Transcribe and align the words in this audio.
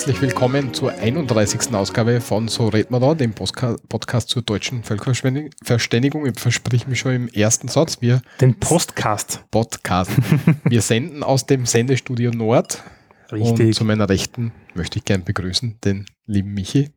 herzlich 0.00 0.22
willkommen 0.22 0.72
zur 0.72 0.92
31. 0.92 1.74
Ausgabe 1.74 2.22
von 2.22 2.48
So 2.48 2.68
red 2.68 2.90
man 2.90 3.02
da, 3.02 3.14
dem 3.14 3.34
Postka 3.34 3.76
Podcast 3.90 4.30
zur 4.30 4.40
deutschen 4.40 4.82
Völkerverständigung. 4.82 6.24
Ich 6.24 6.40
versprich 6.40 6.86
mich 6.86 7.00
schon 7.00 7.12
im 7.12 7.28
ersten 7.28 7.68
Satz. 7.68 8.00
Wir 8.00 8.22
Den 8.40 8.58
Postcast. 8.58 9.44
Podcast. 9.50 10.10
Wir 10.64 10.80
senden 10.80 11.22
aus 11.22 11.44
dem 11.44 11.66
Sendestudio 11.66 12.30
Nord. 12.30 12.82
Richtig. 13.30 13.66
Und 13.66 13.74
zu 13.74 13.84
meiner 13.84 14.08
Rechten 14.08 14.52
möchte 14.72 14.98
ich 14.98 15.04
gern 15.04 15.22
begrüßen 15.22 15.80
den 15.84 16.06
lieben 16.24 16.54
Michi. 16.54 16.92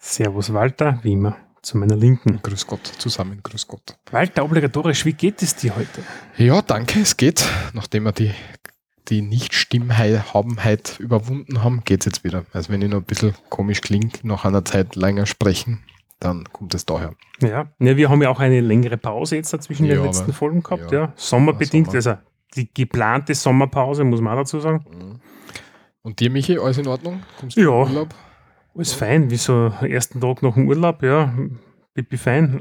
Servus 0.00 0.52
Walter, 0.52 0.98
wie 1.04 1.12
immer. 1.12 1.36
Zu 1.62 1.78
meiner 1.78 1.94
Linken. 1.94 2.40
Grüß 2.42 2.66
Gott, 2.66 2.84
zusammen, 2.98 3.38
grüß 3.44 3.68
Gott. 3.68 3.96
Walter, 4.10 4.44
obligatorisch, 4.44 5.04
wie 5.04 5.12
geht 5.12 5.40
es 5.42 5.54
dir 5.54 5.76
heute? 5.76 6.02
Ja, 6.38 6.60
danke, 6.60 7.02
es 7.02 7.16
geht. 7.16 7.48
Nachdem 7.72 8.02
wir 8.02 8.10
die, 8.10 8.32
die 9.08 9.22
Nicht-Stimmhabenheit 9.22 10.96
überwunden 11.00 11.62
haben, 11.62 11.82
geht 11.84 12.00
es 12.00 12.06
jetzt 12.06 12.24
wieder. 12.24 12.44
Also 12.52 12.72
wenn 12.72 12.82
ich 12.82 12.88
noch 12.90 12.98
ein 12.98 13.04
bisschen 13.04 13.34
komisch 13.48 13.80
klinge, 13.80 14.10
nach 14.22 14.44
einer 14.44 14.64
Zeit 14.64 14.96
länger 14.96 15.26
sprechen, 15.26 15.82
dann 16.20 16.44
kommt 16.52 16.74
es 16.74 16.86
daher. 16.86 17.14
Ja, 17.40 17.66
ja 17.80 17.96
wir 17.96 18.08
haben 18.10 18.22
ja 18.22 18.30
auch 18.30 18.40
eine 18.40 18.60
längere 18.60 18.96
Pause 18.96 19.36
jetzt 19.36 19.50
zwischen 19.62 19.86
Ja, 19.86 19.96
den 19.96 20.04
letzten 20.04 20.24
aber- 20.24 20.32
Folgen 20.32 20.62
gehabt. 20.62 20.92
ja. 20.92 21.00
Ja, 21.06 21.12
Sommerbedingt, 21.16 21.86
Sommer. 21.86 21.96
also 21.96 22.14
die 22.54 22.72
geplante 22.72 23.34
Sommerpause, 23.34 24.04
muss 24.04 24.20
man 24.20 24.34
auch 24.34 24.42
dazu 24.42 24.60
sagen. 24.60 25.20
Und 26.02 26.20
dir, 26.20 26.30
Michi, 26.30 26.58
alles 26.58 26.78
in 26.78 26.86
Ordnung? 26.86 27.22
Kommst 27.40 27.56
du 27.56 27.60
Ja. 27.62 27.68
Urlaub? 27.70 28.14
Alles 28.76 28.92
fein, 28.92 29.30
wie 29.30 29.36
so 29.36 29.72
ersten 29.82 30.20
Tag 30.20 30.42
nach 30.42 30.54
dem 30.54 30.66
Urlaub, 30.68 31.02
ja, 31.02 31.34
pipi 31.94 32.16
fein. 32.16 32.60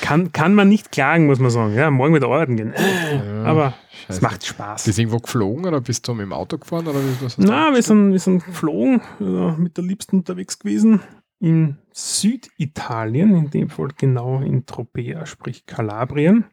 kann, 0.00 0.32
kann 0.32 0.54
man 0.54 0.68
nicht 0.68 0.92
klagen, 0.92 1.26
muss 1.26 1.38
man 1.38 1.50
sagen. 1.50 1.74
Ja, 1.74 1.90
morgen 1.90 2.14
wieder 2.14 2.26
arbeiten 2.26 2.56
gehen. 2.56 2.74
Ja, 2.76 3.44
Aber 3.44 3.74
es 4.08 4.16
scheiße. 4.16 4.22
macht 4.22 4.46
Spaß. 4.46 4.84
Bist 4.84 4.98
du 4.98 5.02
irgendwo 5.02 5.18
geflogen 5.18 5.64
oder 5.66 5.80
bist 5.80 6.06
du 6.06 6.14
mit 6.14 6.24
dem 6.24 6.32
Auto 6.32 6.58
gefahren? 6.58 6.86
Oder 6.86 6.98
was 7.20 7.38
Na, 7.38 7.72
wir 7.72 7.82
sind, 7.82 8.12
wir 8.12 8.18
sind 8.20 8.44
geflogen, 8.44 9.00
äh, 9.20 9.52
mit 9.60 9.76
der 9.76 9.84
Liebsten 9.84 10.16
unterwegs 10.18 10.58
gewesen. 10.58 11.00
In 11.40 11.76
Süditalien, 11.92 13.34
in 13.34 13.50
dem 13.50 13.68
Fall 13.68 13.88
genau 13.96 14.40
in 14.40 14.64
Tropea, 14.66 15.26
sprich 15.26 15.66
Kalabrien. 15.66 16.44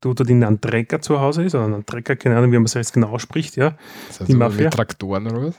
Du 0.00 0.12
dort 0.12 0.28
in 0.28 0.44
Andreca 0.44 1.00
zu 1.00 1.20
Hause 1.20 1.44
ist, 1.44 1.54
oder 1.54 1.64
Andreca, 1.64 2.14
keine 2.14 2.36
Ahnung, 2.36 2.52
wie 2.52 2.56
man 2.56 2.64
es 2.66 2.74
jetzt 2.74 2.92
genau 2.92 3.08
ausspricht, 3.10 3.56
ja. 3.56 3.76
Das 4.08 4.20
heißt, 4.20 4.28
die 4.30 4.34
Mafia? 4.34 4.64
Mit 4.64 4.74
Traktoren 4.74 5.26
oder 5.28 5.46
was? 5.46 5.54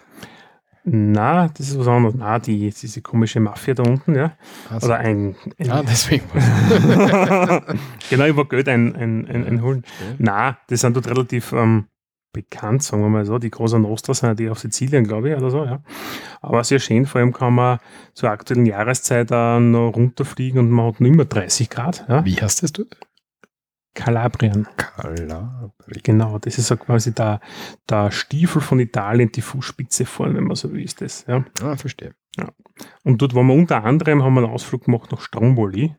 Na, 0.88 1.48
das 1.48 1.70
ist 1.70 1.80
was 1.80 1.88
anderes. 1.88 2.16
Na, 2.16 2.38
die, 2.38 2.70
diese 2.70 3.02
komische 3.02 3.40
Mafia 3.40 3.74
da 3.74 3.84
unten, 3.84 4.14
ja. 4.14 4.34
Ah, 4.70 4.80
so. 4.80 4.86
Oder 4.86 5.00
ein. 5.00 5.36
ein 5.58 5.72
ah 5.72 5.82
deswegen. 5.82 6.26
genau, 8.10 8.28
über 8.28 8.48
Geld 8.48 8.70
ein, 8.70 8.96
ein, 8.96 9.28
ein, 9.28 9.48
einholen. 9.48 9.84
Na, 10.20 10.60
die 10.70 10.78
sind 10.78 10.96
dort 10.96 11.08
relativ 11.08 11.54
ähm, 11.54 11.86
bekannt, 12.34 12.84
sagen 12.84 13.02
wir 13.02 13.10
mal 13.10 13.26
so. 13.26 13.40
Die 13.40 13.50
Großer 13.50 13.80
Nostra 13.80 14.14
sind 14.14 14.30
ja 14.30 14.36
die 14.36 14.50
auf 14.50 14.60
Sizilien, 14.60 15.06
glaube 15.06 15.30
ich, 15.30 15.36
oder 15.36 15.50
so, 15.50 15.66
ja. 15.66 15.82
Aber 16.42 16.64
sehr 16.64 16.80
schön, 16.80 17.08
vor 17.08 17.20
allem 17.20 17.34
kann 17.34 17.56
man 17.56 17.80
zur 18.14 18.30
aktuellen 18.30 18.68
Jahreszeit 18.68 19.32
auch 19.32 19.60
noch 19.60 19.90
runterfliegen 19.96 20.60
und 20.60 20.70
man 20.70 20.88
hat 20.88 21.02
noch 21.02 21.08
immer 21.08 21.26
30 21.26 21.70
Grad, 21.72 22.06
ja. 22.08 22.24
Wie 22.24 22.36
heißt 22.36 22.62
das 22.62 22.74
du? 22.74 22.86
Kalabrien, 23.96 24.68
Kalabri. 24.78 26.00
genau. 26.04 26.38
Das 26.40 26.58
ist 26.60 26.68
so 26.68 26.78
quasi 26.78 27.14
der, 27.14 27.40
der 27.90 28.12
Stiefel 28.12 28.62
von 28.62 28.80
Italien, 28.80 29.32
die 29.32 29.42
Fußspitze 29.42 30.06
vorne, 30.06 30.36
wenn 30.36 30.44
man 30.44 30.56
so 30.56 30.72
will, 30.72 30.84
ist 30.84 31.02
das, 31.02 31.26
ja. 31.28 31.44
Ah, 31.64 31.76
verstehe. 31.76 32.14
Und 33.04 33.22
dort 33.22 33.34
waren 33.34 33.48
wir 33.48 33.54
unter 33.56 33.84
anderem, 33.84 34.22
haben 34.22 34.34
wir 34.36 34.44
einen 34.44 34.52
Ausflug 34.52 34.84
gemacht 34.86 35.12
nach 35.12 35.22
Stromboli 35.22 35.96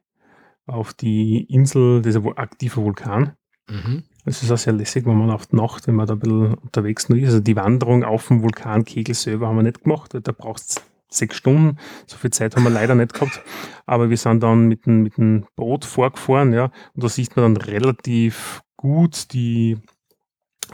auf 0.66 0.92
die 0.94 1.44
Insel, 1.44 2.02
dieser 2.02 2.22
wo- 2.22 2.34
aktive 2.36 2.76
Vulkan. 2.82 3.32
Mhm. 3.68 4.04
Das 4.24 4.42
ist 4.42 4.50
auch 4.50 4.58
sehr 4.58 4.72
lässig, 4.74 5.06
wenn 5.06 5.16
man 5.16 5.30
auf 5.30 5.46
die 5.46 5.56
Nacht, 5.56 5.86
wenn 5.86 5.94
man 5.94 6.06
da 6.06 6.12
ein 6.14 6.18
bisschen 6.18 6.54
unterwegs 6.54 7.08
noch 7.08 7.16
ist. 7.16 7.26
Also 7.26 7.40
die 7.40 7.56
Wanderung 7.56 8.04
auf 8.04 8.28
dem 8.28 8.42
Vulkankegel 8.42 9.14
selber 9.14 9.48
haben 9.48 9.56
wir 9.56 9.62
nicht 9.62 9.84
gemacht. 9.84 10.14
Da 10.20 10.32
brauchst 10.32 10.82
sechs 11.16 11.36
Stunden. 11.36 11.78
So 12.06 12.16
viel 12.16 12.30
Zeit 12.30 12.56
haben 12.56 12.64
wir 12.64 12.70
leider 12.70 12.94
nicht 12.94 13.14
gehabt. 13.14 13.42
Aber 13.86 14.10
wir 14.10 14.16
sind 14.16 14.42
dann 14.42 14.68
mit 14.68 14.86
dem, 14.86 15.02
mit 15.02 15.16
dem 15.16 15.46
Boot 15.56 15.84
vorgefahren, 15.84 16.52
ja. 16.52 16.70
Und 16.94 17.04
da 17.04 17.08
sieht 17.08 17.36
man 17.36 17.54
dann 17.54 17.62
relativ 17.62 18.62
gut 18.76 19.32
die 19.32 19.78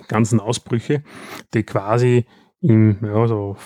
ganzen 0.09 0.41
Ausbrüche, 0.41 1.03
die 1.55 1.63
quasi 1.63 2.27
im, 2.61 2.99
ja, 3.03 3.27
so 3.27 3.57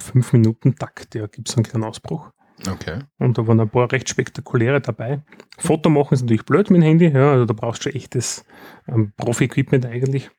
fünf 0.00 0.32
Minuten 0.32 0.76
Takt, 0.76 1.14
ja, 1.14 1.26
gibt 1.26 1.48
es 1.48 1.56
einen 1.56 1.64
kleinen 1.64 1.84
Ausbruch. 1.84 2.30
Okay. 2.68 2.98
Und 3.18 3.38
da 3.38 3.46
waren 3.46 3.60
ein 3.60 3.70
paar 3.70 3.90
recht 3.90 4.08
spektakuläre 4.08 4.80
dabei. 4.80 5.22
Foto 5.58 5.88
machen 5.88 6.14
ist 6.14 6.22
natürlich 6.22 6.44
blöd 6.44 6.70
mit 6.70 6.82
dem 6.82 6.84
Handy, 6.84 7.08
ja, 7.08 7.32
also 7.32 7.46
da 7.46 7.54
brauchst 7.54 7.84
du 7.84 7.90
schon 7.90 7.96
echtes 7.96 8.44
ähm, 8.86 9.12
Profi-Equipment 9.16 9.86
eigentlich. 9.86 10.30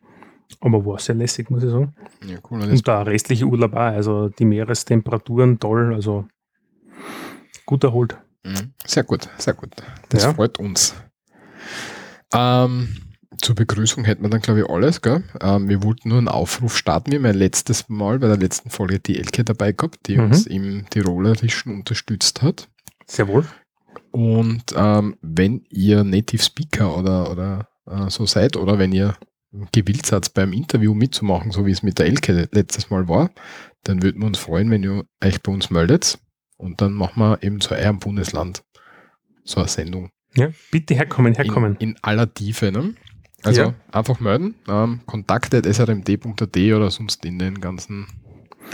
Aber 0.60 0.86
war 0.86 1.00
sehr 1.00 1.16
lässig, 1.16 1.50
muss 1.50 1.64
ich 1.64 1.70
sagen. 1.72 1.94
Ja, 2.26 2.38
cool. 2.50 2.62
Und 2.62 2.88
der 2.88 3.06
restliche 3.06 3.46
Urlaub 3.46 3.74
auch, 3.74 3.78
also 3.80 4.30
die 4.30 4.46
Meerestemperaturen 4.46 5.60
toll, 5.60 5.94
also 5.94 6.26
gut 7.66 7.84
erholt. 7.84 8.18
Mhm. 8.44 8.74
Sehr 8.86 9.04
gut, 9.04 9.30
sehr 9.38 9.54
gut. 9.54 9.72
Das 10.10 10.24
Ja. 10.24 10.34
freut 10.34 10.60
uns. 10.60 10.94
Ähm, 12.34 12.90
zur 13.42 13.56
Begrüßung 13.56 14.04
hätten 14.06 14.24
wir 14.24 14.30
dann, 14.30 14.42
glaube 14.42 14.62
ich, 14.62 14.70
alles. 14.70 15.02
Gell? 15.02 15.24
Ähm, 15.42 15.68
wir 15.70 15.84
wollten 15.84 16.10
nur 16.10 16.18
einen 16.18 16.28
Aufruf 16.28 16.78
starten. 16.78 17.12
Wir 17.12 17.20
haben 17.20 17.26
ja 17.26 17.32
letztes 17.32 17.90
Mal 17.90 18.20
bei 18.20 18.28
der 18.28 18.38
letzten 18.38 18.70
Folge 18.70 19.00
die 19.00 19.18
Elke 19.18 19.44
dabei 19.44 19.72
gehabt, 19.72 20.08
die 20.08 20.18
Mhm. 20.18 20.24
uns 20.26 20.46
im 20.48 20.86
Tirolerischen 20.90 21.74
unterstützt 21.74 22.42
hat. 22.42 22.68
Sehr 23.06 23.28
wohl. 23.28 23.46
Und 24.12 24.64
ähm, 24.76 25.16
wenn 25.22 25.64
ihr 25.70 26.04
Native 26.04 26.42
Speaker 26.44 26.98
oder, 26.98 27.32
oder 27.32 27.68
äh, 27.88 28.10
so 28.10 28.26
seid 28.26 28.58
oder 28.58 28.78
wenn 28.78 28.92
ihr 28.92 29.16
gewillt 29.72 30.06
seid, 30.06 30.34
beim 30.34 30.54
Interview 30.54 30.94
mitzumachen, 30.94 31.52
so 31.52 31.66
wie 31.66 31.72
es 31.72 31.84
mit 31.84 32.00
der 32.00 32.06
Elke 32.06 32.48
letztes 32.52 32.90
Mal 32.90 33.08
war, 33.08 33.32
dann 33.84 34.02
würden 34.02 34.22
wir 34.22 34.28
uns 34.28 34.40
freuen, 34.40 34.70
wenn 34.72 34.84
ihr 34.84 35.06
euch 35.24 35.42
bei 35.42 35.52
uns 35.52 35.70
meldet. 35.70 36.20
Und 36.58 36.80
dann 36.82 36.94
machen 36.94 37.20
wir 37.22 37.42
eben 37.44 37.60
zu 37.60 37.74
eurem 37.74 38.00
Bundesland 38.00 38.64
so 39.44 39.60
eine 39.60 39.68
Sendung. 39.68 40.12
Ja, 40.36 40.50
bitte 40.70 40.94
herkommen, 40.94 41.34
herkommen. 41.34 41.76
In, 41.80 41.92
in 41.92 41.96
aller 42.02 42.32
Tiefe. 42.32 42.72
Ne? 42.72 42.94
Also 43.44 43.62
Ja. 43.62 43.74
einfach 43.92 44.20
melden. 44.20 44.56
Ähm, 44.70 45.02
kontakt.srmd.at 45.06 46.58
oder 46.58 46.92
sonst 46.92 47.26
in 47.26 47.40
den 47.40 47.60
ganzen 47.60 48.08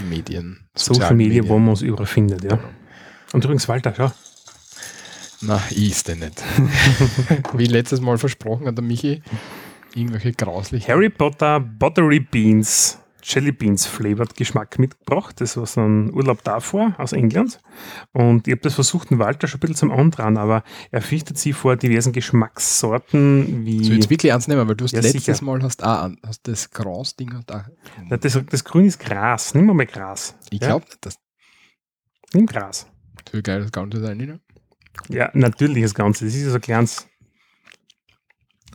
Medien. 0.10 0.68
Social 0.76 1.16
Media, 1.16 1.48
wo 1.48 1.58
man 1.58 1.70
uns 1.70 1.82
überall 1.82 2.06
findet, 2.06 2.44
ja. 2.44 2.60
Und 3.34 3.44
übrigens, 3.44 3.68
Walter, 3.68 3.94
schau. 3.96 4.12
Na, 5.42 5.62
ich 5.70 5.92
ist 5.92 6.08
denn 6.08 6.20
nicht. 6.20 6.44
Wie 7.54 7.66
letztes 7.66 8.02
Mal 8.02 8.18
versprochen 8.18 8.68
hat 8.68 8.78
der 8.78 8.84
Michi, 8.84 9.22
irgendwelche 9.96 10.32
grauslichen. 10.34 10.88
Harry 10.94 11.10
Potter 11.10 11.60
Buttery 11.60 12.20
Beans, 12.20 13.00
Jelly 13.24 13.52
Beans 13.52 13.86
Flavored 13.86 14.36
Geschmack 14.36 14.80
mitgebracht. 14.80 15.42
Das 15.42 15.58
war 15.58 15.66
so 15.66 15.82
ein 15.82 16.14
Urlaub 16.14 16.44
davor 16.44 16.96
aus 16.98 17.12
England. 17.14 17.60
Und 18.14 18.48
ich 18.48 18.54
habe 18.54 18.62
das 18.62 18.76
versucht, 18.76 19.10
den 19.10 19.20
Walter 19.20 19.48
schon 19.48 19.58
ein 19.58 19.62
bisschen 19.62 19.76
zum 19.76 19.92
Andran, 19.92 20.38
aber 20.38 20.64
er 20.92 21.02
fürchtet 21.02 21.38
sich 21.38 21.54
vor 21.54 21.76
diversen 21.76 22.14
Geschmackssorten 22.14 23.66
wie. 23.66 23.84
So 23.84 23.94
jetzt 23.94 24.10
wirklich 24.10 24.32
ernst 24.32 24.48
nehmen, 24.48 24.68
weil 24.68 24.76
du 24.76 24.86
hast 24.86 24.94
Ja, 24.94 25.02
letztes 25.02 25.26
sicher. 25.26 25.44
Mal 25.44 25.62
hast 25.62 25.84
auch 25.84 26.10
hast 26.26 26.48
das 26.48 26.72
Gras-Ding. 26.72 27.34
Na, 28.10 28.18
das, 28.18 28.40
das 28.50 28.64
Grün 28.64 28.86
ist 28.86 29.00
Gras. 29.00 29.54
Nimm 29.54 29.66
mal, 29.66 29.86
Gras. 29.86 30.36
Ich 30.50 30.62
Ja? 30.62 30.68
glaube 30.68 30.86
nicht, 30.86 31.06
dass 31.06 31.18
Nimm 32.34 32.46
Gras. 32.46 32.88
so 33.32 33.42
geil 33.42 33.62
das 33.62 33.72
Ganze 33.72 34.00
sein 34.02 34.18
ne? 34.18 34.40
Ja, 35.10 35.30
natürlich 35.34 35.84
das 35.84 35.94
Ganze. 35.94 36.26
Das 36.26 36.34
ist 36.34 36.44
ja 36.44 36.50
so 36.50 36.56
ein 36.56 36.62
kleines. 36.62 37.08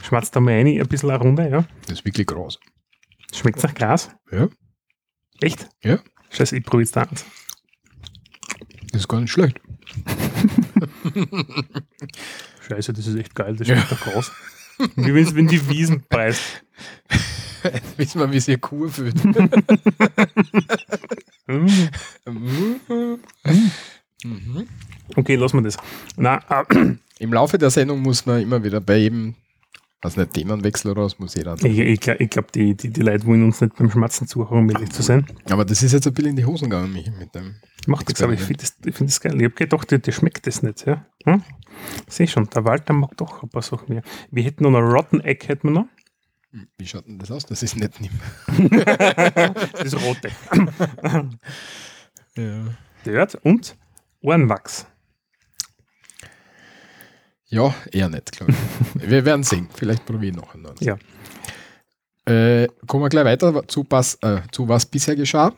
Schmatzt 0.00 0.34
da 0.34 0.40
mal 0.40 0.54
rein, 0.54 0.66
ein 0.66 0.88
bisschen 0.88 1.10
eine 1.10 1.18
Runde, 1.18 1.48
ja. 1.48 1.64
Das 1.82 1.98
ist 1.98 2.04
wirklich 2.04 2.26
Gras. 2.26 2.58
Schmeckt 3.32 3.62
nach 3.62 3.74
Gras? 3.74 4.10
Ja. 4.30 4.48
Echt? 5.40 5.68
Ja. 5.82 5.98
Scheiße, 6.30 6.56
ich 6.56 6.64
probiere 6.64 6.82
jetzt 6.82 6.96
da 6.96 7.02
eins. 7.02 7.24
Das 8.90 9.02
ist 9.02 9.08
gar 9.08 9.20
nicht 9.20 9.30
schlecht. 9.30 9.60
Scheiße, 12.68 12.92
das 12.92 13.06
ist 13.06 13.16
echt 13.16 13.34
geil, 13.34 13.56
das 13.56 13.66
schmeckt 13.66 13.90
nach 13.90 14.00
Gras. 14.00 14.32
Wie 14.96 15.14
wenn 15.14 15.36
wenn 15.36 15.48
die 15.48 15.68
Wiesen 15.68 16.04
beißt. 16.08 16.64
Jetzt 17.64 17.84
wissen 17.98 18.20
wir, 18.20 18.32
wie 18.32 18.40
sich 18.40 18.54
eine 18.54 18.58
Kuh 18.58 18.88
fühlt. 18.88 19.16
Mm. 21.48 21.66
Mhm. 24.24 24.68
Okay, 25.16 25.34
lassen 25.34 25.58
wir 25.58 25.62
das. 25.62 25.76
Na, 26.16 26.38
äh, 26.48 26.94
Im 27.18 27.32
Laufe 27.32 27.58
der 27.58 27.70
Sendung 27.70 28.00
muss 28.00 28.24
man 28.26 28.40
immer 28.40 28.62
wieder 28.62 28.80
bei 28.80 28.98
jedem, 28.98 29.34
also 30.02 30.20
nicht 30.20 30.32
Themenwechsel 30.34 30.90
oder 30.90 31.04
was, 31.04 31.18
muss 31.18 31.34
jeder. 31.34 31.54
ich 31.62 31.78
ich, 31.78 32.00
glaub- 32.00 32.20
ich 32.20 32.28
glaube, 32.30 32.48
die, 32.54 32.74
die, 32.76 32.90
die 32.90 33.00
Leute 33.00 33.24
wollen 33.26 33.44
uns 33.44 33.60
nicht 33.60 33.76
beim 33.76 33.90
Schmatzen 33.90 34.26
zuhören, 34.26 34.58
um 34.58 34.70
ehrlich 34.70 34.90
zu 34.90 35.02
sein. 35.02 35.26
Aber 35.48 35.64
das 35.64 35.82
ist 35.82 35.92
jetzt 35.92 36.06
ein 36.06 36.12
bisschen 36.12 36.30
in 36.30 36.36
die 36.36 36.44
Hosen 36.44 36.68
gegangen, 36.68 36.92
Michi, 36.92 37.10
mit 37.12 37.34
dem. 37.34 37.54
Macht 37.86 38.06
nichts, 38.08 38.22
aber 38.22 38.32
ich 38.32 38.40
finde 38.40 38.60
das, 38.62 38.76
ich 38.84 38.94
find 38.94 39.10
das 39.10 39.20
geil. 39.20 39.34
Ich 39.36 39.44
habe 39.44 39.54
gedacht, 39.54 39.90
dir, 39.90 39.98
dir 39.98 40.12
schmeckt 40.12 40.46
das 40.46 40.62
nicht. 40.62 40.86
Ja? 40.86 41.04
Hm? 41.24 41.42
Sehe 42.08 42.28
schon, 42.28 42.48
der 42.50 42.64
Walter 42.64 42.92
mag 42.92 43.16
doch 43.16 43.42
ein 43.42 43.48
paar 43.48 43.62
Sachen 43.62 43.94
mehr. 43.94 44.02
Wir 44.30 44.44
hätten 44.44 44.62
noch 44.64 44.70
ein 44.76 44.84
Rotten 44.84 45.20
Egg, 45.20 45.46
hätten 45.48 45.68
wir 45.68 45.72
noch. 45.80 45.86
Wie 46.78 46.86
schaut 46.86 47.06
denn 47.06 47.18
das 47.18 47.30
aus? 47.30 47.46
Das 47.46 47.62
ist 47.62 47.76
nicht 47.76 47.98
nimmer. 48.00 48.74
Das 49.72 49.94
rote. 50.00 50.30
Ja. 52.36 52.64
Dört 53.04 53.34
und 53.36 53.76
Ohrenwachs. 54.20 54.86
Ja, 57.52 57.74
eher 57.92 58.08
nicht, 58.08 58.32
glaube 58.32 58.52
ich. 58.52 59.10
wir 59.10 59.24
werden 59.26 59.42
sehen. 59.44 59.68
Vielleicht 59.74 60.06
probieren 60.06 60.36
noch 60.36 60.54
einen. 60.54 60.66
Ja. 60.80 60.96
Äh, 62.24 62.68
kommen 62.86 63.04
wir 63.04 63.08
gleich 63.08 63.24
weiter 63.24 63.66
zu, 63.68 63.84
was, 63.90 64.14
äh, 64.22 64.40
zu 64.52 64.68
was 64.68 64.86
bisher 64.86 65.16
geschah. 65.16 65.52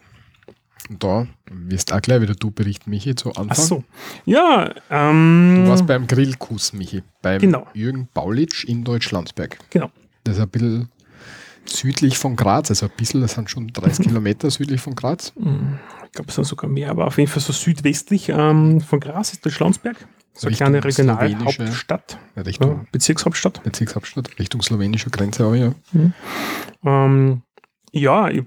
Und 0.90 1.02
da 1.02 1.26
wirst 1.50 1.92
auch 1.92 2.00
gleich 2.02 2.20
wieder 2.20 2.34
du 2.34 2.50
berichten, 2.50 2.90
Michi, 2.90 3.14
zu 3.14 3.28
Anfang. 3.30 3.48
Ach 3.50 3.54
so. 3.56 3.84
Ja, 4.24 4.74
ähm, 4.90 5.62
Du 5.64 5.70
warst 5.70 5.86
beim 5.86 6.06
Grillkuss, 6.06 6.72
Michi, 6.72 7.02
beim 7.22 7.40
Genau. 7.40 7.66
Jürgen 7.74 8.08
Baulitsch 8.12 8.64
in 8.64 8.82
Deutschlandsberg. 8.84 9.58
Genau. 9.70 9.90
Das 10.24 10.36
ist 10.36 10.42
ein 10.42 10.48
bisschen 10.48 10.88
südlich 11.66 12.18
von 12.18 12.34
Graz, 12.36 12.70
also 12.70 12.86
ein 12.86 12.92
bisschen, 12.96 13.20
das 13.22 13.32
sind 13.34 13.48
schon 13.48 13.68
30 13.68 14.06
Kilometer 14.08 14.50
südlich 14.50 14.80
von 14.80 14.94
Graz. 14.94 15.32
ich 15.36 16.12
glaube, 16.12 16.28
es 16.28 16.34
sind 16.34 16.44
sogar 16.44 16.68
mehr, 16.68 16.90
aber 16.90 17.06
auf 17.06 17.16
jeden 17.18 17.30
Fall 17.30 17.40
so 17.42 17.52
südwestlich 17.52 18.28
ähm, 18.30 18.80
von 18.80 19.00
Graz 19.00 19.32
ist 19.32 19.44
der 19.44 19.50
Schlandsberg. 19.50 19.96
So 20.36 20.48
eine 20.48 20.56
kleine 20.56 20.84
Regionalhauptstadt, 20.84 22.18
Richtung 22.36 22.70
ja, 22.70 22.84
Bezirkshauptstadt. 22.90 23.62
Bezirkshauptstadt, 23.62 24.38
Richtung 24.38 24.62
slowenische 24.62 25.10
Grenze 25.10 25.46
auch, 25.46 25.54
ja. 25.54 25.72
Ähm, 26.84 27.42
ja, 27.92 28.28
ich 28.28 28.42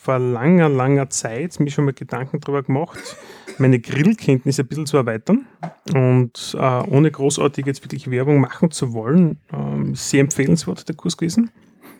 vor 0.00 0.18
langer, 0.18 0.70
langer 0.70 1.10
Zeit 1.10 1.60
mir 1.60 1.70
schon 1.70 1.84
mal 1.84 1.92
Gedanken 1.92 2.40
darüber 2.40 2.62
gemacht, 2.62 3.16
meine 3.58 3.78
Grillkenntnisse 3.78 4.62
ein 4.62 4.68
bisschen 4.68 4.86
zu 4.86 4.96
erweitern 4.96 5.46
und 5.94 6.56
äh, 6.58 6.82
ohne 6.88 7.10
großartig 7.10 7.66
jetzt 7.66 7.84
wirklich 7.84 8.10
Werbung 8.10 8.40
machen 8.40 8.70
zu 8.70 8.94
wollen, 8.94 9.40
ähm, 9.52 9.94
sehr 9.94 10.20
empfehlenswert 10.20 10.88
der 10.88 10.96
Kurs 10.96 11.18
gewesen. 11.18 11.50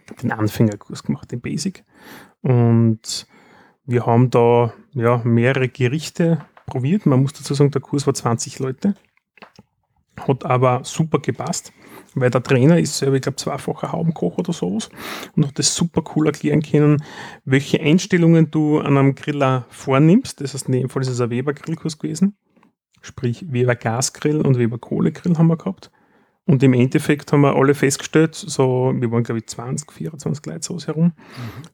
Ich 0.05 0.11
habe 0.11 0.23
den 0.23 0.33
Anfängerkurs 0.33 1.03
gemacht, 1.03 1.31
den 1.31 1.43
Basic. 1.43 1.85
Und 2.41 3.27
wir 3.85 4.07
haben 4.07 4.31
da 4.31 4.73
ja, 4.95 5.21
mehrere 5.23 5.69
Gerichte 5.69 6.47
probiert. 6.67 7.05
Man 7.05 7.21
muss 7.21 7.35
dazu 7.35 7.53
sagen, 7.53 7.71
der 7.71 7.83
Kurs 7.83 8.07
war 8.07 8.15
20 8.15 8.59
Leute. 8.61 8.95
Hat 10.27 10.45
aber 10.45 10.83
super 10.85 11.19
gepasst, 11.19 11.73
weil 12.15 12.31
der 12.31 12.43
Trainer 12.43 12.79
ist 12.79 12.99
selber, 12.99 13.17
ich 13.17 13.23
glaube, 13.23 13.37
zweifacher 13.37 13.93
Haubenkoch 13.93 14.39
oder 14.39 14.53
sowas 14.53 14.91
und 15.37 15.47
hat 15.47 15.59
das 15.59 15.75
super 15.75 16.03
cool 16.15 16.27
erklären 16.27 16.63
können, 16.63 17.03
welche 17.45 17.81
Einstellungen 17.81 18.51
du 18.51 18.79
an 18.79 18.97
einem 18.97 19.15
Griller 19.15 19.67
vornimmst. 19.71 20.41
Das 20.41 20.55
heißt, 20.55 20.69
in 20.69 20.73
dem 20.73 20.89
Fall 20.89 21.03
ist 21.03 21.09
es 21.09 21.21
ein 21.21 21.31
Weber-Grillkurs 21.31 21.99
gewesen. 21.99 22.37
Sprich, 23.03 23.51
Weber 23.51 23.77
Gasgrill 23.77 24.43
und 24.43 24.59
Weber 24.59 24.79
Kohlegrill 24.79 25.37
haben 25.39 25.47
wir 25.47 25.57
gehabt. 25.57 25.91
Und 26.45 26.63
im 26.63 26.75
Endeffekt 26.75 27.33
haben 27.33 27.43
wir 27.43 27.55
alle 27.55 27.75
festgestellt, 27.75 28.35
so, 28.35 28.93
wir 28.95 29.11
waren 29.13 29.23
glaube 29.23 29.39
ich 29.39 29.47
20, 29.47 29.93
24 29.93 30.45
Leute 30.47 30.63
sowas 30.63 30.87
herum, 30.87 31.13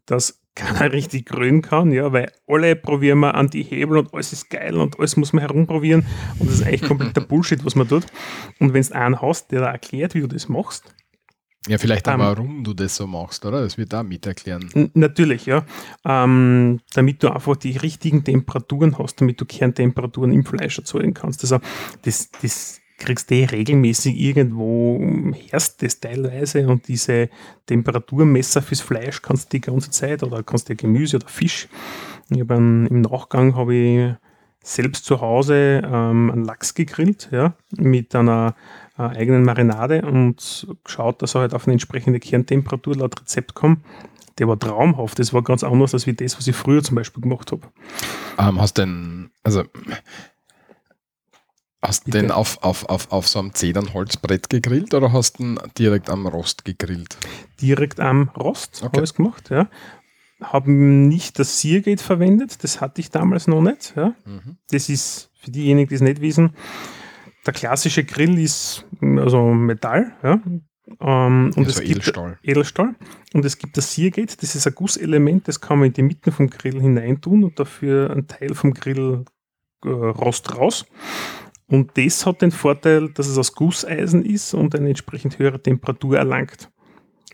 dass 0.05 0.43
keiner 0.57 0.91
richtig 0.93 1.27
grün 1.27 1.63
kann, 1.63 1.93
ja, 1.93 2.13
weil 2.13 2.33
alle 2.49 2.75
probieren 2.75 3.21
wir 3.21 3.35
an 3.37 3.49
die 3.49 3.63
Hebel 3.63 3.99
und 3.99 4.13
alles 4.13 4.33
ist 4.33 4.51
geil 4.51 4.77
und 4.77 4.99
alles 4.99 5.17
muss 5.17 5.33
man 5.33 5.43
herumprobieren 5.43 6.05
und 6.39 6.49
das 6.49 6.57
ist 6.57 6.67
eigentlich 6.67 6.83
kompletter 6.83 7.21
Bullshit, 7.29 7.65
was 7.65 7.77
man 7.77 7.87
tut. 7.87 8.07
Und 8.59 8.73
wenn 8.75 8.83
du 8.83 8.95
einen 8.95 9.23
hast, 9.23 9.53
der 9.53 9.61
da 9.61 9.71
erklärt, 9.71 10.15
wie 10.15 10.21
du 10.21 10.27
das 10.27 10.49
machst, 10.49 10.93
Ja, 11.69 11.79
vielleicht 11.79 12.09
auch, 12.09 12.15
Ähm, 12.15 12.21
warum 12.21 12.65
du 12.65 12.75
das 12.75 12.97
so 12.97 13.07
machst, 13.07 13.45
oder? 13.45 13.61
Das 13.63 13.77
wird 13.77 13.93
da 13.93 14.03
mit 14.03 14.25
erklären. 14.27 14.91
Natürlich, 14.95 15.47
ja. 15.47 15.65
Ähm, 16.05 16.81
damit 16.95 17.23
du 17.23 17.29
einfach 17.29 17.57
die 17.57 17.77
richtigen 17.77 18.25
Temperaturen 18.25 18.99
hast, 18.99 19.21
damit 19.21 19.41
du 19.41 19.45
Kerntemperaturen 19.45 20.33
im 20.33 20.45
Fleisch 20.45 20.79
erzeugen 20.79 21.13
kannst. 21.13 21.43
Also 21.43 21.59
das, 22.03 22.31
das 22.41 22.81
kriegst 22.99 23.31
du 23.31 23.35
eh 23.35 23.45
regelmäßig 23.45 24.17
irgendwo, 24.17 25.01
herst 25.51 25.83
das 25.83 26.01
teilweise 26.01 26.67
und 26.69 26.89
diese 26.89 27.29
Temperaturmesser 27.67 28.63
fürs 28.63 28.81
Fleisch 28.81 29.23
kannst 29.23 29.53
du 29.53 29.59
die 29.59 29.61
ganze 29.61 29.91
Zeit 29.91 30.23
oder 30.23 30.43
kannst 30.43 30.69
dir 30.69 30.77
Gemüse 30.77 31.17
oder 31.17 31.29
Fisch. 31.29 31.69
Ich 32.31 32.51
einen, 32.51 32.87
Im 32.87 33.03
Nachgang 33.03 33.55
habe 33.55 33.75
ich 33.75 34.15
selbst 34.63 35.05
zu 35.05 35.21
Hause 35.21 35.83
ähm, 35.85 36.31
einen 36.31 36.45
Lachs 36.45 36.75
gegrillt, 36.75 37.29
ja, 37.31 37.55
mit 37.77 38.15
einer 38.15 38.57
äh, 38.99 39.03
eigenen 39.03 39.45
Marinade 39.45 40.03
und 40.03 40.67
geschaut, 40.83 41.23
dass 41.23 41.35
er 41.35 41.43
halt 41.43 41.55
auf 41.55 41.67
eine 41.67 41.75
entsprechende 41.75 42.19
Kerntemperatur 42.19 42.97
laut 42.97 43.21
Rezept 43.21 43.55
kommt. 43.55 43.85
Der 44.39 44.49
war 44.49 44.59
traumhaft. 44.59 45.19
Das 45.19 45.33
war 45.33 45.43
ganz 45.43 45.65
anders 45.65 45.95
als 45.95 46.07
wie 46.07 46.13
das, 46.13 46.37
was 46.37 46.47
ich 46.47 46.57
früher 46.57 46.83
zum 46.83 46.97
Beispiel 46.97 47.23
gemacht 47.23 47.53
habe. 47.53 47.63
Ähm, 48.39 48.61
hast 48.61 48.77
denn, 48.77 49.31
also 49.45 49.63
hast 51.83 52.05
Bitte? 52.05 52.19
denn 52.19 52.31
auf, 52.31 52.63
auf, 52.63 52.89
auf, 52.89 53.11
auf 53.13 53.29
so 53.29 53.39
einem 53.39 53.55
Zedernholzbrett 53.55 54.49
gegrillt 54.49 54.95
oder 54.95 55.13
hast 55.13 55.39
du 55.39 55.57
direkt 55.79 56.11
am 56.11 56.27
Rost 56.27 56.65
gegrillt? 56.65 57.17
Direkt 57.61 58.01
am 58.01 58.31
Rost 58.37 58.83
Okay. 58.83 58.97
habe 58.97 59.05
ich 59.05 59.15
gemacht, 59.15 59.51
ja. 59.51 59.69
Habe 60.43 60.71
nicht 60.71 61.39
das 61.39 61.61
Seargate 61.61 62.03
verwendet, 62.03 62.63
das 62.63 62.81
hatte 62.81 63.01
ich 63.01 63.11
damals 63.11 63.47
noch 63.47 63.63
nicht. 63.63 63.95
Ja. 63.97 64.15
Mhm. 64.27 64.59
Das 64.71 64.89
ist 64.89 65.31
für 65.41 65.51
diejenigen, 65.51 65.89
die 65.89 65.95
es 65.95 66.01
nicht 66.03 66.21
wissen, 66.21 66.55
der 67.47 67.55
klassische 67.55 68.05
Grill 68.05 68.39
ist 68.39 68.85
also 69.01 69.45
Metall, 69.55 70.13
ja. 70.23 70.41
Ähm, 71.01 71.53
und 71.57 71.59
Also 71.59 71.71
es 71.71 71.81
gibt 71.81 71.91
Edelstahl. 71.91 72.39
Edelstahl. 72.43 72.95
Und 73.35 73.45
es 73.45 73.59
gibt 73.59 73.77
das 73.77 73.93
Seargate, 73.95 74.37
das 74.41 74.55
ist 74.55 74.67
ein 74.67 74.75
Gusselement, 74.75 75.49
das 75.49 75.61
kann 75.61 75.79
man 75.79 75.89
in 75.89 75.95
die 75.95 76.03
Mitte 76.03 76.33
vom 76.33 76.49
Grill 76.51 76.81
hineintun 76.81 77.45
und 77.45 77.59
dafür 77.59 78.11
einen 78.11 78.27
Teil 78.29 78.55
vom 78.55 78.73
Grill 78.75 79.25
äh, 79.85 79.89
rost 79.89 80.55
raus. 80.57 80.87
Und 81.69 81.97
das 81.97 82.25
hat 82.27 82.43
den 82.43 82.53
Vorteil, 82.53 83.11
dass 83.11 83.27
es 83.27 83.39
aus 83.39 83.55
Gusseisen 83.55 84.25
ist 84.25 84.55
und 84.55 84.75
eine 84.75 84.89
entsprechend 84.89 85.39
höhere 85.39 85.61
Temperatur 85.61 86.19
erlangt. 86.19 86.71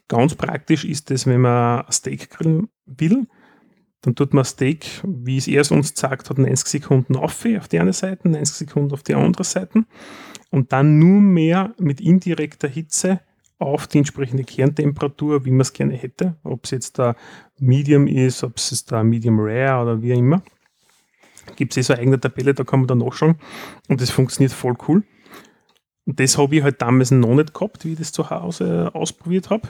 Ganz 0.09 0.35
praktisch 0.35 0.85
ist 0.85 1.11
es, 1.11 1.27
wenn 1.27 1.43
man 1.43 1.83
ein 1.83 1.93
Steak 1.93 2.31
grillen 2.31 2.69
will, 2.87 3.27
dann 4.03 4.15
tut 4.15 4.35
man 4.35 4.45
Steak, 4.45 4.87
wie 5.05 5.37
es 5.37 5.47
erst 5.47 5.71
uns 5.71 5.95
gesagt 5.95 6.29
hat, 6.29 6.39
90 6.39 6.69
Sekunden 6.69 7.17
auf, 7.17 7.45
auf 7.57 7.69
die 7.69 7.79
eine 7.79 7.93
Seite, 7.93 8.29
90 8.29 8.57
Sekunden 8.57 8.93
auf 8.93 9.03
die 9.03 9.15
andere 9.15 9.45
Seite 9.45 9.85
und 10.51 10.73
dann 10.73 10.99
nur 10.99 11.21
mehr 11.21 11.73
mit 11.79 12.01
indirekter 12.01 12.69
Hitze 12.69 13.21
auf 13.59 13.87
die 13.87 13.99
entsprechende 13.99 14.43
Kerntemperatur, 14.43 15.45
wie 15.45 15.51
man 15.51 15.61
es 15.61 15.73
gerne 15.73 15.95
hätte. 15.95 16.37
Ob 16.43 16.65
es 16.65 16.73
jetzt 16.73 16.99
da 16.99 17.15
Medium 17.61 18.09
ist, 18.09 18.43
ob 18.43 18.57
es 18.57 18.85
da 18.85 19.05
Medium 19.05 19.39
Rare 19.39 19.83
oder 19.83 20.03
wie 20.03 20.11
immer. 20.13 20.43
Gibt 21.57 21.73
es 21.73 21.77
eh 21.79 21.83
so 21.83 21.93
eine 21.93 22.03
eigene 22.03 22.21
Tabelle, 22.21 22.55
da 22.55 22.65
kann 22.65 22.81
man 22.81 22.89
dann 22.89 22.99
nachschauen. 22.99 23.37
Und 23.89 24.01
das 24.01 24.11
funktioniert 24.11 24.53
voll 24.53 24.77
cool. 24.89 25.03
Und 26.05 26.19
das 26.19 26.39
habe 26.39 26.57
ich 26.57 26.63
halt 26.63 26.83
damals 26.83 27.11
noch 27.11 27.35
nicht 27.35 27.55
gehabt, 27.55 27.85
wie 27.85 27.93
ich 27.93 27.99
das 27.99 28.13
zu 28.13 28.29
Hause 28.29 28.91
ausprobiert 28.95 29.51
habe. 29.51 29.69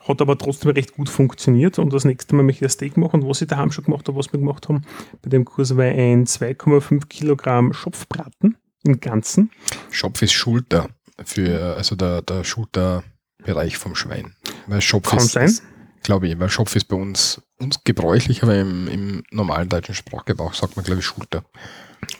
Hat 0.00 0.20
aber 0.22 0.38
trotzdem 0.38 0.70
recht 0.70 0.94
gut 0.94 1.08
funktioniert. 1.08 1.78
Und 1.78 1.92
das 1.92 2.04
nächste 2.04 2.34
Mal 2.34 2.42
möchte 2.42 2.64
ich 2.64 2.70
ein 2.70 2.72
Steak 2.72 2.96
machen. 2.96 3.22
Und 3.22 3.28
was 3.28 3.42
ich 3.42 3.48
daheim 3.48 3.72
schon 3.72 3.84
gemacht 3.84 4.06
habe, 4.08 4.18
was 4.18 4.32
wir 4.32 4.38
gemacht 4.38 4.68
haben, 4.68 4.82
bei 5.22 5.30
dem 5.30 5.44
Kurs 5.44 5.76
war 5.76 5.84
ein 5.84 6.26
2,5 6.26 7.06
Kilogramm 7.08 7.72
Schopfbraten 7.72 8.56
im 8.84 9.00
Ganzen. 9.00 9.50
Schopf 9.90 10.22
ist 10.22 10.32
Schulter 10.32 10.88
für, 11.24 11.76
also 11.76 11.96
der, 11.96 12.22
der 12.22 12.44
Schulterbereich 12.44 13.76
vom 13.76 13.94
Schwein. 13.94 14.34
Weil 14.66 14.80
Schopf 14.80 15.10
Kann 15.10 15.18
ist, 15.18 15.32
sein. 15.32 15.46
ist 15.46 15.62
glaube 16.02 16.28
ich, 16.28 16.38
weil 16.38 16.48
Schopf 16.48 16.76
ist 16.76 16.84
bei 16.86 16.96
uns, 16.96 17.42
uns 17.58 17.82
gebräuchlich, 17.84 18.42
aber 18.42 18.56
im, 18.58 18.88
im 18.88 19.22
normalen 19.30 19.68
deutschen 19.68 19.94
Sprachgebrauch 19.94 20.54
sagt 20.54 20.76
man, 20.76 20.84
glaube 20.84 21.00
ich, 21.00 21.06
Schulter. 21.06 21.44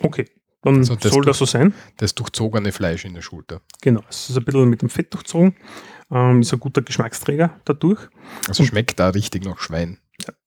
Okay, 0.03 0.27
dann 0.63 0.79
Also 0.79 0.97
das 0.97 1.13
soll 1.13 1.25
das 1.25 1.39
so 1.39 1.45
sein. 1.47 1.75
Das 1.97 2.15
durchzogene 2.15 2.73
Fleisch 2.73 3.05
in 3.05 3.15
der 3.15 3.23
Schulter. 3.23 3.61
Genau, 3.83 4.03
es 4.09 4.31
ist 4.31 4.37
ein 4.37 4.45
bisschen 4.45 4.69
mit 4.69 4.83
dem 4.83 4.91
Fett 4.91 5.13
durchzogen. 5.15 5.57
Ähm, 6.11 6.41
ist 6.41 6.53
ein 6.53 6.61
guter 6.61 6.83
Geschmacksträger 6.83 7.61
dadurch. 7.65 8.01
Also 8.49 8.63
Und- 8.63 8.69
schmeckt 8.69 8.99
da 8.99 9.09
richtig 9.11 9.45
nach 9.45 9.59
Schwein. 9.59 9.99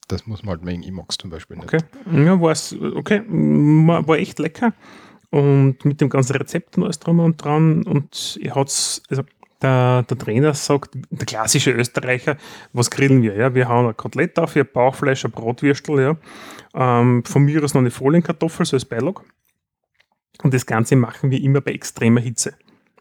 Das 0.10 0.28
muss 0.28 0.44
man 0.44 0.60
halt 0.60 0.92
mag 0.92 1.06
es 1.10 1.18
zum 1.18 1.30
Beispiel 1.30 1.56
nicht. 1.56 1.74
Okay, 1.74 1.84
ja, 2.12 2.40
war's, 2.40 2.75
okay, 2.96 3.22
war, 3.28 4.06
war 4.08 4.18
echt 4.18 4.38
lecker. 4.38 4.74
Und 5.30 5.84
mit 5.86 6.00
dem 6.02 6.10
ganzen 6.10 6.36
Rezept 6.36 6.78
und 6.78 6.84
alles 6.84 7.00
drum 7.00 7.20
und 7.20 7.44
dran. 7.44 7.84
Und 7.84 8.38
er 8.42 8.54
hat's, 8.56 9.02
also 9.10 9.24
der, 9.63 10.03
der 10.03 10.17
Trainer 10.17 10.53
sagt, 10.53 10.96
der 11.10 11.25
klassische 11.25 11.72
Österreicher, 11.72 12.38
was 12.74 12.91
grillen 12.91 13.22
wir? 13.22 13.36
Ja, 13.36 13.55
wir 13.55 13.67
hauen 13.67 13.88
ein 13.88 13.98
Kotelett 13.98 14.38
auf, 14.38 14.55
ein 14.55 14.67
Bauchfleisch, 14.72 15.25
ein 15.25 15.32
Bratwürstel, 15.32 16.00
ja. 16.00 16.17
Ähm, 16.75 17.24
von 17.25 17.43
mir 17.43 17.63
aus 17.63 17.74
noch 17.74 17.82
eine 17.82 17.91
Folienkartoffel, 17.91 18.65
so 18.65 18.75
als 18.75 18.86
Beilage. 18.86 19.22
Und 20.43 20.53
das 20.53 20.65
Ganze 20.65 20.96
machen 20.96 21.32
wir 21.32 21.41
immer 21.41 21.62
bei 21.62 21.72
extremer 21.72 22.22
Hitze. 22.22 22.55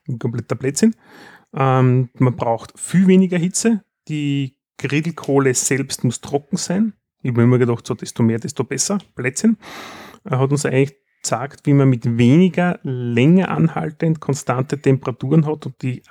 Ein 0.08 0.18
kompletter 0.18 0.54
Blödsinn. 0.54 0.94
Ähm, 1.54 2.10
man 2.14 2.36
braucht 2.36 2.78
viel 2.78 3.06
weniger 3.06 3.38
Hitze. 3.38 3.82
Die 4.08 4.56
Grillkohle 4.78 5.54
selbst 5.54 6.04
muss 6.04 6.20
trocken 6.20 6.56
sein. 6.56 6.94
Ich 7.22 7.30
habe 7.30 7.42
immer 7.42 7.58
gedacht, 7.58 7.86
so 7.86 7.94
desto 7.94 8.22
mehr, 8.22 8.38
desto 8.38 8.64
besser. 8.64 8.98
Blödsinn. 9.14 9.56
Er 10.24 10.38
hat 10.38 10.50
uns 10.50 10.66
eigentlich 10.66 10.96
gesagt, 11.22 11.66
wie 11.66 11.72
man 11.72 11.88
mit 11.88 12.18
weniger 12.18 12.78
länger 12.82 13.50
anhaltend 13.50 14.20
konstante 14.20 14.80
Temperaturen 14.80 15.46
hat 15.46 15.66
und 15.66 15.80
die, 15.82 16.02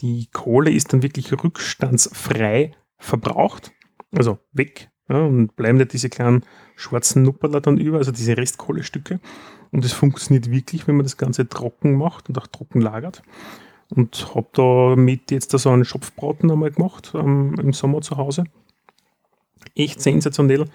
die 0.00 0.28
Kohle 0.32 0.70
ist 0.70 0.92
dann 0.92 1.02
wirklich 1.02 1.32
rückstandsfrei 1.32 2.72
verbraucht, 2.98 3.72
also 4.12 4.38
weg 4.52 4.90
ja, 5.08 5.18
und 5.18 5.56
bleiben 5.56 5.78
nicht 5.78 5.92
diese 5.92 6.08
kleinen 6.08 6.44
schwarzen 6.76 7.22
Nupperler 7.22 7.60
dann 7.60 7.78
über, 7.78 7.98
also 7.98 8.12
diese 8.12 8.36
Restkohlestücke. 8.36 9.20
Und 9.72 9.84
es 9.84 9.92
funktioniert 9.92 10.50
wirklich, 10.50 10.86
wenn 10.86 10.96
man 10.96 11.04
das 11.04 11.16
Ganze 11.16 11.48
trocken 11.48 11.94
macht 11.96 12.28
und 12.28 12.38
auch 12.38 12.46
trocken 12.46 12.80
lagert. 12.80 13.22
Und 13.88 14.34
habe 14.34 14.46
damit 14.52 15.30
jetzt 15.32 15.52
da 15.52 15.58
so 15.58 15.70
einen 15.70 15.84
Schopfbraten 15.84 16.50
einmal 16.50 16.70
gemacht 16.70 17.12
ähm, 17.14 17.56
im 17.60 17.72
Sommer 17.72 18.00
zu 18.02 18.16
Hause. 18.16 18.44
Echt 19.74 20.00
sensationell. 20.00 20.66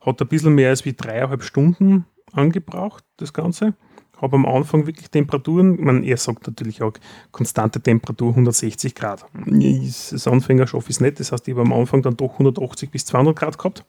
Hat 0.00 0.22
ein 0.22 0.28
bisschen 0.28 0.54
mehr 0.54 0.70
als 0.70 0.84
wie 0.84 0.92
dreieinhalb 0.92 1.42
Stunden 1.42 2.06
angebraucht, 2.32 3.04
das 3.16 3.32
Ganze. 3.32 3.74
habe 4.20 4.36
am 4.36 4.46
Anfang 4.46 4.86
wirklich 4.86 5.10
Temperaturen, 5.10 5.82
man, 5.82 6.02
er 6.02 6.16
sagt 6.16 6.46
natürlich 6.46 6.82
auch 6.82 6.92
konstante 7.30 7.80
Temperatur 7.80 8.30
160 8.30 8.94
Grad. 8.94 9.24
Als 9.34 10.26
Anfänger 10.26 10.66
schaffe 10.66 10.90
ich 10.90 10.96
es 10.96 11.00
nicht, 11.00 11.20
das 11.20 11.32
heißt, 11.32 11.48
ich 11.48 11.54
habe 11.54 11.62
am 11.62 11.72
Anfang 11.72 12.02
dann 12.02 12.16
doch 12.16 12.32
180 12.32 12.90
bis 12.90 13.06
200 13.06 13.36
Grad 13.36 13.58
gehabt, 13.58 13.84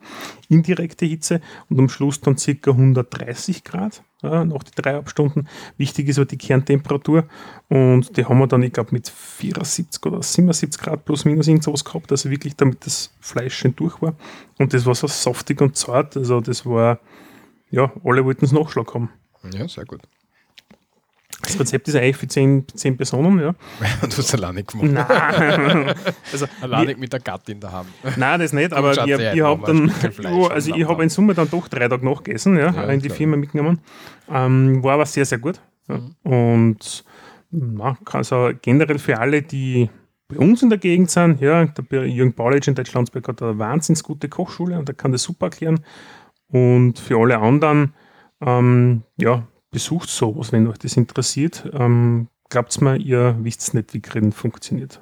indirekte 0.47 1.05
Hitze 1.05 1.41
und 1.69 1.79
am 1.79 1.89
Schluss 1.89 2.21
dann 2.21 2.35
ca. 2.35 2.71
130 2.71 3.63
Grad 3.63 4.03
ja, 4.21 4.45
nach 4.45 4.63
den 4.63 4.73
dreieinhalb 4.75 5.09
Stunden. 5.09 5.47
Wichtig 5.77 6.07
ist 6.07 6.17
halt 6.17 6.31
die 6.31 6.37
Kerntemperatur 6.37 7.25
und 7.69 8.15
die 8.15 8.25
haben 8.25 8.39
wir 8.39 8.47
dann, 8.47 8.63
ich 8.63 8.71
glaube, 8.71 8.91
mit 8.93 9.09
74 9.09 10.05
oder 10.05 10.21
77 10.21 10.81
Grad 10.81 11.05
plus 11.05 11.25
minus 11.25 11.47
irgendwas 11.47 11.83
gehabt, 11.83 12.11
also 12.11 12.29
wirklich 12.29 12.55
damit 12.55 12.85
das 12.85 13.13
Fleisch 13.19 13.55
schön 13.55 13.75
durch 13.75 14.01
war 14.01 14.15
und 14.59 14.73
das 14.73 14.85
war 14.85 14.95
so 14.95 15.07
saftig 15.07 15.59
und 15.61 15.75
zart, 15.75 16.15
also 16.15 16.39
das 16.39 16.65
war, 16.65 16.99
ja, 17.71 17.91
alle 18.03 18.23
wollten 18.23 18.45
es 18.45 18.51
Nachschlag 18.51 18.93
haben. 18.93 19.09
Ja, 19.53 19.67
sehr 19.67 19.85
gut. 19.85 20.01
Das 21.41 21.59
Rezept 21.59 21.87
ist 21.87 21.95
eigentlich 21.95 22.17
für 22.17 22.27
zehn, 22.27 22.67
zehn 22.75 22.95
Personen, 22.95 23.39
ja. 23.39 23.55
du 24.01 24.17
hast 24.17 24.33
alleine 24.35 24.63
gemacht. 24.63 24.91
Nein. 24.91 25.95
also, 26.31 26.45
alleine 26.61 26.95
mit 26.95 27.11
der 27.11 27.19
Gattin 27.19 27.59
daheim. 27.59 27.87
Nein, 28.15 28.39
das 28.39 28.53
nicht, 28.53 28.71
aber 28.73 28.91
ich, 28.91 29.11
ich 29.11 29.41
habe 29.41 29.65
dann, 29.65 29.91
ja, 30.21 30.47
also 30.47 30.75
ich 30.75 30.87
habe 30.87 31.01
in 31.01 31.09
Summe 31.09 31.33
dann 31.33 31.49
doch 31.49 31.67
drei 31.67 31.87
Tage 31.87 32.05
nachgegessen, 32.05 32.57
ja, 32.57 32.71
ja 32.71 32.83
in 32.83 32.99
die 32.99 33.07
klar. 33.07 33.17
Firma 33.17 33.37
mitgenommen. 33.37 33.79
Ähm, 34.29 34.83
war 34.83 34.93
aber 34.93 35.05
sehr, 35.07 35.25
sehr 35.25 35.39
gut. 35.39 35.59
Mhm. 35.87 36.15
Und 36.23 37.03
na, 37.49 37.97
also 38.05 38.51
generell 38.61 38.99
für 38.99 39.17
alle, 39.17 39.41
die 39.41 39.89
bei 40.27 40.37
uns 40.37 40.61
in 40.61 40.69
der 40.69 40.77
Gegend 40.77 41.09
sind, 41.09 41.41
ja, 41.41 41.65
der 41.65 42.07
Jürgen 42.07 42.33
Baulich 42.33 42.67
in 42.67 42.75
Deutschlandsberg 42.75 43.27
hat 43.27 43.41
eine 43.41 43.57
wahnsinnig 43.57 44.03
gute 44.03 44.29
Kochschule 44.29 44.77
und 44.77 44.87
der 44.87 44.95
kann 44.95 45.11
das 45.11 45.23
super 45.23 45.47
erklären. 45.47 45.79
Und 46.51 46.99
für 46.99 47.17
alle 47.19 47.39
anderen, 47.39 47.93
ähm, 48.41 49.03
ja, 49.17 49.47
besucht 49.71 50.09
sowas, 50.09 50.51
wenn 50.51 50.67
euch 50.67 50.77
das 50.77 50.97
interessiert. 50.97 51.69
Ähm, 51.73 52.27
Glaubt 52.51 52.81
mir, 52.81 52.97
ihr 52.97 53.37
wisst 53.39 53.73
nicht, 53.73 53.93
wie 53.93 54.01
Grillen 54.01 54.33
funktioniert. 54.33 54.99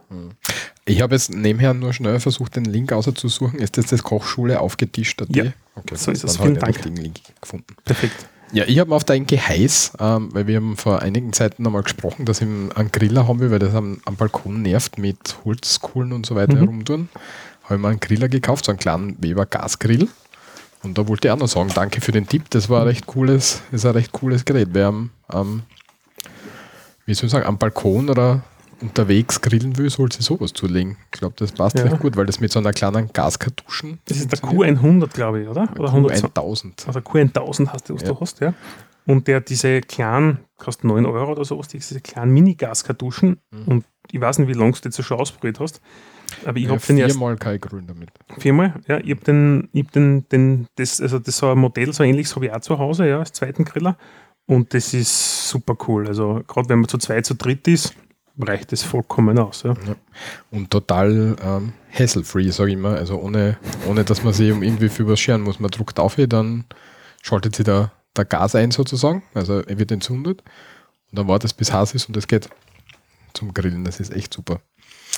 Ich 0.85 1.01
habe 1.01 1.15
jetzt 1.15 1.33
nebenher 1.33 1.73
nur 1.73 1.93
schnell 1.93 2.19
versucht, 2.19 2.55
den 2.55 2.65
Link 2.65 2.93
auszusuchen. 2.93 3.57
Ist 3.57 3.75
das 3.79 3.87
das 3.87 4.03
Kochschule 4.03 4.59
aufgetischt? 4.59 5.23
Ja, 5.29 5.45
okay, 5.73 5.95
so 5.95 6.11
ist 6.11 6.23
es. 6.23 6.37
Vielen 6.37 6.59
Dank. 6.59 6.79
Den 6.83 6.95
Link 6.95 7.21
gefunden. 7.41 7.75
Perfekt. 7.83 8.27
Ja, 8.51 8.65
ich 8.67 8.77
habe 8.77 8.93
auf 8.93 9.03
der 9.03 9.19
Geheiß, 9.19 9.93
ähm, 9.99 10.29
weil 10.31 10.45
wir 10.45 10.57
haben 10.57 10.77
vor 10.77 11.01
einigen 11.01 11.33
Zeiten 11.33 11.63
nochmal 11.63 11.81
gesprochen, 11.81 12.25
dass 12.25 12.41
ich 12.41 12.47
einen 12.47 12.91
Griller 12.91 13.27
haben 13.27 13.39
will, 13.39 13.49
weil 13.49 13.59
das 13.59 13.73
am, 13.73 13.99
am 14.05 14.15
Balkon 14.15 14.61
nervt 14.61 14.99
mit 14.99 15.37
Holzkohlen 15.43 16.13
und 16.13 16.27
so 16.27 16.35
weiter 16.35 16.53
mhm. 16.53 16.59
herumtun. 16.59 17.09
Habe 17.63 17.75
ich 17.75 17.81
mir 17.81 17.87
einen 17.87 17.99
Griller 17.99 18.29
gekauft, 18.29 18.65
so 18.65 18.71
einen 18.71 18.79
kleinen 18.79 19.23
Weber 19.23 19.47
Gasgrill. 19.47 20.07
Und 20.83 20.97
da 20.97 21.07
wollte 21.07 21.27
ich 21.27 21.31
auch 21.31 21.37
noch 21.37 21.47
sagen, 21.47 21.71
danke 21.73 22.01
für 22.01 22.11
den 22.11 22.27
Tipp. 22.27 22.49
Das 22.49 22.69
war 22.69 22.81
ein 22.81 22.87
recht 22.87 23.05
cooles, 23.05 23.61
ist 23.71 23.85
ein 23.85 23.91
recht 23.91 24.11
cooles 24.11 24.45
Gerät. 24.45 24.69
Wer 24.71 24.87
am, 24.87 25.09
am 25.27 25.63
wie 27.05 27.13
soll 27.13 27.25
ich 27.25 27.31
sagen, 27.31 27.45
am 27.45 27.57
Balkon 27.57 28.09
oder 28.09 28.43
unterwegs 28.81 29.41
grillen 29.41 29.77
will, 29.77 29.89
soll 29.89 30.11
sich 30.11 30.25
sowas 30.25 30.53
zulegen. 30.53 30.97
Ich 31.11 31.19
glaube, 31.19 31.35
das 31.37 31.51
passt 31.51 31.77
ja. 31.77 31.83
recht 31.83 31.99
gut, 31.99 32.15
weil 32.15 32.25
das 32.25 32.39
mit 32.39 32.51
so 32.51 32.59
einer 32.59 32.71
kleinen 32.71 33.11
Gaskartuschen. 33.11 33.99
Das 34.05 34.17
ist 34.17 34.31
der 34.31 34.39
Q100, 34.39 35.13
glaube 35.13 35.41
ich, 35.41 35.47
oder? 35.49 35.67
Oder 35.77 35.89
Q1000. 35.89 36.87
Also 36.87 36.99
Q1000 36.99 37.67
hast 37.69 37.89
du, 37.89 37.95
was 37.95 38.03
ja. 38.03 38.07
du 38.09 38.19
hast, 38.19 38.39
ja. 38.39 38.53
Und 39.05 39.27
der 39.27 39.41
diese 39.41 39.81
kleinen, 39.81 40.39
kostet 40.57 40.85
9 40.85 41.05
Euro 41.05 41.31
oder 41.31 41.43
sowas, 41.43 41.67
diese 41.67 41.99
kleinen 41.99 42.31
Mini-Gaskartuschen. 42.31 43.39
Mhm. 43.51 43.63
Und 43.65 43.85
ich 44.11 44.21
weiß 44.21 44.39
nicht, 44.39 44.47
wie 44.47 44.53
lange 44.53 44.71
du 44.71 44.89
das 44.89 45.03
schon 45.03 45.19
ausprobiert 45.19 45.59
hast. 45.59 45.81
Aber 46.45 46.57
ich 46.57 46.65
ja, 46.65 46.71
habe 46.71 46.81
den 46.81 46.97
erst. 46.97 47.15
Viermal 47.15 47.37
kein 47.37 47.59
Grün 47.59 47.87
damit. 47.87 48.09
Viermal, 48.37 48.73
ja. 48.87 48.99
Ich 48.99 49.11
habe 49.11 49.21
den, 49.21 49.69
ich 49.73 49.83
hab 49.83 49.91
den, 49.91 50.27
den, 50.29 50.67
das, 50.75 51.01
also 51.01 51.19
das 51.19 51.37
so 51.37 51.51
ein 51.51 51.57
Modell, 51.57 51.93
so 51.93 52.03
ähnliches 52.03 52.35
habe 52.35 52.45
ich 52.45 52.51
auch 52.51 52.61
zu 52.61 52.77
Hause, 52.77 53.07
ja, 53.07 53.19
als 53.19 53.33
zweiten 53.33 53.65
Griller. 53.65 53.97
Und 54.45 54.73
das 54.73 54.93
ist 54.93 55.49
super 55.49 55.77
cool. 55.87 56.07
Also 56.07 56.41
gerade 56.47 56.69
wenn 56.69 56.79
man 56.79 56.87
zu 56.87 56.97
zweit, 56.97 57.25
zu 57.25 57.35
dritt 57.35 57.67
ist, 57.67 57.93
reicht 58.39 58.71
das 58.71 58.83
vollkommen 58.83 59.37
aus. 59.37 59.63
Ja. 59.63 59.73
ja. 59.85 59.95
Und 60.51 60.71
total 60.71 61.35
ähm, 61.43 61.73
hassle-free, 61.91 62.49
sage 62.49 62.71
ich 62.71 62.77
immer. 62.77 62.95
Also 62.95 63.19
ohne, 63.19 63.57
ohne 63.87 64.03
dass 64.03 64.23
man 64.23 64.33
sich 64.33 64.51
um 64.51 64.63
irgendwie 64.63 64.89
für 64.89 65.07
was 65.07 65.19
scheren 65.19 65.41
muss. 65.41 65.59
Man 65.59 65.71
drückt 65.71 65.99
auf, 65.99 66.15
dann 66.15 66.65
schaltet 67.21 67.55
sich 67.55 67.65
der, 67.65 67.91
der 68.15 68.25
Gas 68.25 68.55
ein 68.55 68.71
sozusagen. 68.71 69.23
Also 69.33 69.59
er 69.59 69.77
wird 69.77 69.91
entzündet. 69.91 70.41
Und 71.11 71.19
dann 71.19 71.27
wartet 71.27 71.51
es 71.51 71.53
bis 71.53 71.73
heiß 71.73 71.93
ist 71.93 72.07
und 72.07 72.17
es 72.17 72.27
geht 72.27 72.49
zum 73.33 73.53
Grillen. 73.53 73.83
Das 73.83 73.99
ist 73.99 74.13
echt 74.13 74.33
super. 74.33 74.61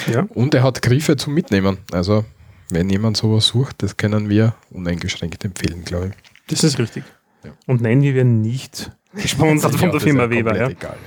Ja. 0.08 0.27
Und 0.34 0.53
er 0.53 0.63
hat 0.63 0.81
Griffe 0.81 1.15
zum 1.15 1.34
Mitnehmen. 1.34 1.79
Also, 1.91 2.25
wenn 2.70 2.89
jemand 2.89 3.17
sowas 3.17 3.48
sucht, 3.48 3.84
das 3.84 3.98
können 3.98 4.29
wir 4.29 4.55
uneingeschränkt 4.72 5.43
empfehlen, 5.46 5.84
glaube 5.84 6.08
ich. 6.08 6.31
Das 6.48 6.63
ist 6.63 6.79
richtig. 6.79 7.03
Ja. 7.43 7.51
Und 7.67 7.81
nein, 7.81 8.01
wir 8.01 8.13
werden 8.13 8.41
nicht 8.41 8.91
gesponsert 9.13 9.75
von 9.75 9.91
der 9.91 10.00
Firma 10.00 10.29
Weber. 10.29 10.55
Ja. 10.55 10.70
Egal, 10.70 10.98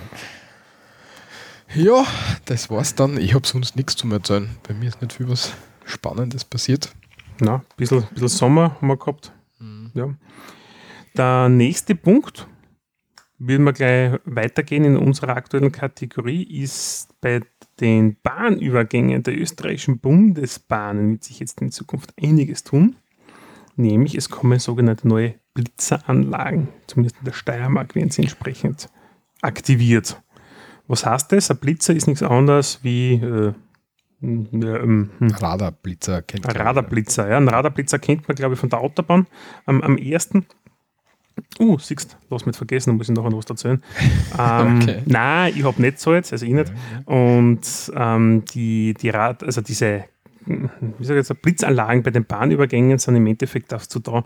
ja. 1.75 1.83
ja, 1.83 2.07
das 2.45 2.71
war's 2.71 2.95
dann. 2.95 3.19
Ich 3.19 3.35
habe 3.35 3.47
sonst 3.47 3.77
nichts 3.77 3.97
zu 3.97 4.09
erzählen. 4.11 4.51
Bei 4.67 4.75
mir 4.75 4.89
ist 4.89 5.01
nicht 5.01 5.15
viel 5.15 5.29
was 5.29 5.53
Spannendes 5.85 6.45
passiert. 6.45 6.93
Na, 7.41 7.57
ein 7.57 7.63
bisschen, 7.77 8.05
bisschen 8.13 8.29
Sommer 8.29 8.77
haben 8.77 8.89
wir 8.89 8.97
gehabt. 8.97 9.33
Mhm. 9.59 9.91
Ja. 9.95 10.15
Der 11.17 11.49
nächste 11.49 11.95
Punkt, 11.95 12.47
würden 13.39 13.65
wir 13.65 13.73
gleich 13.73 14.19
weitergehen 14.25 14.85
in 14.85 14.97
unserer 14.97 15.37
aktuellen 15.37 15.73
Kategorie, 15.73 16.43
ist 16.43 17.09
bei 17.21 17.41
den 17.81 18.17
Bahnübergängen 18.23 19.23
der 19.23 19.39
österreichischen 19.39 19.99
Bundesbahnen 19.99 21.13
wird 21.13 21.25
sich 21.25 21.41
jetzt 21.41 21.61
in 21.61 21.71
Zukunft 21.71 22.15
einiges 22.21 22.65
tun. 22.65 22.97
Nämlich 23.77 24.15
es 24.15 24.31
kommen 24.31 24.59
sogenannte 24.59 25.09
neue 25.09 25.35
Blitzeranlagen, 25.55 26.69
zumindest 26.87 27.17
in 27.19 27.25
der 27.25 27.33
Steiermark 27.33 27.95
werden 27.95 28.11
sie 28.11 28.23
entsprechend 28.23 28.89
aktiviert. 29.43 30.21
Was 30.87 31.07
heißt 31.07 31.33
das? 31.33 31.51
Ein 31.51 31.59
Blitzer 31.59 31.95
ist 31.95 32.07
nichts 32.07 32.23
anderes 32.23 32.81
wie 32.83 33.15
äh, 33.15 33.53
ähm, 34.23 35.11
hm. 35.19 35.31
Radarblitzer 35.31 36.23
kennt 36.23 36.47
man. 36.47 36.57
Radarblitzer, 36.57 37.29
ja. 37.29 37.37
Ein 37.37 37.49
Radarblitzer 37.49 37.99
kennt 37.99 38.27
man, 38.29 38.37
glaube 38.37 38.55
ich, 38.55 38.61
von 38.61 38.71
der 38.71 38.81
Autobahn. 38.81 39.27
Am, 39.67 39.83
am 39.83 39.99
ersten 39.99 40.47
Uh, 41.59 41.79
siehst 41.79 42.17
lass 42.31 42.47
mich 42.47 42.57
vergessen, 42.57 42.97
muss 42.97 43.09
ich 43.09 43.15
nachher 43.15 43.31
noch 43.31 43.39
was 43.39 43.51
erzählen. 43.51 43.83
Ähm, 44.37 44.81
okay. 44.83 45.03
Nein, 45.07 45.53
ich 45.57 45.63
habe 45.63 45.81
nicht 45.81 46.01
so 46.01 46.13
jetzt, 46.13 46.33
also 46.33 46.45
ich 46.45 46.53
nicht. 46.53 46.73
Und 47.05 47.61
ähm, 47.95 48.45
die, 48.53 48.95
die 48.95 49.11
Rad, 49.11 49.45
also 49.45 49.61
diese, 49.61 50.07
wie 50.47 51.05
sage 51.05 51.21
ich 51.21 51.29
jetzt, 51.29 51.41
Blitzanlagen 51.41 52.03
bei 52.03 52.11
den 52.11 52.25
Bahnübergängen 52.25 52.99
sind 52.99 53.15
im 53.15 53.27
Endeffekt 53.29 53.71
dazu 53.71 54.01
da, 54.01 54.25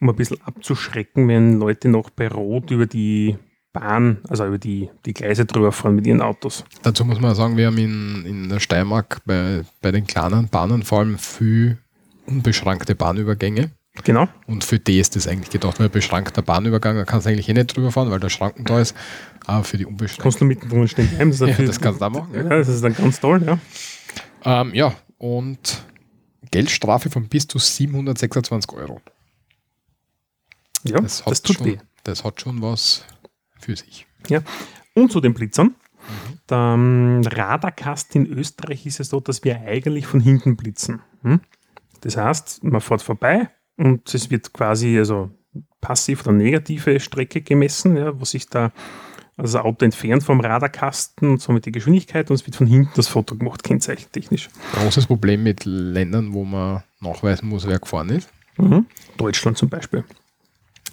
um 0.00 0.10
ein 0.10 0.16
bisschen 0.16 0.36
abzuschrecken, 0.44 1.26
wenn 1.28 1.58
Leute 1.58 1.88
noch 1.88 2.10
bei 2.10 2.28
Rot 2.28 2.70
über 2.70 2.84
die 2.84 3.38
Bahn, 3.72 4.18
also 4.28 4.46
über 4.46 4.58
die, 4.58 4.90
die 5.06 5.14
Gleise 5.14 5.46
drüber 5.46 5.72
fahren 5.72 5.94
mit 5.94 6.06
ihren 6.06 6.20
Autos. 6.20 6.64
Dazu 6.82 7.06
muss 7.06 7.20
man 7.20 7.34
sagen, 7.34 7.56
wir 7.56 7.68
haben 7.68 7.78
in, 7.78 8.26
in 8.26 8.48
der 8.48 8.60
Steiermark 8.60 9.22
bei, 9.24 9.62
bei 9.80 9.92
den 9.92 10.06
kleinen 10.06 10.48
Bahnen 10.48 10.82
vor 10.82 11.00
allem 11.00 11.16
viel 11.16 11.78
unbeschränkte 12.26 12.94
Bahnübergänge. 12.94 13.70
Genau. 14.04 14.28
Und 14.46 14.64
für 14.64 14.78
die 14.78 14.98
ist 14.98 15.16
das 15.16 15.26
eigentlich 15.26 15.50
gedacht, 15.50 15.80
weil 15.80 15.88
beschränkter 15.88 16.42
Bahnübergang, 16.42 16.96
da 16.96 17.04
kannst 17.04 17.26
du 17.26 17.30
eigentlich 17.30 17.48
eh 17.48 17.54
nicht 17.54 17.76
drüber 17.76 17.92
fahren, 17.92 18.10
weil 18.10 18.20
der 18.20 18.28
Schranken 18.28 18.64
da 18.64 18.80
ist. 18.80 18.94
Aber 19.46 19.64
für 19.64 19.76
die 19.76 19.86
unbeschränkten. 19.86 20.22
Kannst 20.22 20.40
du 20.40 20.44
mitten 20.44 20.88
stehen 20.88 21.08
bleiben. 21.08 21.30
Das, 21.30 21.40
ja, 21.58 21.66
das 21.66 21.80
kannst 21.80 22.00
du 22.00 22.04
da 22.04 22.10
machen. 22.10 22.34
Ja. 22.34 22.42
ja, 22.42 22.48
das 22.48 22.68
ist 22.68 22.82
dann 22.82 22.94
ganz 22.94 23.20
toll, 23.20 23.42
ja. 23.44 23.58
Ähm, 24.44 24.74
ja, 24.74 24.94
und 25.18 25.84
Geldstrafe 26.50 27.10
von 27.10 27.28
bis 27.28 27.46
zu 27.48 27.58
726 27.58 28.72
Euro. 28.72 29.00
Ja, 30.84 31.00
das, 31.00 31.24
das 31.24 31.42
tut 31.42 31.56
schon, 31.56 31.66
weh. 31.66 31.78
Das 32.04 32.24
hat 32.24 32.40
schon 32.40 32.62
was 32.62 33.04
für 33.58 33.76
sich. 33.76 34.06
Ja, 34.28 34.40
und 34.94 35.10
zu 35.10 35.20
den 35.20 35.34
Blitzern. 35.34 35.74
Mhm. 36.48 37.22
Der 37.24 37.38
Radarkast 37.38 38.14
in 38.14 38.26
Österreich 38.26 38.86
ist 38.86 39.00
es 39.00 39.08
so, 39.08 39.20
dass 39.20 39.44
wir 39.44 39.60
eigentlich 39.60 40.06
von 40.06 40.20
hinten 40.20 40.56
blitzen. 40.56 41.02
Hm? 41.22 41.40
Das 42.00 42.16
heißt, 42.16 42.64
man 42.64 42.80
fährt 42.80 43.02
vorbei, 43.02 43.50
und 43.78 44.12
es 44.12 44.30
wird 44.30 44.52
quasi 44.52 44.98
also 44.98 45.30
passiv 45.80 46.26
oder 46.26 46.32
negative 46.32 47.00
Strecke 47.00 47.40
gemessen, 47.40 47.96
ja, 47.96 48.18
wo 48.18 48.24
sich 48.24 48.46
da 48.48 48.72
also 49.36 49.56
das 49.56 49.64
Auto 49.64 49.84
entfernt 49.84 50.24
vom 50.24 50.40
Radarkasten 50.40 51.30
und 51.30 51.40
somit 51.40 51.64
die 51.64 51.72
Geschwindigkeit 51.72 52.28
und 52.28 52.34
es 52.34 52.44
wird 52.44 52.56
von 52.56 52.66
hinten 52.66 52.90
das 52.96 53.06
Foto 53.06 53.36
gemacht, 53.36 53.62
kennzeichentechnisch. 53.64 54.50
Großes 54.72 55.06
Problem 55.06 55.44
mit 55.44 55.64
Ländern, 55.64 56.34
wo 56.34 56.44
man 56.44 56.82
nachweisen 57.00 57.48
muss, 57.48 57.66
wer 57.66 57.78
gefahren 57.78 58.10
ist. 58.10 58.28
Mhm. 58.56 58.86
Deutschland 59.16 59.56
zum 59.56 59.68
Beispiel. 59.68 60.04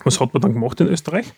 Was 0.03 0.19
hat 0.19 0.33
man 0.33 0.41
dann 0.41 0.53
gemacht 0.53 0.79
in 0.79 0.87
Österreich? 0.87 1.33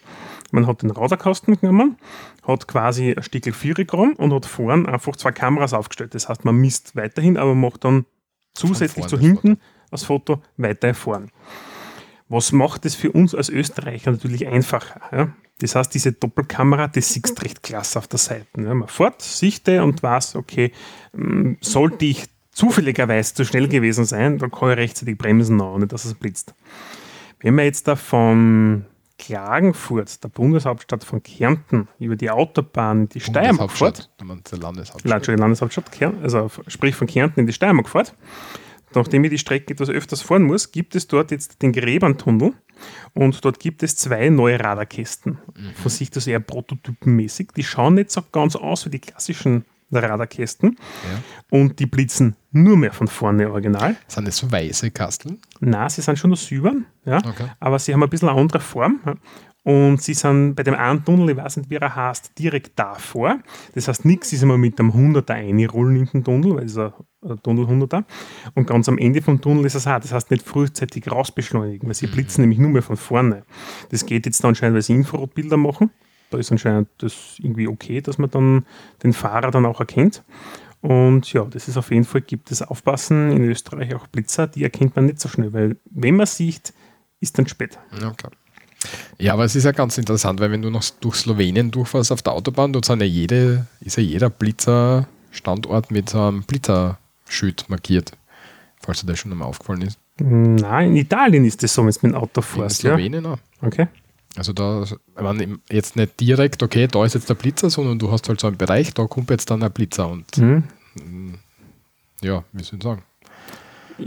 Man 0.52 0.68
hat 0.68 0.82
den 0.82 0.92
Radarkasten 0.92 1.58
genommen, 1.58 1.98
hat 2.44 2.68
quasi 2.68 3.14
ein 3.16 3.24
Stückel 3.24 3.54
Vierikram 3.54 4.14
und 4.18 4.34
hat 4.34 4.46
vorne 4.46 4.90
einfach 4.90 5.16
zwei 5.16 5.32
Kameras 5.32 5.74
aufgestellt. 5.74 6.14
Das 6.14 6.28
heißt, 6.28 6.44
man 6.44 6.56
misst 6.56 6.96
weiterhin, 6.98 7.38
aber 7.38 7.56
macht 7.56 7.86
dann 7.86 8.06
zusätzlich 8.54 9.08
zu 9.08 9.18
hinten 9.18 9.60
das 9.92 10.04
Foto 10.04 10.42
weiter 10.58 10.90
erfahren. 10.90 11.32
Was 12.30 12.52
macht 12.52 12.86
es 12.86 12.96
für 12.96 13.12
uns 13.12 13.34
als 13.34 13.50
Österreicher 13.50 14.12
natürlich 14.12 14.48
einfacher? 14.48 15.02
Ja? 15.12 15.34
Das 15.60 15.76
heißt, 15.76 15.94
diese 15.94 16.12
Doppelkamera, 16.12 16.88
das 16.88 17.14
siehst 17.14 17.42
recht 17.44 17.64
klasse 17.64 18.00
auf 18.00 18.08
der 18.08 18.20
Seite. 18.20 18.46
Ja? 18.58 18.74
Man 18.74 18.88
fährt, 18.88 19.22
sichte 19.22 19.84
und 19.84 20.04
weiß, 20.04 20.36
okay, 20.36 20.72
mm, 21.14 21.54
sollte 21.62 22.06
ich 22.06 22.26
zufälligerweise 22.52 23.34
zu 23.34 23.46
schnell 23.46 23.68
gewesen 23.68 24.06
sein, 24.06 24.40
dann 24.40 24.52
kann 24.52 24.72
ich 24.72 24.78
rechtzeitig 24.78 25.18
bremsen, 25.18 25.62
ohne 25.62 25.88
dass 25.88 26.06
es 26.06 26.16
blitzt. 26.16 26.54
Wenn 27.40 27.56
man 27.56 27.66
jetzt 27.66 27.88
da 27.88 27.96
von 27.96 28.86
Klagenfurt, 29.20 30.24
der 30.24 30.30
Bundeshauptstadt 30.30 31.04
von 31.04 31.24
Kärnten, 31.24 31.88
über 32.00 32.16
die 32.16 32.30
Autobahn 32.30 33.02
in 33.02 33.10
die 33.10 33.20
Steiermark 33.20 33.72
fährt, 33.72 34.10
Landeshauptstadt. 34.20 35.28
Landeshauptstadt, 35.28 35.92
also 36.22 36.50
sprich 36.68 36.96
von 36.96 37.08
Kärnten 37.08 37.42
in 37.42 37.48
die 37.48 37.54
Steiermark 37.54 37.90
fährt, 37.90 38.14
nachdem 38.96 39.24
ich 39.24 39.30
die 39.32 39.38
Strecke 39.38 39.74
etwas 39.74 39.90
öfters 39.90 40.22
fahren 40.22 40.44
muss, 40.44 40.72
gibt 40.72 40.96
es 40.96 41.08
dort 41.08 41.32
jetzt 41.32 41.62
den 41.62 41.72
Gräberntunnel 41.74 42.54
und 43.14 43.44
dort 43.44 43.60
gibt 43.60 43.84
es 43.84 43.96
zwei 43.96 44.30
neue 44.30 44.60
Radarkästen. 44.60 45.40
Von 45.82 45.90
sich 45.92 46.10
das 46.12 46.28
eher 46.28 46.40
prototypenmäßig. 46.40 47.50
Die 47.56 47.64
schauen 47.64 47.96
nicht 47.96 48.12
so 48.12 48.22
ganz 48.32 48.56
aus 48.56 48.86
wie 48.86 48.90
die 48.92 49.00
klassischen 49.00 49.66
Radarkästen 49.92 50.78
Ja. 50.80 51.58
und 51.58 51.80
die 51.80 51.86
blitzen 51.86 52.36
nur 52.52 52.76
mehr 52.78 52.92
von 52.92 53.08
vorne 53.08 53.50
original. 53.50 53.96
Sind 54.08 54.28
das 54.28 54.38
so 54.38 54.52
weiße 54.52 54.92
Kasteln? 54.92 55.40
Na, 55.62 55.90
sie 55.90 56.02
sind 56.02 56.20
schon 56.20 56.32
noch 56.32 56.38
silbern, 56.38 56.86
ja, 57.06 57.18
Okay. 57.18 57.46
aber 57.60 57.80
sie 57.80 57.94
haben 57.94 58.04
ein 58.04 58.10
bisschen 58.10 58.28
eine 58.30 58.38
andere 58.40 58.60
Form. 58.60 59.00
Und 59.64 60.02
sie 60.02 60.14
sind 60.14 60.56
bei 60.56 60.64
dem 60.64 60.76
einen 60.76 61.04
Tunnel, 61.04 61.32
ich 61.32 61.38
weiß 61.38 61.58
nicht, 61.58 61.70
wie 61.70 61.76
er 61.76 61.94
heißt, 61.94 62.38
direkt 62.40 62.80
davor. 62.80 63.40
Das 63.76 63.88
heißt, 63.90 64.06
nichts 64.06 64.32
ist 64.32 64.42
immer 64.44 64.58
mit 64.58 64.80
einem 64.80 64.92
100er 64.92 65.32
einrollen 65.34 65.98
in 65.98 66.06
den 66.06 66.24
Tunnel, 66.24 66.56
weil 66.56 66.66
es 66.66 66.78
ein, 66.78 66.94
ein 67.22 67.42
Tunnel 67.42 67.66
100er. 67.66 68.04
Und 68.56 68.68
ganz 68.68 68.88
am 68.90 68.98
Ende 68.98 69.22
vom 69.22 69.42
Tunnel 69.42 69.66
ist 69.66 69.76
es 69.76 69.88
auch. 69.88 70.00
Das 70.00 70.12
heißt, 70.14 70.32
nicht 70.32 70.46
frühzeitig 70.46 71.10
rausbeschleunigen, 71.12 71.88
weil 71.88 71.96
sie 71.96 72.08
blitzen 72.08 72.42
nämlich 72.42 72.60
nur 72.60 72.70
mehr 72.70 72.84
von 72.84 72.98
vorne. 72.98 73.44
Das 73.90 74.06
geht 74.06 74.26
jetzt 74.26 74.44
anscheinend, 74.44 74.76
weil 74.76 74.82
sie 74.82 74.94
Infrarotbilder 74.94 75.58
machen. 75.58 75.90
Da 76.30 76.38
ist 76.38 76.52
anscheinend 76.52 76.90
das 76.98 77.36
irgendwie 77.40 77.68
okay, 77.68 78.02
dass 78.02 78.18
man 78.18 78.30
dann 78.30 78.66
den 79.04 79.14
Fahrer 79.14 79.52
dann 79.52 79.66
auch 79.66 79.80
erkennt. 79.80 80.24
Und 80.82 81.32
ja, 81.34 81.44
das 81.46 81.68
ist 81.68 81.78
auf 81.78 81.92
jeden 81.92 82.04
Fall, 82.04 82.22
gibt 82.22 82.52
es 82.52 82.62
Aufpassen 82.62 83.32
in 83.32 83.44
Österreich 83.44 83.96
auch 83.96 84.08
Blitzer, 84.08 84.48
die 84.48 84.64
erkennt 84.64 84.96
man 84.96 85.08
nicht 85.08 85.20
so 85.20 85.28
schnell, 85.28 85.52
weil 85.54 85.78
wenn 85.90 86.16
man 86.16 86.28
sieht, 86.28 86.74
ist 87.20 87.38
dann 87.38 87.48
spät. 87.48 87.80
Okay. 87.94 88.30
Ja, 89.18 89.34
aber 89.34 89.46
es 89.46 89.56
ist 89.56 89.64
ja 89.64 89.72
ganz 89.72 89.98
interessant, 89.98 90.40
weil 90.40 90.52
wenn 90.52 90.62
du 90.62 90.70
noch 90.70 90.84
durch 91.00 91.16
Slowenien 91.16 91.72
durchfährst 91.72 92.12
auf 92.12 92.22
der 92.22 92.34
Autobahn, 92.34 92.74
dort 92.74 92.86
sind 92.86 93.00
ja 93.00 93.08
jede, 93.08 93.66
ist 93.82 93.98
ja 93.98 94.04
jeder 94.04 94.30
Blitzer-Standort 94.30 95.90
mit 95.90 96.10
so 96.10 96.22
einem 96.22 96.44
Blitzerschild 97.28 97.70
markiert. 97.70 98.12
Falls 98.80 99.02
dir 99.02 99.08
das 99.08 99.20
schon 99.20 99.32
einmal 99.32 99.48
aufgefallen 99.48 99.82
ist. 99.82 100.00
Nein, 100.20 100.90
in 100.92 100.96
Italien 100.98 101.46
ist 101.46 101.62
das 101.62 101.74
so, 101.74 101.84
wenn 101.86 101.92
du 101.92 102.00
mit 102.04 102.14
dem 102.14 102.16
Auto 102.16 102.42
In 102.42 102.44
fährst. 102.44 102.84
Ja? 102.84 102.92
Slowenien 102.96 103.26
auch. 103.26 103.38
Okay. 103.62 103.88
Also 104.36 104.54
da, 104.54 104.86
meine, 105.20 105.60
jetzt 105.70 105.96
nicht 105.96 106.20
direkt, 106.20 106.62
okay, 106.62 106.88
da 106.88 107.04
ist 107.06 107.16
jetzt 107.16 107.28
der 107.30 107.34
Blitzer, 107.34 107.70
sondern 107.72 107.98
du 107.98 108.12
hast 108.12 108.30
halt 108.30 108.40
so 108.40 108.48
einen 108.48 108.58
Bereich, 108.58 108.94
da 108.94 109.06
kommt 109.08 109.30
jetzt 109.32 109.50
dann 109.50 109.64
ein 109.64 109.72
Blitzer 109.72 110.08
und 110.08 110.38
Mhm. 110.38 110.64
ja, 112.22 112.44
wie 112.52 112.64
soll 112.64 112.78
ich 112.78 112.84
sagen? 112.84 113.02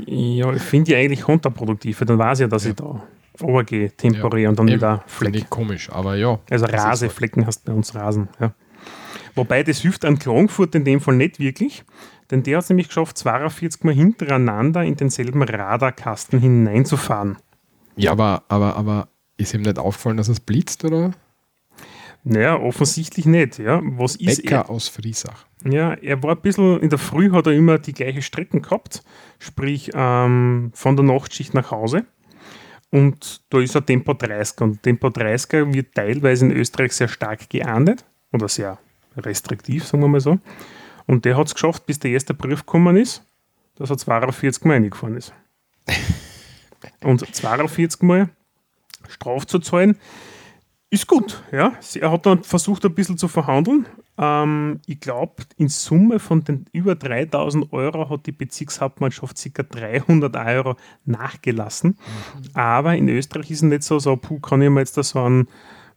Ja, 0.07 0.53
ich 0.53 0.63
finde 0.63 0.87
die 0.87 0.97
eigentlich 0.97 1.23
kontraproduktiv, 1.23 2.01
weil 2.01 2.07
dann 2.07 2.19
weiß 2.19 2.39
ich 2.39 2.43
ja, 2.43 2.49
dass 2.49 2.65
ich 2.65 2.75
da 2.77 3.03
runtergehe, 3.41 3.91
temporär 3.91 4.49
und 4.51 4.59
dann 4.59 4.69
Eben, 4.69 4.77
wieder 4.77 5.03
Finde 5.07 5.33
Fleck. 5.33 5.45
ich 5.45 5.51
komisch, 5.51 5.91
aber 5.91 6.15
ja. 6.15 6.39
Also 6.49 6.67
ist 6.67 6.73
halt- 6.73 6.85
Raseflecken 6.85 7.45
hast 7.47 7.65
bei 7.65 7.73
uns 7.73 7.95
Rasen. 7.95 8.29
Ja. 8.39 8.53
Wobei 9.35 9.65
das 9.65 9.79
hilft 9.79 10.05
an 10.05 10.19
Klagenfurt 10.19 10.75
in 10.77 10.85
dem 10.85 11.01
Fall 11.01 11.17
nicht 11.17 11.41
wirklich, 11.41 11.85
denn 12.31 12.43
der 12.43 12.59
hat 12.59 12.65
es 12.65 12.71
nämlich 12.71 12.89
geschafft, 12.89 13.19
42 13.19 13.85
Mal 13.85 13.95
hintereinander 13.95 14.85
in 14.85 14.97
denselben 14.97 15.43
Radarkasten 15.43 16.41
hineinzufahren. 16.41 17.39
Ja, 17.97 18.13
aber, 18.13 18.45
aber, 18.49 18.77
aber 18.77 19.09
ist 19.37 19.55
ihm 19.55 19.63
nicht 19.63 19.79
aufgefallen, 19.79 20.17
dass 20.17 20.29
es 20.29 20.41
blitzt, 20.41 20.85
oder? 20.85 21.13
Naja, 22.23 22.59
offensichtlich 22.59 23.27
nicht. 23.27 23.59
Ja. 23.59 23.81
Was 23.83 24.17
ist 24.17 24.43
Bäcker 24.43 24.57
er? 24.57 24.71
aus 24.71 24.89
Friesach. 24.89 25.47
Ja, 25.65 25.95
er 25.95 26.23
war 26.23 26.37
ein 26.37 26.43
bisschen, 26.43 26.81
in 26.81 26.91
der 26.91 26.99
Früh 26.99 27.33
hat 27.33 27.47
er 27.47 27.53
immer 27.53 27.79
die 27.79 27.93
gleiche 27.93 28.23
Strecken 28.23 28.63
gehabt, 28.63 29.03
sprich 29.39 29.91
ähm, 29.95 30.71
von 30.75 30.97
der 30.97 31.05
Nachtschicht 31.05 31.55
nach 31.55 31.71
Hause. 31.71 32.05
Und 32.91 33.43
da 33.51 33.61
ist 33.61 33.75
er 33.75 33.87
Tempo 33.87 34.15
30 34.15 34.61
und 34.61 34.83
Tempo 34.83 35.09
30er 35.09 35.73
wird 35.73 35.95
teilweise 35.95 36.47
in 36.47 36.53
Österreich 36.53 36.93
sehr 36.93 37.09
stark 37.09 37.49
geahndet 37.49 38.05
oder 38.33 38.49
sehr 38.49 38.79
restriktiv, 39.17 39.87
sagen 39.87 40.03
wir 40.03 40.09
mal 40.09 40.21
so. 40.21 40.39
Und 41.11 41.25
der 41.25 41.37
hat 41.37 41.49
es 41.49 41.55
geschafft, 41.55 41.87
bis 41.87 41.99
der 41.99 42.13
erste 42.13 42.35
Brief 42.35 42.61
gekommen 42.61 42.97
ist, 42.97 43.25
dass 43.75 43.91
er 43.91 43.99
42 43.99 44.65
Mal 44.65 44.77
eingefahren 44.77 45.17
ist. 45.17 45.33
Und 47.03 47.35
42 47.35 48.03
Mal 48.03 48.29
Straf 49.09 49.45
zu 49.45 49.59
zahlen, 49.59 49.99
ist 50.89 51.09
gut. 51.09 51.43
Ja. 51.51 51.73
Er 51.97 52.13
hat 52.13 52.27
dann 52.27 52.45
versucht, 52.45 52.85
ein 52.85 52.95
bisschen 52.95 53.19
zu 53.19 53.27
verhandeln. 53.27 53.87
Ähm, 54.19 54.79
ich 54.87 55.01
glaube, 55.01 55.43
in 55.57 55.67
Summe 55.67 56.21
von 56.21 56.45
den 56.45 56.67
über 56.71 56.95
3000 56.95 57.73
Euro 57.73 58.09
hat 58.09 58.27
die 58.27 58.33
Bezirkshauptmannschaft 58.33 59.37
ca. 59.53 59.65
300 59.65 60.37
Euro 60.37 60.77
nachgelassen. 61.07 61.99
Aber 62.55 62.95
in 62.95 63.09
Österreich 63.09 63.51
ist 63.51 63.59
es 63.59 63.63
nicht 63.63 63.83
so, 63.83 63.99
so 63.99 64.15
puh, 64.15 64.39
kann 64.39 64.63
ich 64.63 64.71
mir 64.71 64.79
jetzt 64.79 64.97
da 64.97 65.03
so 65.03 65.25
einen, 65.25 65.49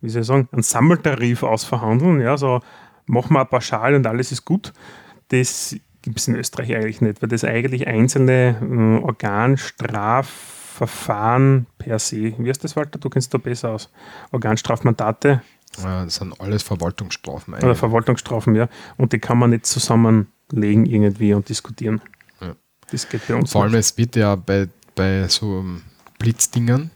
wie 0.02 0.10
soll 0.10 0.22
ich 0.22 0.28
sagen, 0.28 0.50
einen 0.52 0.64
Sammeltarif 0.64 1.44
ausverhandeln. 1.44 2.20
Ja, 2.20 2.36
so 2.36 2.62
machen 3.06 3.34
wir 3.36 3.46
Pauschal 3.46 3.94
und 3.94 4.08
alles 4.08 4.32
ist 4.32 4.44
gut. 4.44 4.74
Das 5.42 5.76
gibt 6.02 6.20
es 6.20 6.28
in 6.28 6.36
Österreich 6.36 6.76
eigentlich 6.76 7.02
nicht, 7.02 7.22
weil 7.22 7.30
das 7.30 7.44
eigentlich 7.44 7.88
einzelne 7.88 8.58
äh, 8.62 9.04
Organstrafverfahren 9.04 11.66
per 11.78 12.00
se, 12.00 12.34
wie 12.38 12.50
heißt 12.50 12.64
das, 12.64 12.76
Walter? 12.76 13.00
Du 13.00 13.10
kennst 13.10 13.34
da 13.34 13.38
besser 13.38 13.72
aus. 13.72 13.90
Organstrafmandate 14.32 15.42
Äh, 15.80 16.06
Das 16.06 16.16
sind 16.16 16.40
alles 16.40 16.62
Verwaltungsstrafen. 16.64 17.54
oder 17.56 17.64
eigentlich. 17.64 17.78
Verwaltungsstrafen, 17.80 18.56
ja. 18.56 18.68
Und 18.98 19.14
die 19.14 19.20
kann 19.20 19.38
man 19.40 19.50
nicht 19.52 19.66
zusammenlegen 19.66 20.86
irgendwie 20.86 21.34
und 21.34 21.48
diskutieren. 21.50 22.02
Ja. 22.42 22.56
Das 22.92 23.08
geht 23.10 23.28
bei 23.28 23.36
uns 23.36 23.52
Vor 23.52 23.64
allem, 23.64 23.74
es 23.76 23.98
wird 23.98 24.16
ja 24.16 24.36
bei, 24.36 24.68
bei 24.96 25.28
so 25.30 25.64
Blitzdingern, 26.20 26.92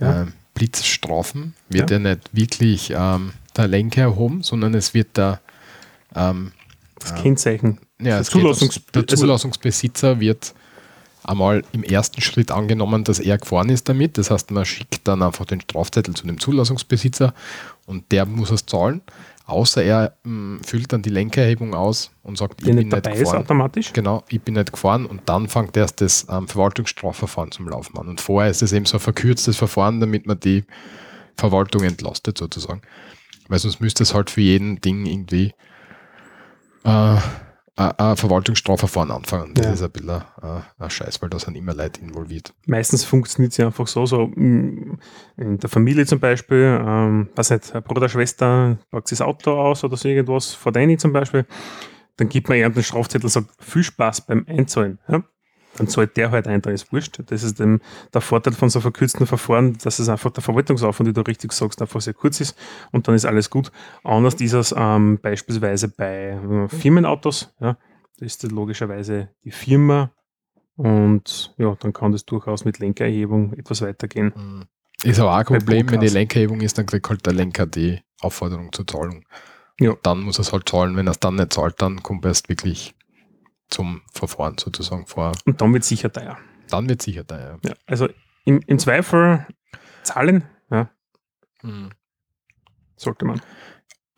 Ja. 0.00 0.22
äh, 0.22 0.26
Blitzstrafen, 0.54 1.54
wird 1.68 1.90
ja, 1.90 1.98
nicht 1.98 2.30
wirklich 2.32 2.92
ähm, 2.96 3.32
der 3.56 3.66
Lenker 3.68 4.02
erhoben, 4.02 4.42
sondern 4.42 4.74
es 4.74 4.94
wird 4.94 5.16
der, 5.16 5.40
ähm, 6.14 6.52
Das 7.10 7.22
Kennzeichen. 7.22 7.78
ja, 8.00 8.16
Der 8.18 8.22
Zulassungs- 8.24 8.68
aus- 8.78 8.80
der 8.94 9.02
also- 9.02 9.16
Zulassungsbesitzer 9.16 10.20
wird 10.20 10.54
einmal 11.22 11.62
im 11.72 11.82
ersten 11.82 12.20
Schritt 12.20 12.50
angenommen, 12.50 13.02
dass 13.04 13.18
er 13.18 13.38
gefahren 13.38 13.70
ist 13.70 13.88
damit. 13.88 14.18
Das 14.18 14.30
heißt, 14.30 14.50
man 14.50 14.64
schickt 14.66 15.06
dann 15.08 15.22
einfach 15.22 15.46
den 15.46 15.60
Strafzettel 15.60 16.14
zu 16.14 16.26
dem 16.26 16.38
Zulassungsbesitzer 16.38 17.32
und 17.86 18.10
der 18.12 18.26
muss 18.26 18.50
es 18.50 18.66
zahlen. 18.66 19.00
Außer 19.46 19.82
er 19.82 20.16
mh, 20.24 20.60
füllt 20.64 20.92
dann 20.92 21.02
die 21.02 21.10
Lenkerhebung 21.10 21.74
aus 21.74 22.10
und 22.22 22.38
sagt, 22.38 22.60
ich 22.60 22.66
Der 22.66 22.74
bin 22.74 22.88
nicht 22.88 23.04
nicht 23.06 23.18
gefahren. 23.18 23.38
automatisch. 23.42 23.92
Genau, 23.92 24.24
ich 24.30 24.40
bin 24.40 24.54
nicht 24.54 24.72
gefahren 24.72 25.04
und 25.04 25.20
dann 25.26 25.48
fängt 25.48 25.76
erst 25.76 26.00
das 26.00 26.26
ähm, 26.30 26.48
Verwaltungsstrafverfahren 26.48 27.50
zum 27.52 27.68
Laufen 27.68 27.98
an. 27.98 28.08
Und 28.08 28.22
vorher 28.22 28.50
ist 28.50 28.62
es 28.62 28.72
eben 28.72 28.86
so 28.86 28.96
ein 28.96 29.00
verkürztes 29.00 29.56
Verfahren, 29.58 30.00
damit 30.00 30.26
man 30.26 30.40
die 30.40 30.64
Verwaltung 31.36 31.82
entlastet 31.84 32.38
sozusagen. 32.38 32.80
Weil 33.48 33.58
sonst 33.58 33.80
müsste 33.80 34.02
es 34.02 34.14
halt 34.14 34.30
für 34.30 34.40
jeden 34.40 34.80
Ding 34.80 35.04
irgendwie 35.04 35.52
äh, 36.84 37.16
ein 37.76 37.90
ein 37.98 38.16
Verwaltungsstrafverfahren 38.16 39.10
anfangen. 39.10 39.52
Das 39.54 39.66
Ja. 39.66 39.72
ist 39.72 39.82
ein 39.82 39.90
bisschen 39.90 40.10
ein, 40.10 40.62
ein 40.78 40.90
Scheiß, 40.90 41.20
weil 41.20 41.28
da 41.28 41.40
sind 41.40 41.56
immer 41.56 41.74
Leute 41.74 42.00
involviert. 42.00 42.54
Meistens 42.66 43.04
funktioniert 43.04 43.50
es 43.52 43.56
ja 43.58 43.66
einfach 43.66 43.88
so, 43.88 44.06
so 44.06 44.28
mm, 44.28 44.98
in 45.38 45.58
der 45.58 45.68
Familie 45.68 46.06
zum 46.06 46.20
Beispiel, 46.20 46.80
ähm, 46.80 47.30
weiß 47.34 47.50
nicht, 47.50 47.72
Bruder, 47.84 48.08
Schwester 48.08 48.78
packt 48.92 49.08
sich 49.08 49.18
das 49.18 49.26
Auto 49.26 49.58
aus 49.60 49.82
oder 49.82 49.96
so 49.96 50.08
irgendwas, 50.08 50.54
vor 50.54 50.70
deine 50.70 50.96
zum 50.98 51.12
Beispiel, 51.12 51.46
dann 52.16 52.28
gibt 52.28 52.48
man 52.48 52.58
irgendeinen 52.58 52.84
Strafzettel 52.84 53.24
und 53.26 53.30
sagt, 53.30 53.48
viel 53.58 53.82
Spaß 53.82 54.20
beim 54.26 54.46
Einzahlen. 54.48 55.00
Ja? 55.08 55.24
Dann 55.76 55.88
zahlt 55.88 56.16
der 56.16 56.30
halt 56.30 56.46
ein, 56.46 56.62
da 56.62 56.70
ist 56.70 56.92
wurscht. 56.92 57.20
Das 57.26 57.42
ist 57.42 57.58
dem, 57.58 57.80
der 58.12 58.20
Vorteil 58.20 58.52
von 58.52 58.70
so 58.70 58.80
verkürzten 58.80 59.26
Verfahren, 59.26 59.76
dass 59.82 59.98
es 59.98 60.08
einfach 60.08 60.30
der 60.30 60.42
Verwaltungsaufwand, 60.42 61.08
wie 61.08 61.12
du 61.12 61.20
richtig 61.22 61.52
sagst, 61.52 61.80
einfach 61.82 62.00
sehr 62.00 62.14
kurz 62.14 62.40
ist 62.40 62.56
und 62.92 63.08
dann 63.08 63.14
ist 63.14 63.24
alles 63.24 63.50
gut. 63.50 63.72
Anders 64.02 64.34
ist 64.34 64.52
es 64.52 64.74
ähm, 64.76 65.18
beispielsweise 65.20 65.88
bei 65.88 66.30
äh, 66.30 66.68
Firmenautos. 66.68 67.52
Ja? 67.60 67.76
Das 68.18 68.26
ist 68.26 68.42
logischerweise 68.44 69.30
die 69.44 69.50
Firma 69.50 70.10
und 70.76 71.54
ja, 71.56 71.76
dann 71.80 71.92
kann 71.92 72.12
das 72.12 72.24
durchaus 72.24 72.64
mit 72.64 72.78
Lenkererhebung 72.78 73.52
etwas 73.54 73.82
weitergehen. 73.82 74.32
Mhm. 74.34 74.64
Ist 75.02 75.20
aber 75.20 75.32
auch 75.32 75.38
ein 75.38 75.44
Problem, 75.44 75.90
wenn 75.90 76.00
die. 76.00 76.08
Lenkerhebung 76.08 76.60
ist, 76.60 76.78
dann 76.78 76.86
kriegt 76.86 77.08
halt 77.08 77.26
der 77.26 77.34
Lenker 77.34 77.66
die 77.66 78.00
Aufforderung 78.20 78.72
zur 78.72 78.86
Zahlung. 78.86 79.24
Ja. 79.78 79.94
Dann 80.02 80.20
muss 80.20 80.38
er 80.38 80.42
es 80.42 80.52
halt 80.52 80.68
zahlen. 80.68 80.96
Wenn 80.96 81.06
er 81.06 81.12
es 81.12 81.20
dann 81.20 81.34
nicht 81.34 81.52
zahlt, 81.52 81.82
dann 81.82 82.02
kommt 82.02 82.24
er 82.24 82.28
erst 82.28 82.48
wirklich 82.48 82.94
zum 83.74 84.02
Verfahren 84.12 84.56
sozusagen 84.58 85.06
vor. 85.06 85.32
Und 85.46 85.60
dann 85.60 85.72
wird 85.74 85.84
sicher 85.84 86.10
teuer. 86.12 86.38
Dann 86.70 86.88
wird 86.88 87.02
sicher 87.02 87.24
da, 87.24 87.58
ja. 87.62 87.74
Also 87.86 88.08
im, 88.44 88.60
im 88.66 88.78
Zweifel 88.78 89.46
zahlen, 90.02 90.44
ja, 90.70 90.90
sollte 92.96 93.24
man. 93.24 93.40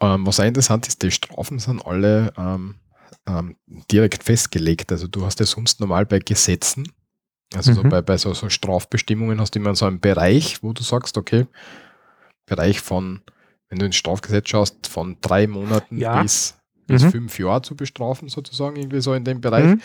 Ähm, 0.00 0.26
was 0.26 0.40
auch 0.40 0.44
interessant 0.44 0.86
ist, 0.86 1.02
die 1.02 1.10
Strafen 1.10 1.58
sind 1.58 1.84
alle 1.86 2.32
ähm, 2.36 2.74
ähm, 3.26 3.56
direkt 3.90 4.22
festgelegt. 4.24 4.92
Also 4.92 5.08
du 5.08 5.24
hast 5.24 5.40
ja 5.40 5.46
sonst 5.46 5.80
normal 5.80 6.04
bei 6.06 6.18
Gesetzen, 6.18 6.92
also 7.54 7.72
so 7.72 7.82
Mhm. 7.82 7.88
bei, 7.88 8.02
bei 8.02 8.16
so, 8.18 8.34
so 8.34 8.48
Strafbestimmungen 8.50 9.40
hast 9.40 9.54
du 9.54 9.58
immer 9.58 9.74
so 9.74 9.86
einen 9.86 10.00
Bereich, 10.00 10.62
wo 10.62 10.72
du 10.72 10.82
sagst, 10.82 11.16
okay, 11.16 11.46
Bereich 12.44 12.80
von, 12.80 13.22
wenn 13.68 13.78
du 13.78 13.86
ins 13.86 13.96
Strafgesetz 13.96 14.48
schaust, 14.50 14.86
von 14.86 15.16
drei 15.20 15.46
Monaten 15.46 15.98
Ja. 15.98 16.20
bis, 16.22 16.58
bis 16.86 17.02
Mhm. 17.02 17.10
fünf 17.10 17.38
Jahre 17.38 17.62
zu 17.62 17.74
bestrafen, 17.76 18.28
sozusagen, 18.28 18.76
irgendwie 18.76 19.00
so 19.00 19.14
in 19.14 19.24
dem 19.24 19.40
Bereich. 19.40 19.64
Mhm. 19.66 19.80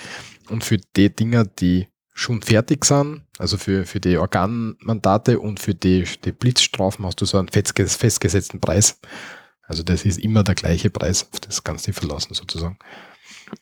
Und 0.49 0.63
für 0.63 0.77
die 0.95 1.13
Dinger, 1.13 1.45
die 1.45 1.87
schon 2.13 2.41
fertig 2.41 2.85
sind, 2.85 3.21
also 3.39 3.57
für, 3.57 3.85
für 3.85 3.99
die 3.99 4.17
Organmandate 4.17 5.39
und 5.39 5.59
für 5.59 5.73
die, 5.73 6.03
die 6.25 6.31
Blitzstrafen 6.31 7.05
hast 7.05 7.21
du 7.21 7.25
so 7.25 7.37
einen 7.37 7.47
festgesetzten 7.47 8.59
Preis. 8.59 8.99
Also 9.63 9.83
das 9.83 10.03
ist 10.05 10.19
immer 10.19 10.43
der 10.43 10.55
gleiche 10.55 10.89
Preis, 10.89 11.27
auf 11.31 11.39
das 11.39 11.63
kannst 11.63 11.87
du 11.87 11.91
dich 11.91 11.99
verlassen 11.99 12.33
sozusagen. 12.33 12.77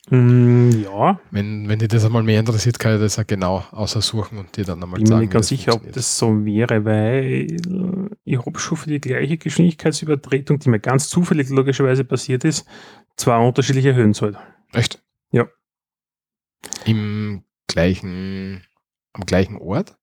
Mm, 0.08 0.70
ja. 0.84 1.20
Wenn, 1.30 1.68
wenn 1.68 1.78
dich 1.78 1.88
das 1.88 2.04
einmal 2.04 2.22
mehr 2.22 2.40
interessiert, 2.40 2.78
kann 2.78 2.94
ich 2.94 3.00
das 3.00 3.18
auch 3.18 3.26
genau 3.26 3.64
aussuchen 3.70 4.38
und 4.38 4.56
dir 4.56 4.64
dann 4.64 4.82
einmal 4.82 4.98
Ich 4.98 5.04
bin 5.04 5.08
sagen. 5.08 5.18
mir 5.18 5.24
nicht 5.24 5.32
ganz 5.32 5.48
sicher, 5.48 5.74
ob 5.74 5.92
das 5.92 6.16
so 6.18 6.44
wäre, 6.44 6.84
weil 6.84 7.56
ich 8.24 8.38
habe 8.38 8.58
schon 8.58 8.76
für 8.76 8.88
die 8.90 9.00
gleiche 9.00 9.36
Geschwindigkeitsübertretung, 9.38 10.58
die 10.58 10.68
mir 10.68 10.80
ganz 10.80 11.08
zufällig 11.08 11.48
logischerweise 11.50 12.04
passiert 12.04 12.44
ist, 12.44 12.66
zwei 13.20 13.36
unterschiedliche 13.38 13.94
Höhen 13.94 14.14
zahlt. 14.14 14.36
Echt? 14.72 15.02
Ja. 15.30 15.46
Im 16.84 17.44
gleichen, 17.68 18.64
am 19.12 19.24
gleichen 19.26 19.56
Ort? 19.58 19.96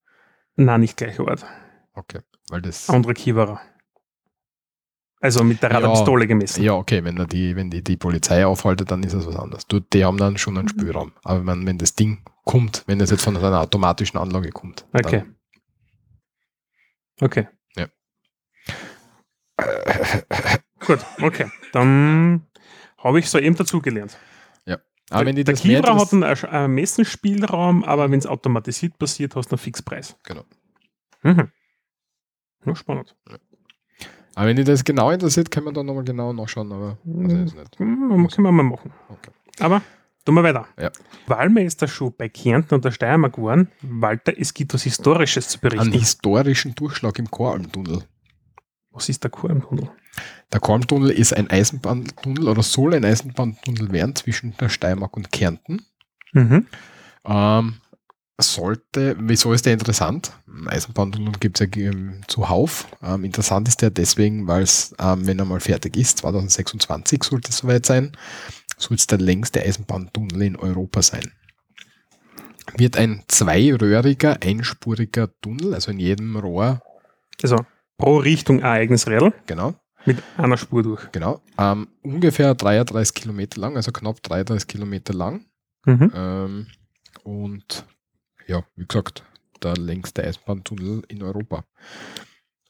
Nein, 0.56 0.82
nicht 0.82 0.98
gleicher 0.98 1.26
Ort. 1.26 1.46
Okay. 1.94 2.20
Weil 2.50 2.62
das. 2.62 2.90
Andere 2.90 3.14
Kiewerer. 3.14 3.60
Also 5.20 5.44
mit 5.44 5.62
der 5.64 5.72
Ja. 5.72 5.78
Radarpistole 5.78 6.28
gemessen. 6.28 6.64
Ja, 6.64 6.74
okay, 6.74 7.04
wenn, 7.04 7.16
die, 7.28 7.56
wenn 7.56 7.72
die 7.72 7.84
die 7.84 7.98
Polizei 7.98 8.46
aufhaltet, 8.46 8.92
dann 8.92 9.02
ist 9.04 9.14
das 9.16 9.26
was 9.26 9.36
anderes. 9.36 9.66
Die 9.68 10.06
haben 10.06 10.18
dann 10.18 10.38
schon 10.38 10.54
Mhm. 10.54 10.60
einen 10.60 10.70
Spielraum. 10.70 11.12
Aber 11.24 11.46
wenn, 11.46 11.66
wenn 11.66 11.78
das 11.80 11.96
Ding 11.96 12.24
kommt, 12.46 12.84
wenn 12.88 13.00
das 13.00 13.10
jetzt 13.10 13.24
von 13.24 13.36
einer 13.36 13.60
automatischen 13.62 14.20
Anlage 14.20 14.50
kommt. 14.52 14.86
Okay. 14.94 15.24
Okay. 17.20 17.48
Ja. 17.76 17.88
Gut, 20.86 21.00
okay. 21.22 21.50
Dann 21.74 22.46
habe 22.98 23.20
ich 23.20 23.30
so 23.30 23.40
eben 23.40 23.56
dazugelernt. 23.56 24.18
Aber 25.10 25.26
wenn 25.26 25.38
die 25.38 25.46
der 25.46 25.54
das 25.54 25.64
mehr 25.64 25.80
Kiewerer 25.82 25.96
hat 26.02 26.10
interess- 26.10 26.44
einen 26.44 26.54
Ermessensspielraum, 26.64 27.86
aber 27.86 28.12
wenn 28.12 28.20
es 28.20 28.26
automatisiert 28.28 28.98
passiert, 29.00 29.38
hast 29.38 29.50
du 29.50 29.56
einen 29.56 29.60
Fixpreis. 29.60 30.18
Genau. 30.24 30.44
Mhm. 31.24 31.50
Ja, 32.66 32.76
spannend. 32.76 33.16
Aber 34.36 34.48
wenn 34.48 34.58
die 34.58 34.66
das 34.66 34.84
genau 34.84 35.10
interessiert, 35.12 35.50
kann 35.50 35.64
man 35.64 35.74
dann 35.74 35.86
nochmal 35.86 36.04
genau 36.04 36.34
nachschauen, 36.34 36.70
aber 36.74 36.98
weiß 37.06 37.32
ich 37.32 37.40
jetzt 37.40 37.56
nicht. 37.56 37.78
Können 37.78 38.46
wir 38.46 38.52
mal 38.52 38.64
machen. 38.64 38.92
Okay. 39.08 39.32
Aber 39.60 39.82
tun 40.26 40.36
wir 40.36 40.44
weiter. 40.44 40.68
Ja. 40.78 40.92
Wir 41.26 41.38
da 41.78 41.88
schon 41.88 42.14
bei 42.18 42.28
Kärnten 42.28 42.76
und 42.76 42.84
der 42.84 42.92
Steiermark 42.92 43.38
waren, 43.38 43.72
Walter, 43.82 44.34
es 44.38 44.54
gibt 44.54 44.74
was 44.74 44.84
Historisches 44.84 45.48
zu 45.48 45.60
Einen 45.62 45.70
berichten. 45.70 45.92
historischen 46.00 46.76
Durchschlag 46.76 47.18
im 47.18 47.32
Koralmtunnel. 47.32 48.04
Was 48.92 49.08
ist 49.08 49.24
der 49.24 49.32
Korntunnel? 49.32 49.90
Der 50.54 50.60
Koralmtunnel 50.60 51.10
ist 51.12 51.34
ein 51.34 51.50
Eisenbahntunnel 51.50 52.48
oder 52.48 52.64
soll 52.64 52.94
ein 52.94 53.06
Eisenbahntunnel 53.06 53.92
werden 53.92 54.16
zwischen 54.16 54.56
der 54.58 54.70
Steiermark 54.70 55.16
und 55.18 55.32
Kärnten. 55.32 55.86
Mhm. 56.34 56.68
Ähm, 57.26 57.76
sollte, 58.40 59.16
wieso 59.20 59.52
ist 59.54 59.66
der 59.66 59.74
interessant? 59.74 60.32
Eisenbahntunnel 60.68 61.34
gibt 61.40 61.60
es 61.60 61.68
ja 61.68 61.82
ähm, 61.82 62.22
zuhauf. 62.28 62.88
Ähm, 63.02 63.24
interessant 63.24 63.68
ist 63.68 63.82
der 63.82 63.90
deswegen, 63.90 64.48
weil 64.48 64.64
es, 64.64 64.96
ähm, 65.00 65.26
wenn 65.26 65.40
er 65.40 65.46
mal 65.46 65.60
fertig 65.60 65.98
ist, 65.98 66.20
2026 66.20 67.24
sollte 67.24 67.50
es 67.50 67.58
soweit 67.58 67.86
sein, 67.86 68.12
soll 68.78 68.96
es 68.96 69.08
der 69.08 69.18
längste 69.18 69.62
Eisenbahntunnel 69.62 70.42
in 70.44 70.56
Europa 70.56 71.02
sein. 71.02 71.32
Wird 72.76 72.98
ein 72.98 73.24
zweiröhriger, 73.28 74.38
einspuriger 74.44 75.30
Tunnel, 75.42 75.74
also 75.74 75.92
in 75.92 76.00
jedem 76.00 76.36
Rohr, 76.36 76.82
Also 77.42 77.66
pro 77.98 78.18
Richtung 78.18 78.60
ein 78.60 78.66
eigenes 78.66 79.08
Rädel 79.08 79.34
genau, 79.48 79.74
mit 80.08 80.24
einer 80.38 80.58
Spur 80.58 80.84
durch. 80.84 81.12
genau, 81.12 81.42
ähm, 81.58 81.88
ungefähr 82.02 82.56
33 82.56 83.14
Kilometer 83.14 83.62
lang, 83.62 83.76
also 83.76 83.92
knapp 83.92 84.22
33 84.24 84.68
Kilometer 84.68 85.14
lang. 85.14 85.46
Mhm. 85.86 86.12
Ähm, 86.16 86.68
und 87.24 87.86
ja, 88.48 88.64
wie 88.76 88.86
gesagt, 88.86 89.24
der 89.62 89.76
längste 89.76 90.24
Eisenbahntunnel 90.24 91.04
in 91.08 91.24
Europa. 91.24 91.66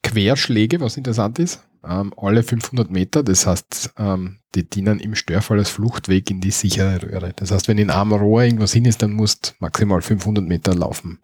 Querschläge, 0.04 0.80
was 0.80 0.98
interessant 0.98 1.40
ist, 1.40 1.68
ähm, 1.84 2.14
alle 2.18 2.44
500 2.44 2.90
Meter, 2.90 3.24
das 3.24 3.46
heißt, 3.46 3.94
ähm, 3.98 4.40
die 4.56 4.70
dienen 4.70 5.00
im 5.00 5.16
Störfall 5.16 5.60
als 5.60 5.70
Fluchtweg 5.70 6.32
in 6.32 6.42
die 6.42 6.52
sichere 6.52 7.02
Röhre. 7.02 7.34
Das 7.36 7.52
heißt, 7.52 7.68
wenn 7.68 7.78
in 7.78 7.90
einem 7.90 8.14
Rohr 8.14 8.44
irgendwas 8.44 8.74
hin 8.74 8.86
ist, 8.86 9.02
dann 9.02 9.12
musst 9.12 9.56
maximal 9.60 10.02
500 10.02 10.44
Meter 10.46 10.74
laufen 10.74 11.20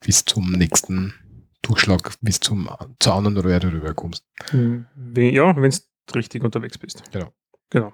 bis 0.00 0.24
zum 0.24 0.52
nächsten 0.52 1.14
Durchschlag, 1.62 2.14
bis 2.20 2.40
zum, 2.40 2.68
zur 3.00 3.14
anderen 3.14 3.38
Röhre 3.38 3.72
rüberkommst. 3.72 4.24
Wenn, 4.52 5.34
ja, 5.34 5.56
wenn 5.56 5.70
du 5.70 6.14
richtig 6.14 6.44
unterwegs 6.44 6.78
bist. 6.78 7.02
Genau. 7.12 7.32
genau. 7.70 7.92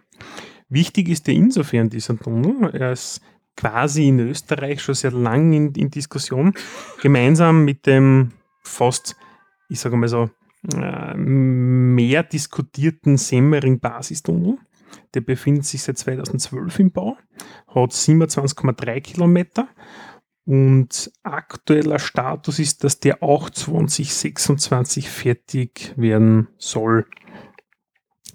Wichtig 0.68 1.09
ist 1.09 1.27
der 1.27 1.35
insofern 1.35 1.88
dieser 1.88 2.18
Tunnel. 2.18 2.75
Er 2.75 2.92
ist 2.92 3.20
quasi 3.57 4.09
in 4.09 4.20
Österreich 4.20 4.83
schon 4.83 4.94
sehr 4.94 5.12
lang 5.12 5.53
in, 5.53 5.75
in 5.75 5.90
Diskussion, 5.90 6.55
gemeinsam 7.01 7.64
mit 7.64 7.87
dem 7.87 8.33
fast, 8.62 9.16
ich 9.68 9.81
sage 9.81 9.96
mal 9.96 10.09
so, 10.09 10.31
äh, 10.75 11.14
mehr 11.14 12.22
diskutierten 12.22 13.16
Semmering-Basistunnel. 13.16 14.59
Der 15.14 15.20
befindet 15.20 15.64
sich 15.64 15.83
seit 15.83 15.98
2012 15.98 16.79
im 16.79 16.90
Bau, 16.90 17.16
hat 17.68 17.92
27,3 17.92 19.01
Kilometer 19.01 19.68
und 20.44 21.11
aktueller 21.22 21.98
Status 21.98 22.59
ist, 22.59 22.85
dass 22.85 23.00
der 23.00 23.22
auch 23.22 23.50
2026 23.50 25.09
fertig 25.09 25.94
werden 25.96 26.48
soll. 26.59 27.07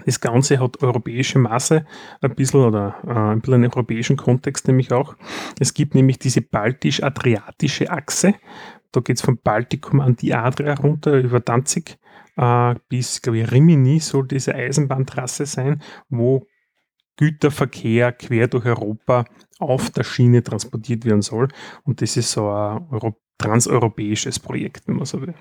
Das 0.05 0.21
Ganze 0.21 0.59
hat 0.59 0.81
europäische 0.83 1.39
Maße 1.39 1.85
ein 2.21 2.35
bisschen 2.35 2.61
oder 2.61 2.95
äh, 3.05 3.11
ein 3.11 3.41
bisschen 3.41 3.55
einen 3.55 3.71
europäischen 3.71 4.15
Kontext 4.15 4.67
nämlich 4.67 4.93
auch. 4.93 5.15
Es 5.59 5.73
gibt 5.73 5.95
nämlich 5.95 6.19
diese 6.19 6.41
baltisch-adriatische 6.41 7.89
Achse. 7.89 8.35
Da 8.91 9.01
geht 9.01 9.17
es 9.17 9.21
vom 9.21 9.39
Baltikum 9.39 9.99
an 9.99 10.15
die 10.15 10.33
Adria 10.33 10.75
runter 10.75 11.19
über 11.19 11.39
Danzig 11.39 11.97
äh, 12.37 12.75
bis, 12.87 13.21
glaube 13.21 13.39
ich, 13.39 13.51
Rimini 13.51 13.99
soll 13.99 14.27
diese 14.27 14.55
Eisenbahntrasse 14.55 15.45
sein, 15.45 15.81
wo 16.09 16.47
Güterverkehr 17.17 18.11
quer 18.13 18.47
durch 18.47 18.65
Europa 18.65 19.25
auf 19.59 19.89
der 19.89 20.03
Schiene 20.03 20.43
transportiert 20.43 21.05
werden 21.05 21.21
soll. 21.21 21.49
Und 21.83 22.01
das 22.01 22.15
ist 22.15 22.31
so 22.31 22.49
ein 22.49 22.87
Euro 22.91 23.17
transeuropäisches 23.37 24.39
Projekt, 24.39 24.87
wenn 24.87 24.95
man 24.95 25.05
so 25.05 25.21
will. 25.21 25.33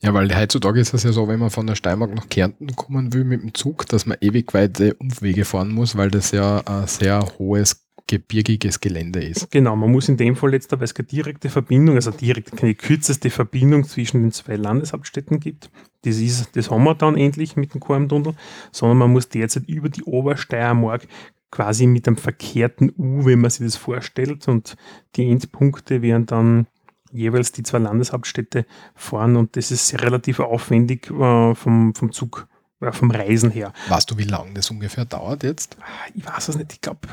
Ja, 0.00 0.14
weil 0.14 0.34
heutzutage 0.36 0.80
ist 0.80 0.94
es 0.94 1.02
ja 1.02 1.12
so, 1.12 1.26
wenn 1.26 1.40
man 1.40 1.50
von 1.50 1.66
der 1.66 1.74
Steiermark 1.74 2.14
nach 2.14 2.28
Kärnten 2.28 2.74
kommen 2.76 3.12
will 3.12 3.24
mit 3.24 3.42
dem 3.42 3.54
Zug, 3.54 3.86
dass 3.86 4.06
man 4.06 4.18
ewig 4.20 4.54
weite 4.54 4.94
Umwege 4.94 5.44
fahren 5.44 5.72
muss, 5.72 5.96
weil 5.96 6.10
das 6.10 6.30
ja 6.30 6.60
ein 6.64 6.86
sehr 6.86 7.20
hohes 7.38 7.89
gebirgiges 8.10 8.80
Gelände 8.80 9.22
ist. 9.22 9.52
Genau, 9.52 9.76
man 9.76 9.92
muss 9.92 10.08
in 10.08 10.16
dem 10.16 10.34
Fall 10.34 10.52
jetzt, 10.52 10.72
weil 10.72 10.82
es 10.82 10.94
keine 10.94 11.06
direkte 11.06 11.48
Verbindung, 11.48 11.94
also 11.94 12.10
direkt 12.10 12.56
keine 12.56 12.74
kürzeste 12.74 13.30
Verbindung 13.30 13.84
zwischen 13.84 14.22
den 14.22 14.32
zwei 14.32 14.56
Landeshauptstädten 14.56 15.38
gibt. 15.38 15.70
Das 16.02 16.16
ist, 16.16 16.56
das 16.56 16.72
haben 16.72 16.82
wir 16.82 16.96
dann 16.96 17.16
endlich 17.16 17.54
mit 17.54 17.72
dem 17.72 17.80
Kormtunnel, 17.80 18.34
sondern 18.72 18.98
man 18.98 19.12
muss 19.12 19.28
derzeit 19.28 19.68
über 19.68 19.88
die 19.88 20.02
Obersteiermark 20.02 21.06
quasi 21.52 21.86
mit 21.86 22.08
einem 22.08 22.16
verkehrten 22.16 22.92
U, 22.98 23.26
wenn 23.26 23.40
man 23.40 23.50
sich 23.50 23.64
das 23.64 23.76
vorstellt, 23.76 24.48
und 24.48 24.76
die 25.14 25.30
Endpunkte 25.30 26.02
wären 26.02 26.26
dann 26.26 26.66
jeweils 27.12 27.52
die 27.52 27.62
zwei 27.62 27.78
Landeshauptstädte 27.78 28.66
fahren 28.96 29.36
und 29.36 29.56
das 29.56 29.70
ist 29.70 30.02
relativ 30.02 30.40
aufwendig 30.40 31.10
äh, 31.12 31.54
vom, 31.54 31.94
vom 31.94 32.10
Zug, 32.10 32.48
äh, 32.80 32.90
vom 32.90 33.12
Reisen 33.12 33.52
her. 33.52 33.72
Weißt 33.88 34.10
du, 34.10 34.18
wie 34.18 34.24
lange 34.24 34.54
das 34.54 34.68
ungefähr 34.70 35.04
dauert 35.04 35.44
jetzt? 35.44 35.76
Ich 36.14 36.26
weiß 36.26 36.48
es 36.48 36.56
nicht, 36.56 36.72
ich 36.72 36.80
glaube, 36.80 37.08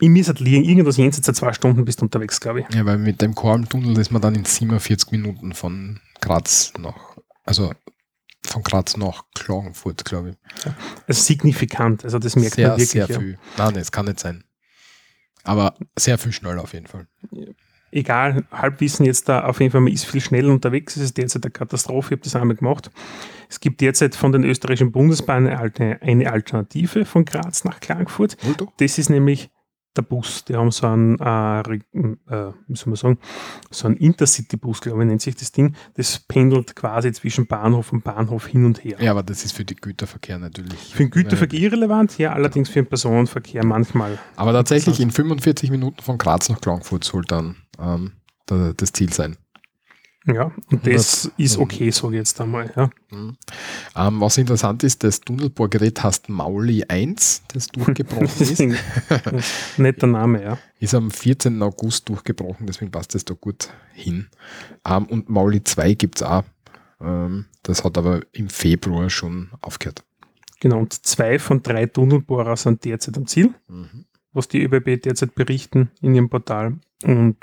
ich 0.00 0.08
muss 0.08 0.28
halt 0.28 0.40
liegen, 0.40 0.64
irgendwas 0.64 0.96
jenseits 0.96 1.26
der 1.26 1.34
zwei 1.34 1.52
Stunden 1.52 1.84
bist 1.84 2.00
du 2.00 2.04
unterwegs, 2.04 2.40
glaube 2.40 2.60
ich. 2.60 2.74
Ja, 2.74 2.84
weil 2.86 2.98
mit 2.98 3.20
dem 3.20 3.34
Kormtunnel 3.34 3.98
ist 3.98 4.12
man 4.12 4.22
dann 4.22 4.34
in 4.34 4.44
47 4.44 5.10
Minuten 5.10 5.52
von 5.54 6.00
Graz 6.20 6.72
nach, 6.78 7.16
also 7.44 7.72
von 8.46 8.62
Graz 8.62 8.96
nach 8.96 9.24
Klagenfurt, 9.34 10.04
glaube 10.04 10.30
ich. 10.30 10.36
Also 11.06 11.22
signifikant, 11.22 12.04
also 12.04 12.18
das 12.18 12.36
merkt 12.36 12.54
sehr, 12.54 12.68
man 12.68 12.78
wirklich. 12.78 12.90
sehr 12.90 13.08
ja. 13.08 13.18
viel. 13.18 13.38
Nein, 13.56 13.74
das 13.74 13.90
kann 13.90 14.06
nicht 14.06 14.20
sein. 14.20 14.44
Aber 15.42 15.74
sehr 15.98 16.18
viel 16.18 16.32
schneller 16.32 16.62
auf 16.62 16.74
jeden 16.74 16.86
Fall. 16.86 17.08
Egal, 17.90 18.44
Halbwissen 18.52 19.06
jetzt 19.06 19.28
da, 19.28 19.44
auf 19.44 19.60
jeden 19.60 19.72
Fall, 19.72 19.80
man 19.80 19.92
ist 19.92 20.04
viel 20.04 20.20
schneller 20.20 20.52
unterwegs, 20.52 20.96
es 20.96 21.04
ist 21.04 21.16
derzeit 21.16 21.42
eine 21.44 21.50
Katastrophe, 21.50 22.08
ich 22.08 22.18
habe 22.18 22.22
das 22.22 22.36
einmal 22.36 22.56
gemacht. 22.56 22.90
Es 23.48 23.58
gibt 23.58 23.80
derzeit 23.80 24.14
von 24.14 24.30
den 24.30 24.44
österreichischen 24.44 24.92
Bundesbahnen 24.92 25.48
eine, 25.48 26.02
eine 26.02 26.30
Alternative 26.30 27.04
von 27.06 27.24
Graz 27.24 27.64
nach 27.64 27.80
Klagenfurt. 27.80 28.36
Volto? 28.44 28.70
Das 28.76 28.98
ist 28.98 29.08
nämlich 29.08 29.50
der 29.98 30.02
Bus. 30.02 30.44
Die 30.44 30.54
haben 30.56 30.70
so 30.70 30.86
einen, 30.86 31.18
äh, 31.18 31.24
Re- 31.28 31.80
äh, 31.94 32.52
wie 32.66 32.76
soll 32.76 32.86
man 32.86 32.96
sagen, 32.96 33.18
so 33.70 33.86
einen 33.88 33.96
Intercity-Bus, 33.96 34.80
glaube 34.80 35.02
ich, 35.02 35.08
nennt 35.08 35.20
sich 35.20 35.36
das 35.36 35.52
Ding. 35.52 35.74
Das 35.94 36.18
pendelt 36.20 36.74
quasi 36.76 37.12
zwischen 37.12 37.46
Bahnhof 37.46 37.92
und 37.92 38.04
Bahnhof 38.04 38.46
hin 38.46 38.64
und 38.64 38.82
her. 38.84 38.96
Ja, 39.00 39.10
aber 39.10 39.22
das 39.22 39.44
ist 39.44 39.52
für 39.52 39.64
die 39.64 39.76
Güterverkehr 39.76 40.38
natürlich. 40.38 40.78
Für 40.94 41.04
den 41.04 41.10
Güterverkehr 41.10 41.60
irrelevant, 41.60 42.16
ja, 42.18 42.32
allerdings 42.32 42.68
für 42.68 42.80
den 42.82 42.88
Personenverkehr 42.88 43.64
manchmal. 43.64 44.18
Aber 44.36 44.52
tatsächlich 44.52 45.00
in 45.00 45.10
45 45.10 45.70
Minuten 45.70 46.02
von 46.02 46.16
Graz 46.18 46.48
nach 46.48 46.60
Klagenfurt 46.60 47.04
soll 47.04 47.22
dann 47.26 47.56
ähm, 47.78 48.12
da, 48.46 48.72
das 48.76 48.92
Ziel 48.92 49.12
sein. 49.12 49.36
Ja, 50.32 50.52
und 50.70 50.86
das 50.86 51.30
ist 51.38 51.56
okay, 51.56 51.88
ich 51.88 52.02
jetzt 52.12 52.38
einmal. 52.40 52.70
Ja. 52.76 52.90
Mhm. 53.10 53.36
Ähm, 53.96 54.20
was 54.20 54.36
interessant 54.36 54.84
ist, 54.84 55.02
das 55.02 55.20
Tunnelbohrgerät 55.20 56.02
heißt 56.02 56.28
Mauli 56.28 56.84
1, 56.86 57.44
das 57.48 57.66
durchgebrochen 57.68 58.26
ist. 58.26 58.62
Netter 59.78 60.06
Name, 60.06 60.42
ja. 60.42 60.58
Ist 60.80 60.94
am 60.94 61.10
14. 61.10 61.62
August 61.62 62.08
durchgebrochen, 62.10 62.66
deswegen 62.66 62.90
passt 62.90 63.14
das 63.14 63.24
da 63.24 63.34
gut 63.34 63.70
hin. 63.94 64.28
Ähm, 64.86 65.06
und 65.06 65.30
Mauli 65.30 65.64
2 65.64 65.94
gibt 65.94 66.18
es 66.18 66.22
auch. 66.22 66.44
Ähm, 67.00 67.46
das 67.62 67.84
hat 67.84 67.96
aber 67.96 68.20
im 68.32 68.50
Februar 68.50 69.08
schon 69.08 69.50
aufgehört. 69.62 70.04
Genau, 70.60 70.80
und 70.80 70.92
zwei 70.92 71.38
von 71.38 71.62
drei 71.62 71.86
Tunnelbohrer 71.86 72.56
sind 72.56 72.84
derzeit 72.84 73.16
am 73.16 73.26
Ziel, 73.26 73.54
mhm. 73.68 74.04
was 74.32 74.48
die 74.48 74.62
ÖBB 74.62 75.00
derzeit 75.02 75.34
berichten 75.34 75.90
in 76.02 76.14
ihrem 76.14 76.28
Portal. 76.28 76.78
Und 77.04 77.36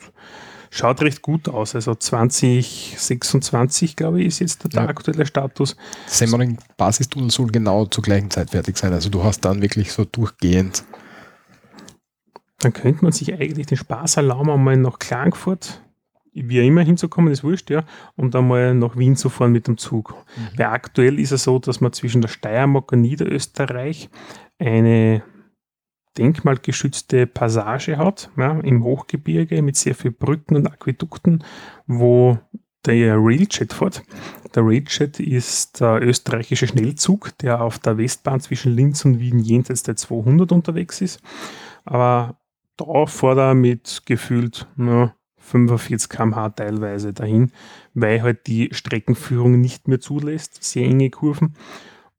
schaut 0.75 1.01
recht 1.01 1.21
gut 1.21 1.47
aus. 1.47 1.75
Also 1.75 1.95
2026, 1.95 3.95
glaube 3.95 4.19
ich, 4.21 4.27
ist 4.27 4.39
jetzt 4.39 4.73
der, 4.73 4.83
ja. 4.83 4.89
aktuelle 4.89 5.25
Status. 5.25 5.77
Semmering 6.05 6.57
Basistunnel 6.77 7.31
soll 7.31 7.47
genau 7.47 7.85
zur 7.85 8.03
gleichen 8.03 8.29
Zeit 8.29 8.51
fertig 8.51 8.77
sein. 8.77 8.91
Also 8.93 9.09
du 9.09 9.23
hast 9.23 9.45
dann 9.45 9.61
wirklich 9.61 9.93
so 9.93 10.03
durchgehend. 10.05 10.83
Dann 12.59 12.73
könnte 12.73 13.03
man 13.03 13.13
sich 13.13 13.33
eigentlich 13.33 13.67
den 13.67 13.77
Spaß 13.77 14.17
erlauben, 14.17 14.49
einmal 14.49 14.75
nach 14.77 14.99
Klagenfurt, 14.99 15.81
wie 16.33 16.65
immer 16.65 16.81
hinzukommen, 16.81 17.31
ist 17.31 17.43
wurscht, 17.43 17.69
ja, 17.69 17.83
und 18.15 18.35
einmal 18.35 18.73
nach 18.73 18.97
Wien 18.97 19.15
zu 19.15 19.29
fahren 19.29 19.51
mit 19.51 19.67
dem 19.67 19.77
Zug. 19.77 20.15
Mhm. 20.35 20.57
Weil 20.57 20.65
aktuell 20.67 21.19
ist 21.19 21.31
es 21.31 21.43
so, 21.43 21.59
dass 21.59 21.79
man 21.79 21.93
zwischen 21.93 22.21
der 22.21 22.27
Steiermark 22.27 22.91
und 22.91 23.01
Niederösterreich 23.01 24.09
eine 24.59 25.21
denkmalgeschützte 26.17 27.28
Passage 27.28 27.97
hat, 27.97 28.30
ja, 28.38 28.60
im 28.60 28.84
Hochgebirge 28.84 29.62
mit 29.62 29.75
sehr 29.75 29.95
vielen 29.95 30.15
Brücken 30.15 30.56
und 30.56 30.67
Aquädukten, 30.67 31.43
wo 31.88 32.38
der 32.86 33.17
Railjet 33.17 33.73
fährt. 33.73 34.04
Der 34.54 34.63
Railjet 34.63 35.19
ist 35.19 35.82
der 35.82 36.01
österreichische 36.01 36.67
Schnellzug, 36.67 37.38
der 37.39 37.62
auf 37.62 37.80
der 37.80 37.97
Westbahn 37.97 38.39
zwischen 38.39 38.73
Linz 38.73 39.04
und 39.06 39.19
Wien 39.19 39.39
jenseits 39.39 39.84
der 39.84 39.95
200 39.95 40.51
unterwegs 40.51 41.01
ist. 41.01 41.19
Aber 41.84 42.38
da 42.78 43.06
fährt 43.06 43.38
er 43.38 43.54
mit 43.54 44.04
gefühlt 44.06 44.67
na, 44.75 45.15
45 45.38 46.10
km/h 46.10 46.49
teilweise 46.51 47.13
dahin, 47.13 47.51
weil 47.93 48.21
halt 48.21 48.47
die 48.47 48.69
Streckenführung 48.71 49.60
nicht 49.60 49.88
mehr 49.88 49.99
zulässt, 49.99 50.63
sehr 50.63 50.86
enge 50.86 51.10
Kurven. 51.10 51.56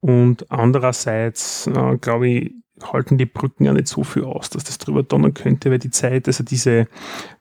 Und 0.01 0.51
andererseits, 0.51 1.67
äh, 1.67 1.97
glaube 1.99 2.29
ich, 2.29 2.55
halten 2.83 3.19
die 3.19 3.27
Brücken 3.27 3.65
ja 3.65 3.73
nicht 3.73 3.89
so 3.89 4.05
viel 4.05 4.25
aus, 4.25 4.51
dass 4.51 4.65
das 4.65 4.79
drüber 4.79 5.03
donnern 5.03 5.35
könnte, 5.35 5.71
weil 5.71 5.79
die 5.79 5.91
Zeit, 5.91 6.27
also 6.27 6.45
diese 6.45 6.87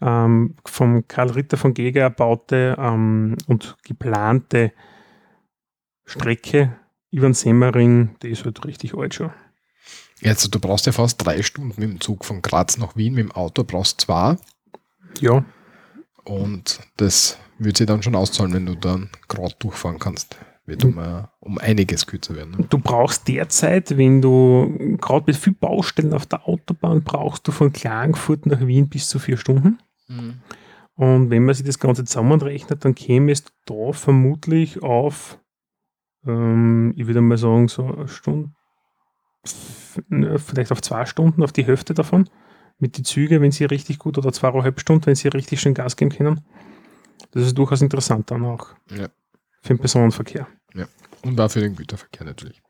ähm, 0.01 0.55
vom 0.65 1.07
Karl 1.07 1.31
Ritter 1.31 1.57
von 1.57 1.73
Geger 1.73 2.01
erbaute 2.01 2.75
ähm, 2.79 3.35
und 3.47 3.77
geplante 3.83 4.71
Strecke 6.05 6.77
über 7.11 7.27
den 7.27 7.33
Semmering, 7.33 8.15
die 8.21 8.29
ist 8.29 8.45
halt 8.45 8.63
richtig 8.65 8.95
alt 8.95 9.13
schon. 9.13 9.31
Also 10.23 10.49
du 10.49 10.59
brauchst 10.59 10.85
ja 10.85 10.91
fast 10.91 11.25
drei 11.25 11.41
Stunden 11.41 11.79
mit 11.79 11.89
dem 11.89 12.01
Zug 12.01 12.25
von 12.25 12.41
Graz 12.41 12.77
nach 12.77 12.95
Wien, 12.95 13.13
mit 13.13 13.25
dem 13.25 13.31
Auto 13.31 13.63
brauchst 13.63 14.01
du 14.01 14.05
zwei. 14.05 14.37
Ja. 15.19 15.43
Und 16.23 16.79
das 16.97 17.37
würde 17.59 17.77
sich 17.77 17.87
dann 17.87 18.03
schon 18.03 18.15
auszahlen, 18.15 18.53
wenn 18.53 18.65
du 18.65 18.75
dann 18.75 19.09
gerade 19.27 19.55
durchfahren 19.59 19.99
kannst 19.99 20.37
wird 20.65 20.83
um, 20.83 20.97
uh, 20.97 21.23
um 21.39 21.57
einiges 21.59 22.05
kürzer 22.07 22.35
werden. 22.35 22.55
Ne? 22.57 22.65
Du 22.69 22.79
brauchst 22.79 23.27
derzeit, 23.27 23.97
wenn 23.97 24.21
du 24.21 24.97
gerade 24.99 25.25
mit 25.27 25.35
viel 25.35 25.53
Baustellen 25.53 26.13
auf 26.13 26.25
der 26.25 26.47
Autobahn 26.47 27.03
brauchst 27.03 27.47
du 27.47 27.51
von 27.51 27.71
Klagenfurt 27.71 28.45
nach 28.45 28.65
Wien 28.65 28.89
bis 28.89 29.07
zu 29.07 29.19
vier 29.19 29.37
Stunden. 29.37 29.79
Mhm. 30.07 30.41
Und 30.95 31.29
wenn 31.29 31.45
man 31.45 31.53
sich 31.53 31.65
das 31.65 31.79
Ganze 31.79 32.05
zusammenrechnet, 32.05 32.83
dann 32.83 32.95
käme 32.95 33.31
es 33.31 33.43
da 33.65 33.91
vermutlich 33.91 34.81
auf, 34.81 35.39
ähm, 36.25 36.93
ich 36.95 37.05
würde 37.05 37.21
mal 37.21 37.37
sagen, 37.37 37.67
so 37.67 37.85
eine 37.85 38.07
Stunde, 38.07 38.51
vielleicht 40.37 40.71
auf 40.71 40.81
zwei 40.81 41.05
Stunden, 41.05 41.43
auf 41.43 41.51
die 41.51 41.65
Hälfte 41.65 41.93
davon. 41.93 42.29
Mit 42.77 42.97
den 42.97 43.05
Zügen, 43.05 43.41
wenn 43.41 43.51
sie 43.51 43.65
richtig 43.65 43.99
gut, 43.99 44.17
oder 44.17 44.33
zweieinhalb 44.33 44.79
Stunden, 44.79 45.05
wenn 45.05 45.15
sie 45.15 45.29
richtig 45.29 45.61
schön 45.61 45.73
Gas 45.73 45.95
geben 45.95 46.11
können. 46.11 46.41
Das 47.31 47.43
ist 47.43 47.57
durchaus 47.57 47.81
interessant 47.81 48.31
dann 48.31 48.43
auch. 48.43 48.69
Ja 48.89 49.07
für 49.65 49.73
den 49.73 49.79
Personenverkehr. 49.79 50.47
Ja, 50.75 50.85
und 51.23 51.39
auch 51.41 51.49
für 51.49 51.59
den 51.59 51.75
Güterverkehr 51.75 52.25
natürlich. 52.25 52.61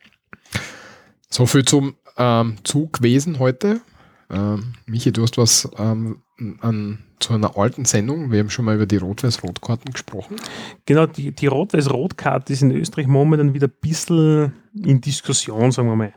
So 1.29 1.45
viel 1.45 1.65
zum 1.65 1.95
ähm, 2.17 2.55
Zugwesen 2.63 3.39
heute. 3.39 3.81
Ähm, 4.29 4.73
Michi, 4.85 5.11
du 5.11 5.23
hast 5.23 5.37
was 5.37 5.69
ähm, 5.77 6.21
an, 6.61 6.99
zu 7.19 7.33
einer 7.33 7.57
alten 7.57 7.83
Sendung. 7.83 8.31
Wir 8.31 8.39
haben 8.39 8.49
schon 8.49 8.65
mal 8.65 8.75
über 8.75 8.85
die 8.85 8.97
Rot-Weiß-Rot-Karten 8.97 9.91
gesprochen. 9.91 10.37
Genau, 10.85 11.05
die, 11.05 11.31
die 11.31 11.47
Rot-Weiß-Rot-Karte 11.47 12.53
ist 12.53 12.61
in 12.61 12.71
Österreich 12.71 13.07
momentan 13.07 13.53
wieder 13.53 13.67
ein 13.67 13.73
bisschen 13.81 14.53
in 14.73 15.01
Diskussion, 15.01 15.71
sagen 15.71 15.89
wir 15.89 15.97
mal. 15.97 16.13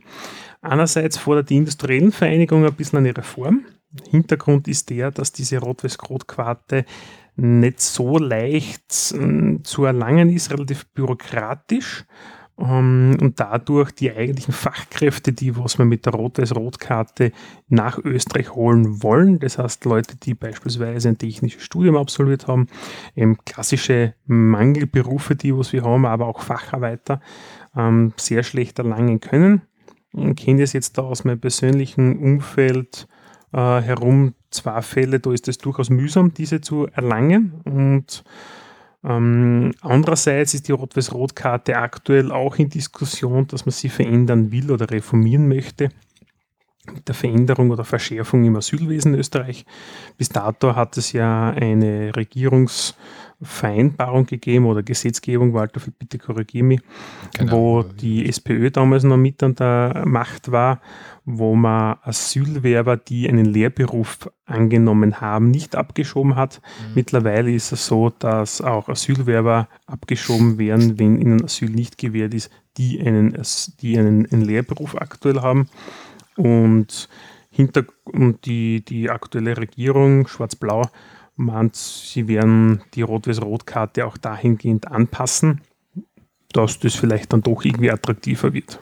Einerseits 0.61 1.19
fordert 1.19 1.51
die 1.51 1.57
Industriellen 1.57 2.13
Vereinigung 2.13 2.65
ein 2.65 2.75
bisschen 2.75 2.99
eine 2.99 3.17
Reform. 3.17 3.65
Hintergrund 4.09 4.69
ist 4.69 4.91
der, 4.91 5.11
dass 5.11 5.33
diese 5.33 5.59
Rot-Weiß-Rot-Karte 5.59 6.85
nicht 7.39 7.81
so 7.81 8.19
leicht 8.19 9.15
äh, 9.15 9.63
zu 9.63 9.85
erlangen 9.85 10.29
ist, 10.29 10.51
relativ 10.51 10.87
bürokratisch. 10.93 12.05
Ähm, 12.59 13.17
und 13.21 13.39
dadurch 13.39 13.93
die 13.93 14.11
eigentlichen 14.11 14.53
Fachkräfte, 14.53 15.33
die 15.33 15.57
was 15.57 15.79
wir 15.79 15.85
mit 15.85 16.07
der 16.07 16.15
Rot-Weiß-Rot-Karte 16.15 17.31
nach 17.69 17.99
Österreich 17.99 18.53
holen 18.53 19.03
wollen, 19.03 19.39
das 19.39 19.59
heißt 19.59 19.85
Leute, 19.85 20.17
die 20.17 20.35
beispielsweise 20.35 21.11
ein 21.11 21.19
technisches 21.19 21.63
Studium 21.63 21.97
absolviert 21.97 22.49
haben, 22.49 22.67
eben 23.15 23.39
klassische 23.45 24.15
Mangelberufe, 24.27 25.37
die 25.37 25.57
was 25.57 25.73
wir 25.73 25.85
haben, 25.85 26.05
aber 26.05 26.27
auch 26.27 26.41
Facharbeiter, 26.41 27.21
ähm, 27.77 28.13
sehr 28.17 28.43
schlecht 28.43 28.81
erlangen 28.81 29.21
können. 29.21 29.63
Ich 30.13 30.37
kenne 30.37 30.63
das 30.63 30.73
jetzt 30.73 30.99
da 30.99 31.03
aus 31.03 31.23
meinem 31.23 31.39
persönlichen 31.39 32.19
Umfeld 32.19 33.07
äh, 33.53 33.59
herum 33.59 34.35
zwei 34.51 34.83
Fälle, 34.83 35.21
da 35.21 35.33
ist 35.33 35.49
es 35.49 35.59
durchaus 35.59 35.91
mühsam, 35.91 36.35
diese 36.35 36.61
zu 36.61 36.87
erlangen. 36.87 37.61
Und 37.65 38.25
ähm, 39.05 39.73
andererseits 39.81 40.55
ist 40.55 40.69
die 40.69 40.73
Rot-Weiß-Rot-Karte 40.73 41.77
aktuell 41.77 42.33
auch 42.33 42.57
in 42.57 42.69
Diskussion, 42.69 43.47
dass 43.47 43.67
man 43.67 43.73
sie 43.73 43.89
verändern 43.89 44.51
will 44.51 44.71
oder 44.71 44.91
reformieren 44.91 45.49
möchte 45.49 45.91
mit 46.93 47.07
der 47.07 47.15
Veränderung 47.15 47.71
oder 47.71 47.85
Verschärfung 47.85 48.45
im 48.45 48.57
Asylwesen 48.57 49.15
Österreich. 49.15 49.67
Bis 50.17 50.31
dato 50.31 50.75
hat 50.75 50.97
es 50.97 51.13
ja 51.13 51.51
eine 51.51 52.17
Regierungsvereinbarung 53.41 54.27
gegeben 54.27 54.67
oder 54.67 54.83
Gesetzgebung, 54.83 55.55
Walter, 55.55 55.81
bitte 55.99 56.19
korrigiere 56.19 56.65
mich, 56.65 56.81
genau. 57.37 57.53
wo 57.53 57.83
die 57.83 58.29
SPÖ 58.29 58.71
damals 58.71 59.05
noch 59.05 59.17
mit 59.17 59.43
an 59.43 59.55
der 59.55 60.05
Macht 60.07 60.51
war 60.51 60.81
wo 61.31 61.55
man 61.55 61.97
Asylwerber, 62.05 62.97
die 62.97 63.29
einen 63.29 63.45
Lehrberuf 63.45 64.31
angenommen 64.47 65.21
haben, 65.21 65.51
nicht 65.51 65.77
abgeschoben 65.77 66.37
hat. 66.37 66.63
Mhm. 66.63 66.95
Mittlerweile 66.95 67.53
ist 67.53 67.71
es 67.71 67.87
so, 67.87 68.09
dass 68.09 68.63
auch 68.63 68.89
Asylwerber 68.89 69.69
abgeschoben 69.87 70.57
werden, 70.57 70.99
wenn 70.99 71.21
ihnen 71.21 71.45
Asyl 71.45 71.69
nicht 71.69 71.99
gewährt 71.99 72.33
ist, 72.33 72.51
die 72.79 72.99
einen, 72.99 73.37
die 73.83 73.99
einen, 73.99 74.25
einen 74.33 74.41
Lehrberuf 74.41 74.97
aktuell 74.97 75.43
haben. 75.43 75.69
Und, 76.37 77.11
hinter, 77.51 77.85
und 78.05 78.47
die, 78.47 78.83
die 78.83 79.11
aktuelle 79.11 79.59
Regierung, 79.59 80.27
schwarz-blau, 80.29 80.89
meint, 81.39 81.77
sie 81.77 82.29
werden 82.29 82.83
die 82.95 83.03
Rot-Weiß-Rot-Karte 83.03 84.07
auch 84.07 84.17
dahingehend 84.19 84.89
anpassen, 84.89 85.63
dass 86.53 86.79
das 86.79 86.95
vielleicht 86.95 87.33
dann 87.33 87.43
doch 87.43 87.65
irgendwie 87.65 87.91
attraktiver 87.91 88.53
wird. 88.53 88.79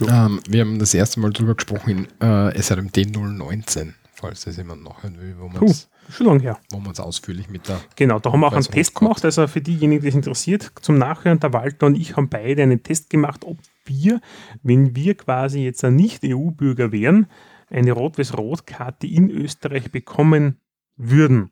Ähm, 0.00 0.40
wir 0.48 0.62
haben 0.62 0.78
das 0.78 0.94
erste 0.94 1.20
Mal 1.20 1.32
drüber 1.32 1.54
gesprochen 1.54 1.90
in 1.90 2.26
äh, 2.26 2.60
SRMD 2.60 3.14
019, 3.14 3.94
falls 4.12 4.44
das 4.44 4.56
jemand 4.56 4.82
nachhören 4.82 5.20
will, 5.20 5.36
wo 5.38 5.48
man 5.48 5.62
es 5.64 5.88
schon 6.10 6.26
lange 6.26 6.40
her. 6.40 6.58
Wo 6.70 6.78
man 6.78 6.92
es 6.92 7.00
ausführlich 7.00 7.48
mit 7.48 7.68
der. 7.68 7.80
Genau, 7.94 8.18
da 8.18 8.32
haben 8.32 8.40
wir 8.40 8.48
auch 8.48 8.52
einen 8.52 8.64
Test 8.64 8.94
gemacht. 8.94 9.24
Also 9.24 9.46
für 9.46 9.60
diejenigen, 9.60 10.02
die 10.02 10.08
es 10.08 10.14
interessiert, 10.14 10.72
zum 10.80 10.98
Nachhören, 10.98 11.38
der 11.38 11.52
Walter 11.52 11.86
und 11.86 11.96
ich 11.96 12.16
haben 12.16 12.28
beide 12.28 12.62
einen 12.62 12.82
Test 12.82 13.10
gemacht, 13.10 13.44
ob 13.44 13.58
wir, 13.84 14.20
wenn 14.62 14.96
wir 14.96 15.14
quasi 15.14 15.60
jetzt 15.60 15.84
ein 15.84 15.96
Nicht-EU-Bürger 15.96 16.90
wären, 16.90 17.26
eine 17.74 17.92
Rot-Weiß-Rot-Karte 17.92 19.06
in 19.06 19.30
Österreich 19.30 19.90
bekommen 19.90 20.60
würden. 20.96 21.50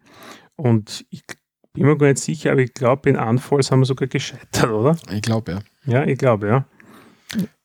Und 0.56 1.04
ich 1.10 1.24
bin 1.72 1.86
mir 1.86 1.96
gar 1.96 2.08
nicht 2.08 2.18
sicher, 2.18 2.52
aber 2.52 2.60
ich 2.60 2.74
glaube, 2.74 3.10
in 3.10 3.16
Anfalls 3.16 3.70
haben 3.70 3.80
wir 3.80 3.86
sogar 3.86 4.08
gescheitert, 4.08 4.70
oder? 4.70 4.96
Ich 5.10 5.22
glaube, 5.22 5.52
ja. 5.52 5.58
Ja, 5.84 6.06
ich 6.06 6.18
glaube, 6.18 6.46
ja. 6.48 6.64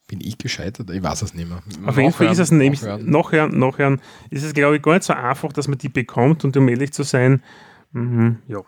Bin 0.08 0.22
ich 0.22 0.38
gescheitert? 0.38 0.90
Ich 0.90 1.04
weiß 1.04 1.22
es 1.22 1.34
nicht 1.34 1.50
mehr. 1.50 1.62
Auf 1.86 1.98
jeden 1.98 2.14
Fall 2.14 2.32
ist 2.32 2.40
es 2.40 2.50
nämlich, 2.50 2.82
nachhören, 2.82 3.60
nachhören, 3.60 4.02
ist 4.30 4.44
es, 4.44 4.54
glaube 4.54 4.78
ich, 4.78 4.82
gar 4.82 4.94
nicht 4.94 5.04
so 5.04 5.14
einfach, 5.14 5.52
dass 5.52 5.68
man 5.68 5.78
die 5.78 5.90
bekommt 5.90 6.46
und 6.46 6.56
um 6.56 6.70
ehrlich 6.70 6.94
zu 6.94 7.04
sein, 7.04 7.44
mh, 7.92 8.38
ja. 8.48 8.62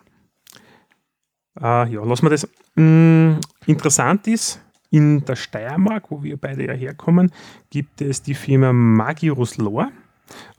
Äh, 1.62 1.94
ja, 1.94 2.04
lassen 2.04 2.26
wir 2.26 2.30
das. 2.30 2.48
Mh, 2.76 3.40
interessant 3.66 4.28
ist, 4.28 4.62
in 4.92 5.24
der 5.26 5.36
Steiermark, 5.36 6.12
wo 6.12 6.24
wir 6.24 6.38
beide 6.38 6.66
ja 6.66 6.74
herkommen, 6.74 7.32
gibt 7.70 8.02
es 8.02 8.22
die 8.22 8.34
Firma 8.34 8.74
Magirus 8.74 9.58
Lore. 9.58 9.90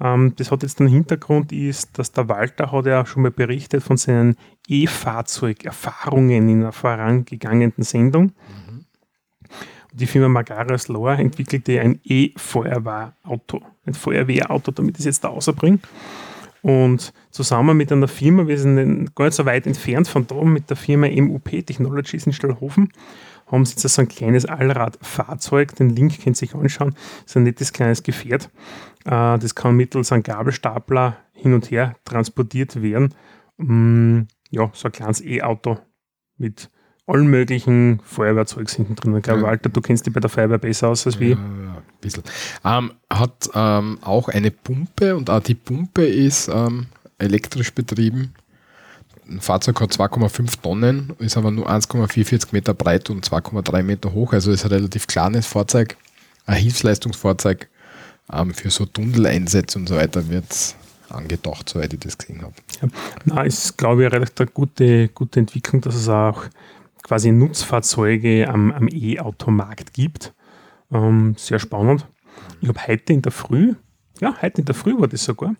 Ähm, 0.01 0.35
das 0.37 0.51
hat 0.51 0.63
jetzt 0.63 0.81
einen 0.81 0.89
Hintergrund, 0.89 1.53
ist, 1.53 1.99
dass 1.99 2.13
der 2.13 2.29
Walter 2.29 2.73
hat 2.73 2.87
ja 2.87 3.07
schon 3.07 3.23
mal 3.23 3.31
berichtet 3.31 3.83
von 3.83 3.97
seinen 3.97 4.37
E-Fahrzeug-Erfahrungen 4.69 6.49
in 6.49 6.61
einer 6.61 6.73
vorangegangenen 6.73 7.73
Sendung. 7.79 8.25
Mhm. 8.25 8.85
Die 9.93 10.07
Firma 10.07 10.29
Magarius 10.29 10.89
Lohr 10.89 11.19
entwickelte 11.19 11.81
ein 11.81 12.01
E-Feuerwehrauto, 12.05 13.61
ein 13.87 13.95
Feuerwehrauto, 13.95 14.71
damit 14.71 14.97
ich 14.97 15.01
es 15.01 15.07
jetzt 15.07 15.25
da 15.25 15.29
rausbringe. 15.29 15.81
Und 16.63 17.13
zusammen 17.31 17.77
mit 17.77 17.91
einer 17.91 18.07
Firma, 18.07 18.47
wir 18.47 18.59
sind 18.59 19.15
gar 19.15 19.25
nicht 19.25 19.35
so 19.35 19.47
weit 19.47 19.67
entfernt 19.67 20.07
von 20.09 20.27
da, 20.27 20.43
mit 20.45 20.69
der 20.69 20.77
Firma 20.77 21.09
MUP 21.09 21.49
Technologies 21.67 22.27
in 22.27 22.33
Stallhofen, 22.33 22.93
haben 23.51 23.65
sie 23.65 23.75
jetzt 23.75 23.83
so 23.83 24.03
ein 24.03 24.09
kleines 24.09 24.47
Allradfahrzeug. 24.47 25.75
Den 25.77 25.91
Link 25.91 26.23
könnt 26.23 26.37
ihr 26.37 26.47
sich 26.47 26.55
anschauen. 26.55 26.95
Das 27.23 27.33
ist 27.33 27.37
ein 27.37 27.43
nettes 27.45 27.73
kleines 27.73 28.03
Gefährt. 28.03 28.51
Äh, 29.05 29.39
das 29.39 29.55
kann 29.55 29.77
mittels 29.77 30.13
einem 30.13 30.23
Gabelstapler 30.23 31.17
hin 31.33 31.55
und 31.55 31.71
her 31.71 31.97
transportiert 32.05 32.83
werden. 32.83 33.15
Mm, 33.57 34.23
ja, 34.51 34.71
so 34.73 34.89
ein 34.89 34.93
kleines 34.93 35.25
E-Auto 35.25 35.79
mit 36.37 36.71
allen 37.07 37.27
möglichen 37.27 38.01
Feuerwehrzeugs 38.05 38.75
hinten 38.75 38.95
drin. 38.95 39.17
Ich 39.17 39.23
glaube. 39.23 39.43
Walter, 39.43 39.69
du 39.69 39.81
kennst 39.81 40.07
dich 40.07 40.13
bei 40.15 40.21
der 40.21 40.31
Feuerwehr 40.31 40.59
besser 40.59 40.89
aus 40.89 41.07
als 41.07 41.19
wir. 41.19 41.31
Ja, 41.31 41.37
ja, 41.37 41.75
ein 41.75 41.83
bisschen. 42.01 42.23
Ähm, 42.65 42.93
hat 43.11 43.51
ähm, 43.55 43.99
auch 44.03 44.29
eine 44.29 44.51
Pumpe 44.51 45.17
und 45.17 45.29
auch 45.29 45.41
die 45.41 45.55
Pumpe 45.55 46.07
ist 46.07 46.49
ähm, 46.49 46.87
elektrisch 47.19 47.75
betrieben. 47.75 48.35
Ein 49.31 49.41
Fahrzeug 49.41 49.81
hat 49.81 49.93
2,5 49.93 50.61
Tonnen, 50.61 51.13
ist 51.19 51.37
aber 51.37 51.53
nur 51.53 51.71
1,44 51.71 52.49
Meter 52.51 52.75
breit 52.75 53.11
und 53.11 53.25
2,3 53.25 53.83
Meter 53.85 54.13
hoch. 54.13 54.33
Also 54.33 54.51
ist 54.51 54.65
ein 54.65 54.73
relativ 54.73 55.07
kleines 55.07 55.47
Fahrzeug, 55.47 55.97
ein 56.47 56.57
Hilfsleistungsfahrzeug. 56.57 57.69
Ähm, 58.33 58.53
für 58.55 58.71
so 58.71 58.87
Tunneleinsätze 58.87 59.79
und 59.79 59.89
so 59.89 59.97
weiter 59.97 60.29
wird 60.29 60.75
angedacht, 61.09 61.69
soweit 61.69 61.93
ich 61.93 62.01
das 62.01 62.19
gesehen 62.19 62.43
habe. 62.43 62.55
Ja. 62.83 62.89
Na, 63.25 63.43
ist, 63.43 63.77
glaube 63.77 64.05
ich, 64.05 64.13
eine 64.13 64.21
recht 64.23 64.55
gute, 64.55 65.09
gute 65.09 65.41
Entwicklung, 65.41 65.81
dass 65.81 65.95
es 65.95 66.09
auch 66.09 66.45
quasi 67.03 67.31
Nutzfahrzeuge 67.31 68.49
am, 68.49 68.73
am 68.73 68.89
E-Automarkt 68.89 69.93
gibt. 69.93 70.33
Ähm, 70.93 71.35
sehr 71.37 71.59
spannend. 71.59 72.07
Ich 72.61 72.69
habe 72.69 72.87
heute 72.87 73.13
in 73.13 73.23
der 73.23 73.33
Früh, 73.33 73.75
ja, 74.21 74.35
heute 74.41 74.61
in 74.61 74.65
der 74.65 74.75
Früh 74.75 74.99
war 74.99 75.09
das 75.09 75.25
sogar, 75.25 75.55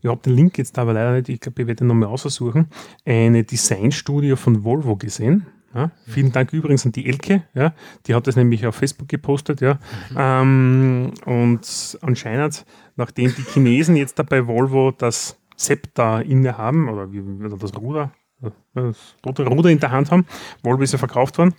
ich 0.00 0.08
habe 0.08 0.20
den 0.22 0.34
Link 0.34 0.58
jetzt 0.58 0.78
aber 0.78 0.92
leider 0.92 1.12
nicht, 1.12 1.28
ich 1.28 1.40
glaube, 1.40 1.62
ich 1.62 1.68
werde 1.68 1.84
ihn 1.84 1.88
nochmal 1.88 2.08
aussuchen, 2.08 2.68
eine 3.04 3.44
Designstudie 3.44 4.36
von 4.36 4.64
Volvo 4.64 4.96
gesehen. 4.96 5.46
Ja, 5.74 5.90
vielen 6.06 6.30
Dank 6.30 6.52
übrigens 6.52 6.86
an 6.86 6.92
die 6.92 7.06
Elke, 7.08 7.42
ja, 7.52 7.74
die 8.06 8.14
hat 8.14 8.28
das 8.28 8.36
nämlich 8.36 8.64
auf 8.64 8.76
Facebook 8.76 9.08
gepostet. 9.08 9.60
Ja, 9.60 9.80
mhm. 10.10 10.16
ähm, 10.16 11.12
und 11.24 11.98
anscheinend, 12.00 12.64
nachdem 12.94 13.34
die 13.34 13.42
Chinesen 13.42 13.96
jetzt 13.96 14.16
dabei 14.20 14.46
Volvo 14.46 14.92
das 14.92 15.36
Zepter 15.56 16.22
innehaben, 16.22 16.88
oder, 16.88 17.12
wie, 17.12 17.20
oder 17.20 17.56
das 17.56 17.76
Ruder, 17.76 18.12
das 18.74 19.16
Ruder 19.26 19.70
in 19.70 19.80
der 19.80 19.90
Hand 19.90 20.10
haben. 20.10 20.26
Volvo 20.62 20.82
ist 20.82 20.92
ja 20.92 20.98
verkauft 20.98 21.38
worden 21.38 21.54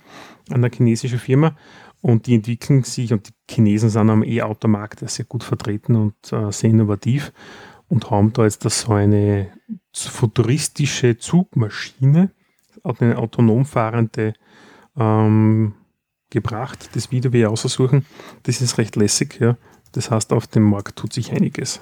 an 0.50 0.64
eine 0.64 0.70
chinesische 0.74 1.18
Firma 1.18 1.56
und 2.00 2.26
die 2.26 2.34
entwickeln 2.34 2.82
sich 2.84 3.12
und 3.12 3.28
die 3.28 3.54
Chinesen 3.54 3.90
sind 3.90 4.10
am 4.10 4.22
E-Automarkt 4.22 5.08
sehr 5.08 5.24
gut 5.24 5.44
vertreten 5.44 5.96
und 5.96 6.32
äh, 6.32 6.52
sehr 6.52 6.70
innovativ 6.70 7.32
und 7.88 8.10
haben 8.10 8.32
da 8.32 8.44
jetzt 8.44 8.64
das 8.64 8.82
so 8.82 8.92
eine 8.92 9.48
futuristische 9.92 11.18
Zugmaschine, 11.18 12.30
eine 12.82 13.18
autonom 13.18 13.64
fahrende 13.64 14.34
ähm, 14.96 15.74
gebracht. 16.30 16.90
Das 16.94 17.10
Video 17.10 17.32
will 17.32 17.40
ich 17.42 17.46
aussuchen. 17.46 18.04
Das 18.44 18.60
ist 18.60 18.78
recht 18.78 18.96
lässig, 18.96 19.38
ja. 19.40 19.56
Das 19.92 20.10
heißt, 20.10 20.32
auf 20.32 20.46
dem 20.46 20.64
Markt 20.64 20.96
tut 20.96 21.12
sich 21.12 21.32
einiges. 21.32 21.80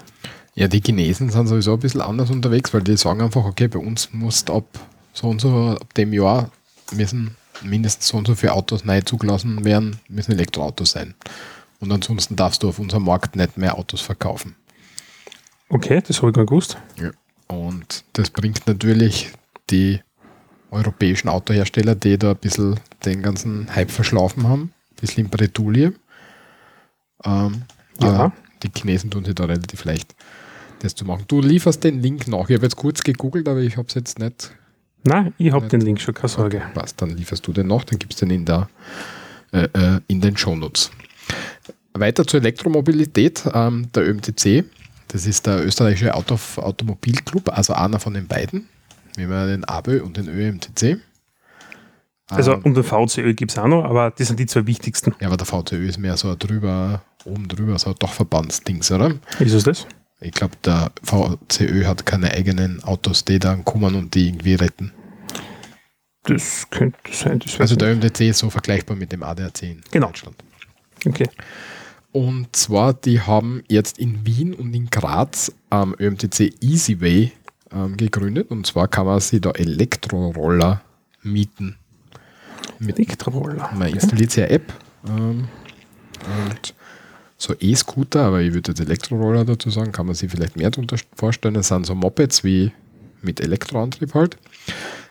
Ja, 0.55 0.69
die 0.69 0.81
Chinesen 0.81 1.31
sind 1.31 1.49
sowieso 1.49 1.75
ein 1.75 1.81
bisschen 1.81 2.01
anders 2.01 2.31
unterwegs, 2.31 2.73
weil 2.73 2.83
die 2.83 2.97
sagen 2.97 3.21
einfach, 3.23 3.45
okay, 3.45 3.67
bei 3.67 3.81
uns 3.81 4.13
muss 4.13 4.49
ab 4.49 4.67
so 5.13 5.29
und 5.29 5.41
so, 5.41 5.77
ab 5.81 5.95
dem 5.95 6.13
Jahr 6.13 6.51
müssen 6.93 7.37
mindestens 7.63 8.09
so 8.09 8.17
und 8.17 8.27
so 8.27 8.35
viele 8.35 8.53
Autos 8.53 8.85
neu 8.85 9.01
zugelassen 9.03 9.65
werden, 9.65 10.01
müssen 10.09 10.33
Elektroautos 10.33 10.91
sein. 10.93 11.15
Und 11.81 11.93
ansonsten 11.93 12.37
darfst 12.37 12.63
du 12.63 12.69
auf 12.69 12.79
unserem 12.79 13.05
Markt 13.05 13.37
nicht 13.37 13.59
mehr 13.59 13.77
Autos 13.77 14.01
verkaufen. 14.01 14.57
Okay, 15.69 16.03
das 16.07 16.19
habe 16.19 16.31
ich 16.31 16.35
gar 16.35 16.47
gewusst. 16.47 16.79
Ja. 17.01 17.11
Und 17.47 18.05
das 18.15 18.31
bringt 18.31 18.67
natürlich 18.67 19.33
die 19.71 20.01
europäischen 20.71 21.29
Autohersteller, 21.29 21.95
die 21.95 22.19
da 22.19 22.33
ein 22.33 22.37
bisschen 22.37 22.81
den 23.05 23.23
ganzen 23.23 23.75
Hype 23.75 23.91
verschlafen 23.91 24.49
haben, 24.49 24.63
ein 24.63 24.97
bisschen 25.01 25.25
in 25.25 25.31
Bretouille. 25.31 25.95
Ähm, 27.25 27.63
ja. 28.01 28.33
Die 28.63 28.71
Chinesen 28.75 29.11
tun 29.11 29.25
sich 29.25 29.35
da 29.35 29.45
relativ 29.45 29.85
leicht, 29.85 30.15
das 30.81 30.95
zu 30.95 31.05
machen. 31.05 31.25
Du 31.29 31.41
lieferst 31.41 31.85
den 31.85 32.01
Link 32.01 32.29
nach. 32.29 32.49
Ich 32.49 32.57
habe 32.57 32.65
jetzt 32.65 32.77
kurz 32.77 33.03
gegoogelt, 33.03 33.49
aber 33.49 33.61
ich 33.61 33.77
habe 33.77 33.89
es 33.89 33.95
jetzt 33.95 34.19
nicht 34.19 34.53
Nein, 35.05 35.35
ich 35.39 35.53
habe 35.53 35.69
den 35.69 35.83
Link 35.83 36.01
schon, 36.01 36.15
keine 36.15 36.29
Sorge. 36.29 36.57
Okay, 36.59 36.67
passt, 36.75 37.01
dann 37.01 37.11
lieferst 37.11 37.47
du 37.47 37.53
den 37.53 37.67
noch, 37.67 37.85
dann 37.85 37.99
gibst 37.99 38.21
du 38.21 38.27
den 38.27 38.39
in, 38.41 38.45
der, 38.45 38.69
äh, 39.53 39.69
äh, 39.75 40.01
in 40.09 40.21
den 40.21 40.37
Shownotes. 40.37 40.91
Weiter 41.93 42.27
zur 42.27 42.41
Elektromobilität. 42.41 43.45
Ähm, 43.53 43.89
der 43.95 44.09
ÖMTC, 44.09 44.65
das 45.09 45.27
ist 45.27 45.47
der 45.47 45.65
österreichische 45.65 46.15
Auto 46.15 46.39
Automobilclub, 46.57 47.51
also 47.57 47.75
einer 47.75 48.01
von 48.01 48.15
den 48.15 48.27
beiden. 48.27 48.69
Wir 49.17 49.29
haben 49.29 49.49
den 49.49 49.65
ABÖ 49.65 50.03
und 50.03 50.17
den 50.17 50.29
ÖMTC. 50.29 50.99
Also 52.31 52.55
ähm, 52.55 52.63
und 52.63 52.75
den 52.75 52.85
VCÖ 52.85 53.35
gibt 53.35 53.53
es 53.53 53.59
auch 53.59 53.69
noch, 53.69 53.85
aber 53.85 54.11
das 54.11 54.29
sind 54.29 54.41
die 54.41 54.47
zwei 54.47 54.67
wichtigsten. 54.67 55.15
Ja, 55.21 55.29
aber 55.29 55.37
der 55.37 55.47
VCÖ 55.47 55.87
ist 55.87 55.99
mehr 55.99 56.17
so 56.17 56.35
drüber, 56.35 57.03
oben 57.25 57.47
drüber, 57.47 57.79
so 57.79 57.91
ein 57.91 57.97
Dachverbandsdings, 57.99 58.91
oder? 58.91 59.15
Ist 59.39 59.53
es 59.53 59.65
das? 59.65 59.87
Ich 60.21 60.33
glaube, 60.33 60.57
der 60.65 60.93
VCÖ 61.03 61.85
hat 61.85 62.07
keine 62.07 62.31
eigenen 62.33 62.83
Autos, 62.85 63.25
die 63.25 63.39
dann 63.39 63.65
kommen 63.65 63.95
und 63.95 64.15
die 64.15 64.29
irgendwie 64.29 64.55
retten. 64.55 64.93
Das 66.23 66.69
könnte 66.71 66.99
sein. 67.13 67.39
Das 67.41 67.61
also 67.61 67.77
der 67.77 67.93
ÖMTC 67.93 68.21
ist 68.23 68.39
so 68.39 68.49
vergleichbar 68.49 68.97
mit 68.97 69.13
dem 69.13 69.23
ADAC 69.23 69.63
in 69.63 69.83
genau. 69.91 70.07
Deutschland. 70.07 70.37
Okay. 71.07 71.29
Und 72.13 72.55
zwar, 72.55 72.95
die 72.95 73.21
haben 73.21 73.63
jetzt 73.69 73.99
in 73.99 74.25
Wien 74.25 74.55
und 74.55 74.73
in 74.73 74.87
Graz 74.87 75.53
am 75.69 75.95
ähm, 75.99 76.13
ÖMTC 76.13 76.63
Easyway 76.63 77.33
ähm, 77.73 77.97
gegründet. 77.97 78.51
Und 78.51 78.67
zwar 78.67 78.89
kann 78.89 79.07
man 79.07 79.21
sich 79.21 79.41
da 79.41 79.51
Elektroroller 79.51 80.81
mieten. 81.23 81.77
Mit 82.79 82.99
Elektroroller. 82.99 83.71
Man 83.75 83.89
installiert 83.89 84.31
sich 84.31 84.45
eine 84.45 84.53
App 84.53 84.73
ähm, 85.09 85.49
und 86.49 86.75
so 87.37 87.55
E-Scooter, 87.59 88.25
aber 88.25 88.41
ich 88.41 88.55
würde 88.55 88.71
jetzt 88.71 88.81
Elektroroller 88.81 89.45
dazu 89.45 89.71
sagen, 89.71 89.93
kann 89.93 90.07
man 90.07 90.15
sich 90.15 90.31
vielleicht 90.31 90.57
mehr 90.57 90.71
darunter 90.71 90.97
vorstellen. 91.15 91.55
Das 91.55 91.69
sind 91.69 91.87
so 91.87 91.95
Mopeds 91.95 92.45
wie 92.45 92.73
mit 93.23 93.41
Elektroantrieb 93.41 94.15
halt. 94.15 94.39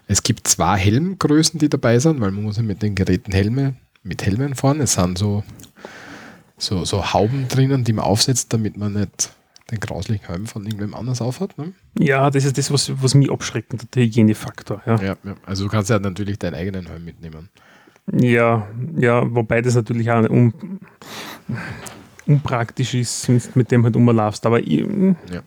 Es 0.07 0.23
gibt 0.23 0.47
zwei 0.47 0.77
Helmgrößen, 0.77 1.59
die 1.59 1.69
dabei 1.69 1.99
sind, 1.99 2.21
weil 2.21 2.31
man 2.31 2.43
muss 2.43 2.57
ja 2.57 2.63
mit 2.63 2.81
den 2.81 2.95
Geräten 2.95 3.31
Helme, 3.31 3.75
mit 4.03 4.25
Helmen 4.25 4.55
fahren. 4.55 4.81
Es 4.81 4.93
sind 4.93 5.17
so, 5.17 5.43
so, 6.57 6.85
so 6.85 7.13
Hauben 7.13 7.47
drinnen, 7.47 7.83
die 7.83 7.93
man 7.93 8.05
aufsetzt, 8.05 8.53
damit 8.53 8.77
man 8.77 8.93
nicht 8.93 9.31
den 9.71 9.79
grauslichen 9.79 10.27
Helm 10.27 10.45
von 10.45 10.65
irgendwem 10.65 10.93
anders 10.93 11.21
aufhat. 11.21 11.57
Ne? 11.57 11.73
Ja, 11.97 12.29
das 12.29 12.45
ist 12.45 12.57
das, 12.57 12.71
was, 12.71 12.91
was 13.01 13.15
mich 13.15 13.31
abschreckt, 13.31 13.73
der 13.95 14.03
Hygienefaktor. 14.03 14.81
Ja. 14.85 14.95
Ja, 14.97 15.17
ja. 15.23 15.35
Also 15.45 15.63
du 15.63 15.69
kannst 15.69 15.89
ja 15.89 15.99
natürlich 15.99 16.37
deinen 16.37 16.55
eigenen 16.55 16.87
Helm 16.87 17.05
mitnehmen. 17.05 17.49
Ja, 18.11 18.67
ja, 18.97 19.23
wobei 19.33 19.61
das 19.61 19.75
natürlich 19.75 20.11
auch 20.11 20.27
um, 20.29 20.53
unpraktisch 22.25 22.93
ist, 22.93 23.27
wenn 23.27 23.39
du 23.39 23.43
mit 23.55 23.71
dem 23.71 23.83
halt 23.83 23.95
umlaufst. 23.95 24.45
Aber 24.45 24.59
ich, 24.59 24.81
hm. 24.81 25.15
ja. 25.31 25.41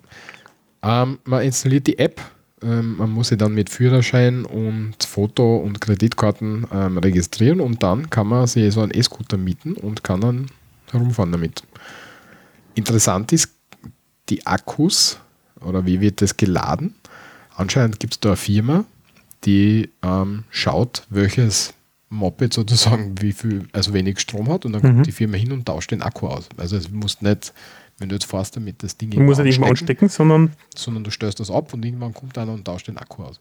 ähm, 1.03 1.19
man 1.25 1.43
installiert 1.43 1.87
die 1.87 1.99
App, 1.99 2.21
ähm, 2.62 2.97
man 2.97 3.11
muss 3.11 3.29
sie 3.29 3.37
dann 3.37 3.55
mit 3.55 3.71
Führerschein 3.71 4.45
und 4.45 5.03
Foto 5.05 5.57
und 5.57 5.81
Kreditkarten 5.81 6.67
ähm, 6.73 6.99
registrieren 6.99 7.61
und 7.61 7.83
dann 7.83 8.09
kann 8.11 8.27
man 8.27 8.47
sich 8.47 8.73
so 8.73 8.81
einen 8.81 8.93
E-Scooter 8.95 9.37
mieten 9.37 9.75
und 9.75 10.03
kann 10.03 10.21
dann 10.21 10.47
herumfahren 10.91 11.33
damit. 11.33 11.62
Interessant 12.75 13.33
ist, 13.33 13.53
die 14.29 14.47
Akkus 14.47 15.19
oder 15.61 15.85
wie 15.87 16.01
wird 16.01 16.23
das 16.23 16.37
geladen? 16.37 16.95
Anscheinend 17.55 18.01
gibt 18.01 18.15
es 18.15 18.21
da 18.21 18.31
eine 18.31 18.37
Firma, 18.37 18.85
die 19.45 19.91
ähm, 20.03 20.45
schaut, 20.51 21.07
welches 21.11 21.75
Moped 22.09 22.52
sozusagen 22.52 23.21
wie 23.21 23.33
viel, 23.33 23.69
also 23.73 23.92
wenig 23.92 24.21
Strom 24.21 24.48
hat 24.48 24.65
und 24.65 24.73
dann 24.73 24.83
mhm. 24.83 24.87
kommt 24.87 25.07
die 25.07 25.13
Firma 25.13 25.37
hin 25.37 25.52
und 25.52 25.67
tauscht 25.67 25.90
den 25.90 26.02
Akku 26.02 26.29
aus. 26.29 26.48
Also 26.57 26.77
es 26.77 26.90
muss 26.90 27.21
nicht, 27.21 27.52
wenn 27.98 28.09
du 28.09 28.15
jetzt 28.15 28.27
fährst 28.27 28.57
damit 28.57 28.83
das 28.83 28.96
Ding 28.96 29.11
du 29.11 29.21
musst 29.21 29.40
nicht 29.40 29.54
irgendwann 29.54 29.71
anstecken, 29.71 30.09
sondern 30.09 30.52
sondern 30.75 31.04
du 31.04 31.11
stößt 31.11 31.40
das 31.40 31.50
ab 31.50 31.75
und 31.75 31.85
irgendwann 31.85 32.15
kommt 32.15 32.38
einer 32.38 32.52
und 32.52 32.65
tauscht 32.65 32.88
den 32.88 32.98
Akku 32.98 33.25
aus. 33.25 33.40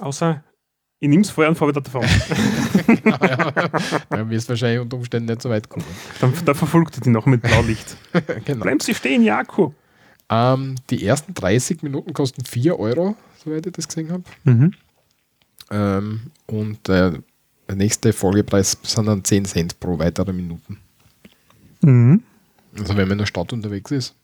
Außer 0.00 0.42
ich 1.02 1.08
nehme 1.08 1.22
es 1.22 1.30
vorher 1.30 1.48
und 1.48 1.56
fahre 1.56 1.70
wieder 1.70 1.80
davon. 1.80 2.02
genau, 2.86 3.16
ja. 3.24 3.70
Dann 4.10 4.28
wirst 4.28 4.48
du 4.48 4.50
wahrscheinlich 4.50 4.80
unter 4.80 4.98
Umständen 4.98 5.30
nicht 5.30 5.40
so 5.40 5.48
weit 5.48 5.66
kommen. 5.66 5.86
Dann, 6.20 6.34
dann 6.44 6.54
verfolgt 6.54 6.98
er 6.98 7.00
dich 7.00 7.10
noch 7.10 7.24
mit 7.24 7.40
Blaulicht. 7.40 7.96
genau. 8.44 8.64
Bleiben 8.64 8.80
Sie 8.80 8.94
stehen, 8.94 9.22
ja, 9.22 9.38
Akku. 9.38 9.72
Ähm, 10.28 10.76
die 10.90 11.06
ersten 11.06 11.32
30 11.32 11.82
Minuten 11.82 12.12
kosten 12.12 12.44
4 12.44 12.78
Euro, 12.78 13.16
soweit 13.42 13.64
ich 13.64 13.72
das 13.72 13.88
gesehen 13.88 14.12
habe. 14.12 14.24
Mhm. 14.44 14.74
Ähm, 15.70 16.20
und 16.46 16.88
äh, 16.88 17.12
der 17.68 17.76
nächste 17.76 18.12
Folgepreis 18.12 18.76
sind 18.82 19.06
dann 19.06 19.24
10 19.24 19.44
Cent 19.44 19.80
pro 19.80 19.98
weitere 19.98 20.32
Minuten. 20.32 20.78
Mhm. 21.82 22.22
Also 22.76 22.96
wenn 22.96 23.08
man 23.08 23.12
in 23.12 23.18
der 23.18 23.26
Stadt 23.26 23.52
unterwegs 23.52 23.90
ist, 23.90 24.14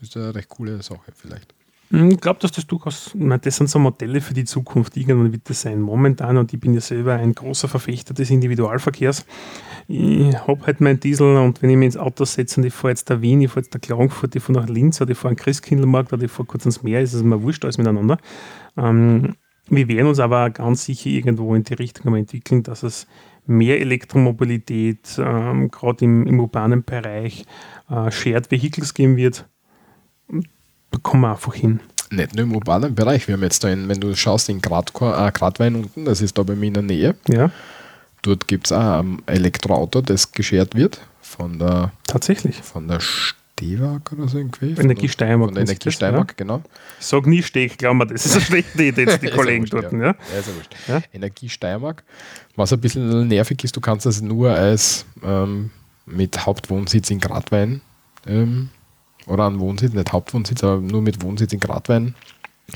ist 0.00 0.16
eine 0.16 0.34
recht 0.34 0.48
coole 0.48 0.82
Sache 0.82 1.12
vielleicht. 1.14 1.54
Hm, 1.90 2.10
Ich 2.10 2.20
glaube, 2.20 2.38
dass 2.40 2.52
das 2.52 2.66
durchaus, 2.66 3.08
ich 3.08 3.14
meine, 3.14 3.38
das 3.38 3.56
sind 3.56 3.70
so 3.70 3.78
Modelle 3.78 4.20
für 4.20 4.34
die 4.34 4.44
Zukunft. 4.44 4.96
Irgendwann 4.96 5.32
wird 5.32 5.48
das 5.48 5.62
sein. 5.62 5.80
Momentan, 5.80 6.36
und 6.36 6.52
ich 6.52 6.60
bin 6.60 6.74
ja 6.74 6.80
selber 6.80 7.14
ein 7.14 7.34
großer 7.34 7.68
Verfechter 7.68 8.14
des 8.14 8.30
Individualverkehrs. 8.30 9.24
Ich 9.86 10.36
habe 10.36 10.66
halt 10.66 10.80
meinen 10.80 11.00
Diesel 11.00 11.36
und 11.36 11.62
wenn 11.62 11.70
ich 11.70 11.76
mich 11.76 11.86
ins 11.86 11.96
Auto 11.96 12.24
setze 12.24 12.60
und 12.60 12.66
ich 12.66 12.74
fahre 12.74 12.90
jetzt 12.90 13.08
da 13.08 13.22
Wien, 13.22 13.40
ich 13.40 13.48
fahre 13.48 13.60
jetzt 13.60 13.74
da 13.74 13.78
Klagenfurt, 13.78 14.36
ich 14.36 14.42
fahre 14.42 14.60
nach 14.60 14.68
Linz 14.68 15.00
oder 15.00 15.12
ich 15.12 15.18
fahre 15.18 15.30
an 15.30 15.36
Christkindlmarkt 15.36 16.12
oder 16.12 16.24
ich 16.24 16.30
fahre 16.30 16.46
kurz 16.46 16.64
ans 16.64 16.82
Meer, 16.82 17.00
ist 17.00 17.14
es 17.14 17.22
mir 17.22 17.42
wurscht 17.42 17.64
alles 17.64 17.78
miteinander. 17.78 18.18
Ähm, 18.76 19.34
wir 19.70 19.88
werden 19.88 20.06
uns 20.08 20.18
aber 20.18 20.50
ganz 20.50 20.84
sicher 20.84 21.10
irgendwo 21.10 21.54
in 21.54 21.64
die 21.64 21.74
Richtung 21.74 22.14
entwickeln, 22.14 22.62
dass 22.62 22.82
es 22.82 23.06
mehr 23.46 23.80
Elektromobilität, 23.80 25.18
ähm, 25.18 25.70
gerade 25.70 26.04
im, 26.04 26.26
im 26.26 26.40
urbanen 26.40 26.84
Bereich, 26.84 27.44
äh, 27.90 28.10
Shared 28.10 28.50
Vehicles 28.50 28.94
geben 28.94 29.16
wird. 29.16 29.46
Da 30.30 30.98
kommen 31.02 31.22
wir 31.22 31.30
einfach 31.30 31.54
hin. 31.54 31.80
Nicht 32.10 32.34
nur 32.34 32.44
im 32.44 32.54
urbanen 32.54 32.94
Bereich. 32.94 33.26
Wir 33.28 33.34
haben 33.34 33.42
jetzt 33.42 33.64
da, 33.64 33.68
in, 33.68 33.88
wenn 33.88 34.00
du 34.00 34.14
schaust, 34.14 34.48
in 34.48 34.60
Gradko- 34.60 35.14
äh, 35.28 35.30
Gradwein 35.32 35.74
unten, 35.76 36.04
das 36.04 36.20
ist 36.20 36.36
da 36.38 36.42
bei 36.42 36.54
mir 36.54 36.66
in 36.68 36.74
der 36.74 36.82
Nähe. 36.82 37.14
Ja, 37.28 37.50
Dort 38.22 38.48
gibt 38.48 38.66
es 38.66 38.72
auch 38.72 38.98
ein 39.00 39.22
Elektroauto, 39.26 40.00
das 40.00 40.32
geschert 40.32 40.74
wird 40.74 41.00
von 41.20 41.58
der, 41.58 41.92
tatsächlich. 42.06 42.56
von 42.56 42.88
der 42.88 42.98
Stewag 43.58 44.12
oder 44.12 44.28
so 44.28 44.38
irgendwie. 44.38 44.74
Von 44.74 44.84
Energie 44.84 45.08
Steiermark. 45.08 45.50
Von 45.52 45.60
Energie 45.62 45.90
Steiermark, 45.90 46.36
genau. 46.36 46.58
Ja. 46.58 46.62
Ich 47.00 47.06
sag 47.06 47.26
nie 47.26 47.42
Steg, 47.42 47.78
glaub 47.78 47.96
mir, 47.96 48.06
das 48.06 48.24
ist 48.26 48.36
eine 48.36 48.44
schlechte 48.44 48.82
Idee, 48.84 49.02
jetzt 49.04 49.22
die 49.22 49.30
Kollegen 49.30 49.64
wurscht, 49.70 49.74
dort. 49.74 49.92
ja. 49.92 49.98
Ja. 49.98 50.04
Ja, 50.32 50.38
ist 50.38 50.48
ja 50.48 50.54
wurscht. 50.54 50.74
Ja. 50.86 51.02
Energie 51.12 51.48
Steiermark. 51.48 52.04
Was 52.56 52.72
ein 52.72 52.80
bisschen 52.80 53.28
nervig 53.28 53.62
ist, 53.64 53.74
du 53.76 53.80
kannst 53.80 54.06
das 54.06 54.20
nur 54.20 54.50
als 54.52 55.04
ähm, 55.22 55.70
mit 56.06 56.46
Hauptwohnsitz 56.46 57.10
in 57.10 57.18
Gradwein 57.20 57.80
ähm, 58.26 58.68
oder 59.26 59.44
an 59.44 59.58
Wohnsitz, 59.60 59.92
nicht 59.92 60.12
Hauptwohnsitz, 60.12 60.62
aber 60.64 60.80
nur 60.80 61.02
mit 61.02 61.22
Wohnsitz 61.22 61.52
in 61.52 61.60
Gradwein 61.60 62.14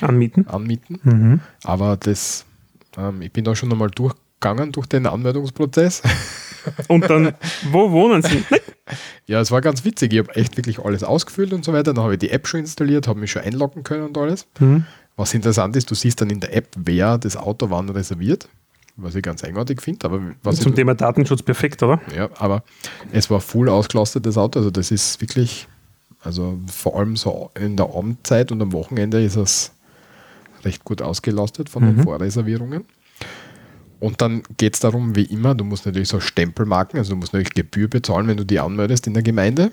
Anmieten. 0.00 0.46
anmieten. 0.48 1.00
Mhm. 1.02 1.40
Aber 1.64 1.96
das, 1.96 2.44
ähm, 2.96 3.22
ich 3.22 3.32
bin 3.32 3.44
da 3.44 3.54
schon 3.54 3.70
einmal 3.72 3.90
durchgegangen 4.42 4.72
durch 4.72 4.86
den 4.86 5.06
Anmeldungsprozess. 5.06 6.02
Und 6.88 7.08
dann, 7.10 7.34
wo 7.72 7.90
wohnen 7.90 8.22
sie? 8.22 8.44
Ja, 9.26 9.40
es 9.40 9.50
war 9.50 9.60
ganz 9.60 9.84
witzig. 9.84 10.12
Ich 10.12 10.18
habe 10.20 10.34
echt 10.36 10.56
wirklich 10.56 10.78
alles 10.78 11.02
ausgefüllt 11.02 11.52
und 11.52 11.64
so 11.64 11.72
weiter. 11.72 11.92
Dann 11.92 12.04
habe 12.04 12.12
ich 12.14 12.20
die 12.20 12.30
App 12.30 12.46
schon 12.46 12.60
installiert, 12.60 13.08
habe 13.08 13.18
mich 13.18 13.32
schon 13.32 13.42
einloggen 13.42 13.82
können 13.82 14.04
und 14.04 14.16
alles. 14.16 14.46
Mhm. 14.60 14.84
Was 15.16 15.34
interessant 15.34 15.74
ist, 15.74 15.90
du 15.90 15.96
siehst 15.96 16.20
dann 16.20 16.30
in 16.30 16.38
der 16.38 16.54
App, 16.56 16.68
wer 16.76 17.18
das 17.18 17.36
Auto 17.36 17.68
wann 17.70 17.88
reserviert, 17.88 18.48
was 18.96 19.16
ich 19.16 19.22
ganz 19.24 19.42
eigenartig 19.42 19.82
finde. 19.82 20.06
Aber 20.06 20.20
was 20.44 20.60
Zum 20.60 20.74
Thema 20.74 20.94
Datenschutz 20.94 21.42
perfekt, 21.42 21.82
oder? 21.82 22.00
ja, 22.16 22.28
aber 22.38 22.62
es 23.10 23.28
war 23.28 23.40
voll 23.40 23.68
ausgelastet, 23.68 24.24
das 24.24 24.38
Auto. 24.38 24.60
Also 24.60 24.70
das 24.70 24.92
ist 24.92 25.20
wirklich, 25.20 25.66
also 26.22 26.60
vor 26.72 26.96
allem 26.96 27.16
so 27.16 27.50
in 27.58 27.76
der 27.76 27.86
Abendzeit 27.86 28.52
und 28.52 28.62
am 28.62 28.72
Wochenende 28.72 29.20
ist 29.22 29.34
es 29.36 29.72
recht 30.64 30.84
gut 30.84 31.02
ausgelastet 31.02 31.68
von 31.68 31.82
den 31.82 31.96
Mhm. 31.96 32.02
Vorreservierungen. 32.04 32.84
Und 34.02 34.20
dann 34.20 34.42
geht 34.56 34.74
es 34.74 34.80
darum, 34.80 35.14
wie 35.14 35.26
immer, 35.26 35.54
du 35.54 35.62
musst 35.62 35.86
natürlich 35.86 36.08
so 36.08 36.18
Stempelmarken, 36.18 36.98
also 36.98 37.12
du 37.12 37.16
musst 37.18 37.34
natürlich 37.34 37.54
Gebühr 37.54 37.86
bezahlen, 37.86 38.26
wenn 38.26 38.36
du 38.36 38.44
die 38.44 38.58
anmeldest 38.58 39.06
in 39.06 39.14
der 39.14 39.22
Gemeinde. 39.22 39.70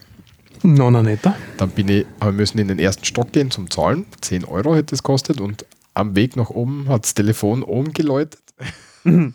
No, 0.61 0.91
no, 0.91 1.01
netter. 1.01 1.35
Dann 1.57 1.71
bin 1.71 1.89
ich, 1.89 2.05
wir 2.21 2.31
müssen 2.31 2.59
in 2.59 2.67
den 2.67 2.77
ersten 2.77 3.05
Stock 3.05 3.31
gehen 3.31 3.49
zum 3.49 3.71
Zahlen. 3.71 4.05
10 4.21 4.45
Euro 4.45 4.75
hätte 4.75 4.93
es 4.93 5.01
kostet 5.01 5.41
und 5.41 5.65
am 5.95 6.15
Weg 6.15 6.35
nach 6.35 6.51
oben 6.51 6.89
hat 6.89 7.05
das 7.05 7.15
Telefon 7.15 7.63
oben 7.63 7.91
geläutet. 7.91 8.43
und 9.03 9.33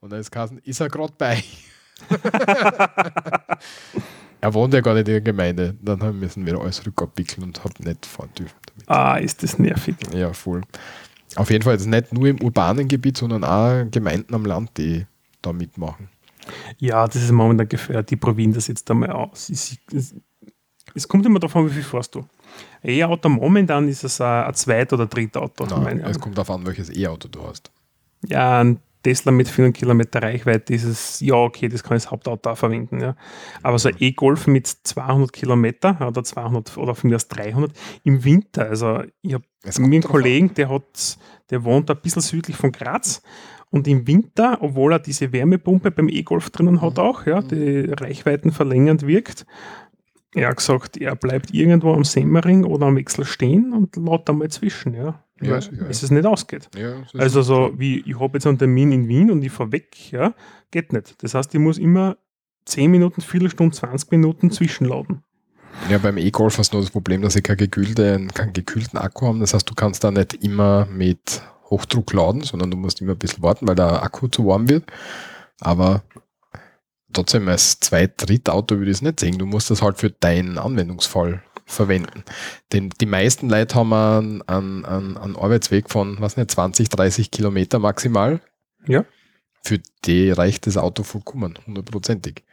dann 0.00 0.18
ist 0.18 0.30
Kassen, 0.30 0.58
ist 0.64 0.80
er 0.80 0.88
gerade 0.88 1.12
bei. 1.18 1.44
er 4.40 4.54
wohnt 4.54 4.72
ja 4.72 4.80
gar 4.80 4.94
nicht 4.94 5.08
in 5.08 5.12
der 5.12 5.20
Gemeinde. 5.20 5.76
Dann 5.82 6.00
haben 6.00 6.18
wir 6.18 6.26
müssen 6.26 6.46
wieder 6.46 6.62
alles 6.62 6.86
rückabwickeln 6.86 7.42
und 7.42 7.62
habe 7.62 7.74
nicht 7.84 8.06
fahren 8.06 8.30
dürfen 8.38 8.56
damit. 8.64 8.88
Ah, 8.88 9.18
ist 9.18 9.42
das 9.42 9.58
nervig. 9.58 9.96
Ja, 10.14 10.32
voll. 10.32 10.62
Auf 11.36 11.50
jeden 11.50 11.62
Fall 11.62 11.76
nicht 11.76 12.12
nur 12.12 12.26
im 12.28 12.42
urbanen 12.42 12.88
Gebiet, 12.88 13.16
sondern 13.16 13.44
auch 13.44 13.84
Gemeinden 13.90 14.34
am 14.34 14.44
Land, 14.44 14.76
die 14.76 15.06
da 15.42 15.52
mitmachen. 15.52 16.08
Ja, 16.78 17.06
das 17.06 17.22
ist 17.22 17.30
momentan 17.30 17.68
gefährdet. 17.68 18.10
Die 18.10 18.16
probieren 18.16 18.52
das 18.52 18.66
jetzt 18.66 18.90
einmal 18.90 19.10
aus. 19.10 19.50
Es, 19.50 21.06
kommt 21.06 21.24
immer 21.26 21.42
an, 21.42 21.66
wie 21.66 21.70
viel 21.72 21.82
fährst 21.82 22.14
du. 22.14 22.24
Ein 22.82 22.90
E-Auto 22.90 23.28
momentan 23.28 23.88
ist 23.88 24.02
es 24.02 24.20
ein, 24.20 24.44
ein 24.44 24.54
Zweit- 24.54 24.92
oder 24.92 25.06
Drittauto. 25.06 25.66
Nein, 25.66 25.82
meine 25.82 26.02
es 26.02 26.18
kommt 26.18 26.36
darauf 26.36 26.50
an, 26.50 26.66
welches 26.66 26.94
E-Auto 26.94 27.28
du 27.28 27.46
hast. 27.46 27.70
Ja, 28.26 28.60
ein 28.60 28.80
Tesla 29.02 29.32
mit 29.32 29.48
400 29.48 29.76
Kilometer 29.78 30.22
Reichweite 30.22 30.74
ist 30.74 30.84
es, 30.84 31.20
ja, 31.20 31.34
okay, 31.34 31.68
das 31.68 31.82
kann 31.82 31.96
ich 31.96 32.04
als 32.04 32.10
Hauptauto 32.10 32.50
auch 32.50 32.58
verwenden. 32.58 33.00
Ja. 33.00 33.16
Aber 33.62 33.78
so 33.78 33.88
ein 33.88 33.96
E-Golf 33.98 34.46
mit 34.46 34.66
200 34.66 35.32
Kilometer 35.32 35.96
oder 36.06 36.22
200 36.22 36.76
oder 36.76 36.94
von 36.94 37.10
mir 37.10 37.16
aus 37.16 37.28
300 37.28 37.72
im 38.04 38.24
Winter, 38.24 38.68
also 38.68 39.02
ich 39.22 39.34
habe 39.34 39.44
mir 39.78 39.84
einen 39.84 40.04
an. 40.04 40.10
Kollegen, 40.10 40.54
der, 40.54 40.68
hat, 40.68 41.18
der 41.50 41.64
wohnt 41.64 41.90
ein 41.90 42.00
bisschen 42.00 42.22
südlich 42.22 42.56
von 42.56 42.72
Graz 42.72 43.22
und 43.70 43.86
im 43.86 44.06
Winter, 44.06 44.58
obwohl 44.60 44.92
er 44.92 44.98
diese 44.98 45.32
Wärmepumpe 45.32 45.90
beim 45.90 46.08
E-Golf 46.08 46.50
drinnen 46.50 46.80
hat 46.80 46.96
Mhm. 46.96 47.02
auch, 47.02 47.26
ja, 47.26 47.40
die 47.40 47.90
Reichweiten 47.92 48.50
verlängernd 48.52 49.06
wirkt, 49.06 49.46
er 50.34 50.50
hat 50.50 50.58
gesagt, 50.58 50.96
er 50.96 51.16
bleibt 51.16 51.52
irgendwo 51.52 51.92
am 51.92 52.04
Semmering 52.04 52.64
oder 52.64 52.86
am 52.86 52.96
Wechsel 52.96 53.24
stehen 53.24 53.72
und 53.72 53.96
lädt 53.96 54.30
einmal 54.30 54.48
zwischen, 54.48 54.94
ja. 54.94 55.24
Ja, 55.42 55.52
weil 55.52 55.62
sicher, 55.62 55.82
ja. 55.82 55.88
es 55.88 56.10
nicht 56.10 56.26
ausgeht. 56.26 56.68
Ja, 56.76 57.02
Also 57.16 57.42
so 57.42 57.72
wie 57.76 58.00
ich 58.00 58.20
habe 58.20 58.34
jetzt 58.34 58.46
einen 58.46 58.58
Termin 58.58 58.92
in 58.92 59.08
Wien 59.08 59.30
und 59.30 59.42
ich 59.42 59.50
fahre 59.50 59.72
weg, 59.72 60.12
ja, 60.12 60.34
geht 60.70 60.92
nicht. 60.92 61.22
Das 61.22 61.34
heißt, 61.34 61.54
ich 61.54 61.60
muss 61.60 61.78
immer 61.78 62.18
10 62.66 62.90
Minuten, 62.90 63.22
Viertelstunde, 63.22 63.74
20 63.74 64.10
Minuten 64.10 64.50
zwischenladen. 64.50 65.22
Ja, 65.88 65.98
beim 65.98 66.18
E-Golf 66.18 66.58
hast 66.58 66.72
du 66.72 66.76
nur 66.76 66.84
das 66.84 66.92
Problem, 66.92 67.22
dass 67.22 67.32
sie 67.32 67.42
keine 67.42 67.56
gekühlte, 67.56 68.26
keinen 68.34 68.52
gekühlten 68.52 68.98
Akku 68.98 69.26
haben. 69.26 69.40
Das 69.40 69.54
heißt, 69.54 69.68
du 69.68 69.74
kannst 69.74 70.04
da 70.04 70.10
nicht 70.10 70.34
immer 70.44 70.86
mit 70.86 71.42
Hochdruck 71.70 72.12
laden, 72.12 72.42
sondern 72.42 72.70
du 72.70 72.76
musst 72.76 73.00
immer 73.00 73.12
ein 73.12 73.18
bisschen 73.18 73.42
warten, 73.42 73.66
weil 73.66 73.76
der 73.76 74.02
Akku 74.02 74.28
zu 74.28 74.46
warm 74.46 74.68
wird. 74.68 74.84
Aber 75.60 76.02
trotzdem 77.12 77.48
als 77.48 77.80
Zweit-, 77.80 78.14
Drittauto 78.16 78.78
würde 78.78 78.90
ich 78.90 78.98
es 78.98 79.02
nicht 79.02 79.20
sehen. 79.20 79.38
Du 79.38 79.46
musst 79.46 79.70
das 79.70 79.82
halt 79.82 79.98
für 79.98 80.10
deinen 80.10 80.58
Anwendungsfall 80.58 81.42
verwenden. 81.66 82.24
Denn 82.72 82.90
die 83.00 83.06
meisten 83.06 83.48
Leute 83.48 83.74
haben 83.76 83.92
einen, 83.92 84.42
einen, 84.42 84.84
einen, 84.84 85.16
einen 85.16 85.36
Arbeitsweg 85.36 85.90
von, 85.90 86.16
was 86.20 86.36
nicht, 86.36 86.50
20, 86.50 86.88
30 86.88 87.30
Kilometer 87.30 87.78
maximal. 87.78 88.40
Ja. 88.86 89.04
Für 89.62 89.78
die 90.04 90.30
reicht 90.30 90.66
das 90.66 90.76
Auto 90.76 91.02
vollkommen, 91.02 91.58
hundertprozentig. 91.66 92.44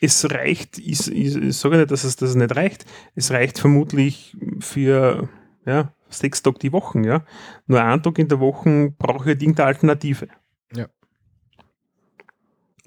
Es 0.00 0.30
reicht, 0.30 0.78
ich, 0.78 1.10
ich, 1.10 1.36
ich 1.36 1.56
sage 1.56 1.76
nicht, 1.76 1.90
dass 1.90 2.04
es 2.04 2.16
das 2.16 2.34
nicht 2.34 2.54
reicht. 2.54 2.86
Es 3.14 3.30
reicht 3.30 3.58
vermutlich 3.58 4.36
für 4.60 5.28
ja, 5.66 5.92
sechs 6.08 6.42
Tage 6.42 6.58
die 6.60 6.72
Woche. 6.72 7.00
Ja. 7.04 7.24
Nur 7.66 7.82
einen 7.82 8.02
Tag 8.02 8.18
in 8.18 8.28
der 8.28 8.40
Woche 8.40 8.94
brauche 8.98 9.24
ich 9.24 9.26
halt 9.26 9.42
irgendeine 9.42 9.68
Alternative. 9.68 10.28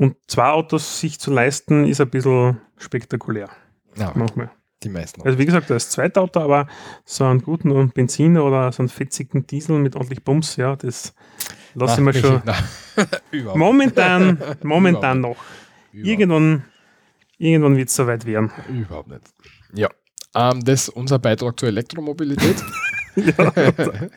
Und 0.04 0.18
zwei 0.28 0.50
Autos 0.50 1.00
sich 1.00 1.18
zu 1.18 1.32
leisten, 1.32 1.86
ist 1.86 2.02
ein 2.02 2.10
bisschen 2.10 2.60
spektakulär. 2.76 3.48
Ja, 3.96 4.12
Manchmal. 4.16 4.52
die 4.84 4.90
meisten. 4.90 5.22
Also 5.22 5.40
wie 5.40 5.46
gesagt, 5.46 5.70
das 5.70 5.92
zweite 5.92 6.20
Auto, 6.20 6.42
aber 6.42 6.68
so 7.06 7.24
einen 7.24 7.42
guten 7.42 7.90
Benziner 7.92 8.44
oder 8.44 8.70
so 8.74 8.82
einen 8.84 8.90
fetzigen 8.90 9.48
Diesel 9.48 9.80
mit 9.80 9.96
ordentlich 9.96 10.22
Bums, 10.26 10.58
ja, 10.58 10.76
das 10.76 11.14
lasse 11.74 12.02
ich 12.02 12.06
mir 12.06 12.14
schon 12.14 12.42
momentan, 13.56 14.38
momentan 14.64 15.22
noch. 15.22 15.38
Überhaupt, 15.94 16.10
Irgendwann, 16.10 16.66
irgendwann 17.38 17.78
wird 17.78 17.88
es 17.88 17.96
soweit 17.96 18.26
werden. 18.26 18.52
überhaupt 18.68 19.08
nicht. 19.08 19.22
Ja. 19.74 19.88
Ähm, 20.36 20.66
das 20.66 20.90
ist 20.90 20.90
unser 20.90 21.18
Beitrag 21.18 21.58
zur 21.58 21.70
Elektromobilität. 21.70 22.62
ja, 23.16 23.52
der 23.52 24.08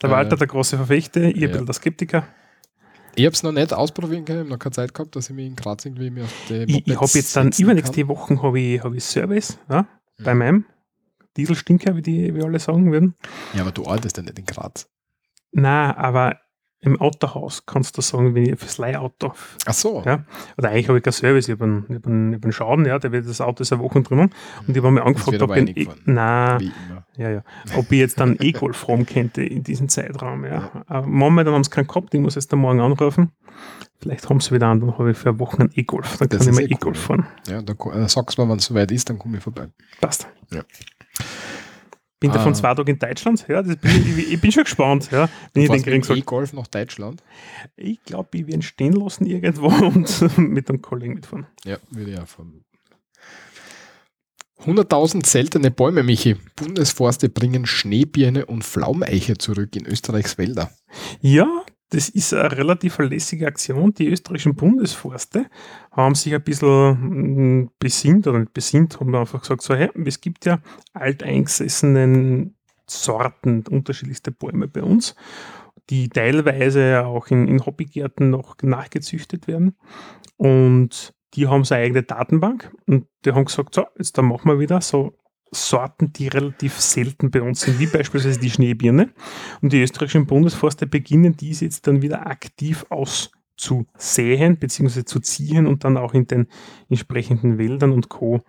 Äh, 0.00 0.08
Walter, 0.10 0.36
der 0.36 0.46
große 0.46 0.76
Verfechter, 0.76 1.22
ich 1.22 1.34
ja. 1.38 1.48
ein 1.48 1.50
bisschen 1.50 1.66
der 1.66 1.74
Skeptiker. 1.74 2.28
Ich 3.14 3.24
habe 3.24 3.34
es 3.34 3.42
noch 3.42 3.52
nicht 3.52 3.72
ausprobieren 3.72 4.24
können, 4.24 4.38
ich 4.38 4.44
habe 4.44 4.50
noch 4.50 4.58
keine 4.58 4.72
Zeit 4.72 4.94
gehabt, 4.94 5.14
dass 5.16 5.30
ich 5.30 5.36
mich 5.36 5.46
in 5.46 5.56
Graz 5.56 5.84
irgendwie 5.84 6.10
mir 6.10 6.24
auf 6.24 6.34
die 6.48 6.62
Ich, 6.62 6.86
ich 6.86 6.96
habe 6.96 7.10
jetzt 7.14 7.36
dann 7.36 7.50
übernächste 7.56 8.08
Wochen 8.08 8.42
habe 8.42 8.60
ich, 8.60 8.82
hab 8.82 8.94
ich 8.94 9.04
Service 9.04 9.58
ja, 9.68 9.86
bei 10.22 10.34
meinem 10.34 10.64
Dieselstinker, 11.36 11.96
wie 11.96 12.02
die 12.02 12.34
wie 12.34 12.42
alle 12.42 12.58
sagen 12.58 12.92
würden. 12.92 13.14
Ja, 13.54 13.62
aber 13.62 13.72
du 13.72 13.86
arbeitest 13.86 14.16
ja 14.16 14.22
nicht 14.22 14.38
in 14.38 14.46
Graz. 14.46 14.88
Na, 15.52 15.96
aber 15.96 16.38
im 16.84 17.00
Autohaus 17.00 17.64
kannst 17.64 17.96
du 17.96 18.02
sagen, 18.02 18.34
wenn 18.34 18.44
ich 18.44 18.58
fürs 18.58 18.76
Leihauto 18.78 19.32
Ach 19.66 19.72
so. 19.72 20.02
Ja. 20.04 20.24
Oder 20.58 20.70
eigentlich 20.70 20.88
habe 20.88 20.98
ich 20.98 21.04
keinen 21.04 21.12
Service, 21.12 21.48
ich 21.48 21.52
habe 21.54 21.64
einen, 21.64 21.84
ich 21.88 21.94
hab 21.94 22.06
einen, 22.06 22.32
ich 22.32 22.36
hab 22.38 22.44
einen 22.44 22.52
Schaden, 22.52 22.84
ja, 22.86 22.98
der 22.98 23.12
wird 23.12 23.28
das 23.28 23.40
Auto 23.40 23.62
ist 23.62 23.72
eine 23.72 23.82
Woche 23.82 24.02
drinnen 24.02 24.30
und 24.66 24.76
ich 24.76 24.82
habe 24.82 24.90
mir 24.90 25.04
angefragt, 25.04 25.40
ob 25.40 25.52
ich, 25.56 25.68
eingefahren. 25.68 26.00
na, 26.06 26.58
ja, 27.16 27.30
ja, 27.30 27.42
ob 27.76 27.90
ich 27.92 27.98
jetzt 27.98 28.18
dann 28.18 28.36
E-Golf 28.40 28.86
könnte 29.06 29.42
in 29.44 29.62
diesem 29.62 29.88
Zeitraum. 29.88 30.44
Ja. 30.44 30.84
Aber 30.88 31.06
momentan 31.06 31.54
haben 31.54 31.64
sie 31.64 31.70
keinen 31.70 31.86
gehabt, 31.86 32.12
ich 32.14 32.20
muss 32.20 32.34
jetzt 32.34 32.52
dann 32.52 32.58
morgen 32.58 32.80
anrufen. 32.80 33.30
Vielleicht 34.00 34.28
haben 34.28 34.40
sie 34.40 34.50
wieder 34.52 34.66
an, 34.66 34.80
dann 34.80 34.98
habe 34.98 35.12
ich 35.12 35.16
für 35.16 35.28
eine 35.28 35.38
Woche 35.38 35.60
einen 35.60 35.70
E-Golf, 35.74 36.16
dann 36.18 36.28
Das 36.30 36.40
kann 36.40 36.48
ich 36.48 36.54
mal 36.54 36.62
eh 36.62 36.74
E-Golf 36.74 37.08
cool. 37.10 37.16
fahren. 37.18 37.26
Ja, 37.46 37.62
da 37.62 37.74
ko- 37.74 37.92
äh, 37.92 38.08
sag's 38.08 38.36
mal, 38.36 38.48
wenn 38.48 38.58
es 38.58 38.64
soweit 38.64 38.90
ist, 38.90 39.08
dann 39.08 39.18
komme 39.20 39.36
ich 39.36 39.42
vorbei. 39.44 39.68
Passt. 40.00 40.26
Ja. 40.52 40.62
Bin 42.22 42.32
davon 42.32 42.52
Ah. 42.52 42.54
zwei 42.54 42.74
Tage 42.74 42.92
in 42.92 42.98
Deutschland, 42.98 43.44
ja, 43.48 43.60
bin 43.62 43.78
ich, 43.82 44.32
ich 44.32 44.40
bin 44.40 44.50
schon 44.50 44.64
gespannt, 44.64 45.10
ja, 45.10 45.28
wenn 45.52 45.62
ich 45.64 45.68
Du 45.68 45.74
den 45.74 45.82
kriegen 45.82 45.96
mit 45.98 46.04
soll. 46.06 46.18
E-Golf 46.18 46.52
nach 46.54 46.66
Deutschland? 46.68 47.22
Ich 47.76 48.02
glaube, 48.04 48.28
ich 48.32 48.40
werde 48.46 48.54
ihn 48.54 48.62
stehen 48.62 48.92
lassen 48.94 49.26
irgendwo 49.26 49.66
und 49.86 50.38
mit 50.38 50.68
einem 50.70 50.80
Kollegen 50.80 51.14
mitfahren. 51.14 51.46
Ja, 51.64 51.76
würde 51.90 52.12
ich 52.12 52.18
auch 52.18 52.26
von. 52.26 52.64
100.000 54.64 55.26
seltene 55.26 55.70
Bäume, 55.72 56.02
Michi. 56.04 56.36
Bundesforste 56.54 57.28
bringen 57.28 57.66
Schneebirne 57.66 58.46
und 58.46 58.62
Pflaumeiche 58.62 59.36
zurück 59.36 59.74
in 59.74 59.86
Österreichs 59.86 60.38
Wälder. 60.38 60.70
Ja, 61.20 61.48
das 61.90 62.08
ist 62.08 62.32
eine 62.32 62.52
relativ 62.52 62.94
verlässliche 62.94 63.46
Aktion. 63.48 63.92
Die 63.94 64.06
österreichischen 64.06 64.54
Bundesforste 64.54 65.46
haben 65.92 66.14
sich 66.14 66.34
ein 66.34 66.42
bisschen 66.42 67.60
mm, 67.60 67.70
besinnt 67.78 68.26
oder 68.26 68.40
nicht 68.40 68.54
besinnt, 68.54 68.98
haben 68.98 69.14
einfach 69.14 69.40
gesagt, 69.40 69.62
so, 69.62 69.74
hey, 69.74 69.90
es 70.04 70.20
gibt 70.20 70.46
ja 70.46 70.58
alteingesessenen 70.94 72.56
Sorten, 72.86 73.64
unterschiedlichste 73.68 74.32
Bäume 74.32 74.68
bei 74.68 74.82
uns, 74.82 75.14
die 75.90 76.08
teilweise 76.08 77.04
auch 77.04 77.28
in, 77.28 77.46
in 77.46 77.64
Hobbygärten 77.64 78.30
noch 78.30 78.56
nachgezüchtet 78.62 79.46
werden. 79.46 79.76
Und 80.36 81.14
die 81.34 81.46
haben 81.46 81.64
so 81.64 81.74
eine 81.74 81.84
eigene 81.84 82.02
Datenbank 82.02 82.72
und 82.86 83.06
die 83.24 83.32
haben 83.32 83.44
gesagt, 83.44 83.74
so, 83.74 83.86
jetzt 83.96 84.16
dann 84.18 84.26
machen 84.26 84.50
wir 84.50 84.58
wieder 84.58 84.80
so 84.80 85.16
Sorten, 85.54 86.12
die 86.14 86.28
relativ 86.28 86.80
selten 86.80 87.30
bei 87.30 87.42
uns 87.42 87.60
sind, 87.60 87.78
wie 87.78 87.86
beispielsweise 87.86 88.40
die 88.40 88.50
Schneebirne. 88.50 89.10
Und 89.60 89.72
die 89.72 89.82
österreichischen 89.82 90.26
Bundesforste 90.26 90.86
beginnen 90.86 91.36
diese 91.36 91.66
jetzt 91.66 91.86
dann 91.86 92.00
wieder 92.00 92.26
aktiv 92.26 92.86
auszusäen 93.58 94.56
bzw. 94.58 95.04
zu 95.04 95.20
ziehen 95.20 95.66
und 95.66 95.84
dann 95.84 95.96
auch 95.96 96.14
in 96.14 96.26
den 96.26 96.46
entsprechenden 96.88 97.58
Wäldern 97.58 97.92
und 97.92 98.08
Co. 98.08 98.42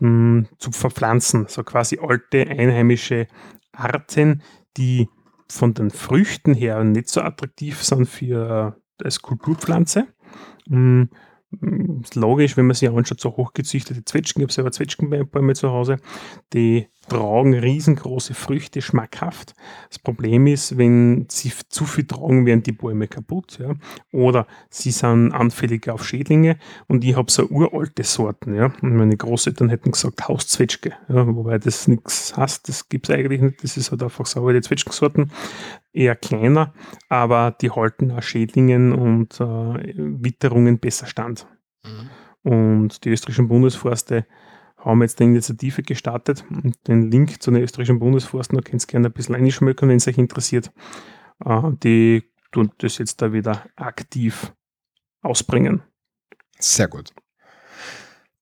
Hm, 0.00 0.46
zu 0.58 0.72
verpflanzen. 0.72 1.46
So 1.48 1.62
quasi 1.62 1.98
alte 2.00 2.48
einheimische 2.48 3.28
Arten, 3.72 4.42
die 4.76 5.08
von 5.48 5.74
den 5.74 5.90
Früchten 5.90 6.54
her 6.54 6.82
nicht 6.82 7.08
so 7.08 7.20
attraktiv 7.20 7.82
sind 7.82 8.06
für 8.06 8.76
äh, 8.98 9.04
als 9.04 9.20
Kulturpflanze. 9.20 10.06
Ist 12.02 12.14
logisch, 12.14 12.56
wenn 12.56 12.66
man 12.66 12.74
sich 12.74 12.88
anschaut, 12.88 13.20
so 13.20 13.36
hochgezüchtete 13.36 14.04
Zwetschgen, 14.04 14.40
ich 14.40 14.46
habe 14.46 14.52
selber 14.52 14.72
Zwetschgenbäume 14.72 15.54
zu 15.54 15.70
Hause, 15.70 15.98
die 16.52 16.88
tragen 17.08 17.54
riesengroße 17.54 18.34
Früchte, 18.34 18.80
schmackhaft. 18.80 19.54
Das 19.88 19.98
Problem 19.98 20.46
ist, 20.46 20.78
wenn 20.78 21.26
sie 21.28 21.52
zu 21.68 21.84
viel 21.84 22.06
tragen, 22.06 22.46
werden 22.46 22.62
die 22.62 22.72
Bäume 22.72 23.08
kaputt. 23.08 23.58
Ja? 23.58 23.74
Oder 24.12 24.46
sie 24.70 24.92
sind 24.92 25.32
anfällig 25.32 25.88
auf 25.88 26.06
Schädlinge 26.06 26.58
und 26.86 27.04
ich 27.04 27.16
habe 27.16 27.30
so 27.30 27.46
uralte 27.48 28.04
Sorten. 28.04 28.54
Ja? 28.54 28.72
Und 28.82 28.96
meine 28.96 29.16
Großeltern 29.16 29.68
hätten 29.68 29.90
gesagt 29.90 30.28
Hauszwetschge, 30.28 30.92
ja? 31.08 31.26
wobei 31.26 31.58
das 31.58 31.88
nichts 31.88 32.36
heißt, 32.36 32.68
das 32.68 32.88
gibt 32.88 33.08
es 33.08 33.14
eigentlich 33.14 33.40
nicht, 33.40 33.62
das 33.62 33.76
ist 33.76 33.90
halt 33.90 34.02
einfach 34.02 34.26
so 34.26 34.46
alte 34.46 34.62
Zwetschgensorten, 34.62 35.32
eher 35.92 36.16
kleiner, 36.16 36.72
aber 37.08 37.50
die 37.60 37.70
halten 37.70 38.10
auch 38.12 38.22
Schädlingen 38.22 38.92
und 38.92 39.40
äh, 39.40 39.94
Witterungen 39.96 40.78
besser 40.78 41.06
stand. 41.06 41.46
Mhm. 41.84 42.50
Und 42.50 43.04
die 43.04 43.10
österreichischen 43.10 43.48
Bundesforste 43.48 44.26
haben 44.78 45.02
jetzt 45.02 45.20
eine 45.20 45.30
Initiative 45.30 45.82
gestartet. 45.82 46.44
Den 46.86 47.10
Link 47.10 47.42
zu 47.42 47.50
den 47.50 47.62
österreichischen 47.62 48.00
Bundesforsten, 48.00 48.58
da 48.58 48.62
könnt 48.62 48.82
ihr 48.82 48.86
gerne 48.86 49.08
ein 49.08 49.12
bisschen 49.12 49.34
einschmökern, 49.34 49.88
wenn 49.88 49.98
es 49.98 50.08
euch 50.08 50.18
interessiert. 50.18 50.72
Äh, 51.44 51.62
die 51.82 52.24
tun 52.50 52.72
das 52.78 52.98
jetzt 52.98 53.22
da 53.22 53.32
wieder 53.32 53.64
aktiv 53.76 54.52
ausbringen. 55.22 55.82
Sehr 56.58 56.88
gut. 56.88 57.12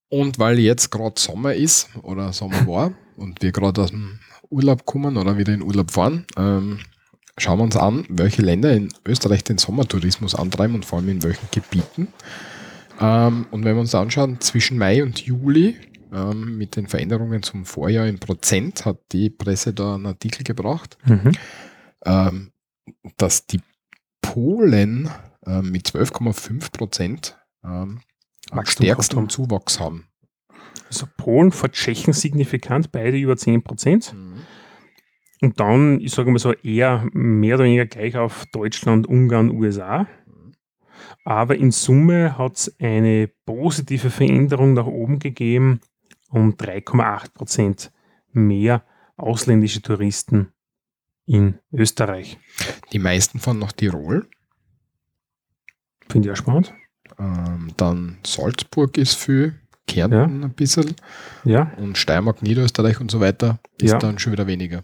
Und 0.09 0.39
weil 0.39 0.59
jetzt 0.59 0.89
gerade 0.89 1.19
Sommer 1.19 1.53
ist 1.53 1.89
oder 2.03 2.33
Sommer 2.33 2.67
war 2.67 2.93
und 3.15 3.41
wir 3.41 3.51
gerade 3.51 3.81
aus 3.81 3.91
dem 3.91 4.19
Urlaub 4.49 4.85
kommen 4.85 5.15
oder 5.15 5.37
wieder 5.37 5.53
in 5.53 5.61
Urlaub 5.61 5.91
fahren, 5.91 6.25
ähm, 6.37 6.79
schauen 7.37 7.59
wir 7.59 7.63
uns 7.63 7.77
an, 7.77 8.05
welche 8.09 8.41
Länder 8.41 8.73
in 8.73 8.89
Österreich 9.05 9.43
den 9.43 9.57
Sommertourismus 9.57 10.35
antreiben 10.35 10.75
und 10.75 10.85
vor 10.85 10.99
allem 10.99 11.09
in 11.09 11.23
welchen 11.23 11.47
Gebieten. 11.51 12.07
Ähm, 12.99 13.45
und 13.51 13.63
wenn 13.63 13.75
wir 13.75 13.81
uns 13.81 13.95
anschauen, 13.95 14.39
zwischen 14.39 14.77
Mai 14.77 15.01
und 15.03 15.19
Juli 15.21 15.75
ähm, 16.13 16.57
mit 16.57 16.75
den 16.75 16.87
Veränderungen 16.87 17.41
zum 17.43 17.65
Vorjahr 17.65 18.07
in 18.07 18.19
Prozent 18.19 18.85
hat 18.85 18.99
die 19.11 19.29
Presse 19.29 19.73
da 19.73 19.95
einen 19.95 20.05
Artikel 20.05 20.43
gebracht, 20.43 20.97
mhm. 21.05 21.31
ähm, 22.05 22.51
dass 23.17 23.47
die 23.47 23.61
Polen 24.21 25.09
äh, 25.45 25.61
mit 25.61 25.87
12,5 25.87 26.71
Prozent 26.71 27.37
ähm, 27.63 28.01
am 28.51 28.65
stärksten 28.65 29.29
Zuwachs 29.29 29.79
haben. 29.79 30.07
Also 30.87 31.07
Polen 31.17 31.51
vor 31.51 31.71
Tschechen 31.71 32.13
signifikant, 32.13 32.91
beide 32.91 33.17
über 33.17 33.37
10 33.37 33.63
Prozent. 33.63 34.13
Mhm. 34.13 34.41
Und 35.41 35.59
dann, 35.59 35.99
ich 35.99 36.11
sage 36.11 36.31
mal 36.31 36.39
so, 36.39 36.53
eher 36.53 37.07
mehr 37.13 37.55
oder 37.55 37.65
weniger 37.65 37.87
gleich 37.87 38.15
auf 38.15 38.45
Deutschland, 38.51 39.07
Ungarn, 39.07 39.49
USA. 39.49 40.07
Aber 41.25 41.55
in 41.55 41.71
Summe 41.71 42.37
hat 42.37 42.57
es 42.57 42.75
eine 42.79 43.29
positive 43.45 44.09
Veränderung 44.09 44.73
nach 44.73 44.85
oben 44.85 45.19
gegeben 45.19 45.81
um 46.29 46.53
3,8 46.53 47.33
Prozent 47.33 47.91
mehr 48.31 48.83
ausländische 49.17 49.81
Touristen 49.81 50.53
in 51.25 51.59
Österreich. 51.71 52.37
Die 52.91 52.99
meisten 52.99 53.39
fahren 53.39 53.59
nach 53.59 53.71
Tirol. 53.71 54.27
Finde 56.09 56.27
ich 56.27 56.31
auch 56.31 56.37
spannend. 56.37 56.73
Ähm, 57.19 57.71
dann 57.77 58.17
Salzburg 58.25 58.97
ist 58.97 59.15
viel, 59.15 59.59
Kärnten 59.87 60.41
ja. 60.41 60.47
ein 60.47 60.53
bisschen. 60.53 60.95
Ja. 61.43 61.71
Und 61.77 61.97
Steiermark, 61.97 62.41
Niederösterreich 62.41 62.99
und 62.99 63.11
so 63.11 63.19
weiter 63.19 63.59
ist 63.77 63.91
ja. 63.91 63.97
dann 63.99 64.19
schon 64.19 64.31
wieder 64.31 64.47
weniger. 64.47 64.83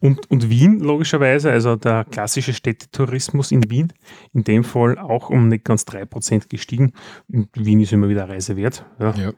Und, 0.00 0.30
und 0.30 0.48
Wien 0.48 0.80
logischerweise, 0.80 1.50
also 1.50 1.76
der 1.76 2.04
klassische 2.04 2.54
Städtetourismus 2.54 3.52
in 3.52 3.70
Wien, 3.70 3.92
in 4.32 4.44
dem 4.44 4.64
Fall 4.64 4.98
auch 4.98 5.28
um 5.28 5.48
nicht 5.48 5.64
ganz 5.64 5.82
3% 5.82 6.48
gestiegen. 6.48 6.94
Und 7.28 7.48
Wien 7.54 7.80
ist 7.80 7.92
immer 7.92 8.08
wieder 8.08 8.28
Reise 8.28 8.56
wert. 8.56 8.86
Ja. 8.98 9.12
ja 9.14 9.32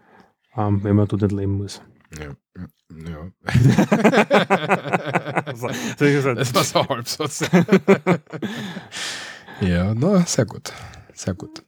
ähm, 0.57 0.83
wenn 0.85 0.97
man 0.97 1.09
dort 1.09 1.23
nicht 1.23 1.33
leben 1.33 1.57
muss. 1.57 1.83
Ja. 2.19 2.35
ja. 2.57 2.69
so, 5.55 5.69
so 5.69 6.35
das 6.35 6.55
war 6.55 6.65
so 6.65 6.89
halb 6.89 7.09
so. 7.09 7.25
ja, 9.61 9.95
na, 9.95 10.21
sehr 10.27 10.45
gut. 10.45 10.73
Sehr 11.15 11.35
gut. 11.35 11.65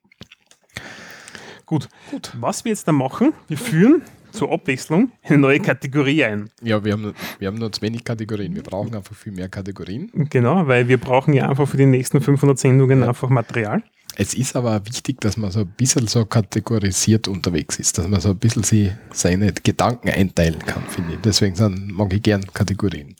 Gut. 1.64 1.88
gut. 2.10 2.32
Was 2.38 2.64
wir 2.64 2.70
jetzt 2.70 2.86
da 2.86 2.92
machen, 2.92 3.32
wir 3.48 3.56
führen 3.56 4.02
zur 4.34 4.52
Abwechslung 4.52 5.12
eine 5.22 5.38
neue 5.38 5.60
Kategorie 5.60 6.24
ein. 6.24 6.50
Ja, 6.62 6.84
wir 6.84 6.92
haben, 6.92 7.14
wir 7.38 7.48
haben 7.48 7.58
nur 7.58 7.72
zu 7.72 7.82
wenig 7.82 8.04
Kategorien. 8.04 8.54
Wir 8.54 8.62
brauchen 8.62 8.94
einfach 8.94 9.14
viel 9.14 9.32
mehr 9.32 9.48
Kategorien. 9.48 10.10
Genau, 10.30 10.66
weil 10.66 10.88
wir 10.88 10.98
brauchen 10.98 11.32
ja 11.32 11.48
einfach 11.48 11.68
für 11.68 11.76
die 11.76 11.86
nächsten 11.86 12.20
500 12.20 12.58
Sendungen 12.58 13.00
ja. 13.00 13.08
einfach 13.08 13.28
Material. 13.28 13.82
Es 14.16 14.34
ist 14.34 14.54
aber 14.54 14.86
wichtig, 14.86 15.20
dass 15.20 15.36
man 15.36 15.50
so 15.50 15.60
ein 15.60 15.66
bisschen 15.66 16.06
so 16.06 16.24
kategorisiert 16.24 17.26
unterwegs 17.26 17.80
ist, 17.80 17.98
dass 17.98 18.06
man 18.06 18.20
so 18.20 18.30
ein 18.30 18.38
bisschen 18.38 18.62
sie, 18.62 18.92
seine 19.12 19.52
Gedanken 19.52 20.08
einteilen 20.08 20.60
kann, 20.60 20.84
finde 20.88 21.14
ich. 21.14 21.20
Deswegen 21.20 21.56
sind, 21.56 21.92
mag 21.92 22.12
ich 22.12 22.22
gern 22.22 22.46
Kategorien. 22.54 23.16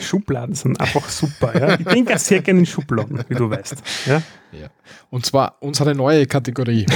Schubladen 0.00 0.56
sind 0.56 0.80
einfach 0.80 1.08
super. 1.08 1.56
Ja? 1.56 1.78
Ich 1.78 1.86
denke 1.86 2.14
auch 2.14 2.18
sehr 2.18 2.42
gerne 2.42 2.60
in 2.60 2.66
Schubladen, 2.66 3.24
wie 3.28 3.34
du 3.34 3.48
weißt. 3.48 3.76
Ja? 4.06 4.22
Ja. 4.50 4.68
Und 5.10 5.24
zwar 5.24 5.56
unsere 5.60 5.94
neue 5.94 6.26
Kategorie. 6.26 6.86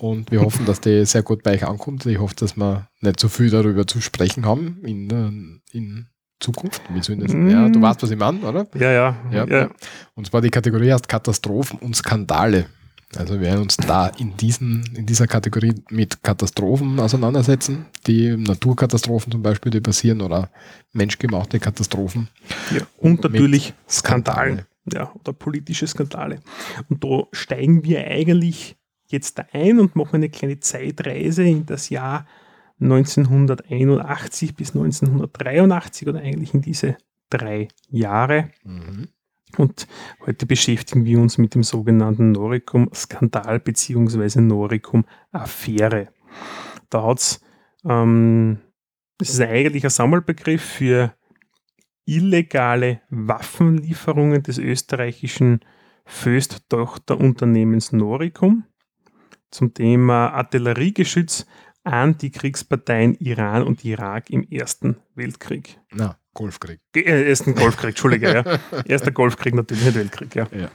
Und 0.00 0.30
wir 0.30 0.40
hoffen, 0.40 0.66
dass 0.66 0.80
die 0.80 1.04
sehr 1.04 1.22
gut 1.22 1.42
bei 1.42 1.54
euch 1.54 1.66
ankommt. 1.66 2.06
Ich 2.06 2.18
hoffe, 2.18 2.34
dass 2.36 2.56
wir 2.56 2.88
nicht 3.00 3.20
so 3.20 3.28
viel 3.28 3.50
darüber 3.50 3.86
zu 3.86 4.00
sprechen 4.00 4.46
haben 4.46 4.78
in, 4.84 5.60
in 5.72 6.06
Zukunft? 6.40 6.82
Wieso? 6.90 7.14
Mm. 7.14 7.50
Ja, 7.50 7.68
du 7.68 7.80
weißt, 7.80 8.02
was 8.02 8.10
ich 8.10 8.18
meine, 8.18 8.40
oder? 8.40 8.66
Ja, 8.74 8.92
ja, 8.92 9.16
ja, 9.32 9.46
ja. 9.46 9.70
Und 10.14 10.26
zwar 10.26 10.40
die 10.40 10.50
Kategorie 10.50 10.92
heißt 10.92 11.08
Katastrophen 11.08 11.78
und 11.80 11.96
Skandale. 11.96 12.66
Also 13.16 13.34
wir 13.34 13.40
werden 13.40 13.62
uns 13.62 13.76
da 13.78 14.08
in, 14.08 14.36
diesen, 14.36 14.84
in 14.94 15.06
dieser 15.06 15.26
Kategorie 15.26 15.74
mit 15.88 16.22
Katastrophen 16.22 17.00
auseinandersetzen, 17.00 17.86
die 18.06 18.36
Naturkatastrophen 18.36 19.32
zum 19.32 19.42
Beispiel, 19.42 19.72
die 19.72 19.80
passieren 19.80 20.20
oder 20.20 20.50
menschgemachte 20.92 21.58
Katastrophen. 21.58 22.28
Ja, 22.70 22.82
und, 22.98 23.24
und 23.24 23.32
natürlich 23.32 23.72
Skandale. 23.88 24.66
Ja, 24.92 25.10
oder 25.14 25.32
politische 25.32 25.86
Skandale. 25.86 26.40
Und 26.88 27.02
da 27.02 27.24
steigen 27.32 27.82
wir 27.82 28.06
eigentlich 28.06 28.76
jetzt 29.08 29.38
da 29.38 29.46
ein 29.52 29.80
und 29.80 29.96
machen 29.96 30.16
eine 30.16 30.28
kleine 30.28 30.60
Zeitreise 30.60 31.42
in 31.42 31.66
das 31.66 31.90
Jahr 31.90 32.26
1981 32.80 34.54
bis 34.54 34.70
1983 34.70 36.08
oder 36.08 36.20
eigentlich 36.20 36.54
in 36.54 36.62
diese 36.62 36.96
drei 37.30 37.68
Jahre. 37.90 38.50
Mhm. 38.64 39.08
Und 39.56 39.88
heute 40.26 40.46
beschäftigen 40.46 41.04
wir 41.04 41.18
uns 41.18 41.38
mit 41.38 41.54
dem 41.54 41.62
sogenannten 41.62 42.32
Noricum-Skandal 42.32 43.60
bzw. 43.60 44.40
Noricum-Affäre. 44.40 46.08
Da 46.90 47.02
hat 47.02 47.18
es, 47.18 47.40
ähm, 47.84 48.58
das 49.16 49.30
ist 49.30 49.40
eigentlich 49.40 49.84
ein 49.84 49.90
Sammelbegriff 49.90 50.62
für 50.62 51.14
illegale 52.04 53.00
Waffenlieferungen 53.10 54.42
des 54.42 54.58
österreichischen 54.58 55.60
Föst-Tochterunternehmens 56.04 57.92
Noricum 57.92 58.64
zum 59.50 59.74
Thema 59.74 60.28
Artilleriegeschütz 60.30 61.46
Antikriegsparteien 61.84 63.14
Iran 63.14 63.62
und 63.62 63.84
Irak 63.84 64.30
im 64.30 64.46
Ersten 64.50 64.96
Weltkrieg. 65.14 65.78
Na, 65.92 66.18
Golfkrieg. 66.34 66.80
Äh, 66.94 67.28
ersten 67.28 67.54
Golfkrieg, 67.54 67.90
Entschuldige, 67.90 68.32
ja. 68.32 68.58
Erster 68.86 69.10
Golfkrieg, 69.10 69.54
natürlich 69.54 69.84
nicht 69.84 69.96
Weltkrieg, 69.96 70.34
ja. 70.34 70.46
ja. 70.52 70.70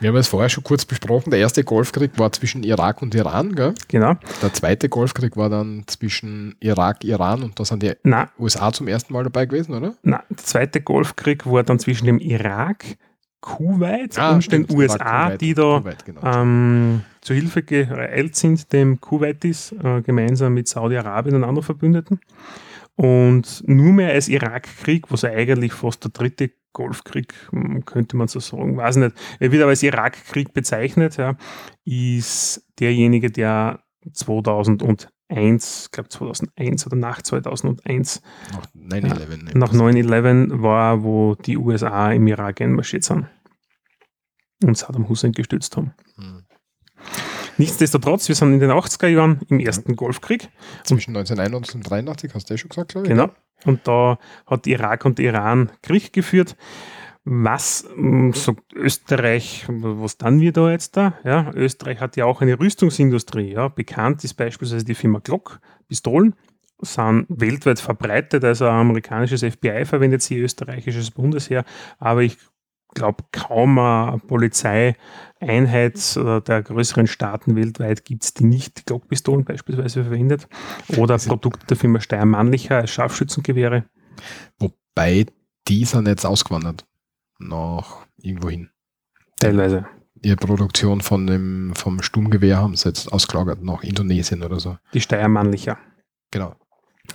Wir 0.00 0.08
haben 0.08 0.16
es 0.16 0.28
vorher 0.28 0.48
schon 0.48 0.64
kurz 0.64 0.86
besprochen. 0.86 1.30
Der 1.30 1.40
erste 1.40 1.62
Golfkrieg 1.62 2.12
war 2.18 2.32
zwischen 2.32 2.62
Irak 2.62 3.02
und 3.02 3.14
Iran, 3.14 3.54
gell? 3.54 3.74
Genau. 3.88 4.14
Der 4.40 4.52
zweite 4.54 4.88
Golfkrieg 4.88 5.36
war 5.36 5.50
dann 5.50 5.82
zwischen 5.88 6.56
Irak, 6.60 7.04
Iran 7.04 7.42
und 7.42 7.60
da 7.60 7.66
sind 7.66 7.82
die 7.82 7.92
Nein, 8.02 8.28
USA 8.38 8.72
zum 8.72 8.88
ersten 8.88 9.12
Mal 9.12 9.24
dabei 9.24 9.44
gewesen, 9.44 9.74
oder? 9.74 9.94
nein, 10.02 10.22
der 10.30 10.38
zweite 10.38 10.80
Golfkrieg 10.80 11.44
war 11.44 11.64
dann 11.64 11.78
zwischen 11.78 12.06
dem 12.06 12.18
Irak, 12.18 12.84
Kuwait 13.40 14.18
Ah, 14.18 14.32
und 14.34 14.44
stimmt, 14.44 14.70
den 14.70 14.76
USA, 14.76 15.26
Kuwait, 15.26 15.40
die 15.40 15.54
da 15.54 15.80
Kuwait, 15.80 16.04
genau. 16.04 16.20
ähm, 16.24 17.02
zu 17.20 17.34
Hilfe 17.34 17.62
geeilt 17.62 18.36
sind, 18.36 18.72
dem 18.72 19.00
Kuwaitis, 19.00 19.72
äh, 19.82 20.02
gemeinsam 20.02 20.54
mit 20.54 20.68
Saudi-Arabien 20.68 21.36
und 21.36 21.44
anderen 21.44 21.64
Verbündeten. 21.64 22.20
Und 22.96 23.62
nur 23.66 23.92
mehr 23.92 24.12
als 24.12 24.28
Irakkrieg, 24.28 25.10
was 25.10 25.24
eigentlich 25.24 25.72
fast 25.72 26.04
der 26.04 26.10
dritte 26.10 26.50
Golfkrieg, 26.72 27.32
hm, 27.50 27.84
könnte 27.86 28.16
man 28.16 28.28
so 28.28 28.40
sagen, 28.40 28.76
weiß 28.76 28.96
nicht, 28.96 29.16
er 29.38 29.52
wird 29.52 29.62
aber 29.62 29.70
als 29.70 29.82
Irakkrieg 29.82 30.52
bezeichnet, 30.52 31.16
ja, 31.16 31.36
ist 31.84 32.66
derjenige, 32.78 33.30
der 33.30 33.80
2001, 35.30 35.84
ich 35.86 35.90
glaube 35.92 36.08
2001 36.08 36.86
oder 36.86 36.96
nach 36.96 37.22
2001, 37.22 38.22
Nach 38.52 38.66
9-11. 38.74 39.44
ne? 39.44 39.50
nach 39.54 39.72
9-11 39.72 40.62
war, 40.62 41.02
wo 41.02 41.34
die 41.36 41.56
USA 41.56 42.12
im 42.12 42.26
Irak 42.26 42.60
einmarschiert 42.60 43.04
sind 43.04 43.26
und 44.64 44.76
Saddam 44.76 45.08
Hussein 45.08 45.32
gestützt 45.32 45.76
haben. 45.76 45.94
Hm. 46.16 46.44
Nichtsdestotrotz, 47.56 48.28
wir 48.28 48.34
sind 48.34 48.54
in 48.54 48.60
den 48.60 48.70
80er 48.70 49.08
Jahren 49.08 49.40
im 49.48 49.60
ersten 49.60 49.94
Golfkrieg. 49.96 50.48
Zwischen 50.84 51.10
1981 51.16 51.74
und 51.76 51.82
83, 51.90 52.34
hast 52.34 52.48
du 52.48 52.54
ja 52.54 52.58
schon 52.58 52.70
gesagt, 52.70 52.92
glaube 52.92 53.06
ich. 53.06 53.10
Genau. 53.10 53.30
Und 53.64 53.86
da 53.86 54.18
hat 54.46 54.66
Irak 54.66 55.04
und 55.04 55.18
Iran 55.18 55.70
Krieg 55.82 56.12
geführt. 56.12 56.56
Was 57.32 57.88
mh, 57.94 58.34
sagt 58.34 58.72
Österreich, 58.74 59.64
was 59.68 60.18
dann 60.18 60.40
wir 60.40 60.50
da 60.50 60.68
jetzt 60.68 60.96
da? 60.96 61.14
Ja, 61.22 61.52
Österreich 61.54 62.00
hat 62.00 62.16
ja 62.16 62.24
auch 62.24 62.40
eine 62.40 62.58
Rüstungsindustrie. 62.58 63.52
Ja. 63.52 63.68
Bekannt 63.68 64.24
ist 64.24 64.34
beispielsweise 64.34 64.84
die 64.84 64.96
Firma 64.96 65.20
Glock. 65.20 65.60
Pistolen 65.86 66.34
sind 66.80 67.26
weltweit 67.28 67.78
verbreitet. 67.78 68.42
Also 68.42 68.66
ein 68.66 68.80
amerikanisches 68.80 69.44
FBI 69.44 69.84
verwendet 69.84 70.22
sie, 70.22 70.38
österreichisches 70.38 71.12
Bundesheer. 71.12 71.64
Aber 72.00 72.22
ich 72.22 72.36
glaube, 72.94 73.22
kaum 73.30 73.78
eine 73.78 74.18
Polizeieinheit 74.26 74.96
äh, 76.16 76.40
der 76.40 76.62
größeren 76.64 77.06
Staaten 77.06 77.54
weltweit 77.54 78.04
gibt 78.04 78.24
es, 78.24 78.34
die 78.34 78.42
nicht 78.42 78.78
die 78.78 78.84
Glockpistolen 78.86 79.44
beispielsweise 79.44 80.02
verwendet. 80.02 80.48
Oder 80.96 81.16
Produkte 81.18 81.64
der 81.66 81.76
Firma 81.76 82.00
Steyr-Mannlicher 82.00 82.78
als 82.78 82.90
Scharfschützengewehre. 82.90 83.84
Wobei, 84.58 85.26
die 85.68 85.84
sind 85.84 86.08
jetzt 86.08 86.26
ausgewandert. 86.26 86.89
Nach 87.40 88.06
irgendwo 88.22 88.50
hin. 88.50 88.70
Teilweise. 89.40 89.86
Ihre 90.22 90.36
Produktion 90.36 91.00
von 91.00 91.26
dem, 91.26 91.72
vom 91.74 92.02
Sturmgewehr 92.02 92.58
haben 92.58 92.76
sie 92.76 92.88
jetzt 92.88 93.10
ausgelagert 93.12 93.62
nach 93.62 93.82
Indonesien 93.82 94.42
oder 94.42 94.60
so. 94.60 94.76
Die 94.92 95.00
Steyr-Mannlicher. 95.00 95.78
Genau. 96.30 96.54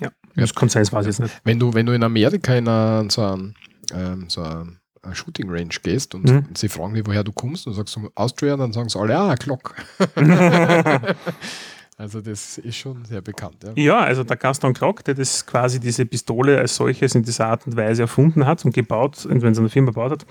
Ja. 0.02 0.10
Das 0.36 0.50
sein, 0.50 0.82
das 0.82 0.92
weiß 0.92 1.06
ich 1.06 1.08
jetzt 1.12 1.20
nicht. 1.20 1.42
Wenn 1.44 1.60
du, 1.60 1.74
wenn 1.74 1.86
du 1.86 1.94
in 1.94 2.04
Amerika 2.04 2.56
in 2.56 2.68
a, 2.68 3.06
so 3.10 3.22
ein, 3.24 3.56
ähm, 3.94 4.26
so 4.28 4.42
ein, 4.42 4.80
ein 5.04 5.14
Shooting 5.16 5.50
Range 5.50 5.70
gehst 5.84 6.16
und 6.16 6.26
Mhm. 6.26 6.46
sie 6.56 6.68
fragen 6.68 6.96
dich, 6.96 7.06
woher 7.06 7.24
du 7.24 7.32
kommst 7.32 7.68
und 7.68 7.74
sagst 7.76 7.96
du 7.96 8.10
Austria, 8.16 8.58
dann 8.58 8.74
sagen 8.74 8.90
sie 8.90 9.00
alle, 9.00 9.16
ah, 9.18 9.36
Glock. 9.36 9.76
also 11.98 12.20
das 12.20 12.58
ist 12.58 12.76
schon 12.76 13.06
sehr 13.06 13.22
bekannt. 13.22 13.64
Ja. 13.64 13.72
Ja, 13.76 14.00
also 14.00 14.24
der 14.24 14.36
Gaston 14.36 14.74
Glock, 14.74 15.04
der 15.06 15.14
das 15.14 15.46
quasi 15.46 15.80
diese 15.80 16.06
Pistole 16.06 16.58
als 16.58 16.76
solches 16.76 17.16
in 17.16 17.24
dieser 17.24 17.48
Art 17.48 17.66
und 17.66 17.78
Weise 17.78 18.04
erfunden 18.04 18.46
hat 18.46 18.66
und 18.66 18.74
gebaut, 18.74 19.26
und 19.26 19.41
wenn 19.41 19.54
es 19.54 19.60
eine 19.60 19.70
Firma 19.70 19.91
gebaut 19.91 20.12
hat, 20.12 20.26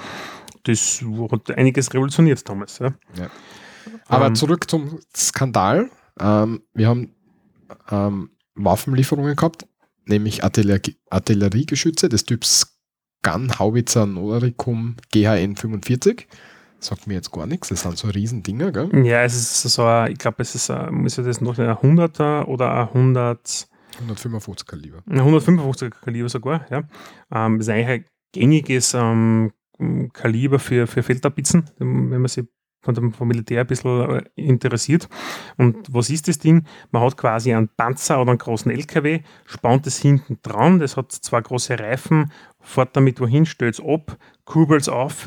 das 0.64 1.02
hat 1.30 1.50
einiges 1.52 1.92
revolutioniert 1.92 2.46
damals. 2.48 2.78
Ja. 2.78 2.94
Aber 4.06 4.26
Ähm, 4.26 4.34
zurück 4.34 4.68
zum 4.68 5.00
Skandal. 5.16 5.90
Ähm, 6.20 6.62
wir 6.74 6.88
haben 6.88 7.14
ähm, 7.90 8.30
Waffenlieferungen 8.54 9.36
gehabt, 9.36 9.66
nämlich 10.06 10.44
Artillerie, 10.44 10.96
Artilleriegeschütze 11.10 12.08
des 12.08 12.24
Typs 12.24 12.78
Gun 13.22 13.58
Howitzer 13.58 14.06
Noricum 14.06 14.96
GHN 15.12 15.56
45. 15.56 16.28
Sagt 16.84 17.06
mir 17.06 17.14
jetzt 17.14 17.32
gar 17.32 17.46
nichts, 17.46 17.68
das 17.68 17.80
sind 17.80 17.96
so 17.96 18.08
Riesendinger, 18.08 18.70
gell? 18.70 19.06
Ja, 19.06 19.22
es 19.22 19.34
ist 19.34 19.62
so, 19.62 19.84
ein, 19.84 20.12
ich 20.12 20.18
glaube, 20.18 20.36
es 20.42 20.54
ist, 20.54 20.70
ein- 20.70 21.06
ja 21.06 21.22
das 21.24 21.40
noch 21.40 21.58
ein 21.58 21.66
100er 21.70 22.44
oder 22.44 22.70
ein 22.74 22.88
100, 22.88 23.68
155 24.00 24.66
Kaliber. 24.66 24.98
ein 25.08 25.18
155er 25.20 25.88
Kaliber 26.04 26.28
sogar. 26.28 26.66
Ja. 26.70 26.82
Ähm, 27.32 27.56
das 27.58 27.68
ist 27.68 27.72
eigentlich 27.72 27.88
ein 27.88 28.04
gängiges 28.32 28.92
ähm, 28.92 29.52
Kaliber 30.12 30.58
für, 30.58 30.86
für 30.86 31.02
Feldtapizen, 31.02 31.64
wenn 31.78 32.08
man 32.20 32.28
sich 32.28 32.44
von 32.82 32.94
dem, 32.94 33.12
vom 33.14 33.28
Militär 33.28 33.62
ein 33.62 33.66
bisschen 33.66 34.10
äh, 34.10 34.22
interessiert. 34.34 35.08
Und 35.56 35.86
was 35.90 36.10
ist 36.10 36.28
das 36.28 36.38
Ding? 36.38 36.66
Man 36.90 37.02
hat 37.02 37.16
quasi 37.16 37.54
einen 37.54 37.70
Panzer 37.74 38.20
oder 38.20 38.32
einen 38.32 38.38
großen 38.38 38.70
LKW, 38.70 39.20
spannt 39.46 39.86
es 39.86 39.98
hinten 39.98 40.38
dran, 40.42 40.80
das 40.80 40.98
hat 40.98 41.10
zwei 41.12 41.40
große 41.40 41.78
Reifen, 41.78 42.30
fährt 42.60 42.94
damit 42.94 43.20
wohin, 43.20 43.46
stellt 43.46 43.76
es 43.78 43.80
ab, 43.82 44.18
kurbelt 44.44 44.82
es 44.82 44.90
auf, 44.90 45.24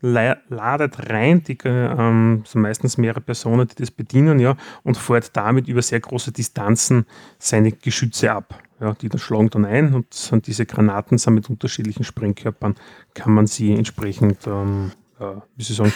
ladet 0.00 1.10
rein, 1.10 1.42
die 1.42 1.58
äh, 1.64 1.68
ähm, 1.68 2.42
sind 2.46 2.62
meistens 2.62 2.98
mehrere 2.98 3.20
Personen, 3.20 3.66
die 3.66 3.74
das 3.76 3.90
bedienen, 3.90 4.38
ja, 4.38 4.56
und 4.82 4.96
fährt 4.96 5.36
damit 5.36 5.68
über 5.68 5.82
sehr 5.82 6.00
große 6.00 6.32
Distanzen 6.32 7.06
seine 7.38 7.72
Geschütze 7.72 8.32
ab. 8.32 8.62
Ja, 8.78 8.92
die 8.92 9.08
dann 9.08 9.18
schlagen 9.18 9.48
dann 9.48 9.64
ein 9.64 9.94
und 9.94 10.12
sind 10.12 10.46
diese 10.46 10.66
Granaten 10.66 11.16
sind 11.16 11.32
mit 11.32 11.48
unterschiedlichen 11.48 12.04
Sprengkörpern, 12.04 12.74
kann 13.14 13.32
man 13.32 13.46
sie 13.46 13.72
entsprechend 13.72 14.46
ähm, 14.46 14.92
äh, 15.18 15.36
wie 15.56 15.64
soll 15.64 15.86
sagen, 15.86 15.92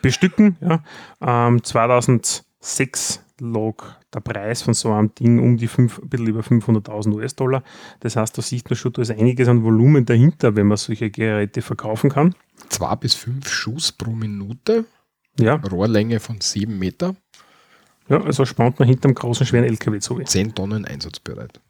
bestücken. 0.00 0.56
Ja. 0.60 0.82
Ähm, 1.20 1.62
2006 1.62 3.22
lag 3.40 3.74
der 4.14 4.20
Preis 4.20 4.62
von 4.62 4.74
so 4.74 4.92
einem 4.92 5.14
Ding 5.14 5.38
um 5.40 5.56
die 5.56 5.66
fünf, 5.66 5.98
ein 5.98 6.08
bisschen 6.08 6.28
über 6.28 6.40
500.000 6.40 7.14
US-Dollar. 7.14 7.62
Das 8.00 8.16
heißt, 8.16 8.36
da 8.36 8.42
sieht 8.42 8.70
man 8.70 8.76
schon, 8.76 8.92
da 8.92 9.02
ist 9.02 9.10
einiges 9.10 9.48
an 9.48 9.64
Volumen 9.64 10.04
dahinter, 10.04 10.54
wenn 10.54 10.68
man 10.68 10.76
solche 10.76 11.10
Geräte 11.10 11.62
verkaufen 11.62 12.10
kann. 12.10 12.34
Zwei 12.72 12.94
bis 12.96 13.14
fünf 13.14 13.48
Schuss 13.50 13.92
pro 13.92 14.10
Minute, 14.12 14.84
Ja, 15.38 15.56
Rohrlänge 15.56 16.20
von 16.20 16.40
sieben 16.40 16.78
Meter, 16.78 17.14
ja 18.08 18.20
also 18.22 18.44
spannt 18.46 18.78
man 18.78 18.88
hinter 18.88 19.06
einem 19.08 19.14
großen, 19.14 19.44
schweren 19.46 19.64
LKW 19.66 19.98
zu. 20.00 20.18
zehn 20.24 20.54
Tonnen 20.54 20.84
einsatzbereit. 20.86 21.60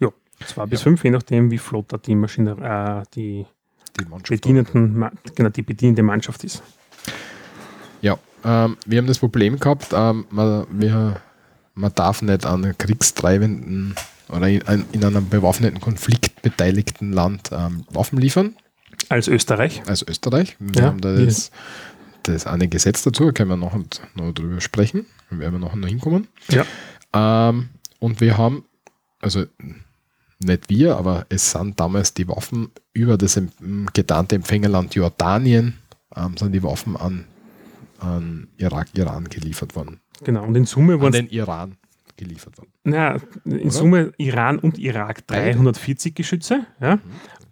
Ja, 0.00 0.08
zwei 0.46 0.66
bis 0.66 0.82
fünf, 0.82 1.04
je 1.04 1.10
nachdem, 1.10 1.50
wie 1.50 1.58
flott 1.58 1.92
da 1.92 1.98
die 1.98 2.14
Maschine, 2.14 2.52
äh, 2.58 3.04
die 3.14 3.46
Die 4.00 4.04
bedienenden, 4.28 5.04
genau, 5.34 5.50
die 5.50 5.62
bedienende 5.62 6.02
Mannschaft 6.02 6.42
ist. 6.44 6.62
Ja, 8.00 8.18
ähm, 8.44 8.76
wir 8.86 8.98
haben 8.98 9.06
das 9.06 9.18
Problem 9.18 9.58
gehabt, 9.58 9.88
ähm, 9.92 10.26
man, 10.30 10.66
wir, 10.70 11.20
man 11.74 11.92
darf 11.94 12.22
nicht 12.22 12.46
an 12.46 12.74
kriegstreibenden 12.78 13.94
oder 14.30 14.48
in, 14.48 14.84
in 14.92 15.04
einem 15.04 15.28
bewaffneten 15.28 15.80
Konflikt 15.80 16.40
beteiligten 16.42 17.12
Land 17.12 17.50
ähm, 17.52 17.84
Waffen 17.90 18.18
liefern, 18.18 18.56
Als 19.08 19.28
Österreich. 19.28 19.82
als 19.86 20.02
Österreich. 20.06 20.56
Wir 20.58 20.82
Ja, 20.82 20.88
haben 20.88 21.00
da 21.00 21.16
wir- 21.16 21.26
das, 21.26 21.50
das 22.24 22.46
eine 22.46 22.68
Gesetz 22.68 23.02
dazu, 23.02 23.26
da 23.26 23.32
können 23.32 23.50
wir 23.50 23.56
noch, 23.56 23.76
noch 24.14 24.32
drüber 24.32 24.60
sprechen, 24.60 25.06
da 25.30 25.38
werden 25.38 25.54
wir 25.54 25.58
noch, 25.58 25.72
hinkommen. 25.88 26.28
Ja. 26.50 26.64
Ähm, 27.12 27.68
und 27.98 28.20
wir 28.20 28.36
haben, 28.38 28.64
also 29.20 29.44
nicht 30.40 30.68
wir, 30.68 30.96
aber 30.96 31.26
es 31.28 31.50
sind 31.50 31.78
damals 31.80 32.12
die 32.14 32.28
Waffen 32.28 32.68
über 32.92 33.16
das 33.16 33.40
getarnte 33.92 34.34
Empfängerland 34.36 34.94
Jordanien, 34.94 35.74
ähm, 36.16 36.36
sind 36.36 36.52
die 36.52 36.62
Waffen 36.62 36.96
an, 36.96 37.24
an 37.98 38.48
Irak, 38.58 38.88
Iran 38.94 39.24
geliefert 39.28 39.74
worden. 39.76 40.00
Genau. 40.22 40.44
Und 40.44 40.54
in 40.56 40.64
Summe 40.66 40.94
An 40.94 41.00
waren 41.00 41.14
es 41.14 41.20
den 41.20 41.28
Iran 41.28 41.76
geliefert 42.16 42.56
worden. 42.58 42.70
Ja, 42.86 43.16
in 43.44 43.60
Oder? 43.60 43.70
Summe 43.70 44.12
Iran 44.18 44.58
und 44.58 44.78
Irak 44.78 45.26
Beide? 45.26 45.52
340 45.54 46.14
Geschütze, 46.14 46.66
ja, 46.80 46.98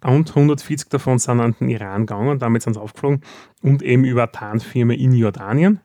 und 0.03 0.29
140 0.29 0.89
davon 0.89 1.19
sind 1.19 1.39
an 1.39 1.55
den 1.59 1.69
Iran 1.69 2.05
gegangen, 2.05 2.39
damit 2.39 2.63
sind 2.63 2.73
sie 2.73 2.81
aufgeflogen 2.81 3.21
und 3.61 3.81
eben 3.81 4.03
über 4.03 4.23
eine 4.23 4.31
Tarnfirma 4.31 4.93
in 4.93 5.13
Jordanien. 5.13 5.79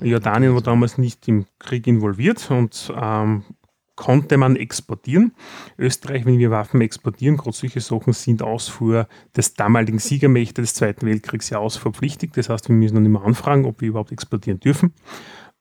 Jordanien 0.00 0.54
war 0.54 0.62
damals 0.62 0.98
nicht 0.98 1.28
im 1.28 1.46
Krieg 1.58 1.86
involviert 1.86 2.50
und 2.50 2.92
ähm, 3.00 3.44
konnte 4.00 4.38
man 4.38 4.56
exportieren. 4.56 5.32
Österreich, 5.78 6.24
wenn 6.24 6.38
wir 6.38 6.50
Waffen 6.50 6.80
exportieren, 6.80 7.36
gerade 7.36 7.54
solche 7.54 7.80
Sachen 7.80 8.14
sind 8.14 8.42
Ausfuhr 8.42 9.06
des 9.36 9.54
damaligen 9.54 9.98
Siegermächte 9.98 10.62
des 10.62 10.72
Zweiten 10.72 11.06
Weltkriegs 11.06 11.50
ja 11.50 11.58
ausfuhrpflichtig. 11.58 12.32
Das 12.32 12.48
heißt, 12.48 12.68
wir 12.68 12.74
müssen 12.74 12.94
dann 12.94 13.04
immer 13.04 13.24
anfragen, 13.24 13.66
ob 13.66 13.82
wir 13.82 13.88
überhaupt 13.88 14.10
exportieren 14.10 14.58
dürfen. 14.58 14.94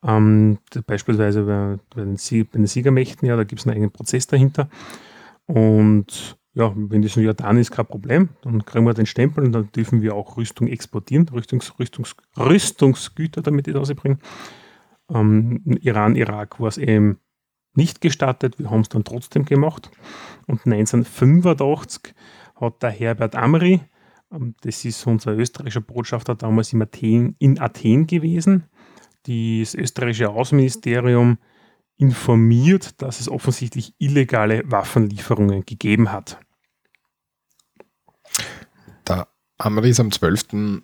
Ähm, 0.03 0.59
beispielsweise 0.87 1.43
bei, 1.43 1.79
bei, 1.93 2.05
den 2.05 2.15
bei 2.15 2.57
den 2.57 2.67
Siegermächten, 2.67 3.27
ja, 3.27 3.35
da 3.35 3.43
gibt 3.43 3.59
es 3.59 3.67
einen 3.67 3.73
eigenen 3.73 3.91
Prozess 3.91 4.25
dahinter. 4.25 4.69
Und 5.45 6.38
ja, 6.59 6.73
wenn 6.75 7.01
das 7.01 7.15
in 7.15 7.23
Jordanien 7.23 7.61
ist, 7.61 7.71
kein 7.71 7.85
Problem, 7.85 8.29
dann 8.41 8.65
kriegen 8.65 8.85
wir 8.85 8.93
den 8.93 9.05
Stempel 9.05 9.45
und 9.45 9.53
dann 9.53 9.71
dürfen 9.71 10.01
wir 10.01 10.13
auch 10.13 10.35
Rüstung 10.35 10.67
exportieren, 10.67 11.27
Rüstungs, 11.29 11.79
Rüstungs, 11.79 12.15
Rüstungsgüter, 12.37 13.41
damit 13.41 13.67
ich 13.67 13.73
das 13.73 13.89
rausbringe. 13.89 14.19
Ähm, 15.09 15.63
Iran, 15.81 16.15
Irak 16.15 16.59
war 16.59 16.67
es 16.67 16.77
eben 16.77 17.19
nicht 17.75 18.01
gestattet, 18.01 18.59
wir 18.59 18.69
haben 18.69 18.81
es 18.81 18.89
dann 18.89 19.05
trotzdem 19.05 19.45
gemacht. 19.45 19.89
Und 20.47 20.65
1985 20.65 22.13
hat 22.55 22.83
der 22.83 22.91
Herbert 22.91 23.35
Amri 23.35 23.81
Ähm, 24.31 24.55
das 24.61 24.85
ist 24.85 25.07
unser 25.07 25.31
österreichischer 25.35 25.81
Botschafter 25.81 26.35
damals 26.35 26.73
in 26.73 26.81
Athen, 26.81 27.35
in 27.39 27.59
Athen 27.59 28.05
gewesen. 28.05 28.65
Das 29.23 29.73
österreichische 29.73 30.29
Außenministerium 30.29 31.37
informiert, 31.99 33.01
dass 33.01 33.19
es 33.19 33.29
offensichtlich 33.29 33.93
illegale 33.97 34.63
Waffenlieferungen 34.65 35.65
gegeben 35.65 36.11
hat. 36.11 36.39
Der 39.07 39.27
Amri 39.59 39.89
ist 39.89 39.99
am 39.99 40.11
12. 40.11 40.81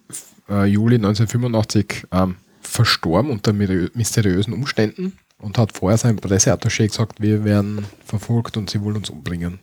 Äh, 0.50 0.66
Juli 0.66 0.96
1985 0.96 2.08
ähm, 2.12 2.36
verstorben 2.62 3.32
unter 3.32 3.54
mysteriösen 3.54 4.54
Umständen 4.54 5.18
und 5.40 5.58
hat 5.58 5.72
vorher 5.72 5.98
seinem 5.98 6.18
Presseattaché 6.18 6.88
gesagt, 6.88 7.22
wir 7.22 7.46
werden 7.46 7.86
verfolgt 8.04 8.58
und 8.58 8.70
sie 8.70 8.82
wollen 8.84 8.98
uns 8.98 9.10
umbringen. 9.10 9.60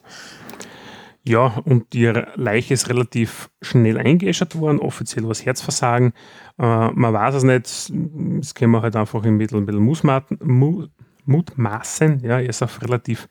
Ja, 1.25 1.59
und 1.65 1.95
ihre 1.95 2.33
Leiche 2.37 2.75
ist 2.75 2.89
relativ 2.89 3.51
schnell 3.61 3.99
eingeäschert 3.99 4.57
worden, 4.57 4.81
offiziell 4.81 5.29
was 5.29 5.45
Herzversagen. 5.45 6.15
Äh, 6.59 6.91
man 6.91 7.13
weiß 7.13 7.35
es 7.35 7.43
nicht, 7.43 7.93
das 8.41 8.55
können 8.55 8.73
wir 8.73 8.83
halt 8.83 8.97
einfach 8.97 9.23
ein 9.25 9.37
bisschen, 9.39 9.59
ein 9.59 9.67
bisschen 9.67 10.91
mutmaßen. 11.27 12.21
Ja, 12.21 12.41
er 12.41 12.49
ist 12.49 12.63
auch 12.63 12.81
relativ 12.81 13.29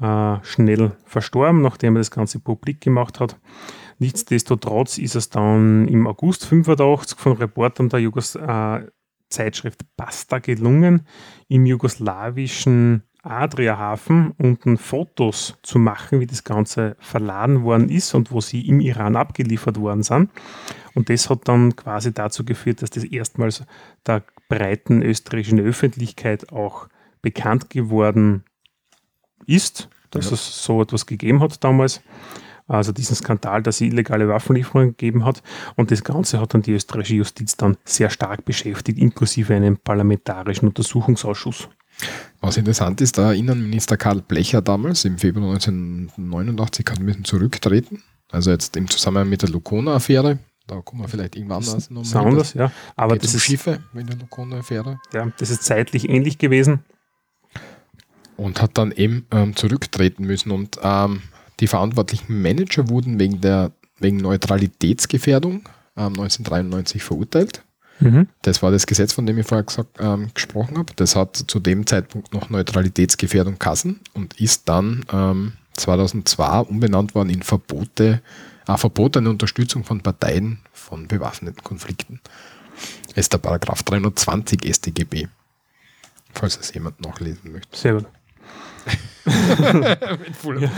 äh, 0.00 0.36
schnell 0.42 0.92
verstorben, 1.04 1.60
nachdem 1.60 1.96
er 1.96 2.00
das 2.00 2.10
Ganze 2.10 2.40
publik 2.40 2.80
gemacht 2.80 3.20
hat. 3.20 3.36
Nichtsdestotrotz 4.00 4.96
ist 4.96 5.14
es 5.14 5.28
dann 5.28 5.86
im 5.86 6.06
August 6.06 6.46
85 6.46 7.18
von 7.18 7.36
Reportern 7.36 7.90
der 7.90 8.00
Jugos 8.00 8.34
äh, 8.34 8.80
Zeitschrift 9.28 9.82
Basta 9.94 10.38
gelungen, 10.38 11.06
im 11.48 11.66
jugoslawischen 11.66 13.02
Adriahafen 13.22 14.32
unten 14.38 14.78
Fotos 14.78 15.58
zu 15.62 15.78
machen, 15.78 16.18
wie 16.20 16.26
das 16.26 16.44
Ganze 16.44 16.96
verladen 16.98 17.62
worden 17.62 17.90
ist 17.90 18.14
und 18.14 18.32
wo 18.32 18.40
sie 18.40 18.66
im 18.66 18.80
Iran 18.80 19.16
abgeliefert 19.16 19.78
worden 19.78 20.02
sind. 20.02 20.30
Und 20.94 21.10
das 21.10 21.28
hat 21.28 21.46
dann 21.46 21.76
quasi 21.76 22.14
dazu 22.14 22.42
geführt, 22.42 22.80
dass 22.80 22.88
das 22.88 23.04
erstmals 23.04 23.64
der 24.06 24.24
breiten 24.48 25.02
österreichischen 25.02 25.60
Öffentlichkeit 25.60 26.50
auch 26.50 26.88
bekannt 27.20 27.68
geworden 27.68 28.44
ist, 29.44 29.90
dass 30.10 30.30
ja. 30.30 30.32
es 30.32 30.64
so 30.64 30.80
etwas 30.80 31.04
gegeben 31.04 31.40
hat 31.40 31.62
damals 31.62 32.00
also 32.70 32.92
diesen 32.92 33.16
Skandal, 33.16 33.62
dass 33.62 33.76
es 33.76 33.80
illegale 33.82 34.28
Waffenlieferungen 34.28 34.90
gegeben 34.90 35.24
hat. 35.24 35.42
Und 35.76 35.90
das 35.90 36.04
Ganze 36.04 36.40
hat 36.40 36.54
dann 36.54 36.62
die 36.62 36.72
österreichische 36.72 37.16
Justiz 37.16 37.56
dann 37.56 37.76
sehr 37.84 38.10
stark 38.10 38.44
beschäftigt, 38.44 38.98
inklusive 38.98 39.54
einem 39.54 39.76
parlamentarischen 39.76 40.68
Untersuchungsausschuss. 40.68 41.68
Was 42.40 42.56
interessant 42.56 43.00
ist, 43.00 43.18
der 43.18 43.34
Innenminister 43.34 43.96
Karl 43.96 44.22
Blecher 44.22 44.62
damals 44.62 45.04
im 45.04 45.18
Februar 45.18 45.52
1989 45.52 46.86
hat 46.88 47.00
müssen 47.00 47.24
zurücktreten. 47.24 48.02
Also 48.30 48.50
jetzt 48.50 48.76
im 48.76 48.88
Zusammenhang 48.88 49.28
mit 49.28 49.42
der 49.42 49.50
Lukona-Affäre. 49.50 50.38
Da 50.66 50.80
kommen 50.80 51.02
wir 51.02 51.08
vielleicht 51.08 51.34
irgendwann 51.34 51.64
anders 51.64 51.90
nochmal. 51.90 52.26
Anders, 52.26 52.54
ja. 52.54 52.70
Aber 52.94 53.16
das 53.16 53.34
ist 53.34 53.42
Schiffe 53.42 53.80
in 53.92 54.06
der 54.06 54.16
Lukona-Affäre. 54.16 55.00
Ja, 55.12 55.30
das 55.36 55.50
ist 55.50 55.64
zeitlich 55.64 56.08
ähnlich 56.08 56.38
gewesen. 56.38 56.84
Und 58.36 58.62
hat 58.62 58.78
dann 58.78 58.92
eben 58.92 59.26
ähm, 59.32 59.56
zurücktreten 59.56 60.24
müssen. 60.24 60.52
Und 60.52 60.78
ähm, 60.82 61.22
die 61.60 61.66
verantwortlichen 61.66 62.40
Manager 62.40 62.88
wurden 62.88 63.18
wegen, 63.18 63.40
der, 63.40 63.72
wegen 63.98 64.16
Neutralitätsgefährdung 64.18 65.68
ähm, 65.96 66.06
1993 66.06 67.02
verurteilt. 67.02 67.62
Mhm. 68.00 68.28
Das 68.42 68.62
war 68.62 68.70
das 68.70 68.86
Gesetz, 68.86 69.12
von 69.12 69.26
dem 69.26 69.38
ich 69.38 69.46
vorher 69.46 69.64
gesagt, 69.64 69.98
ähm, 70.00 70.30
gesprochen 70.34 70.78
habe. 70.78 70.92
Das 70.96 71.16
hat 71.16 71.36
zu 71.36 71.60
dem 71.60 71.86
Zeitpunkt 71.86 72.32
noch 72.32 72.48
Neutralitätsgefährdung 72.48 73.58
Kassen 73.58 74.00
und 74.14 74.40
ist 74.40 74.68
dann 74.68 75.04
ähm, 75.12 75.52
2002 75.74 76.60
umbenannt 76.60 77.14
worden 77.14 77.30
in 77.30 77.42
Verbote, 77.42 78.22
äh, 78.66 78.76
verbotene 78.76 79.28
Unterstützung 79.28 79.84
von 79.84 80.00
Parteien 80.00 80.60
von 80.72 81.08
bewaffneten 81.08 81.62
Konflikten. 81.62 82.20
Das 83.08 83.18
ist 83.18 83.32
der 83.32 83.38
Paragraph 83.38 83.82
320 83.82 84.64
StGB, 84.74 85.28
falls 86.32 86.58
es 86.58 86.72
jemand 86.72 87.00
nachlesen 87.00 87.52
möchte. 87.52 87.76
Sehr 87.76 87.94
gut. 87.94 88.06
ja. 90.60 90.70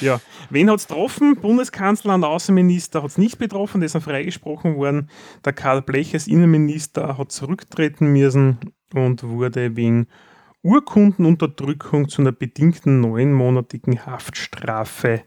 ja. 0.00 0.20
Wen 0.50 0.70
hat 0.70 0.78
es 0.80 0.86
getroffen? 0.86 1.36
Bundeskanzler 1.36 2.14
und 2.14 2.24
Außenminister 2.24 3.02
hat 3.02 3.10
es 3.10 3.18
nicht 3.18 3.38
betroffen, 3.38 3.80
die 3.80 3.88
sind 3.88 4.02
freigesprochen 4.02 4.76
worden. 4.76 5.10
Der 5.44 5.52
Karl 5.52 5.82
Blech 5.82 6.14
als 6.14 6.26
Innenminister 6.26 7.18
hat 7.18 7.32
zurücktreten 7.32 8.12
müssen 8.12 8.58
und 8.94 9.22
wurde 9.24 9.76
wegen 9.76 10.06
Urkundenunterdrückung 10.62 12.08
zu 12.08 12.22
einer 12.22 12.32
bedingten 12.32 13.00
neunmonatigen 13.00 14.06
Haftstrafe, 14.06 15.24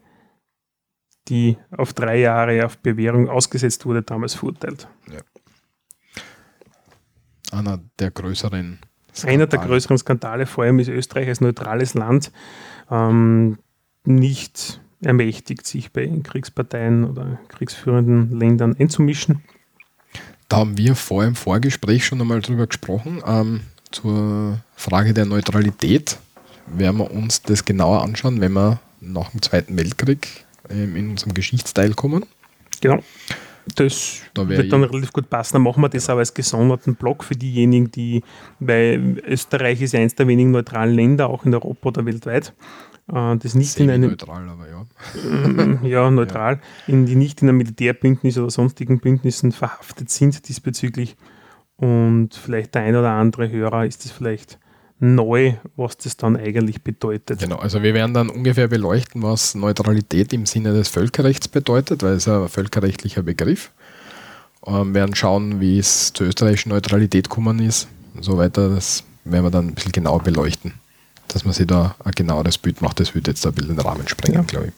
die 1.28 1.58
auf 1.72 1.94
drei 1.94 2.20
Jahre 2.20 2.66
auf 2.66 2.78
Bewährung 2.80 3.30
ausgesetzt 3.30 3.86
wurde, 3.86 4.02
damals 4.02 4.34
verurteilt. 4.34 4.88
Ja. 5.12 5.20
Einer 7.52 7.80
der 8.00 8.12
größeren 8.12 8.80
Skandale. 9.18 9.34
einer 9.34 9.48
der 9.48 9.60
größeren 9.60 9.98
Skandale, 9.98 10.46
vor 10.46 10.64
allem 10.64 10.80
ist 10.80 10.90
Österreich 10.90 11.28
als 11.28 11.42
neutrales 11.42 11.94
Land 11.94 12.32
ähm, 12.92 13.58
nicht 14.06 14.82
ermächtigt, 15.02 15.68
sich 15.68 15.92
bei 15.92 16.08
Kriegsparteien 16.24 17.04
oder 17.06 17.40
kriegsführenden 17.50 18.38
Ländern 18.40 18.76
einzumischen. 18.78 19.44
Da 20.50 20.58
haben 20.58 20.78
wir 20.78 20.96
vor 20.96 21.24
im 21.24 21.36
Vorgespräch 21.36 22.06
schon 22.06 22.22
einmal 22.22 22.42
drüber 22.42 22.68
gesprochen. 22.68 23.22
Ähm, 23.26 23.62
zur 23.92 24.60
Frage 24.76 25.14
der 25.14 25.26
Neutralität 25.26 26.18
werden 26.68 26.98
wir 26.98 27.12
uns 27.12 27.42
das 27.42 27.66
genauer 27.66 28.02
anschauen, 28.02 28.42
wenn 28.42 28.54
wir 28.54 28.80
nach 29.02 29.30
dem 29.32 29.42
Zweiten 29.42 29.78
Weltkrieg 29.78 30.46
ähm, 30.70 30.96
in 30.96 31.10
unserem 31.12 31.34
Geschichtsteil 31.34 31.94
kommen. 31.94 32.26
Genau. 32.82 33.00
Das 33.76 34.22
da 34.34 34.48
wird 34.48 34.72
dann 34.72 34.84
relativ 34.84 35.14
gut 35.14 35.30
passen. 35.30 35.56
Dann 35.56 35.64
machen 35.64 35.82
wir 35.82 35.90
das 35.90 36.10
aber 36.10 36.20
als 36.20 36.34
gesonderten 36.34 36.96
Block 36.96 37.24
für 37.24 37.36
diejenigen, 37.36 37.92
die, 37.92 38.24
weil 38.60 39.20
Österreich 39.28 39.82
ist 39.82 39.94
ja 39.94 40.00
eines 40.00 40.16
der 40.16 40.28
wenigen 40.28 40.52
neutralen 40.52 40.96
Länder, 40.96 41.30
auch 41.30 41.46
in 41.46 41.54
Europa 41.54 41.90
oder 41.90 42.06
weltweit. 42.06 42.54
Äh, 43.12 43.38
das 43.38 43.56
nicht 43.56 43.80
in 43.80 43.90
einem. 43.90 44.12
Neutral, 44.12 44.50
aber 44.50 44.68
ja. 44.70 44.86
ja, 45.88 46.12
neutral. 46.12 46.60
Ja. 46.88 46.94
In 46.94 47.06
die 47.06 47.16
nicht 47.16 47.42
in 47.42 47.50
einem 47.50 47.58
Militärbündnis 47.58 48.38
oder 48.38 48.50
sonstigen 48.50 49.00
Bündnissen 49.00 49.52
verhaftet 49.52 50.10
sind 50.10 50.48
diesbezüglich. 50.48 51.16
Und 51.78 52.34
vielleicht 52.34 52.76
der 52.76 52.84
ein 52.84 52.96
oder 52.96 53.12
andere 53.12 53.52
Hörer 53.52 53.86
ist 53.86 54.06
es 54.06 54.12
vielleicht 54.12 54.60
neu, 55.00 55.54
was 55.76 55.98
das 55.98 56.18
dann 56.18 56.36
eigentlich 56.36 56.84
bedeutet. 56.84 57.40
Genau, 57.40 57.58
also 57.58 57.84
wir 57.84 57.94
werden 57.94 58.14
dann 58.14 58.30
ungefähr 58.30 58.68
beleuchten, 58.68 59.22
was 59.22 59.54
Neutralität 59.56 60.34
im 60.34 60.46
Sinne 60.46 60.74
des 60.74 60.90
Völkerrechts 60.90 61.48
bedeutet, 61.48 62.02
weil 62.04 62.14
es 62.14 62.28
ein 62.28 62.50
völkerrechtlicher 62.50 63.22
Begriff. 63.22 63.72
Ähm, 64.66 64.94
werden 64.94 65.16
schauen, 65.16 65.60
wie 65.60 65.78
es 65.78 66.14
zur 66.14 66.28
österreichischen 66.28 66.70
Neutralität 66.70 67.30
gekommen 67.30 67.60
ist 67.60 67.88
und 68.16 68.24
so 68.24 68.38
weiter. 68.38 68.70
Das 68.70 69.04
werden 69.24 69.46
wir 69.46 69.52
dann 69.52 69.68
ein 69.68 69.76
bisschen 69.76 69.92
genauer 69.92 70.24
beleuchten, 70.24 70.74
dass 71.28 71.46
man 71.46 71.54
sich 71.54 71.68
da 71.68 71.96
ein 72.04 72.12
genaueres 72.12 72.58
Bild 72.58 72.82
macht. 72.82 73.00
Das 73.00 73.14
würde 73.14 73.32
jetzt 73.32 73.46
ein 73.46 73.54
bisschen 73.54 73.76
den 73.76 73.86
Rahmen 73.86 74.08
sprengen, 74.08 74.40
ja. 74.40 74.44
glaube 74.44 74.68
ich. 74.68 74.74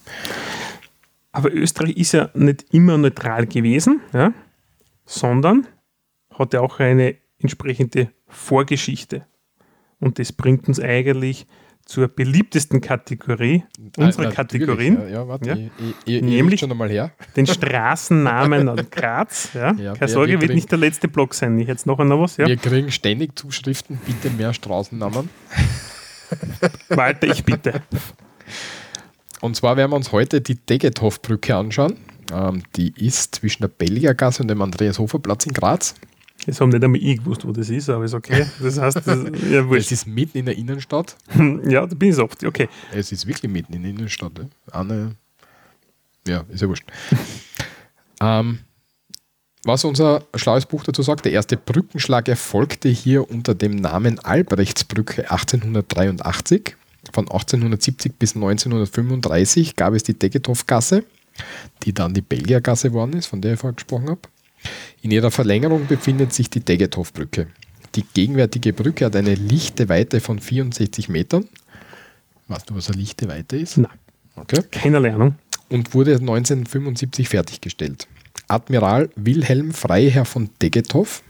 Aber 1.31 1.53
Österreich 1.53 1.95
ist 1.95 2.11
ja 2.11 2.29
nicht 2.33 2.65
immer 2.71 2.97
neutral 2.97 3.47
gewesen, 3.47 4.01
ja, 4.13 4.33
sondern 5.05 5.67
hat 6.33 6.53
ja 6.53 6.61
auch 6.61 6.79
eine 6.79 7.15
entsprechende 7.39 8.09
Vorgeschichte. 8.27 9.25
Und 9.99 10.19
das 10.19 10.31
bringt 10.31 10.67
uns 10.67 10.79
eigentlich 10.79 11.45
zur 11.89 12.07
beliebtesten 12.07 12.81
Kategorie 12.81 13.63
unserer 13.97 14.27
ah, 14.27 14.31
Kategorien. 14.31 14.99
Ja, 15.01 15.07
ja, 15.07 15.27
warte, 15.27 15.49
ja. 15.49 15.55
Ich, 16.05 16.15
ich, 16.17 16.21
nämlich 16.21 16.59
schon 16.59 16.69
einmal 16.69 16.89
her. 16.89 17.11
den 17.35 17.47
Straßennamen 17.47 18.69
an 18.69 18.87
Graz. 18.91 19.49
Ja. 19.55 19.73
Keine 19.73 20.07
Sorge, 20.07 20.33
wird 20.33 20.41
kriegen, 20.41 20.53
nicht 20.53 20.69
der 20.69 20.77
letzte 20.77 21.07
Block 21.07 21.33
sein. 21.33 21.57
Ich 21.57 21.67
jetzt 21.67 21.87
noch 21.87 21.97
einmal 21.97 22.19
was. 22.19 22.37
Ja. 22.37 22.45
Wir 22.45 22.57
kriegen 22.57 22.91
ständig 22.91 23.35
Zuschriften, 23.35 23.99
bitte 24.05 24.29
mehr 24.29 24.53
Straßennamen. 24.53 25.29
Walter, 26.89 27.27
ich 27.27 27.43
bitte. 27.43 27.81
Und 29.41 29.55
zwar 29.55 29.75
werden 29.75 29.91
wir 29.91 29.95
uns 29.95 30.11
heute 30.11 30.41
die 30.41 30.55
Degethoff-Brücke 30.55 31.55
anschauen. 31.55 31.95
Ähm, 32.31 32.61
die 32.75 32.93
ist 33.03 33.33
zwischen 33.33 33.63
der 33.63 33.69
Belgiergasse 33.69 34.43
und 34.43 34.47
dem 34.47 34.61
Andreas-Hofer-Platz 34.61 35.47
in 35.47 35.53
Graz. 35.53 35.95
Jetzt 36.45 36.61
haben 36.61 36.69
nicht 36.69 36.83
einmal 36.83 37.01
ich 37.01 37.17
gewusst, 37.17 37.45
wo 37.45 37.51
das 37.51 37.69
ist, 37.69 37.89
aber 37.89 38.05
ist 38.05 38.13
okay. 38.13 38.45
Das 38.61 38.79
heißt, 38.79 38.97
das, 39.05 39.19
ja, 39.49 39.71
es 39.75 39.91
ist 39.91 40.07
mitten 40.07 40.37
in 40.37 40.45
der 40.45 40.57
Innenstadt. 40.57 41.15
ja, 41.67 41.85
da 41.85 41.95
bin 41.95 42.11
ich 42.11 42.17
oft, 42.17 42.43
okay. 42.43 42.69
Es 42.93 43.11
ist 43.11 43.27
wirklich 43.27 43.51
mitten 43.51 43.73
in 43.73 43.83
der 43.83 43.91
Innenstadt. 43.91 44.31
Ja. 44.37 44.79
Eine, 44.79 45.15
ja, 46.27 46.43
ist 46.49 46.61
ja 46.61 46.67
wurscht. 46.67 46.85
ähm, 48.21 48.59
was 49.63 49.83
unser 49.83 50.23
schlaues 50.35 50.65
Buch 50.65 50.83
dazu 50.83 51.01
sagt, 51.01 51.25
der 51.25 51.33
erste 51.33 51.57
Brückenschlag 51.57 52.29
erfolgte 52.29 52.87
hier 52.87 53.29
unter 53.29 53.53
dem 53.53 53.75
Namen 53.75 54.19
Albrechtsbrücke 54.19 55.29
1883. 55.29 56.75
Von 57.13 57.25
1870 57.25 58.13
bis 58.17 58.35
1935 58.35 59.75
gab 59.75 59.93
es 59.93 60.03
die 60.03 60.17
Degethoff-Gasse, 60.17 61.03
die 61.83 61.93
dann 61.93 62.13
die 62.13 62.21
Belgiergasse 62.21 62.89
geworden 62.89 63.13
ist, 63.13 63.27
von 63.27 63.41
der 63.41 63.53
ich 63.53 63.59
vorher 63.59 63.75
gesprochen 63.75 64.09
habe. 64.09 64.21
In 65.01 65.11
ihrer 65.11 65.31
Verlängerung 65.31 65.87
befindet 65.87 66.33
sich 66.33 66.49
die 66.49 66.59
Degethoff-Brücke. 66.59 67.47
Die 67.95 68.03
gegenwärtige 68.13 68.73
Brücke 68.73 69.05
hat 69.05 69.15
eine 69.15 69.33
lichte 69.35 69.89
Weite 69.89 70.19
von 70.19 70.39
64 70.39 71.09
Metern. 71.09 71.47
Weißt 72.47 72.69
du, 72.69 72.75
was 72.75 72.89
eine 72.89 72.99
lichte 72.99 73.27
Weite 73.27 73.57
ist? 73.57 73.77
Nein. 73.77 73.91
Okay. 74.35 74.61
Keine 74.71 74.97
Ahnung. 74.97 75.35
und 75.69 75.93
wurde 75.93 76.15
1975 76.15 77.29
fertiggestellt. 77.29 78.07
Admiral 78.47 79.09
Wilhelm 79.15 79.73
Freiherr 79.73 80.25
von 80.25 80.49
Degetow, 80.61 81.21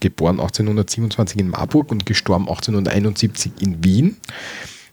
geboren 0.00 0.40
1827 0.40 1.38
in 1.38 1.48
Marburg 1.48 1.90
und 1.92 2.04
gestorben 2.06 2.48
1871 2.48 3.52
in 3.60 3.84
Wien, 3.84 4.16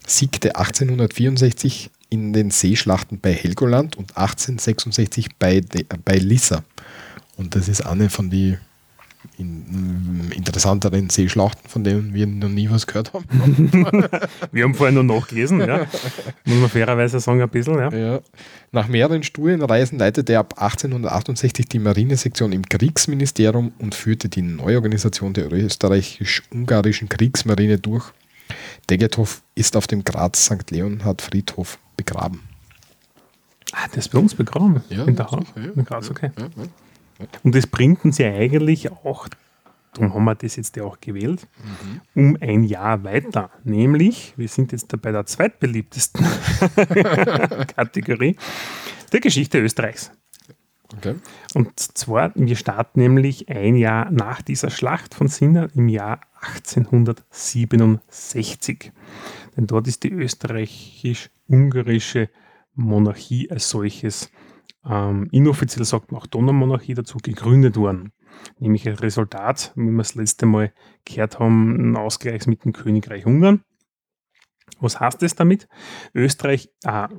siegte 0.05 0.55
1864 0.55 1.89
in 2.09 2.33
den 2.33 2.51
Seeschlachten 2.51 3.19
bei 3.19 3.33
Helgoland 3.33 3.95
und 3.95 4.17
1866 4.17 5.29
bei, 5.39 5.61
bei 6.05 6.17
Lissa. 6.17 6.63
Und 7.37 7.55
das 7.55 7.67
ist 7.67 7.81
eine 7.81 8.09
von 8.09 8.29
den 8.29 8.57
in, 9.37 10.31
interessanteren 10.35 11.09
Seeschlachten, 11.09 11.69
von 11.69 11.83
denen 11.83 12.13
wir 12.13 12.27
noch 12.27 12.49
nie 12.49 12.69
was 12.69 12.87
gehört 12.87 13.13
haben. 13.13 13.25
wir 14.51 14.63
haben 14.63 14.73
vorhin 14.73 14.95
noch 14.95 15.03
nachgelesen, 15.03 15.59
ja. 15.59 15.85
muss 16.45 16.59
man 16.59 16.69
fairerweise 16.69 17.19
sagen, 17.19 17.41
ein 17.41 17.49
bisschen. 17.49 17.75
Ja. 17.75 17.89
ja. 17.93 18.19
Nach 18.71 18.87
mehreren 18.87 19.23
Studienreisen 19.23 19.99
leitete 19.99 20.33
er 20.33 20.39
ab 20.39 20.55
1868 20.57 21.67
die 21.67 21.79
Marinesektion 21.79 22.51
im 22.51 22.67
Kriegsministerium 22.67 23.73
und 23.77 23.95
führte 23.95 24.29
die 24.29 24.41
Neuorganisation 24.41 25.33
der 25.33 25.51
österreichisch-ungarischen 25.51 27.09
Kriegsmarine 27.09 27.77
durch. 27.77 28.05
Degethoff 28.89 29.43
ist 29.55 29.77
auf 29.77 29.87
dem 29.87 30.03
Graz 30.03 30.45
St. 30.45 30.71
Leonhard 30.71 31.21
Friedhof 31.21 31.77
begraben. 31.95 32.41
Ah, 33.71 33.87
der 33.87 33.99
ist 33.99 34.09
bei 34.09 34.19
uns 34.19 34.35
begraben. 34.35 34.81
Ja, 34.89 35.05
in 35.05 35.15
der 35.15 35.27
ja, 35.31 35.71
in 35.73 35.85
Graz, 35.85 36.09
okay. 36.09 36.31
Ja, 36.37 36.43
ja. 36.43 36.67
Und 37.43 37.55
das 37.55 37.67
bringt 37.67 38.03
uns 38.05 38.17
ja 38.17 38.33
eigentlich 38.33 38.91
auch, 38.91 39.27
darum 39.93 40.13
haben 40.13 40.25
wir 40.25 40.35
das 40.35 40.55
jetzt 40.55 40.75
ja 40.75 40.83
auch 40.83 40.99
gewählt, 40.99 41.47
um 42.15 42.37
ein 42.41 42.63
Jahr 42.63 43.03
weiter. 43.03 43.49
Nämlich, 43.63 44.33
wir 44.37 44.47
sind 44.47 44.71
jetzt 44.71 44.93
da 44.93 44.97
bei 44.97 45.11
der 45.11 45.25
zweitbeliebtesten 45.25 46.25
Kategorie, 47.75 48.35
der 49.11 49.19
Geschichte 49.19 49.59
Österreichs. 49.59 50.11
Okay. 50.97 51.15
Und 51.53 51.79
zwar, 51.79 52.31
wir 52.35 52.55
starten 52.55 52.99
nämlich 52.99 53.49
ein 53.49 53.75
Jahr 53.75 54.09
nach 54.11 54.41
dieser 54.41 54.69
Schlacht 54.69 55.15
von 55.15 55.29
Sinna 55.29 55.69
im 55.73 55.87
Jahr 55.87 56.19
1867. 56.41 58.91
Denn 59.55 59.67
dort 59.67 59.87
ist 59.87 60.03
die 60.03 60.11
österreichisch-ungarische 60.11 62.29
Monarchie 62.75 63.49
als 63.51 63.69
solches 63.69 64.29
ähm, 64.87 65.27
inoffiziell 65.31 65.85
sagt 65.85 66.11
man 66.11 66.21
auch 66.21 66.27
Donnermonarchie 66.27 66.93
dazu, 66.93 67.17
gegründet 67.21 67.77
worden. 67.77 68.13
Nämlich 68.59 68.87
als 68.87 69.01
Resultat, 69.01 69.73
wie 69.75 69.89
wir 69.89 69.97
das 69.97 70.15
letzte 70.15 70.45
Mal 70.45 70.73
gehört 71.05 71.39
haben, 71.39 71.91
ein 71.91 71.97
Ausgleich 71.97 72.47
mit 72.47 72.63
dem 72.63 72.73
Königreich 72.73 73.25
Ungarn. 73.25 73.63
Was 74.79 74.99
heißt 74.99 75.21
das 75.21 75.35
damit? 75.35 75.67
Österreich, 76.13 76.71
ah, 76.85 77.09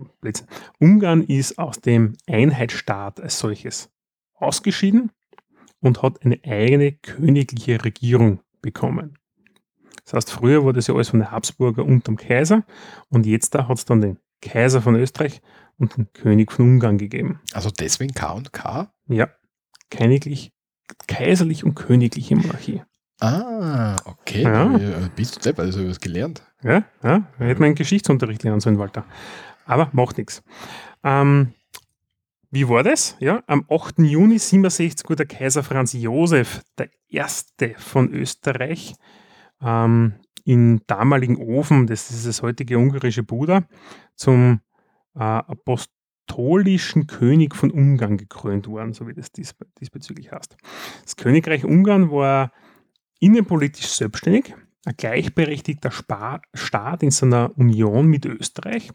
Ungarn 0.81 1.23
ist 1.23 1.59
aus 1.59 1.81
dem 1.81 2.15
Einheitsstaat 2.27 3.21
als 3.21 3.39
solches 3.39 3.91
ausgeschieden 4.35 5.13
und 5.81 6.03
hat 6.03 6.25
eine 6.25 6.41
eigene 6.45 6.93
königliche 6.93 7.85
Regierung 7.85 8.41
bekommen. 8.63 9.19
Das 10.05 10.15
heißt, 10.15 10.33
früher 10.33 10.65
war 10.65 10.73
das 10.73 10.89
ja 10.89 10.95
alles 10.95 11.11
von 11.11 11.21
den 11.21 11.31
Habsburger 11.31 11.85
unterm 11.85 12.17
Kaiser 12.17 12.65
und 13.09 13.27
jetzt 13.27 13.55
hat 13.55 13.79
es 13.79 13.85
dann 13.85 14.01
den 14.01 14.19
Kaiser 14.41 14.83
von 14.83 14.97
Österreich 14.97 15.41
und 15.79 15.97
den 15.97 16.13
König 16.13 16.53
von 16.53 16.67
Ungarn 16.67 16.99
gegeben. 16.99 17.41
Also 17.53 17.71
deswegen 17.71 18.15
K 18.15 18.33
und 18.33 18.53
K? 18.53 18.93
Ja, 19.09 19.29
königlich, 19.91 20.53
kaiserlich 21.07 21.65
und 21.65 21.75
königliche 21.75 22.37
Monarchie. 22.37 22.83
Ah, 23.21 23.97
okay. 24.05 24.43
Ja. 24.43 24.77
Ja. 24.77 25.09
Bist 25.15 25.37
du 25.37 25.41
Depp, 25.41 25.59
also 25.61 25.89
was 25.89 26.01
gelernt. 26.01 26.43
Ja, 26.63 26.85
ja, 27.03 27.27
da 27.39 27.45
hätte 27.45 27.61
man 27.61 27.67
einen 27.67 27.75
Geschichtsunterricht 27.77 28.43
lernen 28.43 28.61
sollen, 28.61 28.79
Walter. 28.79 29.05
Aber 29.65 29.91
macht 29.93 30.19
nichts. 30.19 30.43
Ähm, 31.05 31.55
wie 32.51 32.69
war 32.69 32.83
das? 32.83 33.17
Ja, 33.21 33.43
am 33.47 33.65
8. 33.71 34.01
Juni 34.01 34.39
67 34.39 35.09
wurde 35.09 35.25
der 35.25 35.39
Kaiser 35.39 35.63
Franz 35.63 35.93
Josef, 35.93 36.63
der 36.79 36.91
erste 37.09 37.75
von 37.79 38.13
Österreich, 38.13 38.95
ähm, 39.63 40.15
in 40.45 40.81
damaligen 40.87 41.37
Ofen, 41.37 41.87
das 41.87 42.11
ist 42.11 42.27
das 42.27 42.43
heutige 42.43 42.77
ungarische 42.77 43.23
Buda, 43.23 43.65
zum 44.17 44.61
äh, 45.15 45.21
apostolischen 45.21 47.07
König 47.07 47.55
von 47.55 47.71
Ungarn 47.71 48.17
gekrönt 48.17 48.67
worden, 48.69 48.93
so 48.93 49.07
wie 49.07 49.15
das 49.15 49.33
dies, 49.33 49.55
diesbezüglich 49.81 50.33
heißt. 50.33 50.57
Das 51.03 51.17
Königreich 51.17 51.65
Ungarn 51.65 52.11
war 52.11 52.53
innenpolitisch 53.21 53.89
selbstständig, 53.89 54.55
ein 54.85 54.95
gleichberechtigter 54.97 55.91
Spa 55.91 56.41
Staat 56.55 57.03
in 57.03 57.11
seiner 57.11 57.57
Union 57.57 58.07
mit 58.07 58.27
Österreich 58.27 58.91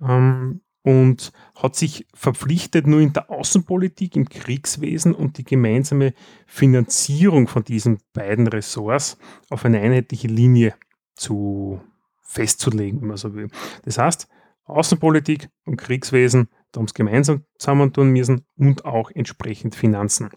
ähm, 0.00 0.62
und 0.82 1.32
hat 1.54 1.76
sich 1.76 2.06
verpflichtet, 2.14 2.86
nur 2.86 3.00
in 3.00 3.12
der 3.12 3.30
Außenpolitik, 3.30 4.16
im 4.16 4.28
Kriegswesen 4.28 5.14
und 5.14 5.36
die 5.36 5.44
gemeinsame 5.44 6.14
Finanzierung 6.46 7.46
von 7.46 7.62
diesen 7.62 7.98
beiden 8.14 8.46
Ressorts 8.46 9.18
auf 9.50 9.66
eine 9.66 9.80
einheitliche 9.80 10.28
Linie 10.28 10.74
zu 11.14 11.80
festzulegen, 12.22 13.02
wenn 13.02 13.08
man 13.08 13.16
so 13.18 13.34
will. 13.34 13.48
Das 13.84 13.98
heißt, 13.98 14.28
Außenpolitik 14.68 15.48
und 15.64 15.76
Kriegswesen, 15.76 16.48
da 16.72 16.80
haben 16.80 16.88
sie 16.88 16.94
gemeinsam 16.94 17.44
zusammentun 17.58 18.10
müssen 18.10 18.44
und 18.56 18.84
auch 18.84 19.10
entsprechend 19.10 19.74
Finanzen. 19.74 20.30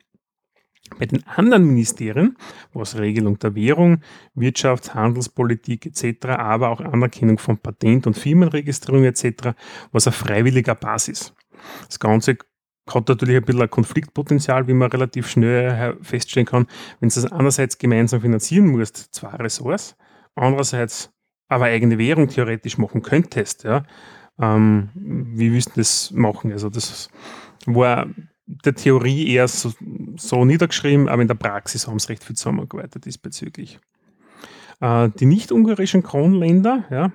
Bei 1.00 1.06
den 1.06 1.26
anderen 1.26 1.66
Ministerien, 1.66 2.38
was 2.74 2.98
Regelung 2.98 3.40
der 3.40 3.56
Währung, 3.56 4.02
Wirtschafts-, 4.36 4.94
Handelspolitik 4.94 5.86
etc., 5.86 6.26
aber 6.28 6.70
auch 6.70 6.82
Anerkennung 6.82 7.38
von 7.38 7.58
Patent- 7.58 8.08
und 8.08 8.18
Firmenregistrierung 8.18 9.06
etc., 9.06 9.54
was 9.92 10.08
auf 10.08 10.16
freiwilliger 10.16 10.76
Basis. 10.76 11.34
Das 11.88 12.00
Ganze 12.00 12.38
hat 12.90 13.08
natürlich 13.08 13.38
ein 13.38 13.44
bisschen 13.44 13.62
ein 13.62 13.70
Konfliktpotenzial, 13.70 14.68
wie 14.68 14.74
man 14.74 14.92
relativ 14.92 15.30
schnell 15.30 15.98
feststellen 16.02 16.48
kann, 16.48 16.68
wenn 17.00 17.10
du 17.10 17.16
das 17.16 17.32
einerseits 17.32 17.78
gemeinsam 17.78 18.22
finanzieren 18.22 18.68
musst, 18.68 19.14
zwei 19.14 19.36
Ressorts, 19.36 19.96
andererseits 20.36 21.14
aber 21.48 21.66
eigene 21.66 21.98
Währung 21.98 22.28
theoretisch 22.28 22.78
machen 22.78 23.02
könntest, 23.02 23.64
ja, 23.64 23.84
ähm, 24.42 24.90
wie 24.96 25.54
willst 25.54 25.70
du 25.70 25.80
das 25.80 26.12
machen? 26.12 26.52
Also 26.52 26.70
das 26.70 27.10
war 27.66 28.08
der 28.46 28.76
Theorie 28.76 29.32
eher 29.32 29.48
so, 29.48 29.72
so 30.18 30.44
niedergeschrieben, 30.44 31.08
aber 31.08 31.22
in 31.22 31.28
der 31.28 31.36
Praxis 31.36 31.88
haben 31.88 32.00
sie 32.00 32.10
recht 32.10 32.24
viel 32.24 32.36
zusammengearbeitet 32.36 33.06
diesbezüglich. 33.06 33.80
Äh, 34.82 35.10
die 35.20 35.26
nicht-ungarischen 35.26 36.04
Kronländer, 36.04 36.86
ja, 36.90 37.12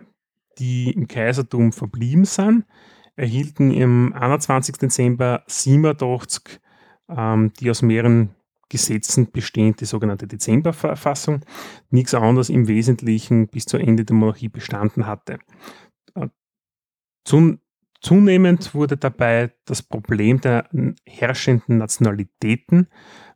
die 0.58 0.92
im 0.92 1.08
Kaisertum 1.08 1.72
verblieben 1.72 2.24
sind, 2.24 2.64
erhielten 3.16 3.70
im 3.70 4.12
21. 4.14 4.76
Dezember 4.76 5.42
87 5.46 6.60
ähm, 7.08 7.52
die 7.60 7.70
aus 7.70 7.82
mehreren 7.82 8.30
Gesetzen 8.68 9.30
bestehende 9.30 9.86
sogenannte 9.86 10.26
Dezemberverfassung, 10.26 11.42
nichts 11.90 12.14
anderes 12.14 12.48
im 12.48 12.66
Wesentlichen 12.66 13.46
bis 13.46 13.64
zu 13.64 13.76
Ende 13.76 14.04
der 14.04 14.16
Monarchie 14.16 14.48
bestanden 14.48 15.06
hatte. 15.06 15.38
Zun 17.26 17.60
zunehmend 18.00 18.72
wurde 18.72 18.96
dabei 18.96 19.52
das 19.64 19.82
Problem 19.82 20.40
der 20.40 20.68
herrschenden 21.04 21.78
Nationalitäten 21.78 22.86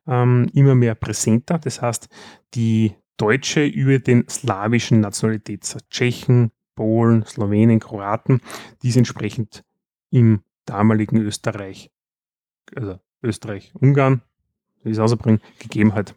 ähm, 0.06 0.48
immer 0.54 0.76
mehr 0.76 0.94
präsenter. 0.94 1.58
Das 1.58 1.82
heißt, 1.82 2.08
die 2.54 2.94
deutsche 3.16 3.66
über 3.66 3.98
den 3.98 4.28
slawischen 4.28 5.00
Nationalität, 5.00 5.76
Tschechen, 5.90 6.52
Polen, 6.76 7.24
Slowenen, 7.26 7.80
Kroaten, 7.80 8.40
die 8.82 8.92
sind 8.92 9.00
entsprechend 9.00 9.64
im 10.10 10.44
damaligen 10.66 11.16
Österreich, 11.16 11.90
also 12.76 13.00
Österreich, 13.22 13.72
Ungarn, 13.74 14.22
wie 14.84 14.90
es 14.90 15.00
ausbringen, 15.00 15.40
gegeben 15.58 15.94
hat. 15.94 16.14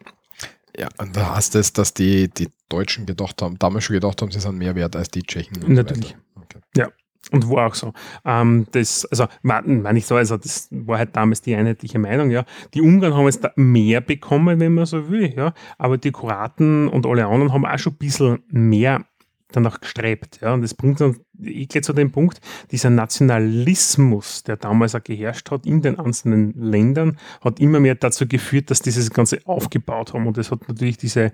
Ja, 0.77 0.89
und 0.99 1.15
da 1.17 1.35
heißt 1.35 1.55
es, 1.55 1.73
dass 1.73 1.93
die, 1.95 2.29
die 2.29 2.49
Deutschen 2.69 3.07
gedacht 3.07 3.41
haben, 3.41 3.57
damals 3.57 3.83
schon 3.85 3.95
gedacht 3.95 4.21
haben, 4.21 4.31
sie 4.31 4.39
sind 4.39 4.57
mehr 4.57 4.75
wert 4.75 4.95
als 4.95 5.09
die 5.09 5.23
Tschechen. 5.23 5.73
Natürlich. 5.73 6.15
So 6.35 6.41
okay. 6.41 6.59
Ja, 6.75 6.89
und 7.31 7.49
war 7.49 7.67
auch 7.67 7.75
so. 7.75 7.93
Ähm, 8.25 8.65
das, 8.71 9.05
also, 9.05 9.27
meine 9.41 9.97
ich 9.97 10.05
so, 10.05 10.15
also 10.15 10.37
das 10.37 10.67
war 10.71 10.97
halt 10.97 11.15
damals 11.15 11.41
die 11.41 11.55
einheitliche 11.55 11.99
Meinung, 11.99 12.31
ja. 12.31 12.45
Die 12.73 12.81
Ungarn 12.81 13.13
haben 13.13 13.25
jetzt 13.25 13.43
da 13.43 13.51
mehr 13.55 14.01
bekommen, 14.01 14.59
wenn 14.59 14.73
man 14.73 14.85
so 14.85 15.09
will, 15.09 15.33
ja. 15.35 15.53
Aber 15.77 15.97
die 15.97 16.11
Kroaten 16.11 16.87
und 16.87 17.05
alle 17.05 17.25
anderen 17.25 17.53
haben 17.53 17.65
auch 17.65 17.79
schon 17.79 17.93
ein 17.93 17.97
bisschen 17.97 18.43
mehr 18.49 19.05
danach 19.51 19.79
gestrebt, 19.79 20.39
ja. 20.41 20.53
Und 20.53 20.61
das 20.61 20.73
bringt 20.73 21.01
uns 21.01 21.19
ich 21.45 21.69
gehe 21.69 21.81
zu 21.81 21.93
dem 21.93 22.11
Punkt, 22.11 22.39
dieser 22.71 22.89
Nationalismus, 22.89 24.43
der 24.43 24.57
damals 24.57 24.95
auch 24.95 25.03
geherrscht 25.03 25.51
hat 25.51 25.65
in 25.65 25.81
den 25.81 25.99
einzelnen 25.99 26.53
Ländern, 26.53 27.17
hat 27.41 27.59
immer 27.59 27.79
mehr 27.79 27.95
dazu 27.95 28.27
geführt, 28.27 28.71
dass 28.71 28.81
dieses 28.81 29.11
Ganze 29.11 29.39
aufgebaut 29.45 30.13
haben. 30.13 30.27
Und 30.27 30.37
es 30.37 30.51
hat 30.51 30.67
natürlich 30.67 30.97
diese 30.97 31.31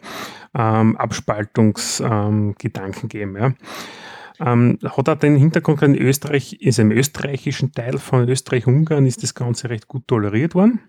ähm, 0.55 0.97
Abspaltungsgedanken 0.97 3.03
ähm, 3.03 3.09
gegeben, 3.09 3.37
ja. 3.37 3.53
Ähm, 4.39 4.79
hat 4.83 5.09
auch 5.09 5.19
den 5.19 5.35
Hintergrund, 5.35 5.81
in 5.81 5.95
Österreich, 5.95 6.53
ist 6.53 6.79
im 6.79 6.91
österreichischen 6.91 7.71
Teil 7.71 7.97
von 7.97 8.27
Österreich-Ungarn 8.27 9.05
ist 9.05 9.23
das 9.23 9.35
Ganze 9.35 9.69
recht 9.69 9.87
gut 9.87 10.07
toleriert 10.07 10.55
worden. 10.55 10.79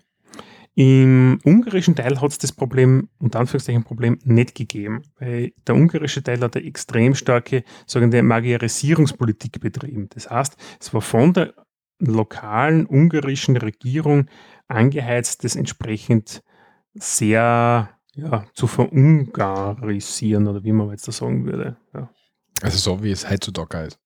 Im 0.75 1.41
ungarischen 1.45 1.97
Teil 1.97 2.21
hat 2.21 2.31
es 2.31 2.39
das 2.39 2.53
Problem, 2.53 3.09
unter 3.19 3.41
Anführungszeichen 3.41 3.83
Problem, 3.83 4.19
nicht 4.25 4.55
gegeben, 4.55 5.03
weil 5.19 5.53
der 5.67 5.75
ungarische 5.75 6.23
Teil 6.23 6.41
hat 6.41 6.57
eine 6.57 6.65
extrem 6.65 7.15
starke 7.15 7.65
sogenannte 7.87 8.23
Magyarisierungspolitik 8.23 9.61
betrieben. 9.61 10.09
Das 10.15 10.31
heißt, 10.31 10.57
es 10.81 10.95
war 10.95 11.01
von 11.01 11.33
der 11.33 11.55
lokalen 11.99 12.87
ungarischen 12.87 13.57
Regierung 13.57 14.27
angeheizt, 14.69 15.43
das 15.45 15.57
entsprechend 15.57 16.43
sehr 16.95 17.91
ja, 18.15 18.45
zu 18.55 18.67
verungarisieren 18.67 20.47
oder 20.47 20.63
wie 20.65 20.73
man 20.73 20.91
jetzt 20.91 21.09
da 21.09 21.13
sagen 21.13 21.45
würde. 21.47 21.77
Ja. 21.93 22.11
Also 22.63 22.79
so 22.79 23.03
wie 23.03 23.11
es 23.11 23.29
heutzutage 23.29 23.87
ist. 23.87 23.99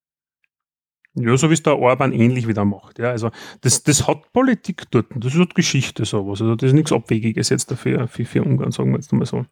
Ja, 1.17 1.37
so 1.37 1.49
wie 1.49 1.53
es 1.53 1.63
der 1.63 1.79
Orban 1.79 2.11
ähnlich 2.11 2.47
wieder 2.47 2.65
macht. 2.65 2.99
Ja, 2.99 3.11
also 3.11 3.31
das, 3.61 3.83
das 3.83 4.05
hat 4.05 4.33
Politik 4.33 4.83
dort, 4.91 5.07
das 5.15 5.33
ist 5.33 5.39
halt 5.39 5.55
Geschichte 5.55 6.03
sowas. 6.03 6.41
Also 6.41 6.55
das 6.55 6.67
ist 6.67 6.73
nichts 6.73 6.91
Abwegiges 6.91 7.49
jetzt 7.49 7.71
dafür 7.71 8.07
für, 8.07 8.25
für 8.25 8.43
Ungarn, 8.43 8.71
sagen 8.71 8.91
wir 8.91 8.97
jetzt 8.97 9.13
mal 9.13 9.25
so. 9.25 9.45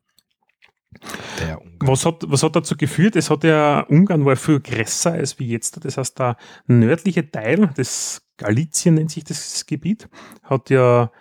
Was 1.79 2.05
hat, 2.05 2.23
was 2.27 2.43
hat 2.43 2.55
dazu 2.55 2.75
geführt? 2.75 3.15
Es 3.15 3.29
hat 3.29 3.43
ja, 3.43 3.81
Ungarn 3.87 4.25
war 4.25 4.35
viel 4.35 4.59
größer 4.59 5.13
als 5.13 5.39
wie 5.39 5.47
jetzt. 5.47 5.83
Das 5.83 5.97
heißt, 5.97 6.19
der 6.19 6.37
nördliche 6.67 7.31
Teil, 7.31 7.69
das 7.75 8.21
Galizien 8.37 8.95
nennt 8.95 9.11
sich 9.11 9.23
das 9.23 9.65
Gebiet, 9.65 10.09
hat 10.43 10.69
ja 10.69 11.11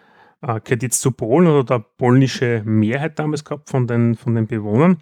äh, 0.43 0.61
gehört 0.61 0.83
jetzt 0.83 1.01
zu 1.01 1.13
Polen 1.13 1.47
oder 1.47 1.65
der 1.65 1.79
polnische 1.97 2.63
Mehrheit 2.65 3.19
damals 3.19 3.45
gehabt 3.45 3.71
von 3.71 3.87
den, 3.87 4.17
von 4.17 4.35
den 4.35 4.47
Bewohnern, 4.47 4.99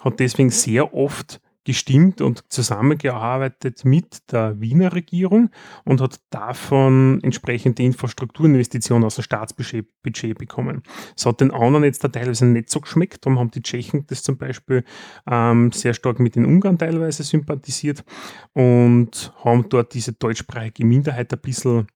hat 0.00 0.20
deswegen 0.20 0.50
sehr 0.50 0.94
oft 0.94 1.40
gestimmt 1.64 2.20
und 2.20 2.44
zusammengearbeitet 2.50 3.84
mit 3.84 4.32
der 4.32 4.60
Wiener 4.60 4.92
Regierung 4.92 5.50
und 5.84 6.00
hat 6.00 6.20
davon 6.30 7.20
entsprechende 7.22 7.82
Infrastrukturinvestitionen 7.82 9.04
aus 9.04 9.16
dem 9.16 9.24
Staatsbudget 9.24 10.38
bekommen. 10.38 10.82
Es 11.16 11.24
hat 11.24 11.40
den 11.40 11.52
anderen 11.52 11.84
jetzt 11.84 12.02
da 12.02 12.08
teilweise 12.08 12.46
nicht 12.46 12.70
so 12.70 12.80
geschmeckt, 12.80 13.24
darum 13.24 13.38
haben 13.38 13.50
die 13.50 13.62
Tschechen 13.62 14.06
das 14.06 14.22
zum 14.22 14.38
Beispiel 14.38 14.84
ähm, 15.30 15.70
sehr 15.72 15.94
stark 15.94 16.18
mit 16.18 16.36
den 16.36 16.46
Ungarn 16.46 16.78
teilweise 16.78 17.22
sympathisiert 17.22 18.04
und 18.52 19.32
haben 19.44 19.68
dort 19.68 19.94
diese 19.94 20.12
deutschsprachige 20.12 20.84
Minderheit 20.84 21.32
ein 21.32 21.40
bisschen 21.40 21.86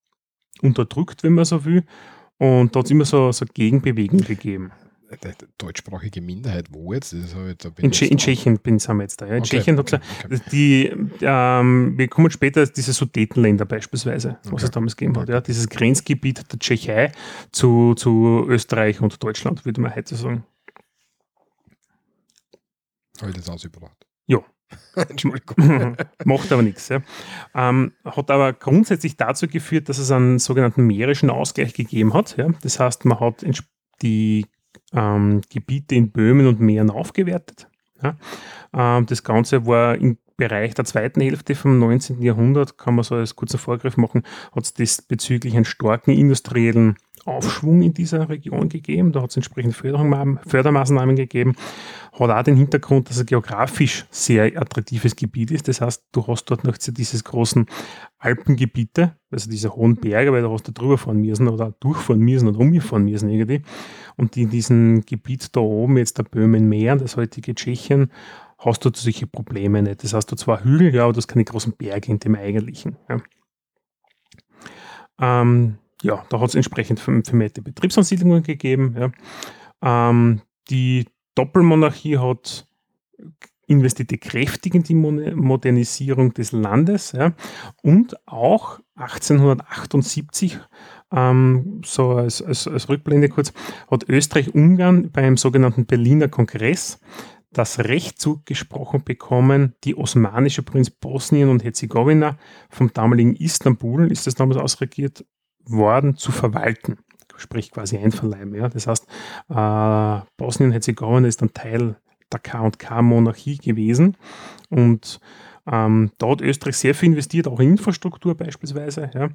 unterdrückt, 0.62 1.22
wenn 1.22 1.34
man 1.34 1.44
so 1.44 1.64
will. 1.64 1.84
Und 2.38 2.74
da 2.74 2.80
hat 2.80 2.86
es 2.86 2.90
immer 2.90 3.04
so, 3.04 3.32
so 3.32 3.46
Gegenbewegung 3.52 4.20
gegeben 4.20 4.72
deutschsprachige 5.58 6.20
Minderheit, 6.20 6.66
wo 6.70 6.92
jetzt? 6.92 7.12
in, 7.12 7.90
Tsche 7.92 8.06
in 8.06 8.18
Tschechien 8.18 8.58
bin, 8.58 8.78
sind 8.78 8.96
wir 8.96 9.02
jetzt 9.02 9.20
da. 9.20 9.26
Ja. 9.26 9.34
In 9.34 9.40
okay, 9.40 9.48
Tschechien 9.48 9.78
okay, 9.78 9.98
okay. 10.24 10.40
die, 10.50 10.92
ähm, 11.20 11.96
wir 11.96 12.08
kommen 12.08 12.30
später, 12.30 12.66
diese 12.66 12.92
Sudetenländer 12.92 13.64
beispielsweise, 13.64 14.38
was 14.44 14.62
es 14.62 14.70
damals 14.70 14.96
gegeben 14.96 15.18
hat. 15.18 15.28
Ja. 15.28 15.40
Dieses 15.40 15.68
Grenzgebiet 15.68 16.52
der 16.52 16.58
Tschechei 16.58 17.12
zu, 17.52 17.94
zu 17.94 18.44
Österreich 18.48 19.00
und 19.00 19.22
Deutschland, 19.22 19.64
würde 19.64 19.80
man 19.80 19.94
heute 19.94 20.14
sagen. 20.14 20.44
Habe 23.20 23.30
ich 23.30 23.36
das 23.36 23.48
ausgebracht? 23.48 24.06
Ja. 24.26 24.40
Entschuldigung. 24.96 25.96
Macht 26.24 26.52
aber 26.52 26.62
nichts. 26.62 26.88
Ja. 26.88 27.00
Ähm, 27.54 27.92
hat 28.04 28.30
aber 28.30 28.52
grundsätzlich 28.52 29.16
dazu 29.16 29.46
geführt, 29.46 29.88
dass 29.88 29.98
es 29.98 30.10
einen 30.10 30.38
sogenannten 30.38 30.86
mährischen 30.86 31.30
Ausgleich 31.30 31.74
gegeben 31.74 32.14
hat. 32.14 32.36
Ja. 32.36 32.48
Das 32.62 32.80
heißt, 32.80 33.04
man 33.04 33.20
hat 33.20 33.44
die 34.02 34.46
ähm, 34.96 35.42
Gebiete 35.48 35.94
in 35.94 36.10
Böhmen 36.10 36.46
und 36.46 36.60
Mähren 36.60 36.90
aufgewertet. 36.90 37.68
Ja. 38.02 38.16
Ähm, 38.74 39.06
das 39.06 39.22
Ganze 39.22 39.66
war 39.66 39.96
im 39.96 40.18
Bereich 40.36 40.74
der 40.74 40.84
zweiten 40.84 41.20
Hälfte 41.20 41.54
vom 41.54 41.78
19. 41.78 42.20
Jahrhundert, 42.20 42.76
kann 42.76 42.94
man 42.94 43.04
so 43.04 43.14
als 43.14 43.36
kurzer 43.36 43.58
Vorgriff 43.58 43.96
machen, 43.96 44.22
hat 44.54 44.64
es 44.64 44.74
diesbezüglich 44.74 45.54
einen 45.54 45.64
starken 45.64 46.10
industriellen 46.10 46.96
Aufschwung 47.24 47.82
in 47.82 47.94
dieser 47.94 48.28
Region 48.28 48.68
gegeben. 48.68 49.12
Da 49.12 49.22
hat 49.22 49.30
es 49.30 49.36
entsprechend 49.36 49.74
Fördermaßnahmen 49.74 51.16
gegeben. 51.16 51.56
Hat 52.12 52.30
auch 52.30 52.42
den 52.42 52.56
Hintergrund, 52.56 53.10
dass 53.10 53.16
es 53.16 53.26
geografisch 53.26 54.06
sehr 54.10 54.60
attraktives 54.60 55.16
Gebiet 55.16 55.50
ist. 55.50 55.68
Das 55.68 55.80
heißt, 55.80 56.04
du 56.12 56.26
hast 56.26 56.44
dort 56.44 56.64
noch 56.64 56.76
dieses 56.76 57.24
großen 57.24 57.66
Alpengebiete, 58.18 59.16
also 59.30 59.50
diese 59.50 59.74
hohen 59.74 59.96
Berge, 59.96 60.32
weil 60.32 60.42
da 60.42 60.50
hast 60.50 60.66
du 60.66 60.72
drüber 60.72 60.96
fahren 60.96 61.20
müssen 61.20 61.48
oder 61.48 61.74
durchfahren 61.80 62.20
müssen 62.20 62.48
oder 62.48 62.58
umgefahren 62.58 63.04
müssen 63.04 63.28
irgendwie. 63.28 63.62
Und 64.16 64.36
in 64.36 64.50
diesem 64.50 65.02
Gebiet 65.04 65.54
da 65.54 65.60
oben, 65.60 65.98
jetzt 65.98 66.18
der 66.18 66.24
Böhmen-Meer, 66.24 66.96
das 66.96 67.16
heutige 67.16 67.54
Tschechien, 67.54 68.10
hast 68.58 68.84
du 68.84 68.90
solche 68.94 69.26
Probleme 69.26 69.82
nicht. 69.82 70.02
Das 70.02 70.14
heißt, 70.14 70.30
du 70.32 70.36
zwar 70.36 70.64
Hügel, 70.64 70.94
ja, 70.94 71.04
aber 71.04 71.12
du 71.12 71.18
hast 71.18 71.28
keine 71.28 71.44
großen 71.44 71.74
Berge 71.76 72.10
in 72.10 72.18
dem 72.18 72.34
eigentlichen. 72.34 72.96
Ja. 73.08 73.20
Ähm, 75.20 75.78
ja, 76.02 76.24
da 76.28 76.40
hat 76.40 76.48
es 76.48 76.54
entsprechend 76.54 77.00
vermehrte 77.00 77.62
Betriebsansiedlungen 77.62 78.42
gegeben. 78.42 78.96
Ja. 78.98 80.10
Ähm, 80.10 80.40
die 80.70 81.06
Doppelmonarchie 81.34 82.18
hat 82.18 82.66
investierte 83.66 84.18
kräftig 84.18 84.74
in 84.74 84.82
die 84.82 84.94
Modernisierung 84.94 86.32
des 86.34 86.52
Landes 86.52 87.12
ja, 87.12 87.32
und 87.82 88.16
auch 88.26 88.80
1878, 88.96 90.58
ähm, 91.12 91.82
so 91.84 92.12
als, 92.12 92.42
als, 92.42 92.66
als 92.66 92.88
Rückblende 92.88 93.28
kurz, 93.28 93.52
hat 93.90 94.08
Österreich-Ungarn 94.08 95.10
beim 95.10 95.36
sogenannten 95.36 95.86
Berliner 95.86 96.28
Kongress 96.28 96.98
das 97.52 97.78
Recht 97.78 98.20
zugesprochen 98.20 99.02
bekommen, 99.04 99.74
die 99.84 99.96
osmanische 99.96 100.62
Prinz 100.62 100.90
Bosnien 100.90 101.48
und 101.48 101.64
Herzegowina 101.64 102.36
vom 102.68 102.92
damaligen 102.92 103.34
Istanbul, 103.36 104.10
ist 104.10 104.26
das 104.26 104.34
damals 104.34 104.60
ausregiert 104.60 105.24
worden, 105.64 106.16
zu 106.16 106.32
verwalten. 106.32 106.98
Sprich 107.38 107.70
quasi 107.70 107.98
einverleiben. 107.98 108.54
Ja. 108.54 108.68
Das 108.68 108.86
heißt, 108.86 109.06
äh, 109.50 110.20
Bosnien-Herzegowina 110.38 111.28
ist 111.28 111.42
ein 111.42 111.52
Teil 111.52 111.96
der 112.32 112.40
K&K-Monarchie 112.40 113.58
gewesen. 113.58 114.16
Und 114.68 115.20
ähm, 115.70 116.12
da 116.18 116.28
hat 116.28 116.42
Österreich 116.42 116.76
sehr 116.76 116.94
viel 116.94 117.10
investiert, 117.10 117.48
auch 117.48 117.58
in 117.58 117.70
Infrastruktur 117.70 118.36
beispielsweise. 118.36 119.10
Ja. 119.14 119.30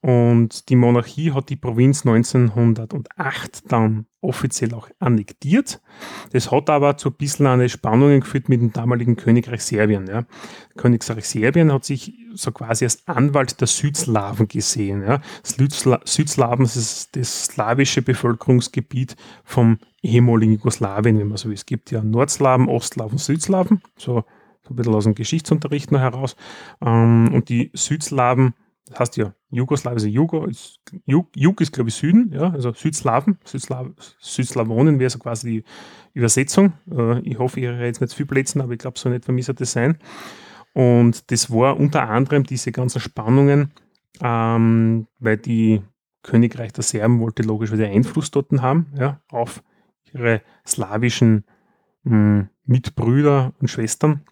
Und 0.00 0.68
die 0.70 0.76
Monarchie 0.76 1.32
hat 1.32 1.50
die 1.50 1.56
Provinz 1.56 2.06
1908 2.06 3.70
dann 3.70 4.06
offiziell 4.22 4.72
auch 4.72 4.88
annektiert. 4.98 5.82
Das 6.32 6.50
hat 6.50 6.70
aber 6.70 6.96
zu 6.96 7.10
ein 7.10 7.16
bisschen 7.16 7.46
eine 7.46 7.68
Spannungen 7.68 8.20
geführt 8.20 8.48
mit 8.48 8.62
dem 8.62 8.72
damaligen 8.72 9.16
Königreich 9.16 9.62
Serbien. 9.62 10.06
Ja. 10.06 10.24
Königreich 10.76 11.26
Serbien 11.26 11.70
hat 11.70 11.84
sich 11.84 12.14
so 12.32 12.50
quasi 12.50 12.86
als 12.86 13.06
Anwalt 13.06 13.60
der 13.60 13.68
Südslawen 13.68 14.48
gesehen. 14.48 15.02
Ja. 15.02 15.20
Südsla 15.42 16.00
Südslawen 16.04 16.64
ist 16.64 17.14
das 17.14 17.44
slawische 17.44 18.00
Bevölkerungsgebiet 18.00 19.16
vom 19.44 19.78
ehemaligen 20.00 20.52
Jugoslawien, 20.52 21.18
wenn 21.18 21.28
man 21.28 21.36
so 21.36 21.48
will. 21.48 21.54
Es 21.54 21.66
gibt 21.66 21.90
ja 21.90 22.02
Nordslawen, 22.02 22.68
Ostslawen, 22.68 23.18
Südslawen, 23.18 23.82
so 23.98 24.24
ein 24.70 24.76
bisschen 24.76 24.94
aus 24.94 25.04
dem 25.04 25.14
Geschichtsunterricht 25.14 25.92
noch 25.92 26.00
heraus. 26.00 26.36
Ähm, 26.84 27.32
und 27.32 27.48
die 27.48 27.70
Südslawen, 27.74 28.54
das 28.86 29.00
heißt 29.00 29.16
ja 29.16 29.34
Jugoslawien, 29.50 29.96
also 29.96 30.08
Jugo, 30.08 30.44
ist, 30.46 30.80
Jug, 31.06 31.28
Jug 31.36 31.60
ist 31.60 31.72
glaube 31.72 31.90
ich 31.90 31.94
Süden, 31.94 32.32
ja, 32.32 32.50
also 32.50 32.72
Südslawen, 32.72 33.38
Südslaw, 33.44 33.90
Südslawonen 34.18 34.98
wäre 34.98 35.10
so 35.10 35.18
quasi 35.18 35.48
die 35.48 35.64
Übersetzung. 36.18 36.72
Äh, 36.90 37.20
ich 37.20 37.38
hoffe, 37.38 37.60
ich 37.60 37.66
rede 37.66 37.84
jetzt 37.86 38.00
nicht 38.00 38.14
viel 38.14 38.26
Plätzen, 38.26 38.60
aber 38.60 38.72
ich 38.72 38.78
glaube, 38.78 38.98
so 38.98 39.08
nicht 39.08 39.28
müsste 39.28 39.54
das 39.54 39.72
sein. 39.72 39.98
Und 40.72 41.30
das 41.30 41.50
war 41.50 41.78
unter 41.78 42.08
anderem 42.08 42.44
diese 42.44 42.72
ganzen 42.72 43.00
Spannungen, 43.00 43.70
ähm, 44.20 45.06
weil 45.20 45.36
die 45.36 45.82
Königreich 46.22 46.72
der 46.72 46.82
Serben 46.82 47.20
wollte 47.20 47.42
logisch 47.42 47.70
wieder 47.70 47.86
Einfluss 47.86 48.30
dort 48.30 48.50
haben, 48.60 48.86
ja, 48.98 49.20
auf 49.30 49.62
ihre 50.12 50.42
slawischen 50.66 51.44
mh, 52.02 52.10
hm, 52.10 52.48
Mitbrüder 52.66 53.52
und 53.60 53.68
Schwestern. 53.68 54.22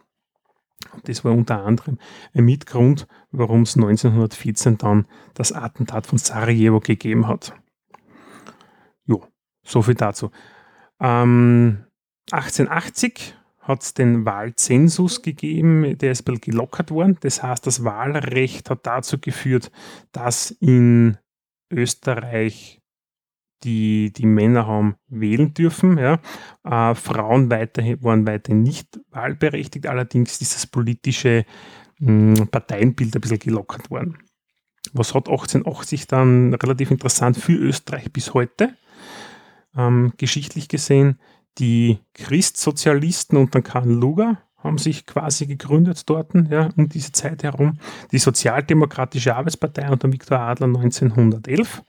Das 1.04 1.24
war 1.24 1.32
unter 1.32 1.64
anderem 1.64 1.98
ein 2.34 2.44
Mitgrund, 2.44 3.06
warum 3.30 3.62
es 3.62 3.76
1914 3.76 4.78
dann 4.78 5.06
das 5.34 5.52
Attentat 5.52 6.06
von 6.06 6.18
Sarajevo 6.18 6.80
gegeben 6.80 7.26
hat. 7.26 7.54
Jo, 9.06 9.26
so 9.64 9.82
viel 9.82 9.94
dazu. 9.94 10.30
Ähm, 11.00 11.84
1880 12.30 13.34
hat 13.60 13.82
es 13.82 13.94
den 13.94 14.24
Wahlzensus 14.24 15.22
gegeben, 15.22 15.96
der 15.98 16.12
ist 16.12 16.22
ein 16.22 16.34
bisschen 16.34 16.52
gelockert 16.52 16.90
worden. 16.90 17.16
Das 17.20 17.42
heißt, 17.42 17.66
das 17.66 17.84
Wahlrecht 17.84 18.70
hat 18.70 18.86
dazu 18.86 19.18
geführt, 19.18 19.70
dass 20.10 20.50
in 20.50 21.16
Österreich 21.70 22.81
die, 23.64 24.12
die 24.12 24.26
Männer 24.26 24.66
haben 24.66 24.96
wählen 25.08 25.54
dürfen. 25.54 25.98
Ja. 25.98 26.20
Äh, 26.64 26.94
Frauen 26.94 27.50
weiterhin, 27.50 28.02
waren 28.02 28.26
weiterhin 28.26 28.62
nicht 28.62 29.00
wahlberechtigt, 29.10 29.86
allerdings 29.86 30.40
ist 30.40 30.54
das 30.54 30.66
politische 30.66 31.44
mh, 31.98 32.38
hm, 32.38 32.48
Parteienbild 32.48 33.14
ein 33.14 33.20
bisschen 33.20 33.38
gelockert 33.38 33.90
worden. 33.90 34.18
Was 34.92 35.14
hat 35.14 35.28
1880 35.28 36.06
dann 36.06 36.54
relativ 36.54 36.90
interessant 36.90 37.36
für 37.36 37.54
Österreich 37.54 38.12
bis 38.12 38.34
heute, 38.34 38.76
ähm, 39.76 40.12
geschichtlich 40.16 40.68
gesehen, 40.68 41.18
die 41.58 41.98
Christsozialisten 42.14 43.36
unter 43.36 43.62
Karl 43.62 43.90
Luger 43.90 44.42
haben 44.62 44.78
sich 44.78 45.06
quasi 45.06 45.46
gegründet 45.46 46.08
dort, 46.08 46.30
ja, 46.50 46.68
um 46.76 46.88
diese 46.88 47.12
Zeit 47.12 47.42
herum. 47.42 47.78
Die 48.12 48.18
Sozialdemokratische 48.18 49.34
Arbeitspartei 49.34 49.90
unter 49.90 50.12
Viktor 50.12 50.38
Adler 50.38 50.66
1911 50.66 51.82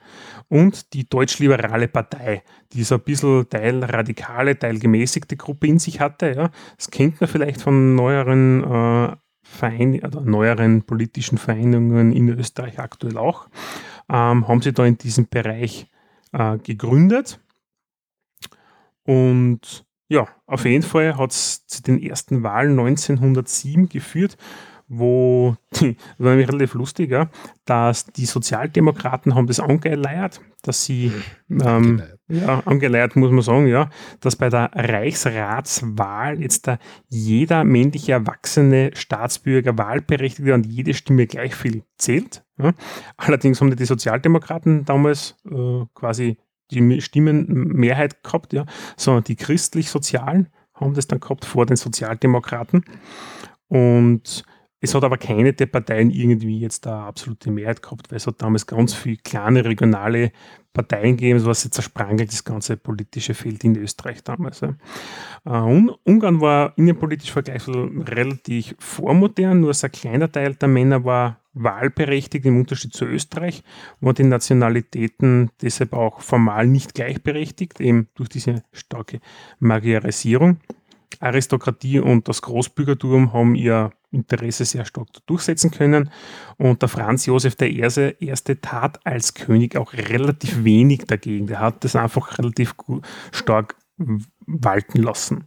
und 0.50 0.94
die 0.94 1.08
Deutschliberale 1.08 1.88
Partei, 1.88 2.44
die 2.74 2.84
so 2.84 2.96
ein 2.96 3.02
bisschen 3.02 3.48
Teil 3.50 3.84
radikale, 3.84 4.58
Teil 4.58 4.80
gemäßigte 4.80 5.38
Gruppe 5.38 5.68
in 5.68 5.80
sich 5.80 6.00
hatte. 6.00 6.34
Ja. 6.36 6.50
Das 6.78 6.90
kennt 6.90 7.22
man 7.22 7.30
vielleicht 7.30 7.62
von 7.62 7.96
neueren 7.96 8.64
äh, 8.64 9.16
Verein 9.44 10.00
oder 10.04 10.22
neueren 10.22 10.84
politischen 10.84 11.38
Vereinigungen 11.38 12.12
in 12.12 12.30
Österreich 12.30 12.80
aktuell 12.80 13.18
auch, 13.18 13.48
ähm, 14.10 14.48
haben 14.48 14.62
sie 14.62 14.74
da 14.74 14.86
in 14.86 14.98
diesem 14.98 15.28
Bereich 15.28 15.88
äh, 16.32 16.58
gegründet. 16.58 17.40
Und 19.06 19.86
ja, 20.14 20.28
auf 20.46 20.66
jeden 20.66 20.84
Fall 20.84 21.18
hat 21.18 21.32
es 21.32 21.66
zu 21.66 21.82
den 21.82 22.00
ersten 22.00 22.44
Wahlen 22.44 22.78
1907 22.80 23.90
geführt, 23.90 24.38
wo, 24.88 25.56
die, 25.80 25.98
war 26.20 26.32
nämlich 26.32 26.50
relativ 26.50 26.76
lustig, 26.76 27.10
ja, 27.10 27.32
dass 27.66 28.06
die 28.06 28.28
Sozialdemokraten 28.28 29.34
haben 29.34 29.48
das 29.48 29.60
angeleiert, 29.60 30.40
dass 30.62 30.86
sie, 30.86 31.12
ähm, 31.50 32.04
ja, 32.28 32.62
angeleiert 32.66 33.16
muss 33.16 33.32
man 33.32 33.42
sagen, 33.42 33.66
ja, 33.66 33.90
dass 34.20 34.36
bei 34.36 34.50
der 34.50 34.70
Reichsratswahl 34.74 36.40
jetzt 36.40 36.68
da 36.68 36.78
jeder 37.10 37.64
männliche 37.64 38.12
erwachsene 38.12 38.92
Staatsbürger 38.94 39.80
wahlberechtigte 39.80 40.54
und 40.54 40.68
jede 40.68 40.94
Stimme 40.94 41.26
gleich 41.26 41.56
viel 41.56 41.84
zählt. 41.98 42.46
Ja. 42.60 42.74
Allerdings 43.18 43.60
haben 43.60 43.76
die 43.76 43.86
Sozialdemokraten 43.86 44.86
damals 44.86 45.38
äh, 45.50 45.86
quasi 45.96 46.38
die 46.72 47.02
Stimmenmehrheit 47.02 48.24
gehabt, 48.24 48.54
ja, 48.54 48.66
sondern 48.98 49.24
die 49.24 49.36
christlich-sozialen 49.36 50.50
haben 50.74 50.94
das 50.94 51.08
dann 51.08 51.20
gehabt 51.20 51.46
vor 51.46 51.66
den 51.66 51.78
Sozialdemokraten. 51.78 52.84
Und 53.68 54.44
es 54.84 54.94
hat 54.94 55.04
aber 55.06 55.18
keine 55.18 55.54
der 55.54 55.68
Parteien 55.68 56.12
irgendwie 56.12 56.60
jetzt 56.60 56.86
eine 56.88 56.98
absolute 56.98 57.50
Mehrheit 57.52 57.82
gehabt, 57.82 58.12
weil 58.12 58.18
es 58.18 58.28
hat 58.28 58.42
damals 58.42 58.68
ganz 58.68 58.94
viele 58.94 59.16
kleine 59.16 59.64
regionale 59.64 60.34
Parteien 60.74 61.16
gegeben, 61.16 61.46
was 61.46 61.64
jetzt 61.64 61.76
zersprangelt 61.76 62.34
das 62.34 62.44
ganze 62.44 62.76
politische 62.76 63.34
Feld 63.34 63.64
in 63.64 63.78
Österreich 63.78 64.24
damals. 64.24 64.60
Ja. 64.60 64.76
Uh, 65.48 65.96
Ungarn 66.04 66.42
war 66.42 66.74
innenpolitisch 66.78 67.32
vergleichsweise 67.32 67.90
relativ 67.98 68.76
vormodern, 68.78 69.62
nur 69.62 69.72
ein 69.72 69.92
kleiner 69.92 70.30
Teil 70.30 70.56
der 70.56 70.68
Männer 70.68 71.06
war 71.06 71.40
wahlberechtigt 71.54 72.46
im 72.46 72.60
Unterschied 72.60 72.94
zu 72.94 73.06
Österreich, 73.06 73.64
wo 74.02 74.12
die 74.12 74.24
Nationalitäten 74.24 75.52
deshalb 75.62 75.94
auch 75.94 76.22
formal 76.22 76.68
nicht 76.68 76.94
gleichberechtigt, 76.94 77.80
eben 77.80 78.08
durch 78.16 78.30
diese 78.30 78.64
starke 78.72 79.20
Magyarisierung. 79.60 80.58
Aristokratie 81.20 82.00
und 82.00 82.28
das 82.28 82.42
Großbürgertum 82.42 83.34
haben 83.34 83.56
ihr 83.56 83.92
Interesse 84.12 84.66
sehr 84.66 84.86
stark 84.86 85.08
durchsetzen 85.26 85.72
können. 85.72 86.10
Und 86.58 86.82
der 86.82 86.90
Franz 86.90 87.26
Josef 87.26 87.56
I. 87.62 87.80
Erste 87.80 88.62
tat 88.62 89.00
als 89.06 89.34
König 89.34 89.76
auch 89.76 89.94
relativ 89.94 90.64
wenig 90.64 91.06
dagegen. 91.06 91.48
Der 91.48 91.60
hat 91.60 91.84
das 91.84 91.96
einfach 91.96 92.38
relativ 92.40 92.76
stark 93.32 93.76
walten 94.46 95.02
lassen. 95.02 95.46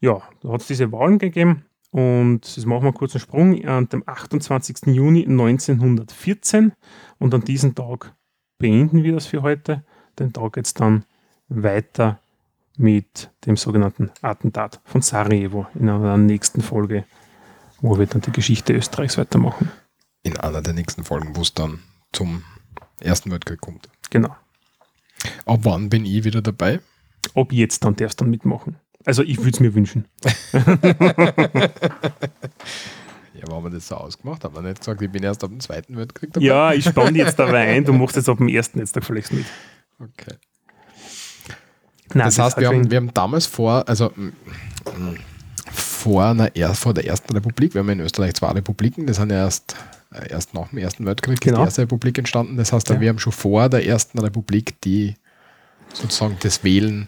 Ja, 0.00 0.22
da 0.42 0.52
hat 0.52 0.60
es 0.60 0.66
diese 0.66 0.92
Wahlen 0.92 1.18
gegeben 1.18 1.64
und 1.96 2.56
jetzt 2.56 2.66
machen 2.66 2.84
wir 2.84 2.92
kurz 2.92 3.14
einen 3.14 3.22
Sprung 3.22 3.64
an 3.64 3.88
dem 3.88 4.02
28. 4.04 4.94
Juni 4.94 5.24
1914 5.24 6.72
und 7.18 7.32
an 7.32 7.40
diesem 7.40 7.74
Tag 7.74 8.14
beenden 8.58 9.02
wir 9.02 9.14
das 9.14 9.24
für 9.24 9.40
heute. 9.40 9.82
Den 10.18 10.34
Tag 10.34 10.52
geht 10.52 10.66
es 10.66 10.74
dann 10.74 11.06
weiter 11.48 12.20
mit 12.76 13.30
dem 13.46 13.56
sogenannten 13.56 14.10
Attentat 14.20 14.78
von 14.84 15.00
Sarajevo 15.00 15.68
in 15.74 15.88
einer 15.88 16.18
nächsten 16.18 16.60
Folge, 16.60 17.06
wo 17.80 17.98
wir 17.98 18.04
dann 18.04 18.20
die 18.20 18.32
Geschichte 18.32 18.74
Österreichs 18.74 19.16
weitermachen. 19.16 19.70
In 20.22 20.36
einer 20.36 20.60
der 20.60 20.74
nächsten 20.74 21.02
Folgen, 21.02 21.34
wo 21.34 21.40
es 21.40 21.54
dann 21.54 21.78
zum 22.12 22.44
Ersten 23.00 23.30
Weltkrieg 23.30 23.62
kommt. 23.62 23.88
Genau. 24.10 24.36
Ab 25.46 25.60
wann 25.62 25.88
bin 25.88 26.04
ich 26.04 26.24
wieder 26.24 26.42
dabei? 26.42 26.80
Ob 27.32 27.54
jetzt, 27.54 27.84
dann 27.84 27.96
darfst 27.96 28.20
du 28.20 28.24
dann 28.24 28.32
mitmachen. 28.32 28.76
Also 29.06 29.22
ich 29.22 29.38
würde 29.38 29.50
es 29.50 29.60
mir 29.60 29.72
wünschen. 29.72 30.04
ja, 30.52 30.60
warum 33.42 33.64
haben 33.64 33.64
wir 33.64 33.70
das 33.70 33.86
so 33.86 33.94
ausgemacht? 33.94 34.42
Haben 34.42 34.56
wir 34.56 34.62
nicht 34.62 34.80
gesagt, 34.80 35.00
ich 35.00 35.10
bin 35.10 35.22
erst 35.22 35.44
ab 35.44 35.50
dem 35.50 35.60
Zweiten 35.60 35.96
Weltkrieg 35.96 36.32
dabei? 36.32 36.44
Ja, 36.44 36.72
ich 36.72 36.84
spanne 36.84 37.16
jetzt 37.16 37.38
dabei 37.38 37.68
ein, 37.68 37.84
du 37.84 37.92
machst 37.92 38.16
jetzt 38.16 38.28
ab 38.28 38.38
dem 38.38 38.48
Ersten 38.48 38.80
jetzt 38.80 38.98
vielleicht 39.00 39.32
mit. 39.32 39.46
Okay. 40.00 40.34
Nein, 42.14 42.26
das, 42.26 42.38
heißt, 42.38 42.58
wir 42.58 42.66
haben, 42.68 42.90
wir 42.90 42.96
haben 42.96 43.14
damals 43.14 43.46
vor, 43.46 43.88
also 43.88 44.12
vor, 45.72 46.24
einer, 46.24 46.50
vor 46.74 46.92
der 46.92 47.06
Ersten 47.06 47.32
Republik, 47.32 47.74
wir 47.74 47.82
haben 47.82 47.88
in 47.90 48.00
Österreich 48.00 48.34
zwei 48.34 48.50
Republiken, 48.50 49.06
das 49.06 49.18
sind 49.18 49.30
ja 49.30 49.36
erst, 49.36 49.76
äh, 50.12 50.30
erst 50.30 50.52
nach 50.52 50.68
dem 50.70 50.78
Ersten 50.78 51.06
Weltkrieg 51.06 51.40
genau. 51.40 51.58
die 51.58 51.64
Erste 51.64 51.82
Republik 51.82 52.18
entstanden. 52.18 52.56
Das 52.56 52.72
heißt, 52.72 52.88
ja. 52.90 53.00
wir 53.00 53.08
haben 53.08 53.20
schon 53.20 53.32
vor 53.32 53.68
der 53.68 53.86
Ersten 53.86 54.18
Republik 54.18 54.80
die 54.80 55.14
sozusagen 55.92 56.36
das 56.40 56.64
Wählen 56.64 57.06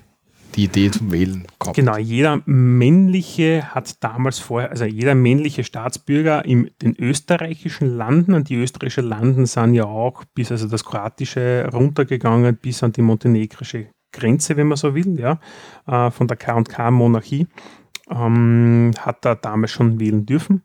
die 0.54 0.64
Idee 0.64 0.90
zum 0.90 1.12
Wählen 1.12 1.46
kommt. 1.58 1.76
Genau, 1.76 1.96
jeder 1.96 2.42
männliche 2.46 3.74
hat 3.74 4.02
damals 4.02 4.38
vorher, 4.38 4.70
also 4.70 4.84
jeder 4.84 5.14
männliche 5.14 5.64
Staatsbürger 5.64 6.44
in 6.44 6.70
den 6.82 6.96
österreichischen 6.98 7.96
Landen, 7.96 8.34
und 8.34 8.48
die 8.48 8.56
österreichischen 8.56 9.08
Landen 9.08 9.46
sind 9.46 9.74
ja 9.74 9.84
auch 9.84 10.24
bis 10.34 10.50
also 10.50 10.68
das 10.68 10.84
kroatische 10.84 11.68
runtergegangen, 11.72 12.56
bis 12.56 12.82
an 12.82 12.92
die 12.92 13.02
montenegrische 13.02 13.88
Grenze, 14.12 14.56
wenn 14.56 14.68
man 14.68 14.76
so 14.76 14.94
will, 14.94 15.18
ja, 15.18 15.38
äh, 15.86 16.10
von 16.10 16.26
der 16.26 16.36
K&K-Monarchie, 16.36 17.46
ähm, 18.10 18.92
hat 18.98 19.24
er 19.24 19.36
damals 19.36 19.70
schon 19.70 20.00
wählen 20.00 20.24
dürfen, 20.24 20.62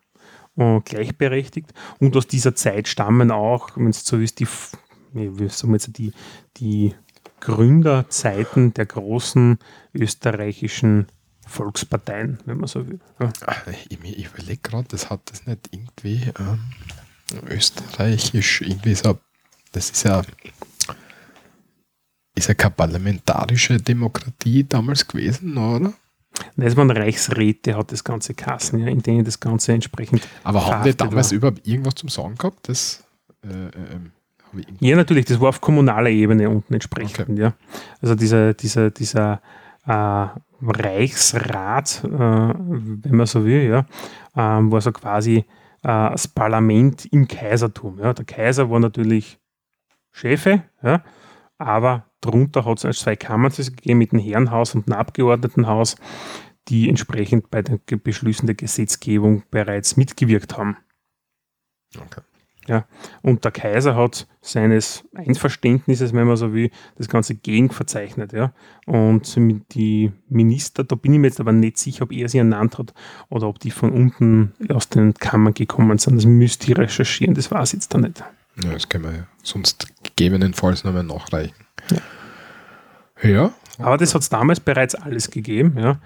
äh, 0.56 0.80
gleichberechtigt. 0.80 1.72
Und 2.00 2.16
aus 2.16 2.26
dieser 2.26 2.54
Zeit 2.54 2.88
stammen 2.88 3.30
auch, 3.30 3.76
wenn 3.76 3.88
es 3.88 4.04
so 4.04 4.16
ist, 4.16 4.40
die, 4.40 4.46
wie 5.12 5.48
sagen 5.48 5.72
wir 5.72 5.76
jetzt, 5.76 5.98
die, 5.98 6.12
die 6.56 6.94
Gründerzeiten 7.44 8.72
der 8.74 8.86
großen 8.86 9.58
österreichischen 9.92 11.06
Volksparteien, 11.46 12.38
wenn 12.46 12.58
man 12.58 12.68
so 12.68 12.86
will. 12.88 13.00
Ja. 13.20 13.30
Ich, 13.70 13.98
ich 14.02 14.26
überlege 14.26 14.60
gerade, 14.62 14.88
das 14.88 15.10
hat 15.10 15.20
das 15.30 15.46
nicht 15.46 15.68
irgendwie 15.70 16.32
ähm, 16.38 16.60
österreichisch 17.48 18.62
irgendwie 18.62 18.94
so, 18.94 19.18
das 19.72 19.90
ist 19.90 20.04
ja 20.04 20.22
ist 22.34 22.48
ja 22.48 22.54
keine 22.54 22.72
parlamentarische 22.72 23.76
Demokratie 23.76 24.64
damals 24.64 25.06
gewesen, 25.06 25.56
oder? 25.56 25.92
Das 26.56 26.76
waren 26.76 26.90
Reichsräte, 26.90 27.76
hat 27.76 27.92
das 27.92 28.02
Ganze 28.02 28.34
Kassen, 28.34 28.80
ja, 28.80 28.88
in 28.88 29.02
denen 29.02 29.24
das 29.24 29.38
Ganze 29.38 29.72
entsprechend. 29.72 30.26
Aber 30.42 30.66
haben 30.66 30.82
die 30.82 30.96
damals 30.96 31.30
war. 31.30 31.36
überhaupt 31.36 31.66
irgendwas 31.66 31.94
zum 31.94 32.08
Sagen 32.08 32.36
gehabt? 32.36 32.68
Das, 32.68 33.04
äh, 33.44 33.66
äh, 33.66 34.00
ja, 34.80 34.96
natürlich, 34.96 35.24
das 35.26 35.40
war 35.40 35.48
auf 35.48 35.60
kommunaler 35.60 36.10
Ebene 36.10 36.48
unten 36.48 36.74
entsprechend, 36.74 37.30
okay. 37.30 37.40
ja. 37.40 37.54
Also 38.00 38.14
dieser, 38.14 38.54
dieser, 38.54 38.90
dieser 38.90 39.40
äh, 39.86 40.26
Reichsrat, 40.62 42.02
äh, 42.04 42.08
wenn 42.08 43.16
man 43.16 43.26
so 43.26 43.44
will, 43.44 43.62
ja, 43.64 43.86
ähm, 44.36 44.70
war 44.72 44.80
so 44.80 44.92
quasi 44.92 45.38
äh, 45.38 45.44
das 45.82 46.28
Parlament 46.28 47.06
im 47.06 47.28
Kaisertum. 47.28 47.98
Ja. 47.98 48.12
Der 48.12 48.24
Kaiser 48.24 48.70
war 48.70 48.80
natürlich 48.80 49.38
Chefe, 50.12 50.62
ja, 50.82 51.02
aber 51.58 52.06
darunter 52.20 52.64
hat 52.64 52.84
es 52.84 53.00
zwei 53.00 53.16
Kammern 53.16 53.52
gegeben 53.52 53.98
mit 53.98 54.12
dem 54.12 54.18
Herrenhaus 54.18 54.74
und 54.74 54.86
dem 54.86 54.94
Abgeordnetenhaus, 54.94 55.96
die 56.68 56.88
entsprechend 56.88 57.50
bei 57.50 57.62
den 57.62 57.80
Beschlüssen 58.02 58.46
der 58.46 58.54
Gesetzgebung 58.54 59.42
bereits 59.50 59.96
mitgewirkt 59.96 60.56
haben. 60.56 60.78
Okay. 61.96 62.22
Ja, 62.66 62.86
und 63.20 63.44
der 63.44 63.52
Kaiser 63.52 63.94
hat 63.94 64.26
seines 64.40 65.04
Einverständnisses, 65.14 66.14
wenn 66.14 66.26
man 66.26 66.36
so 66.36 66.54
will, 66.54 66.70
das 66.96 67.08
Ganze 67.08 67.34
gegenverzeichnet. 67.34 68.32
Ja. 68.32 68.52
Und 68.86 69.36
die 69.74 70.12
Minister, 70.28 70.82
da 70.82 70.94
bin 70.94 71.12
ich 71.12 71.18
mir 71.18 71.26
jetzt 71.26 71.40
aber 71.40 71.52
nicht 71.52 71.76
sicher, 71.76 72.04
ob 72.04 72.12
er 72.12 72.28
sie 72.28 72.38
ernannt 72.38 72.78
hat 72.78 72.94
oder 73.28 73.48
ob 73.48 73.58
die 73.58 73.70
von 73.70 73.92
unten 73.92 74.54
aus 74.70 74.88
den 74.88 75.12
Kammern 75.14 75.52
gekommen 75.52 75.98
sind. 75.98 76.16
Das 76.16 76.24
müsste 76.24 76.70
ich 76.70 76.78
recherchieren, 76.78 77.34
das 77.34 77.50
weiß 77.50 77.74
ich 77.74 77.80
jetzt 77.80 77.94
da 77.94 77.98
nicht. 77.98 78.24
Ja, 78.62 78.72
das 78.72 78.88
können 78.88 79.04
wir 79.04 79.12
ja 79.12 79.26
sonst 79.42 79.86
gegebenenfalls 80.02 80.84
nochmal 80.84 81.04
nachreichen. 81.04 81.54
Ja. 83.22 83.28
ja. 83.28 83.54
Aber 83.78 83.98
das 83.98 84.14
hat 84.14 84.22
es 84.22 84.28
damals 84.30 84.60
bereits 84.60 84.94
alles 84.94 85.30
gegeben. 85.30 85.76
Ja. 85.76 86.00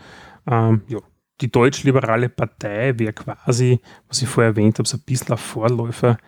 Ähm, 0.47 0.83
ja 0.89 0.99
die 1.41 1.51
deutsch-liberale 1.51 2.29
Partei 2.29 2.99
wäre 2.99 3.13
quasi, 3.13 3.81
was 4.09 4.23
ich 4.23 4.29
vorher 4.29 4.51
erwähnt 4.51 4.79
habe, 4.79 4.89
so 4.89 4.97
ein 4.97 5.03
bisschen 5.05 5.33
ein 5.33 5.39
Vorläufer 5.39 6.19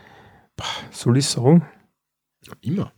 soll 0.91 1.19
ich 1.19 1.27
sagen? 1.27 1.65
Immer. 2.61 2.93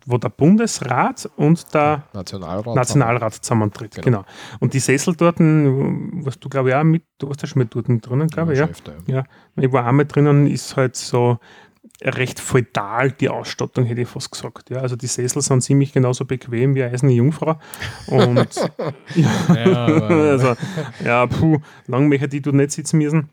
wo 0.05 0.17
der 0.17 0.29
Bundesrat 0.29 1.29
und 1.37 1.73
der 1.73 2.03
Nationalrat. 2.13 2.75
Nationalrat 2.75 3.33
zusammentritt. 3.33 3.95
Genau. 3.95 4.05
Genau. 4.05 4.25
Und 4.59 4.73
die 4.73 4.79
Sessel 4.79 5.15
dort, 5.15 5.37
was 5.39 6.39
du 6.39 6.49
glaube 6.49 6.69
ich 6.69 6.75
auch 6.75 6.83
mit, 6.83 7.03
du 7.17 7.29
warst 7.29 7.41
ja 7.41 7.47
schon 7.47 7.59
mit 7.59 7.73
dort 7.73 7.87
drinnen, 7.87 8.27
glaube 8.27 8.53
ich, 8.53 8.59
ja. 8.59 8.69
Ja. 9.07 9.15
Ja, 9.15 9.23
ich 9.55 9.71
war 9.71 9.85
einmal 9.85 10.05
drinnen, 10.05 10.47
ist 10.47 10.75
halt 10.75 10.95
so 10.95 11.39
recht 12.03 12.39
feudal 12.39 13.11
die 13.11 13.29
Ausstattung, 13.29 13.85
hätte 13.85 14.01
ich 14.01 14.07
fast 14.07 14.31
gesagt. 14.31 14.69
Ja, 14.69 14.77
also 14.81 14.95
die 14.95 15.07
Sessel 15.07 15.41
sind 15.41 15.61
ziemlich 15.61 15.93
genauso 15.93 16.25
bequem 16.25 16.75
wie 16.75 16.83
eine 16.83 16.93
eiserne 16.93 17.13
Jungfrau. 17.13 17.59
Und 18.07 18.49
Ja, 19.15 19.85
also, 19.85 20.55
ja, 21.03 21.25
puh, 21.27 21.57
lang 21.87 22.07
möchte 22.07 22.35
ich 22.35 22.41
dort 22.41 22.55
nicht 22.55 22.71
sitzen 22.71 22.99
müssen. 22.99 23.29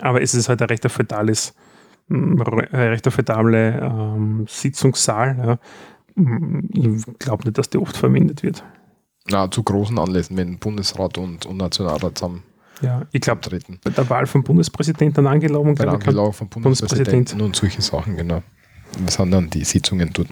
Aber 0.00 0.22
es 0.22 0.34
ist 0.34 0.48
halt 0.48 0.60
ein 0.62 0.68
recht 0.68 0.88
feudales, 0.90 1.54
mm, 2.08 2.40
re- 2.42 2.68
ein 2.72 2.88
recht 2.88 3.10
feudale 3.10 3.80
ähm, 3.80 4.44
Sitzungssaal. 4.48 5.36
Ja. 6.16 6.22
Mm, 6.22 6.68
Ich 6.72 7.18
glaube 7.18 7.44
nicht, 7.44 7.58
dass 7.58 7.70
die 7.70 7.78
oft 7.78 7.96
verwendet 7.96 8.42
wird. 8.42 8.62
Na, 9.30 9.50
zu 9.50 9.62
großen 9.62 9.98
Anlässen, 9.98 10.36
wenn 10.36 10.58
Bundesrat 10.58 11.16
und, 11.18 11.46
und 11.46 11.56
Nationalrat 11.56 12.18
zusammen 12.18 12.42
Ja, 12.82 13.02
ich 13.10 13.20
glaube, 13.22 13.40
treten. 13.40 13.78
bei 13.82 13.90
der 13.90 14.08
Wahl 14.10 14.26
vom 14.26 14.42
Bundespräsidenten 14.44 15.26
angelaufen, 15.26 15.74
Bei 15.76 15.84
der 15.84 15.94
Angelaufen 15.94 16.48
vom 16.50 16.62
Bundespräsident. 16.62 17.08
Bundespräsidenten 17.10 17.40
und 17.40 17.56
solche 17.56 17.80
Sachen, 17.82 18.16
genau. 18.16 18.42
Das 19.04 19.14
sind 19.14 19.30
dann 19.30 19.48
die 19.50 19.64
Sitzungen 19.64 20.10
dort. 20.12 20.28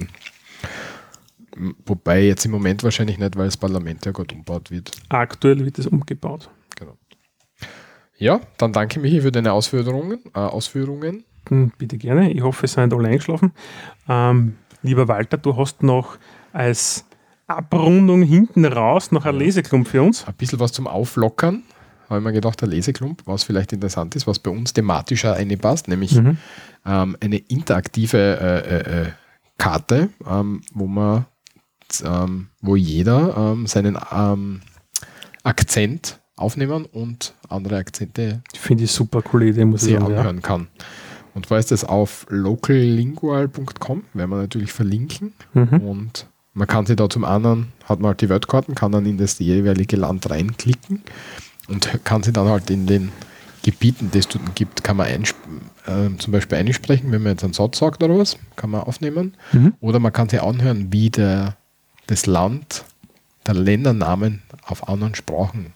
Wobei 1.86 2.22
jetzt 2.24 2.44
im 2.46 2.50
Moment 2.50 2.82
wahrscheinlich 2.82 3.18
nicht, 3.18 3.36
weil 3.36 3.44
das 3.46 3.56
Parlament 3.58 4.04
ja 4.06 4.12
gerade 4.12 4.34
umgebaut 4.34 4.70
wird. 4.70 4.90
aktuell 5.10 5.64
wird 5.64 5.78
es 5.78 5.86
umgebaut. 5.86 6.48
Ja, 8.18 8.40
dann 8.58 8.72
danke 8.72 9.00
Michi 9.00 9.20
für 9.20 9.32
deine 9.32 9.52
Ausführungen. 9.52 10.18
Äh, 10.34 10.38
Ausführungen. 10.38 11.24
Hm, 11.48 11.72
Bitte 11.78 11.98
gerne. 11.98 12.30
Ich 12.32 12.42
hoffe, 12.42 12.66
es 12.66 12.72
sind 12.74 12.92
alle 12.94 13.08
eingeschlafen. 13.08 13.52
Ähm, 14.08 14.56
lieber 14.82 15.08
Walter, 15.08 15.38
du 15.38 15.56
hast 15.56 15.82
noch 15.82 16.16
als 16.52 17.04
Abrundung 17.46 18.22
hinten 18.22 18.64
raus 18.64 19.10
noch 19.12 19.24
ein 19.26 19.34
Leseklump 19.36 19.88
für 19.88 20.02
uns. 20.02 20.26
Ein 20.26 20.34
bisschen 20.34 20.60
was 20.60 20.72
zum 20.72 20.86
Auflockern. 20.86 21.62
Habe 22.08 22.20
ich 22.20 22.24
mir 22.24 22.32
gedacht, 22.32 22.60
der 22.60 22.68
Leseklump, 22.68 23.22
was 23.26 23.42
vielleicht 23.42 23.72
interessant 23.72 24.14
ist, 24.16 24.26
was 24.26 24.38
bei 24.38 24.50
uns 24.50 24.72
thematischer 24.72 25.36
passt, 25.60 25.88
nämlich 25.88 26.14
Mhm. 26.14 26.36
ähm, 26.86 27.16
eine 27.20 27.36
interaktive 27.38 28.18
äh, 28.18 28.58
äh, 28.76 29.02
äh, 29.02 29.06
Karte, 29.58 30.10
ähm, 30.28 30.62
wo 30.74 30.86
man 30.86 31.24
ähm, 32.04 32.48
wo 32.60 32.76
jeder 32.76 33.36
ähm, 33.36 33.66
seinen 33.66 33.98
ähm, 34.14 34.60
Akzent 35.42 36.20
aufnehmen 36.36 36.86
und 36.86 37.34
andere 37.48 37.76
Akzente 37.76 38.42
Finde 38.54 38.84
ich 38.84 38.92
super 38.92 39.22
coole 39.22 39.46
Idee, 39.46 39.64
muss 39.64 39.86
ich 39.86 39.94
sagen. 39.94 40.10
Ja. 40.10 40.18
anhören 40.18 40.42
kann. 40.42 40.68
Und 41.34 41.46
zwar 41.46 41.58
ist 41.58 41.70
das 41.70 41.84
auf 41.84 42.26
locallingual.com, 42.28 44.04
werden 44.12 44.30
wir 44.30 44.36
natürlich 44.36 44.72
verlinken. 44.72 45.32
Mhm. 45.54 45.80
Und 45.80 46.26
man 46.52 46.66
kann 46.66 46.84
sich 46.84 46.96
da 46.96 47.08
zum 47.08 47.24
anderen, 47.24 47.68
hat 47.84 48.00
man 48.00 48.08
halt 48.08 48.20
die 48.20 48.28
Weltkarten, 48.28 48.74
kann 48.74 48.92
dann 48.92 49.06
in 49.06 49.16
das 49.16 49.38
jeweilige 49.38 49.96
Land 49.96 50.28
reinklicken 50.28 51.02
und 51.68 52.04
kann 52.04 52.22
sich 52.22 52.34
dann 52.34 52.48
halt 52.48 52.70
in 52.70 52.86
den 52.86 53.10
Gebieten, 53.62 54.10
die 54.12 54.18
es 54.18 54.28
dort 54.28 54.54
gibt, 54.56 54.82
kann 54.82 54.96
man 54.96 55.06
äh, 55.06 55.22
zum 56.18 56.32
Beispiel 56.32 56.58
einsprechen, 56.58 57.12
wenn 57.12 57.22
man 57.22 57.32
jetzt 57.32 57.44
einen 57.44 57.52
Satz 57.52 57.78
sagt 57.78 58.02
oder 58.02 58.18
was, 58.18 58.36
kann 58.56 58.70
man 58.70 58.82
aufnehmen. 58.82 59.34
Mhm. 59.52 59.74
Oder 59.80 60.00
man 60.00 60.12
kann 60.12 60.28
sich 60.28 60.42
anhören, 60.42 60.92
wie 60.92 61.10
der, 61.10 61.56
das 62.08 62.26
Land, 62.26 62.84
der 63.46 63.54
Ländernamen 63.54 64.42
auf 64.66 64.88
anderen 64.88 65.14
Sprachen 65.14 65.74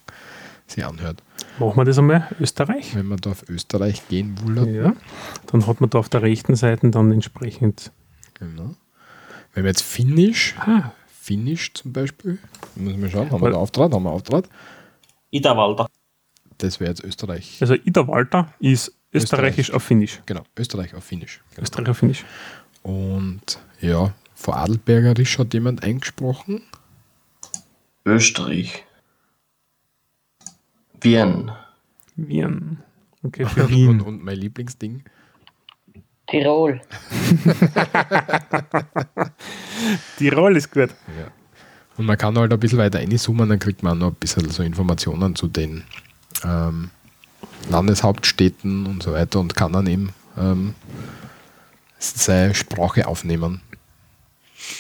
sich 0.66 0.84
anhört. 0.84 1.22
Machen 1.59 1.76
wir 1.76 1.84
das 1.84 1.98
einmal, 1.98 2.28
Österreich. 2.40 2.94
Wenn 2.94 3.06
man 3.06 3.18
da 3.18 3.30
auf 3.30 3.48
Österreich 3.48 4.06
gehen 4.09 4.36
will, 4.44 4.74
Ja. 4.74 4.93
Dann 5.47 5.66
hat 5.66 5.80
man 5.80 5.88
da 5.90 5.98
auf 5.98 6.09
der 6.09 6.22
rechten 6.22 6.55
Seite 6.56 6.90
dann 6.90 7.12
entsprechend. 7.12 7.93
genau. 8.34 8.74
wenn 9.55 9.64
wir 9.64 9.70
jetzt 9.70 9.82
Finnisch, 9.82 10.55
Ah, 10.59 10.93
Finnisch 11.09 11.72
zum 11.74 11.93
Beispiel, 11.93 12.38
müssen 12.74 13.01
wir 13.01 13.09
schauen, 13.10 13.30
haben 13.30 13.38
wir 13.40 13.47
Weil- 13.47 13.52
da 13.52 13.59
Auftrag, 13.59 13.93
haben 13.93 14.02
wir 14.05 14.10
Auftrag, 14.10 14.44
Iderwalder. 15.30 15.88
das 16.59 16.78
wäre 16.78 16.90
jetzt 16.90 17.02
Österreich. 17.02 17.56
also 17.60 17.74
Ida 17.74 18.06
Walter 18.06 18.52
ist 18.60 18.93
österreichisch 19.12 19.68
Österreich. 19.68 19.74
auf 19.76 19.82
Finnisch. 19.82 20.20
Genau, 20.26 20.43
Österreich 20.59 20.94
auf 20.94 21.05
Finnisch. 21.05 21.40
Genau. 21.55 21.62
Österreich 21.62 21.88
auf 21.88 21.98
Finnisch. 21.98 22.24
Und 22.82 23.59
ja, 23.80 24.12
vor 24.34 24.56
Adelbergerisch 24.59 25.38
hat 25.38 25.55
jemand 25.55 25.82
eingesprochen. 25.82 26.60
Österreich. 28.05 28.84
Wien. 31.06 31.50
Wien. 32.16 32.78
Okay, 33.22 33.44
für 33.46 33.64
Und, 33.64 33.70
Wien. 33.70 34.00
und 34.00 34.24
mein 34.24 34.36
Lieblingsding, 34.38 35.02
Tirol. 36.28 36.80
Tirol 40.18 40.56
ist 40.56 40.70
gut. 40.72 40.90
Ja. 41.18 41.28
Und 41.96 42.06
man 42.06 42.18
kann 42.18 42.36
halt 42.36 42.52
ein 42.52 42.60
bisschen 42.60 42.78
weiter 42.78 42.98
reinzoomen, 42.98 43.48
dann 43.48 43.58
kriegt 43.58 43.82
man 43.82 43.98
auch 43.98 44.06
noch 44.06 44.12
ein 44.12 44.16
bisschen 44.16 44.48
so 44.50 44.62
Informationen 44.62 45.34
zu 45.36 45.48
den 45.48 45.84
ähm, 46.44 46.90
Landeshauptstädten 47.70 48.86
und 48.86 49.02
so 49.02 49.12
weiter 49.12 49.40
und 49.40 49.54
kann 49.54 49.72
dann 49.72 49.86
eben 49.86 50.10
ähm, 50.36 50.74
seine 51.98 52.54
Sprache 52.54 53.06
aufnehmen. 53.06 53.62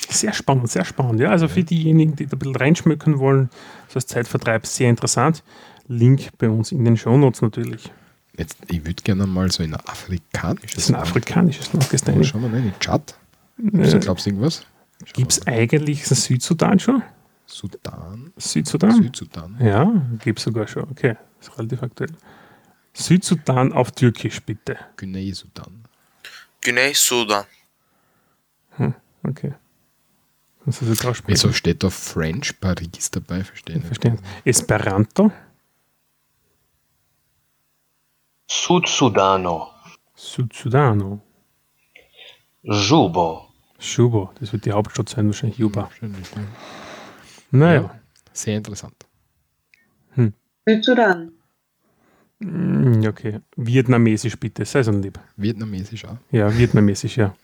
Sehr 0.08 0.32
spannend, 0.32 0.70
sehr 0.70 0.84
spannend. 0.84 1.20
Ja, 1.20 1.30
also 1.30 1.48
für 1.48 1.62
diejenigen, 1.62 2.16
die 2.16 2.26
da 2.26 2.36
ein 2.36 2.38
bisschen 2.38 2.56
reinschmücken 2.56 3.18
wollen, 3.18 3.50
so 3.88 3.96
als 3.96 4.06
Zeitvertreib, 4.06 4.66
sehr 4.66 4.90
interessant. 4.90 5.42
Link 5.88 6.30
bei 6.38 6.48
uns 6.48 6.72
in 6.72 6.84
den 6.84 6.96
Shownotes 6.96 7.42
natürlich. 7.42 7.90
Jetzt, 8.36 8.58
ich 8.68 8.84
würde 8.84 9.02
gerne 9.02 9.26
mal 9.26 9.50
so 9.50 9.62
in 9.62 9.74
ein 9.74 9.80
afrikanisches 9.86 10.74
Das 10.74 10.84
ist 10.84 10.90
ein 10.90 10.96
afrikanisches 10.96 11.72
Land. 11.72 11.88
Gehst 11.90 12.06
du 12.06 12.10
Mal 12.10 12.18
rein? 12.18 12.24
Schauen 12.24 12.42
wir 12.42 12.52
rein, 12.52 12.66
in 12.66 12.78
Tschad. 12.78 13.18
Äh, 13.72 13.98
Glaubst 13.98 14.26
du 14.26 14.30
irgendwas? 14.30 14.66
Gibt 15.14 15.32
es 15.32 15.46
eigentlich 15.46 16.06
einen 16.06 16.16
Südsudan 16.16 16.78
schon? 16.78 17.02
Sudan? 17.46 18.32
Südsudan? 18.36 19.02
Südsudan? 19.02 19.56
Ja, 19.60 19.90
gibt 20.22 20.38
es 20.38 20.44
sogar 20.44 20.66
schon. 20.66 20.84
Okay, 20.90 21.16
ist 21.40 21.56
relativ 21.58 21.82
aktuell. 21.82 22.10
Südsudan 22.92 23.72
auf 23.72 23.92
Türkisch, 23.92 24.40
bitte. 24.40 24.78
Guinea-Sudan. 24.96 25.84
Güney 26.62 26.92
Sudan. 26.94 27.44
Okay. 29.22 29.54
Wieso 31.26 31.52
steht 31.52 31.82
da 31.82 31.90
French 31.90 32.58
Paris 32.60 33.10
dabei? 33.10 33.44
Verstehen. 33.44 33.82
Verstehen. 33.82 34.18
Esperanto, 34.44 35.30
Sudsudano. 38.48 39.68
Südsudano, 40.14 41.20
Jubo. 42.62 43.46
Shubo, 43.78 44.30
das 44.40 44.52
wird 44.52 44.64
die 44.64 44.72
Hauptstadt 44.72 45.08
sein, 45.08 45.26
wahrscheinlich 45.26 45.58
Juba. 45.58 45.82
Wahrscheinlich, 45.82 46.30
ja. 46.34 46.42
Naja, 47.50 48.00
Sehr 48.32 48.56
interessant. 48.56 48.94
Südsudan. 50.68 51.30
Mm, 52.40 53.00
ja, 53.02 53.10
okay. 53.10 53.40
Vietnamesisch 53.56 54.36
bitte, 54.36 54.64
sei 54.64 54.82
so 54.82 54.90
lieb. 54.90 55.18
Vietnamesisch 55.36 56.04
auch. 56.04 56.16
Ja, 56.32 56.52
vietnamesisch, 56.56 57.16
ja. 57.18 57.34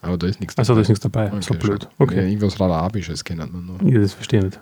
Aber 0.00 0.16
da 0.16 0.26
ist 0.26 0.40
nichts 0.40 0.56
Also 0.56 0.74
da 0.74 0.80
ist 0.80 0.88
nichts 0.88 1.02
dabei, 1.02 1.28
Okay, 1.30 1.42
so 1.42 1.54
blöd. 1.54 1.88
Okay, 1.98 2.16
Ja, 2.16 2.22
irgendwas 2.22 2.58
Arabisches 2.60 3.22
kennt 3.22 3.52
man 3.52 3.66
noch. 3.66 3.82
ja, 3.82 4.00
das 4.00 4.14
verstehe 4.14 4.38
ich 4.40 4.44
nicht. 4.46 4.60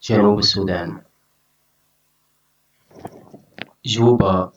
Janub-Sudan. 0.00 1.04
Juba. 3.82 4.52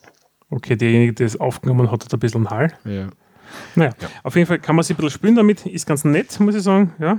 Okay, 0.50 0.76
derjenige, 0.76 1.12
der 1.12 1.26
es 1.26 1.38
aufgenommen 1.38 1.90
hat, 1.90 2.04
hat 2.04 2.12
ein 2.14 2.20
bisschen 2.20 2.48
Hall. 2.48 2.72
Ja. 2.84 3.08
Naja, 3.74 3.92
Ja. 4.00 4.08
auf 4.22 4.34
jeden 4.36 4.46
Fall 4.46 4.58
kann 4.58 4.76
man 4.76 4.82
sich 4.82 4.94
ein 4.94 4.96
bisschen 4.96 5.10
spielen 5.18 5.34
damit, 5.36 5.66
ist 5.66 5.86
ganz 5.86 6.04
nett, 6.04 6.38
muss 6.40 6.54
ich 6.54 6.62
sagen. 6.62 6.92
Ja. 6.98 7.18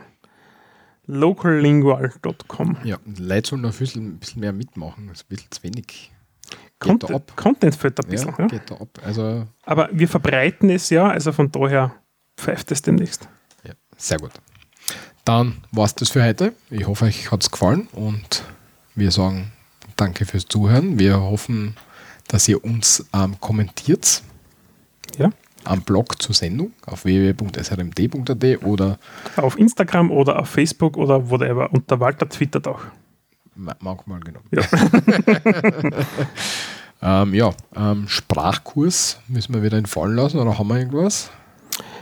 Locallingual.com. 1.08 2.78
ja. 2.84 2.98
Leute 3.18 3.50
sollen 3.50 3.62
noch 3.64 3.72
ein 3.74 3.78
bisschen, 3.78 4.08
ein 4.14 4.18
bisschen 4.20 4.42
mehr 4.42 4.54
mitmachen. 4.54 5.08
Das 5.08 5.20
ist 5.22 5.24
ein 5.26 5.30
bisschen 5.30 5.52
zu 5.52 5.64
wenig. 5.64 5.86
Geht 5.88 6.60
da 6.80 6.86
Content, 6.88 7.12
ab. 7.12 7.34
Content 7.36 7.76
fällt 7.76 8.00
ein 8.04 8.10
bisschen. 8.10 8.30
Ja, 8.30 8.36
Ja, 8.40 8.48
geht 8.48 8.70
da 8.72 8.76
ab. 8.76 8.90
Also, 9.04 9.48
Aber 9.66 9.90
wir 9.92 10.08
verbreiten 10.08 10.70
es 10.70 10.90
ja, 10.90 11.08
also 11.08 11.32
von 11.32 11.52
daher 11.52 11.94
pfeift 12.38 12.72
es 12.72 12.82
demnächst. 12.82 13.28
ja, 13.64 13.74
sehr 13.98 14.18
gut. 14.18 14.32
Dann 15.26 15.58
war 15.72 15.86
es 15.86 15.94
das 15.96 16.10
für 16.10 16.24
heute. 16.24 16.54
Ich 16.70 16.88
hoffe, 16.88 17.06
euch 17.06 17.32
hat 17.32 17.44
es 17.44 17.52
gefallen 17.52 17.88
und 17.92 18.44
wir 18.96 19.12
sagen 19.12 19.52
danke 19.96 20.26
fürs 20.26 20.46
Zuhören. 20.48 20.98
Wir 20.98 21.20
hoffen, 21.20 21.76
dass 22.30 22.48
ihr 22.48 22.64
uns 22.64 23.06
ähm, 23.14 23.36
kommentiert 23.42 24.24
Ja. 25.18 25.30
am 25.66 25.82
Blog 25.82 26.22
zur 26.22 26.34
Sendung 26.34 26.72
auf 26.86 27.04
www.srmd.at 27.04 28.64
oder 28.64 28.98
Auf 29.36 29.58
Instagram 29.60 30.10
oder 30.12 30.40
auf 30.40 30.50
Facebook 30.50 30.96
oder 30.96 31.30
whatever. 31.30 31.72
Und 31.74 31.92
der 31.92 32.00
Walter 32.00 32.30
twittert 32.30 32.68
auch. 32.68 32.80
ma- 33.56 33.76
manchmal 33.82 34.22
genau. 34.22 34.40
Ja. 34.52 34.64
ähm, 37.24 37.34
ja, 37.34 37.52
ähm, 37.76 38.08
Sprachkurs 38.08 39.20
müssen 39.28 39.54
wir 39.54 39.64
wieder 39.64 39.78
entfallen 39.78 40.16
lassen 40.16 40.40
oder 40.40 40.58
haben 40.58 40.68
wir 40.68 40.78
irgendwas? 40.78 41.30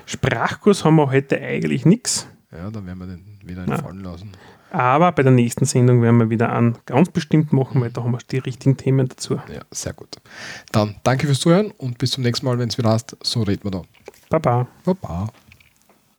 Sprachkurs 0.05 0.83
haben 0.85 0.95
wir 0.95 1.09
heute 1.11 1.39
eigentlich 1.41 1.85
nichts. 1.85 2.27
Ja, 2.51 2.69
dann 2.71 2.85
werden 2.85 2.99
wir 2.99 3.07
den 3.07 3.39
wieder 3.43 3.63
entfallen 3.63 4.03
lassen. 4.03 4.31
Aber 4.71 5.11
bei 5.11 5.23
der 5.23 5.31
nächsten 5.31 5.65
Sendung 5.65 6.01
werden 6.01 6.17
wir 6.17 6.29
wieder 6.29 6.51
an 6.51 6.77
ganz 6.85 7.09
bestimmt 7.09 7.53
machen, 7.53 7.81
weil 7.81 7.91
da 7.91 8.03
haben 8.03 8.11
wir 8.11 8.19
die 8.31 8.39
richtigen 8.39 8.77
Themen 8.77 9.07
dazu. 9.07 9.35
Ja, 9.35 9.61
sehr 9.71 9.93
gut. 9.93 10.17
Dann 10.71 10.95
danke 11.03 11.25
fürs 11.27 11.39
Zuhören 11.39 11.71
und 11.77 11.97
bis 11.97 12.11
zum 12.11 12.23
nächsten 12.23 12.45
Mal, 12.45 12.59
wenn 12.59 12.69
es 12.69 12.77
wieder 12.77 12.91
heißt, 12.91 13.17
so 13.23 13.43
reden 13.43 13.63
wir 13.63 13.71
da. 13.71 13.81
Baba. 14.29 14.67
Baba. 14.83 15.29